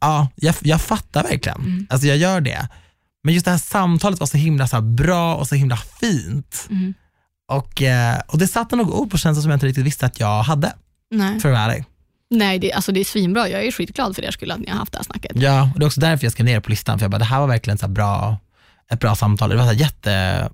ja, 0.00 0.28
jag, 0.34 0.54
jag 0.60 0.80
fattar 0.80 1.22
verkligen. 1.22 1.60
Mm. 1.60 1.86
Alltså 1.90 2.06
jag 2.06 2.16
gör 2.16 2.40
det. 2.40 2.68
Men 3.24 3.34
just 3.34 3.44
det 3.44 3.50
här 3.50 3.58
samtalet 3.58 4.20
var 4.20 4.26
så 4.26 4.36
himla 4.36 4.68
så 4.68 4.80
bra 4.80 5.34
och 5.34 5.48
så 5.48 5.54
himla 5.54 5.76
fint. 5.76 6.66
Mm. 6.70 6.94
Och, 7.48 7.82
eh, 7.82 8.20
och 8.26 8.38
det 8.38 8.46
satte 8.46 8.76
nog 8.76 8.94
ord 8.94 9.10
på 9.10 9.18
känslor 9.18 9.42
som 9.42 9.50
jag 9.50 9.56
inte 9.56 9.66
riktigt 9.66 9.86
visste 9.86 10.06
att 10.06 10.20
jag 10.20 10.42
hade, 10.42 10.72
Nej, 11.10 11.40
för 11.40 11.48
att 11.48 11.54
vara 11.54 11.64
ärlig. 11.64 11.84
Nej 12.30 12.58
det, 12.58 12.72
alltså 12.72 12.92
det 12.92 13.00
är 13.00 13.04
svinbra. 13.04 13.48
Jag 13.48 13.64
är 13.64 13.72
skitglad 13.72 14.16
för 14.16 14.24
er 14.24 14.30
skull 14.30 14.50
att 14.50 14.58
ni 14.58 14.70
har 14.70 14.78
haft 14.78 14.92
det 14.92 14.98
här 14.98 15.04
snacket. 15.04 15.32
Ja, 15.34 15.70
och 15.74 15.80
det 15.80 15.84
är 15.84 15.86
också 15.86 16.00
därför 16.00 16.24
jag 16.24 16.32
skrev 16.32 16.46
ner 16.46 16.54
det 16.54 16.60
på 16.60 16.70
listan, 16.70 16.98
för 16.98 17.04
jag 17.04 17.10
bara, 17.10 17.18
det 17.18 17.24
här 17.24 17.40
var 17.40 17.46
verkligen 17.46 17.78
så 17.78 17.88
bra, 17.88 18.36
ett 18.90 19.00
bra 19.00 19.14
samtal. 19.14 19.50
Det 19.50 19.56
var 19.56 19.66
så 19.66 19.72
jätte... 19.72 20.48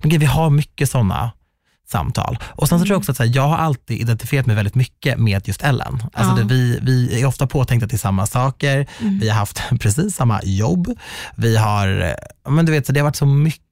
Men 0.00 0.10
gud, 0.10 0.20
vi 0.20 0.26
har 0.26 0.50
mycket 0.50 0.90
sådana 0.90 1.30
samtal. 1.88 2.38
Och 2.44 2.68
sen 2.68 2.78
så 2.78 2.84
tror 2.84 2.94
jag 2.94 2.98
också 2.98 3.12
att 3.12 3.18
här, 3.18 3.30
jag 3.34 3.48
har 3.48 3.56
alltid 3.56 4.00
identifierat 4.00 4.46
mig 4.46 4.56
väldigt 4.56 4.74
mycket 4.74 5.18
med 5.18 5.48
just 5.48 5.62
Ellen. 5.62 6.02
Alltså 6.12 6.32
Ja. 6.32 6.42
det, 6.42 6.54
vi, 6.54 6.78
vi 6.82 7.20
är 7.20 7.26
ofta 7.26 7.46
påtänkta 7.46 7.88
till 7.88 7.98
samma 7.98 8.26
saker, 8.26 8.86
Mm. 9.00 9.18
vi 9.18 9.28
har 9.28 9.36
haft 9.36 9.62
precis 9.80 10.16
samma 10.16 10.40
jobb, 10.42 10.88
vi 11.36 11.56
har, 11.56 12.00
eh, 12.46 12.52
men 12.52 12.66
du 12.66 12.72
vet, 12.72 12.86
så 12.86 12.92
det 12.92 13.00
har 13.00 13.04
varit 13.04 13.16
så 13.16 13.26
mycket 13.26 13.64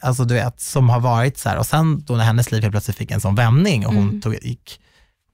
alltså 0.00 0.24
du 0.24 0.34
vet, 0.34 0.60
som 0.60 0.88
har 0.90 1.00
varit 1.00 1.38
så 1.38 1.48
här. 1.48 1.56
och 1.58 1.66
sen 1.66 2.04
då 2.04 2.14
när 2.16 2.24
hennes 2.24 2.52
liv 2.52 2.62
helt 2.62 2.72
plötsligt 2.72 2.96
fick 2.96 3.10
en 3.10 3.20
sån 3.20 3.34
vändning 3.34 3.86
och 3.86 3.94
hon 3.94 4.08
Mm. 4.08 4.20
tog, 4.20 4.34
gick 4.42 4.80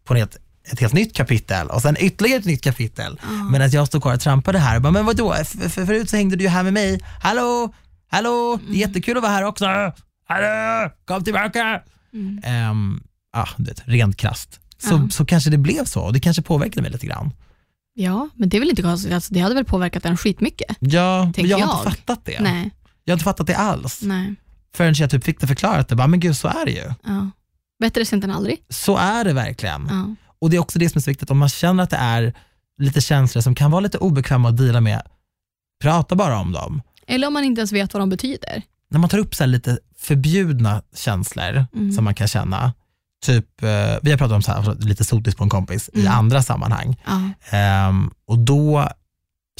på 0.04 0.14
ett, 0.14 0.36
ett 0.72 0.80
helt 0.80 0.92
nytt 0.92 1.14
kapitel 1.16 1.66
och 1.68 1.82
sen 1.82 1.96
ytterligare 2.00 2.38
ett 2.38 2.44
nytt 2.46 2.64
kapitel. 2.64 3.20
Ja. 3.22 3.44
Medan 3.50 3.70
jag 3.70 3.86
stod 3.86 4.02
kvar 4.02 4.14
och 4.14 4.20
trampade 4.20 4.58
här 4.58 4.76
och 4.76 4.82
bara, 4.82 4.90
men 4.92 5.06
vadå, 5.06 5.34
för, 5.44 5.68
förut 5.86 6.10
så 6.10 6.16
hängde 6.16 6.36
du 6.36 6.44
ju 6.44 6.50
här 6.50 6.62
med 6.62 6.72
mig, 6.72 7.00
hallå, 7.22 7.72
hallå, 8.10 8.58
är 8.70 8.74
jättekul 8.74 9.16
att 9.16 9.22
vara 9.22 9.32
här 9.32 9.44
också, 9.44 9.64
hallå, 10.34 10.90
kom 11.04 11.24
tillbaka. 11.24 11.82
Mm. 12.12 12.70
Um, 12.70 13.02
ah, 13.32 13.48
du 13.56 13.64
vet, 13.64 13.82
rent 13.86 14.16
krasst. 14.16 14.60
Så, 14.78 14.94
Ja. 14.94 15.08
så 15.10 15.24
kanske 15.24 15.50
det 15.50 15.58
blev 15.58 15.84
så 15.84 16.00
och 16.00 16.12
det 16.12 16.20
kanske 16.20 16.42
påverkade 16.42 16.82
mig 16.82 16.90
lite 16.90 17.06
grann. 17.06 17.32
Ja, 17.94 18.28
men 18.34 18.48
det 18.48 18.56
är 18.56 18.60
väl 18.60 18.70
inte 18.70 18.82
konstigt. 18.82 19.12
Alltså, 19.12 19.34
det 19.34 19.40
hade 19.40 19.54
väl 19.54 19.64
påverkat 19.64 20.04
en 20.04 20.16
skitmycket? 20.16 20.76
Ja, 20.80 21.32
men 21.36 21.48
jag 21.48 21.58
har 21.58 21.66
jag. 21.68 21.78
inte 21.78 21.90
fattat 21.90 22.24
det. 22.24 22.40
Nej. 22.40 22.70
Jag 23.04 23.12
har 23.12 23.16
inte 23.16 23.24
fattat 23.24 23.46
det 23.46 23.56
alls. 23.56 24.02
nej. 24.02 24.34
Förrän 24.74 24.94
jag 24.94 25.10
typ 25.10 25.24
fick 25.24 25.40
det 25.40 25.46
förklarat, 25.46 25.88
det 25.88 25.96
bara, 25.96 26.06
men 26.06 26.20
gud 26.20 26.36
så 26.36 26.48
är 26.48 26.64
det 26.66 26.72
ju. 26.72 26.84
Ja. 27.04 27.30
Bättre 27.80 28.04
sent 28.04 28.24
än 28.24 28.30
aldrig. 28.30 28.58
Så 28.68 28.96
är 28.96 29.24
det 29.24 29.32
verkligen. 29.32 29.86
Ja. 29.90 30.14
Och 30.40 30.50
det 30.50 30.56
är 30.56 30.60
också 30.60 30.78
det 30.78 30.88
som 30.88 30.98
är 30.98 31.02
så 31.02 31.10
viktigt, 31.10 31.30
om 31.30 31.38
man 31.38 31.48
känner 31.48 31.82
att 31.82 31.90
det 31.90 31.96
är 31.96 32.32
lite 32.78 33.00
känslor 33.00 33.42
som 33.42 33.54
kan 33.54 33.70
vara 33.70 33.80
lite 33.80 33.98
obekväma 33.98 34.48
att 34.48 34.56
dela 34.56 34.80
med, 34.80 35.02
prata 35.82 36.14
bara 36.16 36.38
om 36.38 36.52
dem. 36.52 36.82
Eller 37.06 37.26
om 37.26 37.32
man 37.32 37.44
inte 37.44 37.60
ens 37.60 37.72
vet 37.72 37.94
vad 37.94 38.00
de 38.02 38.08
betyder. 38.08 38.62
När 38.90 38.98
man 38.98 39.08
tar 39.10 39.18
upp 39.18 39.34
så 39.34 39.42
här 39.42 39.48
lite 39.48 39.78
förbjudna 40.00 40.82
känslor 40.96 41.66
Mm. 41.74 41.92
som 41.92 42.04
man 42.04 42.14
kan 42.14 42.28
känna, 42.28 42.72
typ, 43.26 43.62
eh, 43.62 43.68
vi 44.02 44.10
har 44.10 44.16
pratat 44.18 44.32
om 44.36 44.42
så 44.42 44.52
här, 44.52 44.74
lite 44.78 45.04
sotis 45.04 45.34
på 45.34 45.44
en 45.44 45.50
kompis 45.50 45.90
i 45.92 46.00
Mm. 46.00 46.12
andra 46.12 46.42
sammanhang. 46.42 46.96
Ja. 47.06 47.30
Ehm, 47.58 48.10
och 48.26 48.38
då 48.38 48.88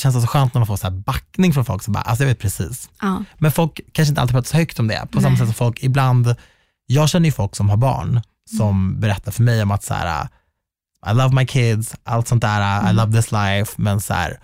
känns 0.00 0.14
det 0.14 0.20
så 0.20 0.26
skönt 0.26 0.54
när 0.54 0.58
man 0.60 0.66
får 0.66 0.76
så 0.76 0.86
här 0.86 0.94
backning 0.96 1.52
från 1.54 1.64
folk 1.64 1.82
som 1.82 1.92
bara, 1.92 2.02
alltså 2.02 2.24
jag 2.24 2.28
vet 2.28 2.38
precis. 2.38 2.90
Ja. 3.00 3.24
Men 3.38 3.52
folk 3.52 3.80
kanske 3.92 4.10
inte 4.10 4.20
alltid 4.20 4.34
pratar 4.34 4.48
så 4.48 4.56
högt 4.56 4.78
om 4.78 4.88
det, 4.88 5.06
på 5.10 5.20
samma 5.20 5.28
Nej. 5.28 5.38
sätt 5.38 5.46
som 5.46 5.54
folk 5.54 5.82
ibland, 5.82 6.34
jag 6.86 7.08
känner 7.08 7.26
ju 7.26 7.32
folk 7.32 7.56
som 7.56 7.70
har 7.70 7.76
barn 7.76 8.20
som 8.56 9.00
berättar 9.00 9.32
för 9.32 9.42
mig 9.42 9.62
om 9.62 9.70
att 9.70 9.84
så 9.84 9.94
här, 9.94 10.28
I 11.10 11.14
love 11.14 11.34
my 11.34 11.46
kids, 11.46 11.94
allt 12.04 12.28
sånt 12.28 12.42
där, 12.42 12.60
I 12.60 12.80
Mm. 12.80 12.96
love 12.96 13.12
this 13.12 13.32
life, 13.32 13.72
men 13.76 14.00
så 14.00 14.14
här, 14.14 14.40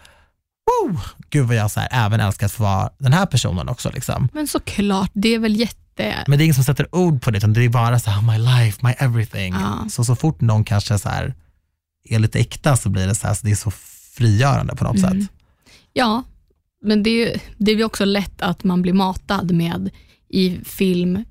woo, 0.66 0.98
gud 1.30 1.46
vad 1.46 1.56
jag 1.56 1.70
så 1.70 1.80
här, 1.80 1.88
även 1.92 2.20
älskar 2.20 2.46
att 2.46 2.52
få 2.52 2.62
vara 2.62 2.90
den 2.98 3.12
här 3.12 3.26
personen 3.26 3.68
också. 3.68 3.90
Liksom. 3.90 4.28
Men 4.32 4.46
såklart, 4.48 5.10
det 5.14 5.34
är 5.34 5.38
väl 5.38 5.56
jätte... 5.60 5.80
Men 6.28 6.38
det 6.38 6.42
är 6.42 6.44
ingen 6.44 6.54
som 6.54 6.64
sätter 6.64 6.94
ord 6.94 7.22
på 7.22 7.30
det, 7.30 7.38
utan 7.38 7.52
det 7.52 7.64
är 7.64 7.68
bara 7.68 7.98
så 7.98 8.10
här, 8.10 8.22
my 8.32 8.38
life, 8.38 8.86
my 8.86 8.92
everything. 8.98 9.54
Ja. 9.54 9.86
Så 9.90 10.04
så 10.04 10.16
fort 10.16 10.40
någon 10.40 10.64
kanske 10.64 10.98
så 10.98 11.08
här, 11.08 11.34
är 12.08 12.18
lite 12.18 12.38
äkta 12.38 12.76
så 12.76 12.88
blir 12.88 13.06
det 13.06 13.14
så 13.14 13.26
här, 13.26 13.34
så 13.34 13.46
det 13.46 13.52
är 13.52 13.56
så 13.56 13.70
frigörande 14.16 14.76
på 14.76 14.84
något 14.84 14.96
Mm. 14.98 15.20
sätt. 15.22 15.30
Ja, 15.92 16.22
men 16.82 17.02
det 17.02 17.10
är 17.10 17.26
ju 17.26 17.38
det 17.58 17.72
är 17.72 17.84
också 17.84 18.04
lätt 18.04 18.42
att 18.42 18.64
man 18.64 18.82
blir 18.82 18.92
matad 18.92 19.50
med 19.54 19.90
i 20.28 20.58
film 20.64 21.24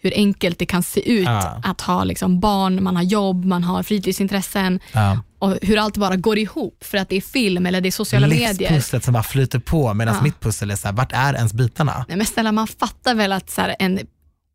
hur 0.00 0.12
enkelt 0.14 0.58
det 0.58 0.66
kan 0.66 0.82
se 0.82 1.10
ut 1.12 1.24
Ja. 1.24 1.60
att 1.64 1.80
ha 1.80 2.04
liksom 2.04 2.40
barn, 2.40 2.82
man 2.82 2.96
har 2.96 3.02
jobb, 3.02 3.44
man 3.44 3.64
har 3.64 3.82
fritidsintressen 3.82 4.80
Ja. 4.92 5.20
och 5.38 5.58
hur 5.62 5.78
allt 5.78 5.96
bara 5.96 6.16
går 6.16 6.38
ihop 6.38 6.84
för 6.84 6.98
att 6.98 7.08
det 7.08 7.16
är 7.16 7.20
film 7.20 7.66
eller 7.66 7.80
det 7.80 7.88
är 7.88 7.90
sociala 7.90 8.26
medier. 8.26 8.48
Livspusslet 8.58 9.04
som 9.04 9.12
bara 9.14 9.22
flyter 9.22 9.58
på 9.58 9.94
medan 9.94 10.14
Ja. 10.14 10.22
mitt 10.22 10.40
pussel 10.40 10.70
är 10.70 10.76
så 10.76 10.88
här, 10.88 10.94
vart 10.94 11.12
är 11.12 11.34
ens 11.34 11.52
bitarna? 11.52 12.04
Nej, 12.08 12.16
men 12.16 12.26
snälla, 12.26 12.52
man 12.52 12.66
fattar 12.66 13.14
väl 13.14 13.32
att 13.32 13.50
så 13.50 13.60
här, 13.60 13.76
en, 13.78 13.98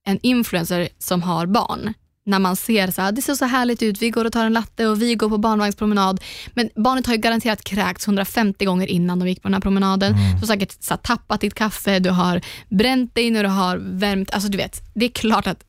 en 0.08 0.20
influencer 0.22 0.90
som 1.00 1.24
har 1.24 1.46
barn, 1.46 1.94
när 2.26 2.40
man 2.40 2.56
ser 2.56 2.92
så 2.92 3.02
här, 3.02 3.12
det 3.12 3.22
ser 3.22 3.36
så 3.36 3.46
härligt 3.46 3.84
ut, 3.84 4.02
vi 4.02 4.10
går 4.10 4.26
och 4.26 4.32
tar 4.32 4.46
en 4.46 4.54
latte 4.54 4.88
och 4.88 5.02
vi 5.02 5.16
går 5.16 5.30
på 5.30 5.38
barnvagnspromenad. 5.38 6.24
Men 6.54 6.70
barnet 6.76 7.06
har 7.06 7.14
ju 7.14 7.20
garanterat 7.20 7.64
kräkts 7.64 8.08
150 8.08 8.66
gånger 8.66 8.88
innan 8.88 9.20
de 9.20 9.28
gick 9.28 9.42
på 9.42 9.48
den 9.48 9.54
här 9.54 9.62
promenaden. 9.62 10.14
Du 10.14 10.40
har 10.40 10.48
säkert 10.48 10.84
så 10.84 10.94
här, 10.94 11.02
tappat 11.02 11.42
ditt 11.42 11.54
kaffe, 11.54 12.00
du 12.00 12.10
har 12.10 12.42
bränt 12.70 13.16
dig 13.16 13.32
när 13.32 13.44
du 13.44 13.50
har 13.50 13.78
värmt. 13.78 14.32
Alltså 14.32 14.50
du 14.50 14.58
vet, 14.58 14.82
det 14.96 15.06
är 15.06 15.10
klart 15.10 15.48
att 15.48 15.64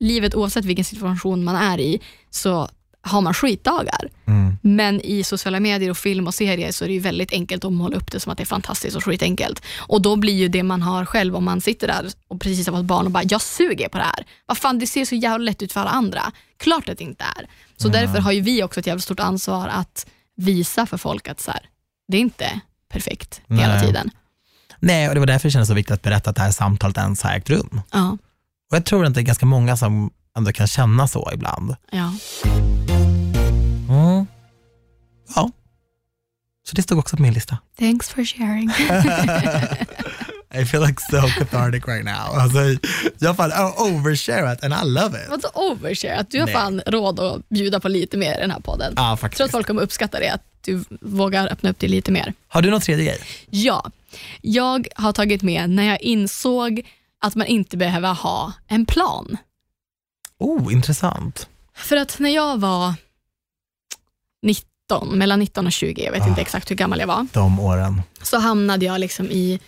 livet 0.00 0.34
oavsett 0.34 0.64
vilken 0.64 0.84
situation 0.84 1.44
man 1.44 1.56
är 1.56 1.80
i 1.80 2.00
så 2.30 2.68
har 3.02 3.20
man 3.20 3.34
skitdagar. 3.34 4.08
Mm. 4.26 4.56
Men 4.62 5.00
i 5.00 5.24
sociala 5.24 5.60
medier 5.60 5.90
och 5.90 5.96
film 5.98 6.26
och 6.26 6.34
serier 6.34 6.72
så 6.72 6.84
är 6.84 6.88
det 6.88 6.94
ju 6.94 7.00
väldigt 7.00 7.32
enkelt 7.32 7.64
att 7.64 7.72
måla 7.72 7.96
upp 7.96 8.12
det 8.12 8.20
som 8.20 8.32
att 8.32 8.38
det 8.38 8.44
är 8.44 8.46
fantastiskt 8.46 8.96
och 8.96 9.04
skitenkelt. 9.04 9.62
Och 9.78 10.02
då 10.02 10.16
blir 10.16 10.34
ju 10.34 10.48
det 10.48 10.62
man 10.62 10.82
har 10.82 11.04
själv 11.04 11.36
om 11.36 11.44
man 11.44 11.60
sitter 11.60 11.86
där 11.86 12.06
och 12.28 12.40
precis 12.40 12.66
har 12.66 12.76
fått 12.76 12.84
barn 12.84 13.06
och 13.06 13.12
bara, 13.12 13.24
jag 13.28 13.40
suger 13.42 13.88
på 13.88 13.98
det 13.98 14.04
här. 14.04 14.24
Vad 14.46 14.58
fan, 14.58 14.78
det 14.78 14.86
ser 14.86 15.04
så 15.04 15.14
jävla 15.14 15.44
lätt 15.44 15.62
ut 15.62 15.72
för 15.72 15.80
alla 15.80 15.90
andra. 15.90 16.22
Klart 16.58 16.88
att 16.88 16.98
det 16.98 17.04
inte 17.04 17.24
är. 17.24 17.46
Så 17.76 17.88
därför 17.88 18.18
har 18.18 18.32
ju 18.32 18.40
vi 18.40 18.62
också 18.62 18.80
ett 18.80 18.86
jävligt 18.86 19.04
stort 19.04 19.20
ansvar 19.20 19.68
att 19.68 20.06
visa 20.36 20.86
för 20.86 20.96
folk 20.96 21.28
att 21.28 21.40
så 21.40 21.50
här, 21.50 21.60
det 22.08 22.16
är 22.16 22.20
inte 22.20 22.60
perfekt 22.92 23.40
hela 23.48 23.74
Nej. 23.74 23.86
tiden. 23.86 24.10
Nej, 24.78 25.08
och 25.08 25.14
det 25.14 25.20
var 25.20 25.26
därför 25.26 25.48
det 25.48 25.52
kändes 25.52 25.68
så 25.68 25.74
viktigt 25.74 25.94
att 25.94 26.02
berätta 26.02 26.30
att 26.30 26.36
det 26.36 26.42
här 26.42 26.50
samtalet 26.50 26.96
ens 26.96 27.22
har 27.22 27.30
ägt 27.30 27.50
rum. 27.50 27.80
Ja, 27.92 28.10
Och 28.70 28.76
jag 28.76 28.84
tror 28.84 29.04
att 29.04 29.14
det 29.14 29.20
är 29.20 29.22
ganska 29.22 29.46
många 29.46 29.76
som 29.76 30.10
ändå 30.36 30.52
kan 30.52 30.66
känna 30.66 31.08
så 31.08 31.30
ibland. 31.34 31.76
ja. 31.90 32.12
Ja, 35.34 35.50
så 36.66 36.76
det 36.76 36.82
stod 36.82 36.98
också 36.98 37.16
på 37.16 37.22
min 37.22 37.32
lista. 37.34 37.58
Thanks 37.78 38.08
for 38.08 38.24
sharing. 38.24 38.70
I 40.54 40.64
feel 40.64 40.82
like 40.86 41.00
so 41.10 41.20
cathartic 41.38 41.84
right 41.88 42.04
now. 42.04 42.14
Alltså, 42.38 42.58
jag 43.18 43.28
har 43.28 43.34
fan 43.34 43.72
oversharat 43.78 44.64
and 44.64 44.74
I 44.74 44.90
love 44.90 45.22
it. 45.22 45.30
Vadå 45.30 45.48
overshare? 45.54 46.16
Att 46.16 46.30
du 46.30 46.38
har 46.38 46.46
Nej. 46.46 46.54
fan 46.54 46.82
råd 46.86 47.20
att 47.20 47.48
bjuda 47.48 47.80
på 47.80 47.88
lite 47.88 48.16
mer 48.16 48.36
i 48.38 48.40
den 48.40 48.50
här 48.50 48.60
podden. 48.60 48.92
Ja, 48.96 49.02
Jag 49.02 49.06
tror 49.06 49.12
att 49.14 49.20
faktiskt. 49.20 49.50
folk 49.52 49.66
kommer 49.66 49.82
uppskatta 49.82 50.20
det, 50.20 50.28
att 50.32 50.42
du 50.60 50.84
vågar 51.00 51.48
öppna 51.52 51.70
upp 51.70 51.78
dig 51.78 51.88
lite 51.88 52.12
mer. 52.12 52.34
Har 52.48 52.62
du 52.62 52.70
någon 52.70 52.80
tredje 52.80 53.04
grej? 53.04 53.18
Ja, 53.50 53.90
jag 54.40 54.88
har 54.96 55.12
tagit 55.12 55.42
med 55.42 55.70
när 55.70 55.84
jag 55.84 56.00
insåg 56.00 56.82
att 57.20 57.34
man 57.34 57.46
inte 57.46 57.76
behöver 57.76 58.12
ha 58.14 58.52
en 58.68 58.86
plan. 58.86 59.36
Oh, 60.38 60.72
intressant. 60.72 61.48
För 61.74 61.96
att 61.96 62.18
när 62.18 62.30
jag 62.30 62.60
var 62.60 62.94
19, 64.42 64.69
mellan 64.98 65.38
19 65.38 65.66
och 65.66 65.72
20, 65.72 66.04
jag 66.04 66.12
vet 66.12 66.22
Ah. 66.22 66.28
inte 66.28 66.40
exakt 66.40 66.70
hur 66.70 66.76
gammal 66.76 67.00
jag 67.00 67.06
var, 67.06 67.26
De 67.32 67.60
åren. 67.60 68.02
så 68.22 68.38
hamnade 68.38 68.84
jag 68.86 69.00
liksom 69.00 69.26
i 69.30 69.60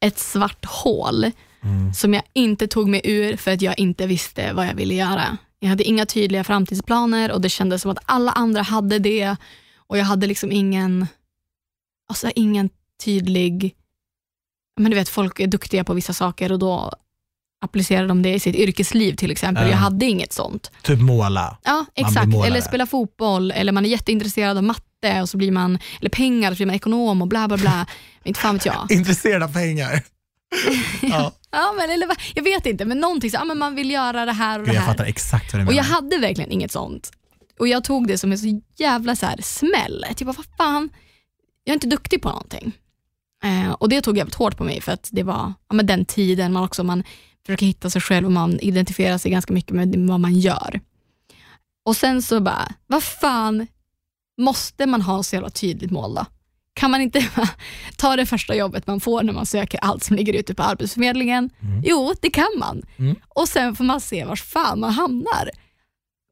ett 0.00 0.18
svart 0.18 0.64
hål 0.64 1.30
Mm. 1.62 1.94
som 1.94 2.14
jag 2.14 2.22
inte 2.32 2.68
tog 2.68 2.88
mig 2.88 3.00
ur 3.04 3.36
för 3.36 3.50
att 3.52 3.62
jag 3.62 3.78
inte 3.78 4.06
visste 4.06 4.52
vad 4.52 4.66
jag 4.66 4.74
ville 4.74 4.94
göra. 4.94 5.36
Jag 5.60 5.68
hade 5.68 5.84
inga 5.84 6.06
tydliga 6.06 6.44
framtidsplaner 6.44 7.32
och 7.32 7.40
det 7.40 7.48
kändes 7.48 7.82
som 7.82 7.90
att 7.90 7.98
alla 8.04 8.32
andra 8.32 8.62
hade 8.62 8.98
det 8.98 9.36
och 9.76 9.98
jag 9.98 10.04
hade 10.04 10.26
liksom 10.26 10.52
ingen, 10.52 11.06
alltså 12.08 12.30
ingen 12.34 12.70
tydlig, 13.04 13.74
men 14.76 14.90
du 14.90 14.96
vet 14.96 15.08
folk 15.08 15.40
är 15.40 15.46
duktiga 15.46 15.84
på 15.84 15.94
vissa 15.94 16.12
saker 16.12 16.52
och 16.52 16.58
då 16.58 16.92
applicerar 17.60 18.08
de 18.08 18.22
det 18.22 18.34
i 18.34 18.40
sitt 18.40 18.56
yrkesliv 18.56 19.14
till 19.14 19.30
exempel. 19.30 19.64
Ja. 19.64 19.70
Jag 19.70 19.76
hade 19.76 20.06
inget 20.06 20.32
sånt. 20.32 20.70
Typ 20.82 21.00
måla. 21.00 21.58
Ja, 21.64 21.86
exakt. 21.94 22.34
Eller 22.46 22.60
spela 22.60 22.86
fotboll, 22.86 23.50
eller 23.50 23.72
man 23.72 23.84
är 23.84 23.88
jätteintresserad 23.88 24.56
av 24.56 24.64
matte 24.64 25.20
och 25.22 25.28
så 25.28 25.36
blir 25.36 25.52
man, 25.52 25.78
eller 26.00 26.10
pengar, 26.10 26.50
så 26.50 26.56
blir 26.56 26.66
man 26.66 26.76
ekonom 26.76 27.22
och 27.22 27.28
bla 27.28 27.48
bla 27.48 27.56
bla. 27.56 27.86
inte 28.24 28.40
fan 28.40 28.54
vet 28.54 28.66
jag. 28.66 28.86
Intresserad 28.90 29.42
av 29.42 29.52
pengar. 29.52 30.02
ja. 31.02 31.32
Ja, 31.50 31.74
men, 31.78 31.90
eller, 31.90 32.08
jag 32.34 32.42
vet 32.42 32.66
inte, 32.66 32.84
men 32.84 32.98
någonting 33.00 33.30
så, 33.30 33.36
ja, 33.36 33.44
men 33.44 33.58
man 33.58 33.74
vill 33.74 33.90
göra 33.90 34.24
det 34.24 34.32
här 34.32 34.60
och 34.60 34.66
det 34.66 34.74
jag 34.74 34.80
här. 34.80 34.88
fattar 34.88 35.04
exakt 35.04 35.52
vad 35.52 35.60
du 35.60 35.64
Och 35.66 35.72
menar. 35.72 35.76
jag 35.88 35.94
hade 35.94 36.18
verkligen 36.18 36.50
inget 36.50 36.72
sånt. 36.72 37.10
Och 37.58 37.68
jag 37.68 37.84
tog 37.84 38.08
det 38.08 38.18
som 38.18 38.32
en 38.32 38.38
så 38.38 38.60
jävla 38.76 39.16
så 39.16 39.26
här 39.26 39.38
smäll. 39.42 40.06
Typ, 40.16 40.26
vad 40.26 40.36
fan, 40.58 40.88
jag 41.64 41.72
är 41.72 41.74
inte 41.74 41.86
duktig 41.86 42.22
på 42.22 42.28
någonting. 42.28 42.72
Eh, 43.44 43.72
och 43.72 43.88
det 43.88 44.00
tog 44.00 44.16
jävligt 44.16 44.34
hårt 44.34 44.56
på 44.56 44.64
mig 44.64 44.80
för 44.80 44.92
att 44.92 45.08
det 45.12 45.22
var 45.22 45.52
ja, 45.68 45.74
men 45.74 45.86
den 45.86 46.04
tiden 46.04 46.52
man 46.52 46.64
också 46.64 46.84
man 46.84 47.02
försöker 47.46 47.66
hitta 47.66 47.90
sig 47.90 48.00
själv 48.00 48.26
och 48.26 48.32
man 48.32 48.60
identifierar 48.60 49.18
sig 49.18 49.30
ganska 49.30 49.52
mycket 49.52 49.76
med 49.76 49.96
vad 50.08 50.20
man 50.20 50.34
gör. 50.34 50.80
Och 51.84 51.96
sen 51.96 52.22
så 52.22 52.40
bara, 52.40 52.68
vad 52.86 53.02
fan, 53.02 53.66
måste 54.40 54.86
man 54.86 55.02
ha 55.02 55.22
så 55.22 55.36
jävla 55.36 55.50
tydligt 55.50 55.90
mål 55.90 56.14
då? 56.14 56.26
Kan 56.74 56.90
man 56.90 57.00
inte 57.00 57.28
ta 57.96 58.16
det 58.16 58.26
första 58.26 58.54
jobbet 58.56 58.86
man 58.86 59.00
får 59.00 59.22
när 59.22 59.32
man 59.32 59.46
söker 59.46 59.78
allt 59.82 60.04
som 60.04 60.16
ligger 60.16 60.32
ute 60.32 60.54
på 60.54 60.62
Arbetsförmedlingen? 60.62 61.50
Mm. 61.62 61.82
Jo, 61.84 62.12
det 62.20 62.30
kan 62.30 62.52
man. 62.58 62.82
Mm. 62.96 63.16
Och 63.28 63.48
sen 63.48 63.76
får 63.76 63.84
man 63.84 64.00
se 64.00 64.24
var 64.24 64.36
fan 64.36 64.80
man 64.80 64.90
hamnar. 64.90 65.50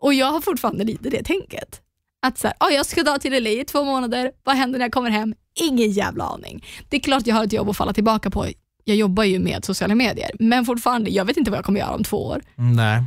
Och 0.02 0.14
jag 0.14 0.26
har 0.26 0.40
fortfarande 0.40 0.84
lite 0.84 1.10
det 1.10 1.22
tänket. 1.22 1.80
Att 2.26 2.38
så 2.38 2.46
här, 2.46 2.56
"Ja, 2.60 2.70
jag 2.70 2.86
ska 2.86 3.02
dra 3.02 3.18
till 3.18 3.32
LA 3.44 3.50
i 3.50 3.64
två 3.64 3.84
månader, 3.84 4.32
vad 4.44 4.56
händer 4.56 4.78
när 4.78 4.84
jag 4.86 4.92
kommer 4.92 5.10
hem? 5.10 5.34
Ingen 5.60 5.90
jävla 5.90 6.24
aning. 6.24 6.64
Det 6.88 6.96
är 6.96 7.00
klart 7.00 7.26
jag 7.26 7.36
har 7.36 7.44
ett 7.44 7.52
jobb 7.52 7.68
att 7.68 7.76
falla 7.76 7.92
tillbaka 7.92 8.30
på. 8.30 8.46
Jag 8.84 8.96
jobbar 8.96 9.24
ju 9.24 9.38
med 9.38 9.64
sociala 9.64 9.94
medier, 9.94 10.30
men 10.38 10.64
fortfarande, 10.64 11.10
jag 11.10 11.24
vet 11.24 11.36
inte 11.36 11.50
vad 11.50 11.58
jag 11.58 11.64
kommer 11.64 11.80
göra 11.80 11.94
om 11.94 12.04
två 12.04 12.26
år. 12.26 12.42
Nej. 12.56 13.04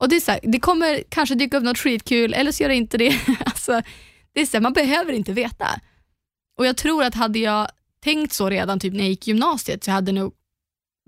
Och 0.00 0.08
det 0.08 0.16
är 0.16 0.20
så 0.20 0.30
här, 0.30 0.40
det 0.42 0.60
kommer 0.60 1.02
kanske 1.08 1.34
dyka 1.34 1.56
upp 1.56 1.62
något 1.62 1.78
skitkul, 1.78 2.34
eller 2.34 2.52
så 2.52 2.62
gör 2.62 2.68
det 2.68 2.74
inte 2.76 2.98
det. 2.98 3.20
alltså, 3.44 3.82
det 4.34 4.40
är 4.40 4.46
så 4.46 4.56
här, 4.56 4.60
man 4.62 4.72
behöver 4.72 5.12
inte 5.12 5.32
veta. 5.32 5.66
Och 6.58 6.66
jag 6.66 6.76
tror 6.76 7.04
att 7.04 7.14
hade 7.14 7.38
jag 7.38 7.68
tänkt 8.04 8.32
så 8.32 8.50
redan 8.50 8.80
typ 8.80 8.92
när 8.92 9.00
jag 9.00 9.08
gick 9.08 9.26
gymnasiet 9.26 9.84
så 9.84 9.90
hade 9.90 10.10
jag 10.10 10.14
nog 10.14 10.32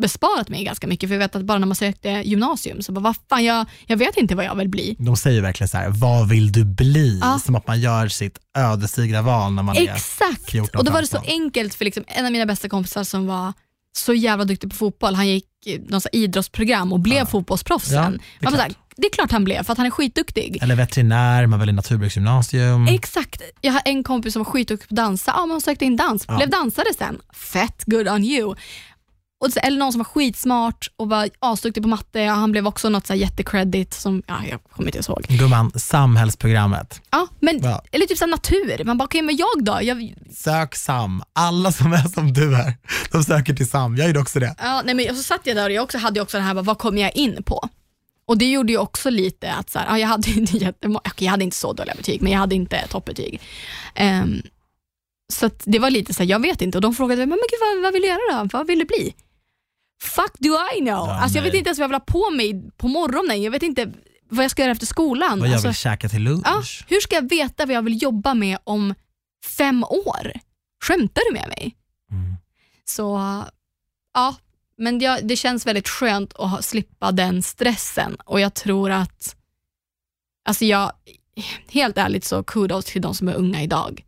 besparat 0.03 0.49
mig 0.49 0.65
ganska 0.65 0.87
mycket, 0.87 1.09
för 1.09 1.15
jag 1.15 1.19
vet 1.19 1.37
att 1.37 1.43
bara 1.45 1.59
när 1.59 1.67
man 1.67 1.77
sökte 1.77 2.09
gymnasium 2.09 2.83
så 2.83 2.93
bara, 2.93 3.01
vad 3.01 3.17
fan, 3.29 3.45
jag, 3.45 3.67
jag 3.87 3.97
vet 3.97 4.17
inte 4.17 4.35
vad 4.35 4.45
jag 4.45 4.55
vill 4.55 4.69
bli. 4.69 4.97
De 4.99 5.17
säger 5.17 5.43
verkligen 5.43 5.69
så 5.69 5.77
här, 5.77 5.89
vad 5.91 6.29
vill 6.29 6.53
du 6.53 6.65
bli? 6.65 7.19
Ja. 7.23 7.41
Som 7.45 7.55
att 7.55 7.67
man 7.67 7.81
gör 7.81 8.09
sitt 8.09 8.39
ödesdigra 8.59 9.23
val 9.23 9.53
när 9.53 9.63
man 9.63 9.77
är 9.77 9.93
Exakt! 9.93 10.51
14, 10.51 10.79
och 10.79 10.85
då 10.85 10.93
var 10.93 11.01
det 11.01 11.07
så 11.07 11.17
15. 11.17 11.33
enkelt 11.33 11.75
för 11.75 11.85
liksom, 11.85 12.05
en 12.07 12.27
av 12.27 12.33
mina 12.33 12.47
bästa 12.47 12.69
kompisar 12.69 13.05
som 13.05 13.27
var 13.27 13.53
så 13.97 14.15
jävla 14.15 14.45
duktig 14.45 14.71
på 14.71 14.77
fotboll, 14.77 15.15
han 15.15 15.29
gick 15.29 15.45
någon 15.89 16.01
idrottsprogram 16.13 16.93
och 16.93 17.01
blev 17.01 17.17
Ja. 17.19 17.27
fotbollsproffs 17.27 17.91
Ja, 17.93 18.05
sen. 18.05 18.21
det 18.41 18.47
är 18.47 18.51
klart. 18.51 18.61
här, 18.61 18.73
det 18.97 19.07
är 19.07 19.11
klart 19.11 19.31
han 19.33 19.45
blev, 19.45 19.63
för 19.65 19.73
att 19.73 19.79
han 19.79 19.87
är 19.87 19.91
skitduktig. 19.91 20.59
Eller 20.63 20.75
veterinär, 20.77 21.47
man 21.47 21.59
väljer 21.59 21.75
naturbruksgymnasium. 21.75 22.89
Exakt. 22.89 23.43
Jag 23.61 23.73
har 23.73 23.83
en 23.85 24.05
kompis 24.05 24.33
som 24.33 24.43
var 24.45 24.51
skitduktig 24.51 24.89
på 24.89 24.93
att 24.93 24.97
dansa. 24.97 25.33
Ja, 25.37 25.41
men 25.41 25.51
hon 25.51 25.61
sökte 25.61 25.85
in 25.85 25.97
dans, 25.97 26.25
Ja. 26.29 26.37
blev 26.37 26.51
dansare 26.51 26.87
sen. 26.99 27.19
Fett 27.35 27.83
good 27.87 28.09
on 28.09 28.25
you. 28.25 28.55
Och 29.47 29.53
så, 29.53 29.61
eller 29.61 29.79
någon 29.79 29.93
som 29.93 29.99
var 29.99 30.05
skitsmart 30.05 30.89
och 30.97 31.09
var 31.09 31.29
asduktig 31.39 31.83
på 31.83 31.89
matte. 31.89 32.21
Ja, 32.21 32.33
han 32.33 32.53
blev 32.53 32.67
också 32.67 32.89
något 32.89 33.07
så 33.07 33.13
här 33.13 33.21
jättecredit 33.21 33.95
som, 33.95 34.23
ja, 34.27 34.35
jag 34.51 34.61
kommer 34.65 34.97
inte 34.97 35.11
ihåg. 35.13 35.25
Gumman, 35.29 35.73
samhällsprogrammet. 35.77 37.01
Ja, 37.11 37.27
men, 37.41 37.61
Ja. 37.63 37.83
Eller 37.93 38.07
typ 38.07 38.19
så 38.19 38.25
här 38.25 38.31
natur. 38.31 38.85
Man 38.85 38.99
bara, 38.99 39.05
okej 39.05 39.23
men 39.23 39.37
jag 39.37 39.65
då? 39.65 39.79
Jag, 39.83 40.15
Sök 40.33 40.75
SAM. 40.75 41.23
Alla 41.33 41.73
som 41.73 41.93
är 41.93 42.09
som 42.09 42.33
du 42.33 42.55
är, 42.57 42.75
de 43.13 43.25
söker 43.25 43.55
till 43.55 43.71
SAM. 43.71 43.97
Jag 43.97 44.07
gjorde 44.07 44.21
också 44.21 44.41
det. 44.41 44.55
ja, 44.59 44.83
nej, 44.85 44.95
men, 44.95 45.11
och 45.11 45.17
så 45.17 45.23
satt 45.23 45.41
jag 45.45 45.57
där 45.57 45.65
och 45.65 45.73
jag 45.73 45.85
också 45.85 45.99
hade 45.99 46.21
också 46.21 46.37
det 46.37 46.43
här, 46.43 46.55
bara, 46.55 46.63
vad 46.63 46.79
kommer 46.79 47.03
jag 47.03 47.17
in 47.17 47.43
på? 47.43 47.69
Och 48.29 48.39
det 48.39 48.51
gjorde 48.51 48.73
ju 48.73 48.79
också 48.79 49.11
lite 49.11 49.53
att 49.53 49.71
så 49.71 49.79
här, 49.79 49.87
ja, 49.87 49.99
jag 49.99 50.09
hade 50.09 50.31
inte 50.41 50.57
jättemånga, 50.57 51.01
jag 51.19 51.31
hade 51.31 51.45
inte 51.45 51.57
så 51.57 51.73
dåliga 51.73 51.95
betyg, 51.95 52.23
men 52.23 52.33
jag 52.33 52.39
hade 52.39 52.55
inte 52.55 52.87
toppbetyg. 52.89 53.41
Ehm, 53.95 54.43
så 55.33 55.51
det 55.65 55.79
var 55.79 55.91
lite 55.91 56.15
så 56.15 56.23
här, 56.23 56.31
jag 56.31 56.43
vet 56.43 56.63
inte. 56.63 56.79
Och 56.79 56.83
de 56.83 56.95
frågade, 56.95 57.21
men, 57.21 57.29
men 57.29 57.39
gud, 57.51 57.61
vad, 57.61 57.83
vad 57.83 57.93
vill 57.93 58.03
du 58.03 58.09
göra 58.09 58.43
då? 58.43 58.49
Vad 58.53 58.67
vill 58.67 58.79
du 58.79 58.85
bli? 58.85 59.15
Fuck 60.03 60.39
do 60.39 60.49
I 60.49 60.79
know? 60.81 61.09
Ja, 61.09 61.21
alltså, 61.21 61.39
jag 61.39 61.43
vet 61.45 61.55
inte 61.55 61.69
ens 61.69 61.79
vad 61.79 61.85
jag 61.85 61.89
vill 61.89 61.95
ha 61.95 62.01
på 62.01 62.31
mig 62.31 62.71
på 62.77 62.89
morgonen. 62.89 63.43
Jag 63.43 63.51
vet 63.51 63.63
inte 63.63 63.93
vad 64.29 64.45
jag 64.45 64.51
ska 64.51 64.63
göra 64.63 64.73
efter 64.73 64.87
skolan. 64.87 65.39
Vad 65.41 65.49
jag 65.49 65.53
Alltså, 65.55 65.69
vill 65.69 65.77
käka 65.77 66.09
till 66.09 66.23
lunch. 66.23 66.43
ja, 66.45 66.63
hur 66.89 67.01
ska 67.01 67.15
jag 67.17 67.29
veta 67.31 67.67
vad 67.67 67.75
jag 67.77 67.83
vill 67.83 68.03
jobba 68.03 68.35
med 68.35 68.59
om 68.65 68.95
fem 69.59 69.85
år? 69.85 70.33
Skämtar 70.85 71.23
du 71.29 71.33
med 71.39 71.49
mig? 71.49 71.77
Mm. 72.11 72.35
Så 72.85 73.21
ja, 74.15 74.37
men 74.79 75.01
jag, 75.01 75.27
det 75.29 75.37
känns 75.37 75.67
väldigt 75.67 75.89
skönt 75.89 76.33
att 76.39 76.51
ha, 76.51 76.63
slippa 76.63 77.13
den 77.13 77.43
stressen 77.43 78.15
och 78.25 78.41
jag 78.41 78.55
tror 78.55 78.91
att, 78.91 79.37
alltså 80.49 80.65
jag, 80.65 80.93
helt 81.71 81.99
ärligt 81.99 82.25
så 82.25 82.43
kudos 82.43 82.85
till 82.85 83.03
de 83.03 83.15
som 83.15 83.29
är 83.29 83.35
unga 83.35 83.63
idag. 83.63 84.03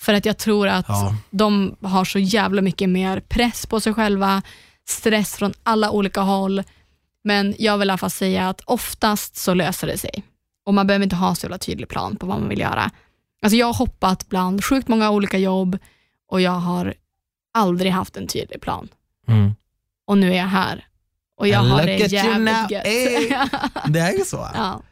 För 0.00 0.14
att 0.14 0.26
jag 0.26 0.38
tror 0.38 0.68
att 0.68 0.88
Ja. 0.88 1.16
de 1.30 1.76
har 1.82 2.04
så 2.04 2.18
jävla 2.18 2.62
mycket 2.62 2.88
mer 2.88 3.20
press 3.20 3.66
på 3.66 3.80
sig 3.80 3.94
själva, 3.94 4.42
stress 4.88 5.34
från 5.36 5.52
alla 5.62 5.90
olika 5.90 6.20
håll. 6.20 6.62
Men 7.24 7.54
jag 7.58 7.78
vill 7.78 7.88
i 7.88 7.90
alla 7.90 7.98
fall 7.98 8.10
säga 8.10 8.48
att 8.48 8.60
oftast 8.64 9.36
så 9.36 9.54
löser 9.54 9.86
det 9.86 9.98
sig. 9.98 10.22
Och 10.66 10.74
man 10.74 10.86
behöver 10.86 11.04
inte 11.04 11.16
ha 11.16 11.34
så 11.34 11.44
jävla 11.44 11.58
tydlig 11.58 11.88
plan 11.88 12.16
på 12.16 12.26
vad 12.26 12.40
man 12.40 12.48
vill 12.48 12.60
göra. 12.60 12.90
Alltså 13.42 13.56
jag 13.56 13.66
har 13.66 13.74
hoppat 13.74 14.28
bland 14.28 14.64
sjukt 14.64 14.88
många 14.88 15.10
olika 15.10 15.38
jobb 15.38 15.78
och 16.30 16.40
jag 16.40 16.50
har 16.52 16.94
aldrig 17.54 17.92
haft 17.92 18.16
en 18.16 18.26
tydlig 18.26 18.60
plan. 18.60 18.88
Mm. 19.28 19.54
Och 20.06 20.18
nu 20.18 20.32
är 20.32 20.36
jag 20.36 20.46
här. 20.46 20.86
Och 21.38 21.48
jag 21.48 21.58
har 21.60 21.76
Look 21.78 21.86
det 21.86 22.06
jävligt 22.12 22.70
gött. 22.70 22.86
Hey. 22.86 23.28
Det 23.92 24.00
är 24.00 24.12
ju 24.18 24.24
så. 24.24 24.48
ja. 24.54 24.82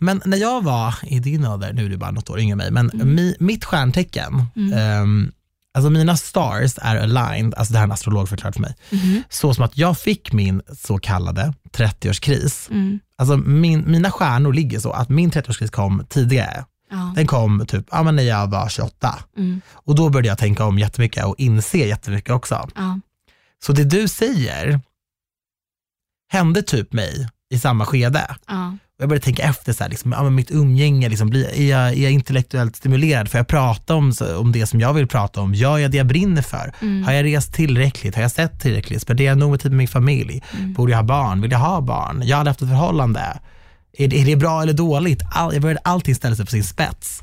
Men 0.00 0.22
när 0.24 0.36
jag 0.38 0.64
var 0.64 0.94
i 1.02 1.18
din 1.18 1.46
ålder, 1.46 1.72
nu 1.72 1.84
är 1.84 1.88
du 1.88 1.96
bara 1.96 2.10
något 2.10 2.30
år 2.30 2.40
yngre 2.40 2.52
än 2.52 2.58
mig, 2.58 2.70
men 2.70 2.90
Mm. 2.90 3.14
mi, 3.14 3.36
mitt 3.40 3.64
stjärntecken, 3.64 4.46
Mm. 4.56 4.78
ehm, 4.78 5.32
alltså 5.74 5.90
mina 5.90 6.16
stars 6.16 6.74
är 6.78 6.96
aligned, 6.96 7.54
alltså 7.54 7.72
det 7.72 7.78
här 7.78 7.84
är 7.84 7.88
en 7.88 7.92
astrolog 7.92 8.28
förklarat 8.28 8.54
för 8.54 8.62
mig, 8.62 8.74
Mhm. 8.90 9.22
så 9.28 9.54
som 9.54 9.64
att 9.64 9.76
jag 9.78 9.98
fick 9.98 10.32
min 10.32 10.62
så 10.78 10.98
kallade 10.98 11.54
30-årskris. 11.72 12.70
Mm. 12.70 12.98
Alltså 13.16 13.36
min, 13.36 13.90
mina 13.90 14.10
stjärnor 14.10 14.52
ligger 14.52 14.78
så 14.80 14.90
att 14.92 15.08
min 15.08 15.30
30-årskris 15.30 15.70
kom 15.70 16.06
tidigare. 16.08 16.64
Ja. 16.90 17.12
Den 17.16 17.26
kom 17.26 17.66
typ 17.66 17.86
ja, 17.90 18.02
men 18.02 18.16
när 18.16 18.22
jag 18.22 18.50
var 18.50 18.68
28 18.68 19.18
Mm. 19.36 19.60
och 19.72 19.94
då 19.94 20.08
började 20.10 20.28
jag 20.28 20.38
tänka 20.38 20.64
om 20.64 20.78
jättemycket 20.78 21.24
och 21.24 21.34
inse 21.38 21.78
jättemycket 21.78 22.30
också. 22.30 22.68
Ja. 22.74 23.00
Så 23.64 23.72
det 23.72 23.84
du 23.84 24.08
säger 24.08 24.80
hände 26.32 26.62
typ 26.62 26.92
mig 26.92 27.28
i 27.50 27.58
samma 27.58 27.86
skede. 27.86 28.36
Ja. 28.48 28.68
Och 28.68 29.02
jag 29.02 29.08
började 29.08 29.24
tänka 29.24 29.42
efter, 29.42 29.72
så 29.72 29.84
här, 29.84 29.90
liksom, 29.90 30.12
ja, 30.12 30.22
men 30.22 30.34
mitt 30.34 30.50
umgänge, 30.50 31.08
liksom, 31.08 31.30
blir, 31.30 31.48
är, 31.54 31.70
jag, 31.70 31.88
är 31.88 32.02
jag 32.02 32.12
intellektuellt 32.12 32.76
stimulerad? 32.76 33.28
Får 33.28 33.38
jag 33.38 33.48
prata 33.48 33.94
om, 33.94 34.12
om 34.38 34.52
det 34.52 34.66
som 34.66 34.80
jag 34.80 34.94
vill 34.94 35.06
prata 35.06 35.40
om? 35.40 35.54
Gör 35.54 35.78
jag 35.78 35.90
det 35.90 35.96
jag 35.96 36.06
brinner 36.06 36.42
för? 36.42 36.74
Mm. 36.80 37.04
Har 37.04 37.12
jag 37.12 37.24
rest 37.24 37.54
tillräckligt? 37.54 38.14
Har 38.14 38.22
jag 38.22 38.30
sett 38.30 38.60
tillräckligt? 38.60 39.02
Spenderar 39.02 39.28
jag 39.28 39.38
nog 39.38 39.50
med 39.50 39.60
tid 39.60 39.70
med 39.70 39.78
min 39.78 39.88
familj? 39.88 40.42
Mm. 40.58 40.72
Borde 40.72 40.92
jag 40.92 40.98
ha 40.98 41.04
barn? 41.04 41.40
Vill 41.40 41.50
jag 41.50 41.58
ha 41.58 41.80
barn? 41.80 42.22
Jag 42.24 42.36
har 42.36 42.40
aldrig 42.40 42.50
haft 42.50 42.62
ett 42.62 42.68
förhållande. 42.68 43.38
Är, 43.98 44.14
är 44.14 44.24
det 44.24 44.36
bra 44.36 44.62
eller 44.62 44.72
dåligt? 44.72 45.22
All, 45.30 45.52
jag 45.52 45.62
började 45.62 45.80
allting 45.84 46.14
ställa 46.14 46.36
sig 46.36 46.44
på 46.44 46.50
sin 46.50 46.64
spets. 46.64 47.22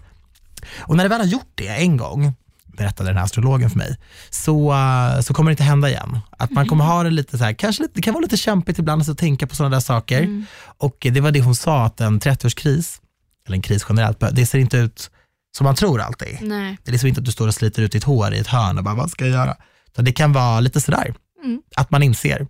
Och 0.78 0.96
när 0.98 1.04
jag 1.04 1.10
väl 1.10 1.22
har 1.22 1.28
gjort 1.28 1.52
det 1.56 1.68
en 1.68 1.98
gång, 1.98 2.34
berättade 2.78 3.10
den 3.10 3.18
här 3.18 3.24
astrologen 3.24 3.70
för 3.70 3.78
mig, 3.78 3.98
så, 4.30 4.74
eh, 4.74 5.20
så 5.22 5.34
kommer 5.34 5.52
det 5.52 5.54
inte 5.54 5.64
hända 5.64 5.90
igen. 5.90 6.20
Att 6.38 6.52
man 6.52 6.68
kommer 6.68 6.86
ha 6.86 7.04
det 7.04 7.10
lite 7.10 7.38
så 7.38 7.44
här, 7.44 7.54
kanske 7.54 7.82
lite, 7.84 7.94
det 7.96 8.02
kan 8.02 8.14
vara 8.14 8.22
lite 8.22 8.38
kämpigt 8.38 8.80
ibland 8.80 9.10
att 9.10 9.18
tänka 9.18 9.48
på 9.48 9.56
sådana 9.56 9.76
där 9.76 9.82
saker. 9.82 10.20
Mm. 10.22 10.46
Och 10.78 10.98
det 11.00 11.22
var 11.22 11.32
det 11.32 11.42
hon 11.42 11.56
sa, 11.56 11.86
att 11.86 12.02
en 12.02 12.20
30-årskris, 12.20 13.00
eller 13.48 13.56
en 13.56 13.62
kris 13.62 13.86
generellt, 13.90 14.24
det 14.32 14.46
ser 14.46 14.60
inte 14.60 14.78
ut 14.78 15.12
som 15.58 15.64
man 15.64 15.76
tror 15.76 16.02
alltid. 16.02 16.38
Nej. 16.42 16.78
Det 16.84 16.90
är 16.90 16.92
liksom 16.92 17.08
inte 17.08 17.20
att 17.20 17.26
du 17.26 17.32
står 17.32 17.48
och 17.48 17.54
sliter 17.56 17.82
ut 17.82 17.92
ditt 17.92 18.04
hår 18.04 18.34
i 18.34 18.40
ett 18.40 18.48
hörn 18.48 18.78
och 18.78 18.84
bara, 18.84 18.96
vad 18.96 19.12
ska 19.12 19.26
jag 19.26 19.34
göra? 19.34 19.56
Utan 19.92 20.06
det 20.06 20.12
kan 20.12 20.34
vara 20.34 20.60
lite 20.60 20.82
sådär, 20.82 21.14
Mm. 21.44 21.62
att 21.76 21.92
man 21.92 22.04
inser, 22.04 22.48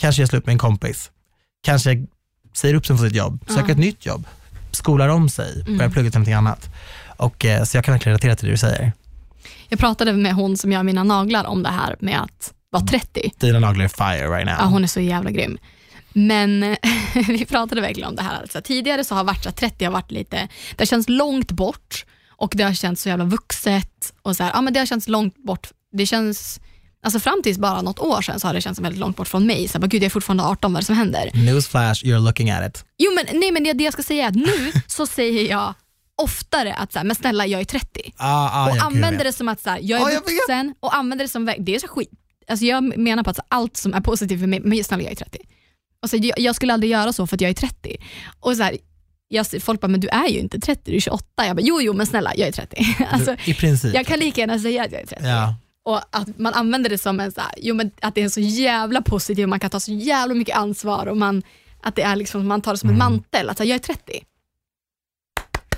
kanske 0.00 0.22
gör 0.22 0.26
slut 0.26 0.46
med 0.46 0.52
en 0.52 0.58
kompis, 0.58 1.10
kanske 1.64 2.06
säger 2.56 2.74
upp 2.74 2.86
sig 2.86 2.96
från 2.96 3.08
sitt 3.08 3.16
jobb, 3.16 3.44
söker 3.48 3.62
Ja. 3.62 3.70
ett 3.72 3.78
nytt 3.78 4.06
jobb, 4.06 4.26
skolar 4.72 5.08
om 5.08 5.28
sig, 5.28 5.60
Mm. 5.60 5.76
börjar 5.78 5.90
plugga 5.90 6.10
till 6.10 6.18
någonting 6.18 6.34
annat. 6.34 6.68
Och, 7.16 7.44
eh, 7.44 7.64
så 7.64 7.76
jag 7.76 7.84
kan 7.84 7.92
verkligen 7.92 8.12
relatera 8.12 8.36
till 8.36 8.46
det 8.46 8.52
du 8.52 8.58
säger. 8.58 8.92
Jag 9.68 9.78
pratade 9.78 10.12
med 10.12 10.34
hon 10.34 10.56
som 10.56 10.72
gör 10.72 10.82
mina 10.82 11.04
naglar 11.04 11.44
om 11.44 11.62
det 11.62 11.68
här 11.70 11.96
med 12.00 12.20
att 12.20 12.52
vara 12.70 12.84
30. 12.84 13.32
Dina 13.38 13.58
naglar 13.58 13.84
är 13.84 13.88
fire 13.88 14.28
right 14.28 14.46
now. 14.46 14.54
Ja, 14.58 14.64
hon 14.64 14.82
är 14.82 14.88
så 14.88 15.00
jävla 15.00 15.30
grym. 15.30 15.58
Men 16.12 16.76
vi 17.28 17.46
pratade 17.46 17.80
verkligen 17.80 18.08
om 18.08 18.16
det 18.16 18.22
här. 18.22 18.40
Alltså, 18.40 18.60
tidigare 18.64 19.04
så 19.04 19.14
har 19.14 19.24
varit 19.24 19.42
så 19.42 19.48
att 19.48 19.56
30 19.56 19.84
har 19.84 19.92
varit 19.92 20.10
lite, 20.10 20.48
det 20.76 20.86
känns 20.86 21.08
långt 21.08 21.52
bort 21.52 22.04
och 22.36 22.52
det 22.56 22.64
har 22.64 22.72
känts 22.74 23.02
så 23.02 23.08
jävla 23.08 23.24
vuxet. 23.24 24.12
Och 24.22 24.36
så 24.36 24.42
här, 24.42 24.50
ja, 24.54 24.60
men 24.60 24.72
det 24.72 24.78
har 24.78 24.86
känts 24.86 25.08
långt 25.08 25.36
bort. 25.44 25.68
Det 25.92 26.06
känns, 26.06 26.60
alltså 27.02 27.20
fram 27.20 27.42
tills 27.42 27.58
bara 27.58 27.82
något 27.82 27.98
år 27.98 28.22
sedan 28.22 28.40
så 28.40 28.46
har 28.46 28.54
det 28.54 28.60
känts 28.60 28.80
väldigt 28.80 29.00
långt 29.00 29.16
bort 29.16 29.28
från 29.28 29.46
mig. 29.46 29.68
Så 29.68 29.78
bara, 29.78 29.86
gud 29.86 30.02
jag 30.02 30.06
är 30.06 30.10
fortfarande 30.10 30.44
18, 30.44 30.72
vad 30.72 30.78
är 30.78 30.82
det 30.82 30.86
som 30.86 30.96
händer? 30.96 31.30
Newsflash, 31.34 32.04
you're 32.04 32.20
looking 32.20 32.50
at 32.50 32.68
it. 32.68 32.84
Jo 32.98 33.12
men, 33.14 33.40
nej, 33.40 33.52
men 33.52 33.64
det, 33.64 33.72
det 33.72 33.84
jag 33.84 33.92
ska 33.92 34.02
säga 34.02 34.24
är 34.24 34.28
att 34.28 34.34
nu 34.34 34.72
så 34.86 35.06
säger 35.06 35.50
jag 35.50 35.74
oftare 36.22 36.74
att 36.74 36.92
så 36.92 36.98
här, 36.98 37.06
men 37.06 37.16
snälla 37.16 37.46
jag 37.46 37.60
är 37.60 37.64
30. 37.64 38.12
Ah, 38.16 38.66
ah, 38.66 38.70
och 38.70 38.76
använder 38.84 39.24
det 39.24 39.32
som 39.32 39.48
att 39.48 39.60
så 39.60 39.70
här, 39.70 39.78
jag 39.82 40.00
är 40.00 40.04
Ja, 40.04 40.10
jag 40.12 40.20
vet. 40.20 40.30
vuxen 40.30 40.74
och 40.80 40.96
använder 40.96 41.24
det 41.24 41.28
som, 41.28 41.52
det 41.58 41.74
är 41.74 41.78
så 41.78 41.88
skit. 41.88 42.10
Alltså 42.48 42.64
jag 42.64 42.98
menar 42.98 43.22
på 43.22 43.30
att 43.30 43.36
så, 43.36 43.42
allt 43.48 43.76
som 43.76 43.94
är 43.94 44.00
positivt 44.00 44.40
för 44.40 44.46
mig, 44.46 44.60
men 44.60 44.84
snälla 44.84 45.02
jag 45.02 45.12
är 45.12 45.16
30. 45.16 45.38
Och 46.02 46.10
så, 46.10 46.16
jag, 46.16 46.38
jag 46.38 46.54
skulle 46.56 46.72
aldrig 46.72 46.92
göra 46.92 47.12
så 47.12 47.26
för 47.26 47.36
att 47.36 47.40
jag 47.40 47.50
är 47.50 47.54
30. 47.54 47.96
Och 48.40 48.56
så 48.56 48.62
här, 48.62 48.76
jag, 49.28 49.46
folk 49.62 49.80
bara, 49.80 49.88
men 49.88 50.00
du 50.00 50.08
är 50.08 50.28
ju 50.28 50.38
inte 50.38 50.60
30, 50.60 50.90
du 50.90 50.96
är 50.96 51.00
28. 51.00 51.46
Jag 51.46 51.56
bara, 51.56 51.62
jo 51.62 51.80
jo 51.80 51.92
men 51.92 52.06
snälla 52.06 52.32
jag 52.36 52.48
är 52.48 52.52
30. 52.52 52.96
Alltså, 53.10 53.36
I 53.44 53.54
princip. 53.54 53.94
jag 53.94 54.06
kan 54.06 54.18
lika 54.18 54.40
gärna 54.40 54.58
säga 54.58 54.84
att 54.84 54.92
jag 54.92 55.00
är 55.02 55.06
30. 55.06 55.24
ja. 55.26 55.54
Och 55.84 56.00
att 56.16 56.38
man 56.38 56.54
använder 56.54 56.90
det 56.90 56.98
som 56.98 57.20
en 57.20 57.32
så 57.32 57.40
här, 57.40 57.50
jo, 57.56 57.74
men 57.74 57.90
att 58.02 58.14
det 58.14 58.22
är 58.22 58.28
så 58.28 58.40
jävla 58.40 59.02
positivt, 59.02 59.48
man 59.48 59.60
kan 59.60 59.70
ta 59.70 59.80
så 59.80 59.92
jävla 59.92 60.34
mycket 60.34 60.56
ansvar 60.56 61.06
och 61.06 61.16
man, 61.16 61.42
att 61.82 61.96
det 61.96 62.02
är 62.02 62.16
liksom, 62.16 62.46
man 62.46 62.62
tar 62.62 62.72
det 62.72 62.78
som 62.78 62.88
en 62.88 62.94
Mm. 62.96 63.12
mantel, 63.12 63.48
att 63.50 63.58
här, 63.58 63.66
jag 63.66 63.74
är 63.74 63.78
30. 63.78 64.20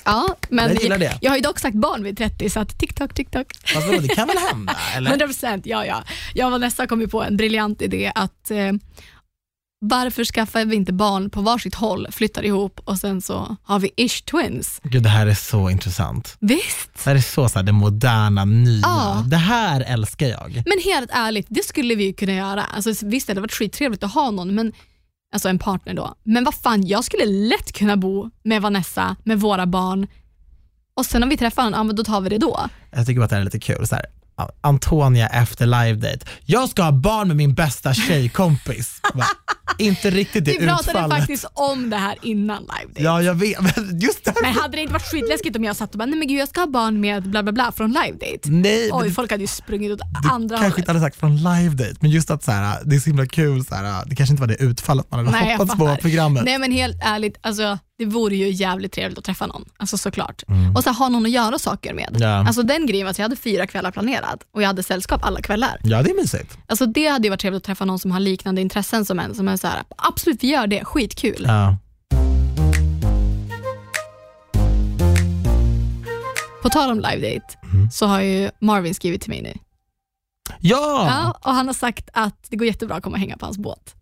Ja, 0.08 0.36
men 0.48 0.68
Jag 0.68 0.82
gillar 0.82 0.98
jag, 0.98 1.00
det. 1.00 1.18
jag 1.20 1.30
har 1.30 1.36
ju 1.36 1.42
dock 1.42 1.58
sagt 1.58 1.76
barn 1.76 2.04
vid 2.04 2.18
30 2.18 2.50
så 2.50 2.60
att 2.60 2.78
TikTok, 2.78 3.14
TikTok. 3.14 3.46
Fast 3.74 3.86
vadå, 3.86 4.00
det 4.00 4.08
kan 4.08 4.28
väl 4.28 4.36
hända? 4.50 4.76
Eller? 4.96 5.10
100% 5.10 5.62
ja, 5.64 5.84
ja. 5.86 6.02
Jag 6.34 6.46
och 6.46 6.52
Vanessa 6.52 6.86
kom 6.86 7.00
ju 7.00 7.08
på 7.08 7.22
en 7.22 7.36
briljant 7.36 7.82
idé 7.82 8.12
att 8.14 8.50
eh, 8.50 8.72
varför 9.80 10.24
skaffar 10.24 10.64
vi 10.64 10.76
inte 10.76 10.92
barn 10.92 11.30
på 11.30 11.40
varsitt 11.40 11.74
håll, 11.74 12.06
flyttar 12.10 12.44
ihop 12.44 12.80
och 12.84 12.98
sen 12.98 13.22
så 13.22 13.56
har 13.64 13.78
vi 13.78 13.90
ish 13.96 14.24
twins. 14.24 14.80
Gud, 14.82 15.02
det 15.02 15.08
här 15.08 15.26
är 15.26 15.34
så 15.34 15.70
intressant. 15.70 16.36
Visst? 16.40 16.90
Det 17.04 17.10
här 17.10 17.16
är 17.16 17.20
så, 17.20 17.48
så 17.48 17.58
här, 17.58 17.62
det 17.66 17.72
moderna, 17.72 18.44
nya. 18.44 18.80
Ja. 18.82 19.24
Det 19.26 19.36
här 19.36 19.80
älskar 19.80 20.26
jag. 20.26 20.62
Men 20.66 20.78
helt 20.84 21.10
ärligt, 21.12 21.46
det 21.48 21.64
skulle 21.64 21.94
vi 21.94 22.04
ju 22.04 22.12
kunna 22.12 22.32
göra. 22.34 22.62
Alltså, 22.64 23.06
visst 23.06 23.26
det 23.26 23.30
hade 23.30 23.40
varit 23.40 23.52
skittrevligt 23.52 24.02
att 24.04 24.14
ha 24.14 24.30
någon, 24.30 24.54
men, 24.54 24.72
alltså 25.32 25.48
en 25.48 25.58
partner 25.58 25.94
då. 25.94 26.14
Men 26.22 26.44
vad 26.44 26.54
fan, 26.54 26.86
jag 26.86 27.04
skulle 27.04 27.24
lätt 27.26 27.72
kunna 27.72 27.96
bo 27.96 28.30
med 28.42 28.62
Vanessa, 28.62 29.16
med 29.24 29.40
våra 29.40 29.66
barn 29.66 30.06
och 30.98 31.06
sen 31.06 31.22
om 31.22 31.28
vi 31.28 31.36
träffar 31.36 31.62
honom, 31.62 31.78
ja, 31.78 31.84
men 31.84 31.96
då 31.96 32.04
tar 32.04 32.20
vi 32.20 32.28
det 32.28 32.38
då. 32.38 32.60
Jag 32.90 33.06
tycker 33.06 33.20
bara 33.20 33.24
att 33.24 33.30
det 33.30 33.36
är 33.36 33.44
lite 33.44 33.60
kul. 33.60 33.86
Så 33.86 33.94
här. 33.94 34.04
Antonia 34.60 35.28
efter 35.28 35.66
live 35.66 35.94
date. 35.94 36.26
Jag 36.44 36.68
ska 36.68 36.82
ha 36.82 36.92
barn 36.92 37.28
med 37.28 37.36
min 37.36 37.54
bästa 37.54 37.94
tjejkompis. 37.94 39.00
Inte 39.78 40.10
riktigt 40.10 40.44
det 40.44 40.50
Vi 40.50 40.58
pratade 40.66 40.90
utfallet. 40.90 41.16
faktiskt 41.18 41.46
om 41.54 41.90
det 41.90 41.96
här 41.96 42.18
innan 42.22 42.62
live 42.62 42.88
date. 42.92 43.02
Ja, 43.02 43.22
jag 43.22 43.34
vet. 43.34 43.60
Men 43.60 44.00
just. 44.00 44.28
Men 44.42 44.52
hade 44.52 44.76
det 44.76 44.80
inte 44.80 44.92
varit 44.92 45.10
skitläskigt 45.10 45.56
om 45.56 45.64
jag 45.64 45.76
satt 45.76 45.92
och 45.92 45.98
bara, 45.98 46.06
nej 46.06 46.18
men 46.18 46.28
gud 46.28 46.38
jag 46.40 46.48
ska 46.48 46.60
ha 46.60 46.66
barn 46.66 47.00
med 47.00 47.22
bla 47.30 47.42
bla 47.42 47.52
bla 47.52 47.72
från 47.72 47.90
live 47.92 48.12
date. 48.12 48.50
Nej, 48.50 48.90
Oj, 48.92 49.10
folk 49.14 49.30
hade 49.30 49.42
ju 49.42 49.46
sprungit 49.46 49.92
åt 49.92 49.98
du 50.22 50.28
andra 50.28 50.48
kanske 50.56 50.64
hållet. 50.64 50.78
inte 50.78 50.90
hade 50.90 51.00
sagt 51.00 51.16
från 51.16 51.36
live 51.36 51.74
date, 51.74 51.94
men 52.00 52.10
just 52.10 52.30
att 52.30 52.42
så 52.44 52.50
här, 52.52 52.78
det 52.84 52.96
är 52.96 53.00
så 53.00 53.06
himla 53.10 53.26
kul. 53.26 53.64
Så 53.64 53.74
här, 53.74 54.04
det 54.06 54.16
kanske 54.16 54.32
inte 54.32 54.40
var 54.40 54.48
det 54.48 54.62
utfallet 54.62 55.06
man 55.10 55.26
hade 55.26 55.30
Nej, 55.38 55.56
hoppats 55.56 55.78
på 55.78 55.96
programmet. 56.00 56.44
Nej 56.44 56.58
men 56.58 56.72
helt 56.72 56.96
ärligt, 57.04 57.36
alltså, 57.40 57.78
det 57.98 58.04
vore 58.06 58.36
ju 58.36 58.50
jävligt 58.50 58.92
trevligt 58.92 59.18
att 59.18 59.24
träffa 59.24 59.46
någon. 59.46 59.64
Alltså 59.76 59.98
såklart. 59.98 60.42
Mm. 60.48 60.76
Och 60.76 60.84
så 60.84 60.90
ha 60.90 61.08
någon 61.08 61.24
att 61.26 61.30
göra 61.32 61.58
saker 61.58 61.94
med. 61.94 62.16
Ja. 62.20 62.28
Alltså 62.46 62.62
den 62.62 62.86
grejen 62.86 63.04
var 63.06 63.10
att 63.10 63.18
jag 63.18 63.24
hade 63.24 63.36
fyra 63.36 63.66
kvällar 63.66 63.90
planerat 63.90 64.38
och 64.54 64.62
jag 64.62 64.66
hade 64.66 64.82
sällskap 64.82 65.24
alla 65.24 65.42
kvällar. 65.42 65.80
Ja, 65.82 66.02
det 66.02 66.10
är 66.10 66.14
mysigt. 66.14 66.58
Alltså 66.66 66.86
det 66.86 67.06
hade 67.06 67.26
ju 67.26 67.30
varit 67.30 67.40
trevligt 67.40 67.60
att 67.60 67.64
träffa 67.66 67.84
någon 67.84 67.98
som 67.98 68.10
har 68.10 68.20
liknande 68.20 68.60
intressen 68.60 69.04
som 69.04 69.18
en. 69.18 69.34
Som 69.34 69.48
är 69.48 69.56
så 69.58 69.66
här, 69.68 69.82
absolut 69.96 70.42
vi 70.44 70.48
gör 70.48 70.66
det, 70.66 70.84
skitkul. 70.84 71.44
Ja. 71.48 71.76
På 76.62 76.68
tal 76.68 76.90
om 76.90 76.96
live 77.00 77.34
date 77.34 77.58
Mm. 77.74 77.90
så 77.90 78.06
har 78.06 78.20
ju 78.20 78.50
Marvin 78.60 78.94
skrivit 78.94 79.20
till 79.22 79.30
mig 79.30 79.42
nu. 79.42 79.54
Ja! 80.60 81.06
Ja, 81.08 81.38
och 81.50 81.54
han 81.54 81.66
har 81.66 81.74
sagt 81.74 82.08
att 82.12 82.46
det 82.50 82.56
går 82.56 82.66
jättebra 82.66 82.96
att 82.96 83.02
komma 83.02 83.14
och 83.14 83.20
hänga 83.20 83.36
på 83.36 83.44
hans 83.46 83.58
båt. 83.58 83.94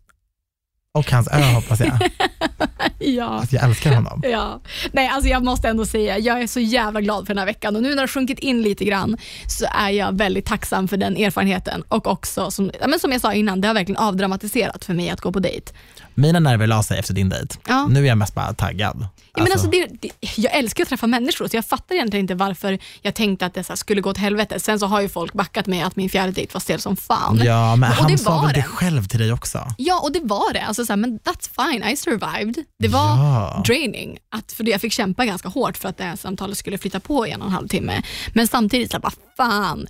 och 0.91 1.11
hans 1.11 1.27
ö 1.27 1.41
hoppas 1.53 1.79
jag. 1.79 1.99
Ja. 2.99 3.39
Att 3.39 3.53
jag 3.53 3.63
älskar 3.63 3.95
honom. 3.95 4.21
Ja. 4.23 4.61
Nej, 4.91 5.07
alltså 5.07 5.29
jag 5.29 5.43
måste 5.43 5.67
ändå 5.67 5.85
säga, 5.85 6.17
jag 6.17 6.41
är 6.41 6.47
så 6.47 6.59
jävla 6.59 7.01
glad 7.01 7.27
för 7.27 7.33
den 7.33 7.39
här 7.39 7.45
veckan 7.45 7.75
och 7.75 7.81
nu 7.81 7.89
när 7.89 7.95
det 7.95 8.01
har 8.01 8.07
sjunkit 8.07 8.39
in 8.39 8.61
lite 8.61 8.85
grann 8.85 9.17
så 9.47 9.65
är 9.71 9.89
jag 9.89 10.17
väldigt 10.17 10.45
tacksam 10.45 10.87
för 10.87 10.97
den 10.97 11.17
erfarenheten 11.17 11.83
och 11.87 12.07
också 12.07 12.51
som, 12.51 12.71
men 12.87 12.99
som 12.99 13.11
jag 13.11 13.21
sa 13.21 13.33
innan, 13.33 13.61
det 13.61 13.67
har 13.67 13.75
verkligen 13.75 14.01
avdramatiserat 14.01 14.85
för 14.85 14.93
mig 14.93 15.09
att 15.09 15.21
gå 15.21 15.31
på 15.31 15.39
dejt. 15.39 15.71
Mina 16.19 16.39
nerver 16.39 16.67
la 16.67 16.83
sig 16.83 16.99
efter 16.99 17.13
din 17.13 17.29
dejt. 17.29 17.55
Ja. 17.67 17.87
Nu 17.87 18.03
är 18.03 18.07
jag 18.07 18.17
mest 18.17 18.35
bara 18.35 18.53
taggad. 18.53 19.07
Ja, 19.35 19.43
men 19.43 19.51
alltså 19.51 19.67
det, 19.67 19.87
det, 20.01 20.09
jag 20.35 20.53
älskar 20.55 20.83
att 20.83 20.89
träffa 20.89 21.07
människor 21.07 21.47
så 21.47 21.55
jag 21.57 21.65
fattar 21.65 21.95
egentligen 21.95 22.23
inte 22.23 22.35
varför 22.35 22.79
jag 23.01 23.13
tänkte 23.15 23.45
att 23.45 23.53
det 23.53 23.63
så 23.63 23.75
skulle 23.77 24.01
gå 24.01 24.09
åt 24.09 24.17
helvete. 24.17 24.59
Sen 24.59 24.79
så 24.79 24.85
har 24.85 25.01
ju 25.01 25.09
folk 25.09 25.33
backat 25.33 25.67
mig 25.67 25.81
att 25.81 25.95
min 25.95 26.09
fjärde 26.09 26.31
dejt 26.31 26.53
var 26.53 26.59
stel 26.61 26.79
som 26.81 26.95
fan. 26.97 27.41
ja, 27.43 27.75
men 27.75 27.89
och 27.89 27.95
han 27.95 28.11
det 28.11 28.17
sa 28.17 28.35
var 28.35 28.45
väl 28.45 28.53
det 28.53 28.63
själv 28.63 29.03
till 29.07 29.19
dig 29.19 29.31
också? 29.33 29.67
Ja, 29.77 29.99
och 29.99 30.11
det 30.11 30.19
var 30.23 30.53
det. 30.53 30.61
Alltså, 30.61 30.85
så 30.85 30.91
här, 30.91 30.97
men 30.97 31.19
that's 31.19 31.71
fine, 31.71 31.83
I 31.93 31.97
survived. 31.97 32.65
Det 32.79 32.87
var 32.87 33.07
Ja. 33.17 33.63
draining, 33.65 34.17
att, 34.31 34.51
för 34.51 34.69
jag 34.69 34.81
fick 34.81 34.93
kämpa 34.93 35.25
ganska 35.25 35.49
hårt 35.49 35.77
för 35.77 35.89
att 35.89 35.97
det 35.97 36.03
här 36.03 36.15
samtalet 36.15 36.57
skulle 36.57 36.77
flytta 36.77 36.99
på 36.99 37.27
i 37.27 37.31
en 37.31 37.41
och 37.41 37.47
en 37.47 37.53
halv 37.53 37.67
timme. 37.67 38.01
Men 38.33 38.47
samtidigt, 38.47 38.91
så 38.91 38.97
här, 38.97 39.01
bara 39.01 39.13
fan. 39.37 39.87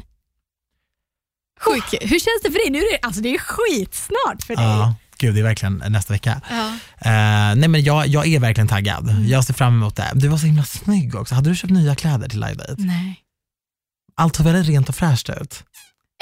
Sjukt. 1.59 1.93
Hur 2.01 2.19
känns 2.19 2.41
det 2.43 2.51
för 2.51 2.59
dig? 2.59 2.69
Nu 2.69 2.78
är 2.80 2.91
det, 2.91 2.99
alltså, 3.07 3.21
det 3.21 3.34
är 3.34 3.38
skitsnart 3.39 4.43
för 4.43 4.55
dig. 4.55 4.65
Ja, 4.65 4.95
gud 5.18 5.36
det 5.36 5.39
är 5.41 5.43
verkligen 5.43 5.84
nästa 5.89 6.13
vecka. 6.13 6.41
Ja. 6.49 6.68
Eh, 6.99 7.55
nej 7.55 7.68
men 7.68 7.84
jag, 7.84 8.07
jag 8.07 8.28
är 8.28 8.39
verkligen 8.39 8.68
taggad. 8.68 9.09
Mm. 9.09 9.28
Jag 9.28 9.43
ser 9.45 9.53
fram 9.53 9.74
emot 9.74 9.95
det. 9.95 10.11
Du 10.13 10.28
var 10.28 10.38
så 10.38 10.45
himla 10.45 10.63
snygg 10.63 11.15
också. 11.15 11.36
Hade 11.36 11.49
du 11.49 11.55
köpt 11.55 11.74
nya 11.74 11.95
kläder 11.95 12.30
till 12.30 12.39
live 12.39 12.53
date? 12.55 12.76
Nej. 12.78 13.20
Allt 14.15 14.36
såg 14.36 14.45
väldigt 14.45 14.68
rent 14.68 14.89
och 14.89 14.95
fräscht 14.95 15.30
ut. 15.30 15.63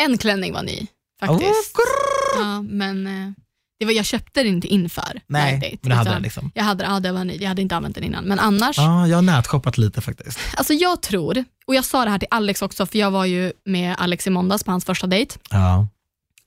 En 0.02 0.18
klänning 0.18 0.54
var 0.54 0.64
ny 0.64 0.88
faktiskt. 1.20 1.76
Oh, 1.76 2.42
Ja, 2.42 2.62
men 2.62 3.08
eh, 3.08 3.32
det 3.80 3.86
var, 3.86 3.92
jag 3.92 4.06
köpte 4.06 4.40
den 4.44 4.48
inte 4.54 4.68
inför 4.68 5.22
Nej, 5.28 5.54
live 5.56 5.66
date, 5.70 5.78
men 5.82 5.90
du 5.90 5.96
hade 5.96 6.10
den 6.10 6.22
liksom. 6.22 6.52
Jag 6.56 6.64
hade, 6.64 6.84
ja, 6.84 7.00
det 7.00 7.12
var 7.12 7.24
ny. 7.24 7.38
Jag 7.38 7.48
hade 7.48 7.62
inte 7.62 7.76
använt 7.76 7.96
den 7.96 8.04
innan. 8.04 8.24
Men 8.26 8.40
annars, 8.40 8.78
Ja, 8.78 9.08
jag 9.08 9.18
har 9.18 9.22
nätshoppat 9.22 9.78
lite 9.78 10.02
faktiskt. 10.02 10.40
alltså 10.58 10.74
jag 10.74 11.02
tror, 11.02 11.44
och 11.68 11.76
jag 11.76 11.86
sa 11.86 12.06
det 12.06 12.12
här 12.12 12.20
till 12.20 12.28
Alex 12.32 12.62
också, 12.62 12.86
för 12.86 13.00
jag 13.00 13.12
var 13.12 13.26
ju 13.26 13.54
med 13.66 13.96
Alex 14.00 14.28
i 14.28 14.30
måndags 14.30 14.64
på 14.64 14.72
hans 14.72 14.86
första 14.86 15.08
dejt. 15.08 15.36
Ja. 15.50 15.88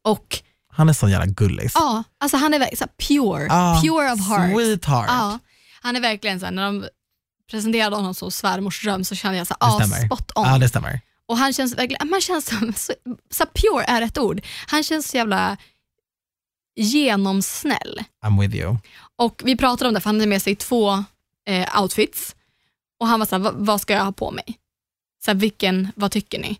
Och 0.05 0.39
Han 0.79 0.89
är 0.89 0.93
sån 0.93 1.11
jävla 1.11 1.27
gullis. 1.27 1.73
ja, 1.75 2.03
alltså 2.21 2.37
han 2.37 2.55
är 2.55 2.59
verkligen 2.59 2.89
pure, 3.09 3.47
Ja, 3.49 3.81
pure 3.85 4.13
of 4.13 4.29
heart. 4.29 4.53
Sweetheart. 4.55 5.07
Ja, 5.09 5.39
han 5.81 5.97
är 5.97 6.01
verkligen 6.01 6.41
så 6.41 6.47
här, 6.47 6.53
när 6.53 6.67
de 6.67 6.89
presenterade 7.51 7.97
honom 7.97 8.15
som 8.15 8.31
svärmors 8.31 8.83
dröm 8.83 9.05
så 9.05 9.15
kände 9.15 9.39
jag 9.39 9.47
så 9.47 9.55
här, 9.61 9.69
ah, 9.77 9.81
spot 10.07 10.31
on. 10.35 10.47
Ja, 10.49 10.59
det 10.59 10.69
stämmer. 10.69 11.01
Och 11.29 11.37
han 11.39 11.53
känns 11.53 11.75
verkligen, 11.79 12.09
man 12.11 12.21
känns 12.21 12.47
som, 12.47 12.73
så, 12.77 12.93
så 13.31 13.45
pure 13.47 13.85
är 13.85 14.03
ett 14.03 14.19
ord. 14.19 14.41
Han 14.67 14.83
känns 14.83 15.09
så 15.09 15.17
jävla 15.17 15.57
genomsnäll. 16.77 18.01
I'm 18.25 18.41
with 18.41 18.55
you. 18.57 18.77
Och 19.17 19.43
vi 19.45 19.57
pratade 19.57 19.89
om 19.89 19.95
det, 19.95 20.01
för 20.01 20.09
han 20.11 20.17
hade 20.17 20.27
med 20.29 20.43
sig 20.43 20.57
två 20.57 21.05
eh, 21.49 21.81
outfits. 21.83 22.37
Och 23.01 23.07
han 23.07 23.19
var 23.19 23.27
så 23.27 23.35
här, 23.37 23.43
"Va- 23.43 23.53
vad 23.55 23.81
ska 23.81 23.93
jag 23.95 24.05
ha 24.05 24.13
på 24.13 24.31
mig? 24.31 24.59
Så 25.25 25.31
här, 25.31 25.39
vilken, 25.39 25.93
vad 25.97 26.11
tycker 26.13 26.39
ni? 26.39 26.59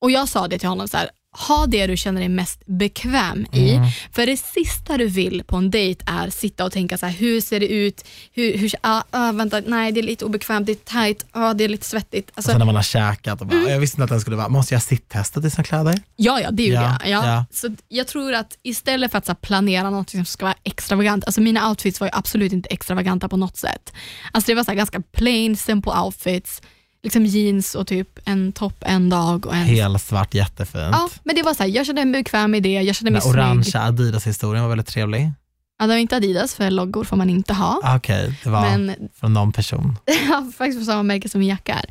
Och 0.00 0.10
jag 0.10 0.28
sa 0.28 0.48
det 0.48 0.58
till 0.58 0.68
honom, 0.68 0.88
så 0.88 0.96
här, 0.96 1.10
ha 1.32 1.66
det 1.66 1.86
du 1.86 1.96
känner 1.96 2.20
dig 2.20 2.28
mest 2.28 2.66
bekväm 2.66 3.46
i. 3.52 3.70
Mm. 3.74 3.88
För 4.12 4.26
det 4.26 4.36
sista 4.36 4.96
du 4.98 5.06
vill 5.06 5.42
på 5.46 5.56
en 5.56 5.70
dejt 5.70 6.04
är 6.06 6.30
sitta 6.30 6.64
och 6.64 6.72
tänka 6.72 6.98
så 6.98 7.06
här, 7.06 7.12
hur 7.12 7.40
ser 7.40 7.60
det 7.60 7.66
ut? 7.68 8.04
Hur, 8.32 8.58
hur, 8.58 8.72
ah, 8.80 9.02
ah, 9.10 9.32
vänta, 9.32 9.62
nej 9.66 9.92
det 9.92 10.00
är 10.00 10.02
lite 10.02 10.24
obekvämt, 10.24 10.66
det 10.66 10.72
är 10.72 11.04
tight, 11.06 11.26
ah, 11.32 11.54
det 11.54 11.64
är 11.64 11.68
lite 11.68 11.86
svettigt. 11.86 12.30
Och 12.30 12.38
Alltså, 12.38 12.50
sen 12.50 12.58
när 12.58 12.66
man 12.66 12.74
har 12.76 12.82
käkat 12.82 13.40
och 13.40 13.46
bara, 13.46 13.56
Mm. 13.58 13.70
jag 13.72 13.80
visste 13.80 13.94
inte 13.96 14.04
att 14.04 14.10
den 14.10 14.20
skulle 14.20 14.36
vara, 14.36 14.48
måste 14.48 14.74
jag 14.74 14.82
sittesta 14.82 15.40
till 15.40 15.50
sina 15.50 15.64
kläder? 15.64 15.98
Ja, 16.16 16.40
ja, 16.40 16.50
det 16.50 16.62
ju 16.62 16.72
Ja, 16.72 16.80
det. 17.02 17.08
Ja. 17.10 17.26
ja. 17.26 17.44
Så 17.50 17.68
jag 17.88 18.06
tror 18.06 18.32
att 18.34 18.58
istället 18.62 19.10
för 19.10 19.18
att 19.18 19.26
så 19.26 19.34
planera 19.34 19.90
något 19.90 20.10
som 20.10 20.24
ska 20.24 20.44
vara 20.44 20.56
extravagant, 20.64 21.24
alltså 21.24 21.40
mina 21.40 21.68
outfits 21.68 22.00
var 22.00 22.06
ju 22.06 22.10
absolut 22.14 22.52
inte 22.52 22.68
extravaganta 22.68 23.28
på 23.28 23.36
något 23.36 23.56
sätt. 23.56 23.92
Alltså 24.32 24.50
det 24.50 24.54
var 24.54 24.64
så 24.64 24.72
ganska 24.74 25.00
plain, 25.12 25.56
simple 25.56 25.92
outfits, 25.92 26.62
liksom 27.02 27.26
jeans 27.26 27.74
och 27.74 27.86
typ 27.86 28.18
en 28.24 28.52
topp 28.52 28.84
en 28.86 29.08
dag 29.10 29.46
och 29.46 29.54
en... 29.54 29.62
Helsvart, 29.62 30.34
jättefint. 30.34 30.88
Ja, 30.92 31.08
men 31.24 31.34
det 31.36 31.42
var 31.42 31.54
så 31.54 31.62
här, 31.62 31.70
jag 31.70 31.86
kände 31.86 32.04
mig 32.04 32.22
bekväm 32.22 32.54
i 32.54 32.60
det, 32.60 32.82
jag 32.82 32.96
kände 32.96 33.10
mig 33.10 33.20
Den 33.20 33.30
orangea. 33.30 33.82
Adidas-historien 33.82 34.62
var 34.62 34.68
väldigt 34.68 34.86
trevlig. 34.86 35.30
Ja, 35.78 35.86
det 35.86 35.92
var 35.92 35.98
inte 35.98 36.16
Adidas, 36.16 36.54
för 36.54 36.70
loggor 36.70 37.04
får 37.04 37.16
man 37.16 37.30
inte 37.30 37.54
ha. 37.54 37.80
Ah, 37.82 37.96
Okej, 37.96 38.34
det 38.44 38.50
var 38.50 38.60
Men 38.60 38.96
från 39.20 39.32
någon 39.34 39.52
person. 39.52 39.96
ja, 40.28 40.50
faktiskt 40.56 40.78
på 40.78 40.84
samma 40.84 41.02
märke 41.02 41.28
som 41.28 41.38
min 41.38 41.48
jacka 41.48 41.74
är. 41.74 41.84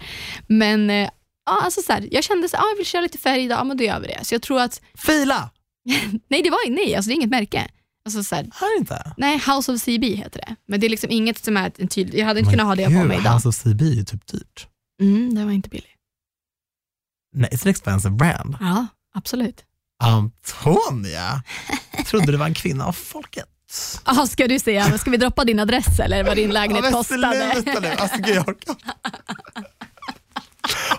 Men 0.48 0.90
eh, 0.90 1.10
ja, 1.46 1.62
alltså 1.64 1.82
så 1.82 1.94
här, 1.94 2.08
jag 2.12 2.24
kände 2.24 2.50
så 2.50 2.58
här, 2.58 2.64
ah, 2.64 2.68
jag 2.72 2.78
vill 2.78 2.86
köra 2.86 3.02
lite 3.02 3.18
färg 3.18 3.44
idag, 3.44 3.60
ja, 3.60 3.64
men 3.64 3.78
då 3.78 3.84
gör 3.84 4.00
vi 4.00 4.08
det. 4.08 4.20
Så 4.26 4.36
jag 4.36 4.42
tror 4.42 4.62
att, 4.62 4.82
Fila! 4.98 5.50
nej 6.28 6.42
det 6.44 6.50
var 6.50 6.70
nej, 6.70 6.96
alltså 6.96 7.10
det 7.10 7.14
är 7.14 7.16
inget 7.16 7.30
märke. 7.30 7.68
Alltså 8.06 8.24
så 8.24 8.36
här, 8.36 8.44
Är 8.44 8.76
det 8.76 8.80
inte? 8.80 9.14
Nej, 9.18 9.42
House 9.48 9.72
of 9.72 9.82
CB 9.82 10.16
heter 10.16 10.40
det. 10.48 10.56
Men 10.68 10.80
det 10.80 10.88
är 10.88 10.90
liksom 10.90 11.12
inget 11.12 11.46
som 11.46 11.58
är 11.58 11.72
en 11.78 11.88
tydlig, 11.88 12.20
jag 12.20 12.26
hade 12.26 12.40
inte 12.40 12.48
Men 12.48 12.60
kunnat 12.60 12.68
ha 12.68 12.76
det 12.76 13.00
på 13.00 13.08
mig 13.08 13.18
idag. 13.20 13.34
House 13.34 13.50
of 13.50 13.56
CB 13.56 13.86
är 13.86 13.94
ju 13.94 14.04
typ 14.04 14.28
dyrt. 14.28 14.68
Mm, 15.02 15.36
det 15.36 15.46
var 15.46 15.52
inte 15.52 15.70
billigt. 15.70 15.86
Nej, 17.36 17.50
it's 17.54 17.64
an 17.66 17.70
expensive 17.70 18.16
brand. 18.16 18.58
Ja, 18.60 18.88
absolut. 19.14 19.64
Antonia! 20.04 21.44
Jag 21.98 22.06
trodde 22.06 22.32
det 22.32 22.38
var 22.38 22.46
en 22.46 22.54
kvinna 22.54 22.86
av 22.86 22.92
folket. 22.94 23.46
Jaha, 24.06 24.28
ska 24.28 24.48
du 24.48 24.60
säga, 24.60 24.98
ska 24.98 25.12
vi 25.12 25.18
droppa 25.18 25.46
din 25.46 25.60
adress 25.60 26.00
eller 26.00 26.24
vad 26.24 26.38
din 26.38 26.50
lägenhet 26.52 26.86
Ja, 26.86 26.92
kostade? 26.92 27.52
Sluta 27.54 27.80
nu, 27.80 27.88
alltså 27.88 28.18
gud 28.18 28.36
jag 28.36 28.48
orkar. 28.50 28.76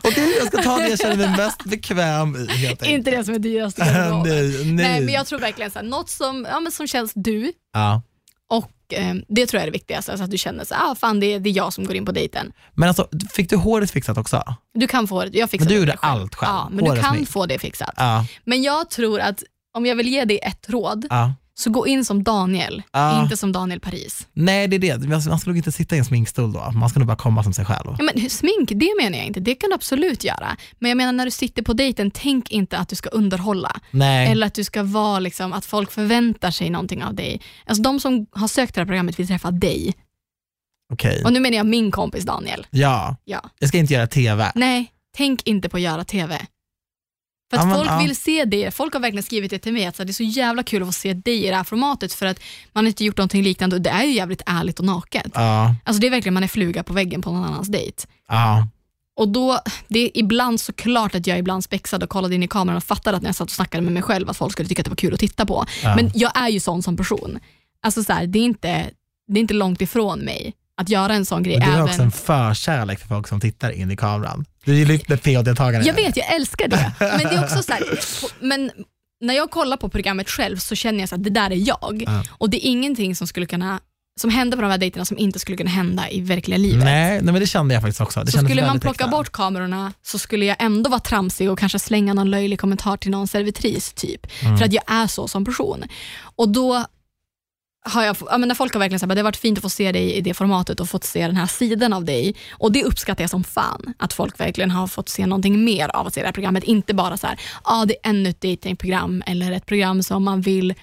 Okej, 0.03 0.35
jag 0.39 0.47
ska 0.47 0.63
ta 0.63 0.77
det 0.79 0.89
jag 0.89 0.99
känner 0.99 1.17
mig 1.17 1.29
mest 1.37 1.65
bekväm 1.65 2.37
i 2.37 2.47
helt 2.47 2.83
enkelt. 2.83 2.99
inte 2.99 3.11
det 3.11 3.25
som 3.25 3.35
är 3.35 3.39
dyrast 3.39 3.79
nej, 3.79 4.11
nej. 4.25 4.73
Nej, 4.73 5.01
men 5.01 5.15
jag 5.15 5.27
tror 5.27 5.39
verkligen 5.39 5.71
så 5.71 5.79
här, 5.79 5.87
något 5.87 6.11
som, 6.11 6.47
ja, 6.51 6.61
men 6.61 6.73
som 6.73 6.87
känns 6.87 7.13
du 7.15 7.53
ja. 7.73 8.03
och 8.51 8.71
eh, 8.93 9.15
det 9.29 9.47
tror 9.47 9.59
jag 9.59 9.63
är 9.63 9.67
det 9.67 9.73
viktigaste. 9.79 10.13
Alltså 10.13 10.25
att 10.25 10.31
du 10.31 10.39
känner 10.39 10.65
så 10.65 10.75
ah, 10.75 10.95
fan 10.95 11.21
det 11.21 11.27
är, 11.35 11.41
det 11.41 11.51
är 11.51 11.57
jag 11.57 11.73
som 11.73 11.85
går 11.85 11.97
in 11.97 12.05
på 12.05 12.13
dejten. 12.13 12.53
Men 12.75 12.89
alltså, 12.89 13.09
fick 13.33 13.51
du 13.51 13.57
håret 13.57 13.91
fixat 13.91 14.19
också? 14.19 14.43
Du 14.75 14.87
kan 14.87 15.09
få 15.09 15.25
det, 15.25 15.39
jag 15.39 15.51
fixar 15.51 15.65
Men 15.65 15.69
du 15.69 15.75
det 15.75 15.81
gjorde 15.81 15.97
själv. 15.97 16.23
allt 16.23 16.35
själv? 16.35 16.51
Ja, 16.53 16.69
men 16.71 16.85
du 16.85 16.91
Håret 16.91 17.05
kan 17.05 17.15
snyggt. 17.15 17.31
få 17.33 17.47
det 17.47 17.59
fixat. 17.59 17.95
Ja. 17.97 18.27
Men 18.45 18.63
jag 18.63 18.91
tror 18.91 19.21
att 19.21 19.43
om 19.77 19.87
jag 19.87 19.97
vill 19.97 20.09
ge 20.09 20.25
dig 20.25 20.39
ett 20.43 20.71
råd, 20.71 21.07
ja. 21.11 21.33
Så 21.61 21.71
gå 21.71 21.87
in 21.87 22.05
som 22.05 22.23
Daniel, 22.25 22.83
Ja. 22.93 23.23
inte 23.23 23.37
som 23.37 23.53
Daniel 23.53 23.81
Paris. 23.81 24.27
Nej, 24.33 24.69
det 24.69 24.77
är 24.77 24.99
det. 24.99 25.09
Man 25.09 25.39
ska 25.41 25.51
nog 25.51 25.57
inte 25.57 25.73
sitta 25.73 25.97
i 25.97 25.99
en 25.99 26.05
sminkstol 26.05 26.53
då. 26.53 26.71
Man 26.71 26.89
ska 26.91 26.99
nog 26.99 27.07
bara 27.07 27.17
komma 27.17 27.43
som 27.43 27.53
sig 27.53 27.65
själv. 27.65 27.95
Ja, 27.99 28.05
men 28.15 28.31
smink, 28.31 28.69
det 28.75 28.91
menar 29.03 29.19
jag 29.19 29.27
inte. 29.27 29.41
Det 29.41 29.55
kan 29.55 29.71
du 29.71 29.75
absolut 29.75 30.25
göra. 30.25 30.57
Men 30.79 30.89
jag 30.89 30.97
menar 30.97 31.13
när 31.13 31.25
du 31.25 31.31
sitter 31.31 31.63
på 31.63 31.73
dejten, 31.73 32.11
tänk 32.11 32.51
inte 32.51 32.79
att 32.79 32.89
du 32.89 32.97
ska 32.97 33.09
underhålla. 33.09 33.81
Nej. 33.91 34.31
Eller 34.31 34.47
att 34.47 34.55
du 34.55 34.65
ska 34.65 34.83
vara 34.83 35.19
liksom, 35.19 35.53
att 35.53 35.65
folk 35.65 35.91
förväntar 35.93 36.51
sig 36.51 36.71
någonting 36.71 37.05
av 37.05 37.15
dig. 37.15 37.41
Alltså 37.67 37.83
de 37.83 38.01
som 38.01 38.27
har 38.33 38.49
sökt 38.49 38.75
det 38.75 38.81
här 38.81 38.87
programmet 38.87 39.19
vill 39.19 39.27
träffa 39.29 39.51
dig. 39.51 39.95
Okej. 40.93 41.25
Och 41.25 41.33
nu 41.33 41.41
menar 41.41 41.57
jag 41.57 41.67
min 41.67 41.91
kompis 41.91 42.25
Daniel. 42.25 42.67
Ja, 42.71 43.17
Ja. 43.25 43.51
jag 43.59 43.69
ska 43.69 43.79
inte 43.79 43.95
göra 43.95 44.07
TV. 44.07 44.53
Nej, 44.55 44.93
tänk 45.17 45.43
inte 45.43 45.69
på 45.69 45.77
att 45.77 45.83
göra 45.83 46.05
TV. 46.05 46.39
För 47.51 47.57
Ja, 47.57 47.61
att 47.63 47.69
men, 47.69 47.77
folk 47.77 47.91
ja. 47.91 47.99
vill 47.99 48.17
se 48.17 48.45
det. 48.45 48.71
Folk 48.75 48.93
har 48.93 49.01
verkligen 49.01 49.23
skrivit 49.23 49.51
det 49.51 49.59
till 49.59 49.73
mig, 49.73 49.87
att 49.87 49.97
det 49.97 50.03
är 50.09 50.13
så 50.13 50.23
jävla 50.23 50.63
kul 50.63 50.83
att 50.83 50.89
få 50.89 50.93
se 50.93 51.13
dig 51.15 51.47
i 51.47 51.51
det 51.51 51.57
här 51.57 51.65
formatet 51.65 52.13
för 52.13 52.27
att 52.27 52.41
man 52.73 52.85
har 52.85 52.89
inte 52.89 53.05
gjort 53.05 53.17
någonting 53.17 53.43
liknande 53.43 53.77
och 53.77 53.83
det 53.83 53.91
är 53.91 54.05
ju 54.05 54.13
jävligt 54.13 54.43
ärligt 54.47 54.79
och 54.79 54.85
naket. 54.85 55.33
Ja, 55.35 55.75
Alltså 55.85 56.01
det 56.01 56.07
är 56.07 56.11
verkligen 56.11 56.35
man 56.35 56.43
är 56.45 56.49
fluga 56.49 56.83
på 56.83 56.93
väggen 56.93 57.23
på 57.23 57.31
någon 57.33 57.45
annans 57.45 57.69
dejt. 57.69 58.07
ja. 58.29 58.67
Och 59.17 59.29
då, 59.29 59.61
det 59.89 59.99
är 60.01 60.11
ibland 60.15 60.61
såklart 60.61 61.15
att 61.15 61.27
jag 61.27 61.39
ibland 61.39 61.65
spexad 61.65 62.03
och 62.03 62.09
kollade 62.09 62.35
in 62.35 62.43
i 62.43 62.49
kameran 62.49 62.77
och 62.77 62.85
fattade 62.85 63.17
att 63.17 63.23
när 63.23 63.29
jag 63.29 63.37
satt 63.37 63.49
och 63.49 63.51
snackade 63.55 63.83
med 63.83 63.93
mig 63.93 64.03
själv 64.03 64.31
att 64.31 64.37
folk 64.37 64.53
skulle 64.53 64.69
tycka 64.69 64.81
att 64.81 64.85
det 64.85 64.91
var 64.91 64.97
kul 64.97 65.15
att 65.15 65.21
titta 65.21 65.47
på. 65.47 65.65
Ja. 65.83 65.97
Men 65.97 66.11
jag 66.15 66.33
är 66.35 66.49
ju 66.49 66.61
sån 66.61 66.83
som 66.83 66.97
person. 66.97 67.39
Alltså 67.83 68.03
så 68.05 68.13
här, 68.13 68.27
det, 68.27 68.39
är 68.39 68.45
inte, 68.45 68.91
det 69.29 69.39
är 69.39 69.41
inte 69.41 69.55
långt 69.55 69.81
ifrån 69.81 70.19
mig 70.19 70.55
att 70.81 70.89
göra 70.89 71.15
en 71.15 71.25
sån 71.25 71.43
grej. 71.43 71.59
Men 71.59 71.69
du 71.69 71.73
har 71.73 71.79
även... 71.79 71.91
också 71.91 72.03
en 72.03 72.11
förkärlek 72.11 72.99
för 72.99 73.09
folk 73.09 73.29
som 73.29 73.41
tittar 73.41 73.71
in 73.71 73.91
i 73.91 73.97
kameran. 73.97 74.45
Du 74.65 74.73
är 74.73 74.77
ju 74.77 74.85
lite 74.85 75.17
PH-deltagare. 75.17 75.83
Jag 75.83 75.95
vet, 75.95 76.17
jag 76.17 76.35
älskar 76.35 76.69
det. 76.69 76.93
Men 76.99 77.19
det 77.19 77.35
är 77.35 77.45
också 77.45 77.63
så 77.63 77.73
här, 77.73 77.83
men 78.41 78.71
när 79.21 79.35
jag 79.35 79.51
kollar 79.51 79.77
på 79.77 79.89
programmet 79.89 80.31
själv 80.31 80.57
så 80.57 80.75
känner 80.75 81.01
jag 81.01 81.15
att 81.15 81.25
det 81.25 81.31
där 81.31 81.51
är 81.51 81.69
jag. 81.69 82.05
Ja. 82.07 82.25
Och 82.31 82.51
det 82.51 82.67
är 82.67 82.71
ingenting 82.71 83.17
som 83.17 83.27
skulle 83.27 83.47
kunna 83.47 83.81
som 84.21 84.31
hände 84.31 84.57
på 84.57 84.63
de 84.63 84.71
här 84.71 84.79
dejterna 84.79 85.05
som 85.05 85.19
inte 85.19 85.39
skulle 85.39 85.57
kunna 85.57 85.71
hända 85.71 86.11
i 86.11 86.21
verkliga 86.21 86.59
livet. 86.59 86.85
Nej, 86.85 87.11
nej, 87.23 87.33
men 87.33 87.35
det 87.35 87.47
kände 87.47 87.75
jag 87.75 87.83
faktiskt 87.83 88.01
också. 88.01 88.21
Det 88.25 88.33
så 88.33 88.39
skulle 88.39 88.67
man 88.67 88.81
plocka 88.81 89.05
äkta. 89.05 89.17
bort 89.17 89.33
kamerorna 89.33 89.93
så 90.03 90.19
skulle 90.19 90.45
jag 90.45 90.57
ändå 90.61 90.91
vara 90.91 91.01
tramsig 91.01 91.51
och 91.51 91.59
kanske 91.59 91.79
slänga 91.79 92.15
någon 92.15 92.31
löjlig 92.31 92.61
kommentar 92.61 92.97
till 92.97 93.11
någon 93.11 93.29
servitris 93.29 93.93
typ. 93.93 94.27
Mm. 94.43 94.59
För 94.59 94.65
att 94.65 94.73
jag 94.73 94.85
är 94.87 95.07
så 95.07 95.29
som 95.29 95.45
person. 95.45 95.85
Och 96.37 96.49
då 96.49 96.85
har 97.83 98.05
jag, 98.05 98.17
ja, 98.31 98.39
men 98.39 98.49
när 98.49 98.55
folk 98.55 98.73
har 98.73 98.79
verkligen 98.79 99.01
sagt 99.01 99.09
det 99.09 99.17
har 99.17 99.25
varit 99.25 99.37
fint 99.37 99.59
att 99.59 99.63
få 99.63 99.71
se 99.71 99.93
dig 99.93 100.13
i 100.13 100.21
det 100.21 100.35
formatet 100.35 100.81
och 100.81 100.89
fått 100.89 101.05
se 101.05 101.27
den 101.27 101.37
här 101.37 101.47
sidan 101.47 101.93
av 101.93 102.05
dig. 102.05 102.35
Och 102.51 102.73
det 102.73 102.85
uppskattar 102.85 103.25
jag 103.25 103.31
som 103.31 103.45
fan. 103.45 103.95
Att 103.99 104.13
folk 104.13 104.41
verkligen 104.41 104.71
har 104.71 104.87
fått 104.87 105.09
se 105.09 105.27
någonting 105.27 105.65
mer 105.65 105.89
av 105.89 106.07
att 106.07 106.15
se 106.15 106.21
det 106.21 106.27
här 106.27 106.33
programmet. 106.33 106.65
Inte 106.65 106.95
bara 106.95 107.17
så 107.17 107.27
här, 107.27 107.41
ja 107.65 107.85
det 107.89 107.95
är 107.95 108.11
ännu 108.11 108.29
ett 108.29 108.41
datingprogram 108.41 109.23
eller 109.27 109.53
ett 109.53 109.67
program 109.67 110.03
som 110.03 110.25
man 110.25 110.41
vill 110.41 110.75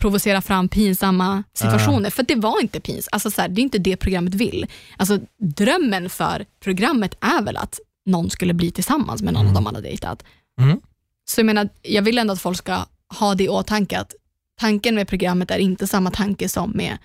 provocera 0.00 0.42
fram 0.42 0.68
pinsamma 0.68 1.42
situationer. 1.54 2.10
För 2.10 2.22
det 2.22 2.34
var 2.34 2.60
inte 2.60 2.80
pinsamt. 2.80 3.08
Alltså, 3.12 3.30
så 3.30 3.40
här, 3.40 3.48
det 3.48 3.60
är 3.60 3.62
inte 3.62 3.78
det 3.78 3.96
programmet 3.96 4.34
vill. 4.34 4.66
Alltså, 4.96 5.18
drömmen 5.38 6.10
för 6.10 6.46
programmet 6.60 7.18
är 7.20 7.42
väl 7.42 7.56
att 7.56 7.80
någon 8.06 8.30
skulle 8.30 8.54
bli 8.54 8.70
tillsammans 8.70 9.22
med 9.22 9.34
någon 9.34 9.46
av 9.46 9.54
dem 9.54 9.64
man 9.64 9.74
har 9.74 9.82
dejtat. 9.82 10.24
Mm. 10.60 10.80
Så 11.28 11.40
jag 11.40 11.46
menar, 11.46 11.68
jag 11.82 12.02
vill 12.02 12.18
ändå 12.18 12.32
att 12.32 12.40
folk 12.40 12.58
ska 12.58 12.84
ha 13.18 13.34
det 13.34 13.44
i 13.44 13.48
åtanke 13.48 13.98
att 13.98 14.14
tanken 14.60 14.94
med 14.94 15.08
programmet 15.08 15.50
är 15.50 15.58
inte 15.58 15.86
samma 15.86 16.10
tanke 16.10 16.48
som 16.48 16.70
med 16.70 16.98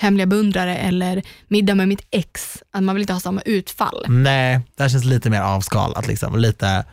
Hemliga 0.00 0.26
beundrare 0.26 0.76
eller 0.76 1.22
Middag 1.48 1.74
med 1.74 1.88
mitt 1.88 2.06
ex. 2.10 2.58
Att 2.72 2.82
man 2.82 2.94
vill 2.94 3.02
inte 3.02 3.12
ha 3.12 3.20
samma 3.20 3.40
utfall. 3.40 4.04
Nej, 4.08 4.60
det 4.76 4.82
här 4.82 4.90
känns 4.90 5.04
lite 5.04 5.30
mer 5.30 5.40
avskalat. 5.40 6.06
Liksom. 6.06 6.38
Lite, 6.38 6.84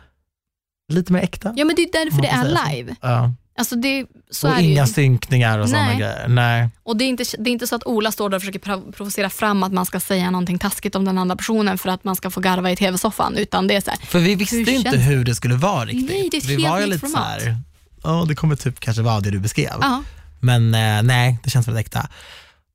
lite 0.94 1.14
mer 1.14 1.20
äkta. 1.22 1.54
Ja 1.58 1.66
men 1.66 1.76
det 1.76 1.82
är 1.82 2.06
därför 2.06 2.22
det 2.22 2.28
är 2.28 2.44
så. 2.44 2.70
live. 2.72 2.96
Ja. 3.02 3.32
Alltså 3.58 3.76
det, 3.76 4.06
så 4.32 4.50
och 4.54 4.60
inga 4.62 4.86
ju. 4.86 4.94
synkningar 4.94 5.60
och 5.60 5.70
sådana 5.70 5.94
grejer. 5.94 6.28
Nej. 6.28 6.70
Och 6.84 6.98
det 6.98 7.04
är, 7.04 7.08
inte, 7.10 7.24
det 7.40 7.50
är 7.50 7.52
inte 7.52 7.68
så 7.68 7.76
att 7.76 7.86
Ola 7.86 8.12
står 8.12 8.30
där 8.30 8.36
och 8.38 8.42
försöker 8.42 8.60
prov- 8.60 8.92
provocera 8.92 9.30
fram 9.30 9.64
att 9.64 9.74
man 9.74 9.86
ska 9.86 10.00
säga 10.00 10.32
någonting 10.32 10.60
taskigt 10.60 10.96
om 10.96 11.06
den 11.06 11.18
andra 11.18 11.36
personen 11.36 11.78
för 11.78 11.90
att 11.90 12.04
man 12.04 12.16
ska 12.16 12.30
få 12.30 12.40
garva 12.42 12.72
i 12.72 12.76
tv-soffan. 12.76 13.36
Utan 13.38 13.68
det 13.68 13.76
är 13.76 13.82
så 13.82 13.90
här, 13.92 14.00
För 14.00 14.20
vi 14.20 14.36
visste 14.36 14.56
Hur 14.56 14.70
inte 14.70 14.92
känns- 14.92 15.08
hur 15.10 15.24
det 15.26 15.36
skulle 15.36 15.56
vara 15.56 15.86
riktigt. 15.86 16.10
Nej, 16.10 16.28
det 16.32 16.38
är 16.38 16.42
ett 16.42 16.46
vi 16.46 16.54
helt 16.56 16.70
var 16.70 16.80
ju 16.80 16.86
lite 16.86 17.00
så 17.00 17.08
format. 17.08 17.42
här, 17.42 17.58
ja 18.06 18.26
det 18.28 18.36
kommer 18.36 18.56
typ 18.56 18.80
kanske 18.80 19.02
vara 19.02 19.20
det 19.20 19.32
du 19.32 19.40
beskrev. 19.40 19.78
ja. 19.82 20.04
Men 20.40 20.74
eh, 20.76 21.04
nej, 21.04 21.40
det 21.44 21.50
känns 21.50 21.68
väldigt 21.68 21.86
äkta. 21.86 22.10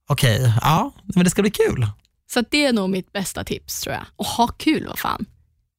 Okej, 0.09 0.53
ja, 0.63 0.93
men 1.15 1.25
det 1.25 1.31
ska 1.31 1.43
bli 1.43 1.51
kul. 1.51 1.87
Så 2.33 2.43
det 2.51 2.65
är 2.67 2.73
nog 2.73 2.91
mitt 2.91 3.13
bästa 3.13 3.45
tips 3.45 3.81
tror 3.81 3.95
jag. 3.95 4.05
Och 4.17 4.27
ha 4.27 4.47
kul, 4.49 4.87
vad 4.89 4.99
fan. 4.99 5.27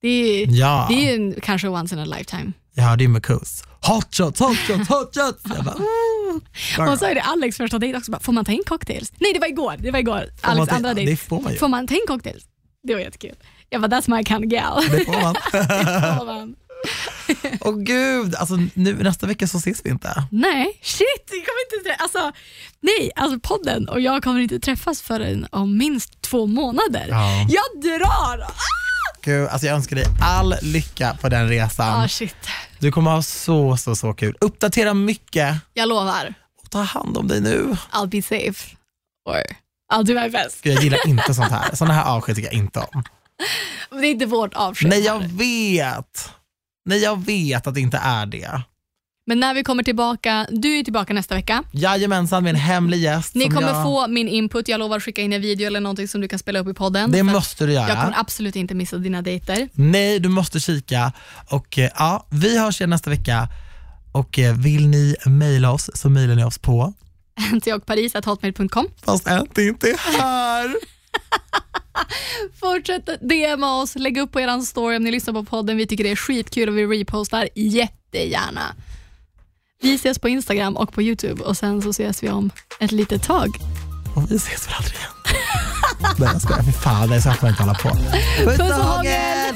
Det 0.02 0.08
är, 0.43 0.47
Ja, 0.49 0.86
det 0.89 1.10
är 1.10 1.16
en, 1.16 1.36
kanske 1.41 1.68
once 1.68 1.95
in 1.95 2.02
a 2.02 2.06
lifetime. 2.06 2.52
jag 2.74 2.84
hörde 2.84 3.04
ju 3.04 3.08
med 3.08 3.24
Kus. 3.24 3.64
Hot 3.82 4.16
shots, 4.16 4.39
hot 4.39 4.58
shots, 4.58 4.89
hot 4.89 5.16
shots. 5.16 5.43
Jag 5.56 5.66
bara. 5.66 5.76
Och 6.91 6.99
så 6.99 7.06
är 7.06 7.16
det 7.16 7.22
Alex 7.22 7.58
första 7.58 7.80
dejt 7.80 7.97
också. 7.97 8.12
Bara, 8.12 8.20
får 8.20 8.34
man 8.34 8.45
ta 8.45 8.52
in 8.52 8.64
cocktails? 8.66 9.12
Nej, 9.20 9.34
det 9.34 9.39
var 9.39 9.47
igår. 9.47 9.76
Det 9.80 9.91
var 9.91 9.99
igår. 9.99 10.26
Får 10.41 10.52
Alex 10.52 10.74
andra 10.74 10.93
dejt. 10.93 11.12
Det 11.12 11.18
får 11.18 11.41
man 11.41 11.52
ju. 11.52 11.58
Får 11.58 11.68
man 11.68 11.88
ta 11.88 11.93
in 11.93 12.02
cocktails? 12.08 12.43
Det 12.84 12.93
var 12.93 13.02
jättekul. 13.02 13.36
Jag 13.70 13.82
bara, 13.82 13.88
that's 13.88 14.16
my 14.18 14.24
kind 14.24 14.45
of 14.45 14.52
gal. 14.52 14.82
Det 14.91 15.06
får 15.06 15.22
man. 15.22 15.36
Får 16.18 16.26
man. 16.26 16.56
Åh 17.61 17.78
gud, 17.78 18.36
alltså 18.36 18.57
nu, 18.74 19.03
nästa 19.03 19.28
vecka 19.28 19.47
så 19.47 19.57
ses 19.57 19.82
vi 19.86 19.89
inte. 19.89 20.24
Nej, 20.32 20.80
shit, 20.82 21.26
vi 21.32 21.38
kommer 21.38 21.80
inte 21.80 21.89
trä- 21.89 22.03
alltså, 22.03 22.32
Nej, 22.82 23.11
alltså 23.15 23.39
podden 23.39 23.89
och 23.89 24.01
jag 24.01 24.24
kommer 24.24 24.39
inte 24.39 24.59
träffas 24.59 25.01
förrän 25.01 25.47
om 25.51 25.78
minst 25.78 26.22
två 26.22 26.45
månader. 26.47 27.07
Ja. 27.09 27.47
Jag 27.49 27.82
drar! 27.84 28.45
Gud, 29.24 29.47
alltså 29.47 29.67
jag 29.67 29.76
önskar 29.76 29.95
dig 29.95 30.05
all 30.22 30.55
lycka 30.61 31.17
på 31.22 31.30
den 31.30 31.49
resan. 31.49 32.01
Ah, 32.03 32.07
shit. 32.07 32.36
Du 32.80 32.91
kommer 32.91 33.11
ha 33.11 33.22
så, 33.22 33.78
så, 33.78 33.95
så 33.95 34.13
kul. 34.13 34.38
Uppdatera 34.41 34.93
mycket 34.93 35.55
Jag 35.74 35.89
lovar, 35.89 36.34
och 36.63 36.69
ta 36.72 36.82
hand 36.82 37.17
om 37.17 37.28
dig 37.28 37.41
nu. 37.41 37.76
I'll 37.91 38.07
be 38.07 38.22
safe. 38.22 38.76
Or 39.30 39.41
I'll 39.93 40.03
do 40.03 40.13
my 40.13 40.30
best. 40.30 40.61
Gud, 40.61 40.74
jag 40.76 40.84
gillar 40.84 41.07
inte 41.07 41.34
sånt 41.34 41.51
här. 41.51 41.76
Sådana 41.76 41.93
här 41.93 42.03
avsked 42.15 42.36
tycker 42.36 42.47
jag 42.49 42.57
inte 42.57 42.80
om. 42.80 43.03
Men 43.91 44.01
det 44.01 44.07
är 44.07 44.11
inte 44.11 44.26
vårt 44.26 44.53
avsked. 44.53 44.89
Nej, 44.89 44.99
jag 45.01 45.19
vet. 45.19 46.32
Nej, 46.86 47.00
jag 47.00 47.26
vet 47.26 47.68
att 47.68 47.74
det 47.74 47.82
inte 47.82 47.98
är 47.98 48.26
det. 48.26 48.62
Men 49.26 49.40
när 49.40 49.54
vi 49.54 49.64
kommer 49.64 49.84
tillbaka, 49.84 50.48
du 50.50 50.80
är 50.80 50.84
tillbaka 50.84 51.14
nästa 51.14 51.36
vecka. 51.36 51.64
Jajamensan 51.72 52.44
med 52.44 52.50
en 52.50 52.56
hemlig 52.56 52.98
gäst. 53.00 53.36
Ni 53.36 53.50
kommer 53.50 53.68
jag... 53.68 53.84
få 53.84 54.08
min 54.08 54.28
input. 54.28 54.68
Jag 54.68 54.80
lovar 54.80 54.98
att 54.98 55.04
skicka 55.04 55.22
in 55.22 55.34
en 55.34 55.42
video 55.42 55.68
eller 55.68 55.80
någonting 55.80 56.08
som 56.08 56.22
du 56.22 56.28
kan 56.28 56.40
spela 56.40 56.60
upp 56.60 56.68
i 56.68 56.74
podden. 56.74 57.12
Det 57.12 57.24
måste 57.24 57.66
du 57.66 57.74
Jag 57.74 57.88
kommer 57.88 58.04
göra. 58.04 58.14
absolut 58.18 58.56
inte 58.56 58.76
missa 58.76 58.98
dina 58.98 59.22
dejter. 59.22 59.70
Nej, 59.74 60.20
du 60.20 60.30
måste 60.30 60.60
kika. 60.60 61.12
Och 61.50 61.80
eh, 61.80 61.90
ja, 61.98 62.26
vi 62.30 62.60
hörs 62.60 62.82
igen 62.82 62.90
nästa 62.90 63.10
vecka. 63.10 63.48
Och 64.12 64.40
eh, 64.40 64.56
vill 64.56 64.88
ni 64.88 65.16
mejla 65.26 65.72
oss 65.72 65.90
så 65.94 66.10
mejlar 66.10 66.36
ni 66.36 66.44
oss 66.44 66.58
på, 66.58 66.94
Antiochparis.hotmail.com. 67.52 68.88
fast 69.06 69.28
Anty 69.28 69.68
inte 69.68 69.90
är 69.90 69.98
här. 69.98 70.76
Fortsätt 72.59 73.09
DMa 73.22 73.82
oss, 73.82 73.95
lägg 73.95 74.18
upp 74.18 74.32
på 74.32 74.41
er 74.41 74.62
story 74.62 74.97
om 74.97 75.03
ni 75.03 75.12
lyssnar 75.12 75.34
på 75.34 75.43
podden. 75.43 75.78
Vi 75.78 75.88
tycker 75.88 76.03
det 76.03 76.12
är 76.12 76.16
skitkul 76.16 76.70
och 76.70 76.78
vi 76.78 76.86
repostar 76.86 77.49
jättegärna. 77.55 78.76
Vi 79.82 79.95
ses 79.95 80.20
på 80.20 80.30
Instagram 80.30 80.78
och 80.78 80.93
på 80.93 81.01
Youtube 81.01 81.43
och 81.43 81.57
sen 81.57 81.82
så 81.82 81.89
ses 81.89 82.24
vi 82.24 82.30
om 82.30 82.49
ett 82.80 82.91
litet 82.91 83.24
tag. 83.24 83.49
Och 84.16 84.32
vi 84.32 84.36
ses 84.36 84.68
väl 84.68 84.74
aldrig 84.78 84.95
igen. 84.95 85.12
Nej 86.20 86.30
jag 86.34 86.41
skojar, 86.41 86.64
fy 86.64 86.72
fan 86.72 87.09
det 87.09 87.16
är 87.16 87.20
så 87.20 87.30
här 87.30 87.36
får 87.36 87.49
inte 87.49 87.64
hålla 87.64 87.74
på. 87.74 87.89
Puss 88.45 88.59
och 88.59 88.86
hångel! 88.86 89.55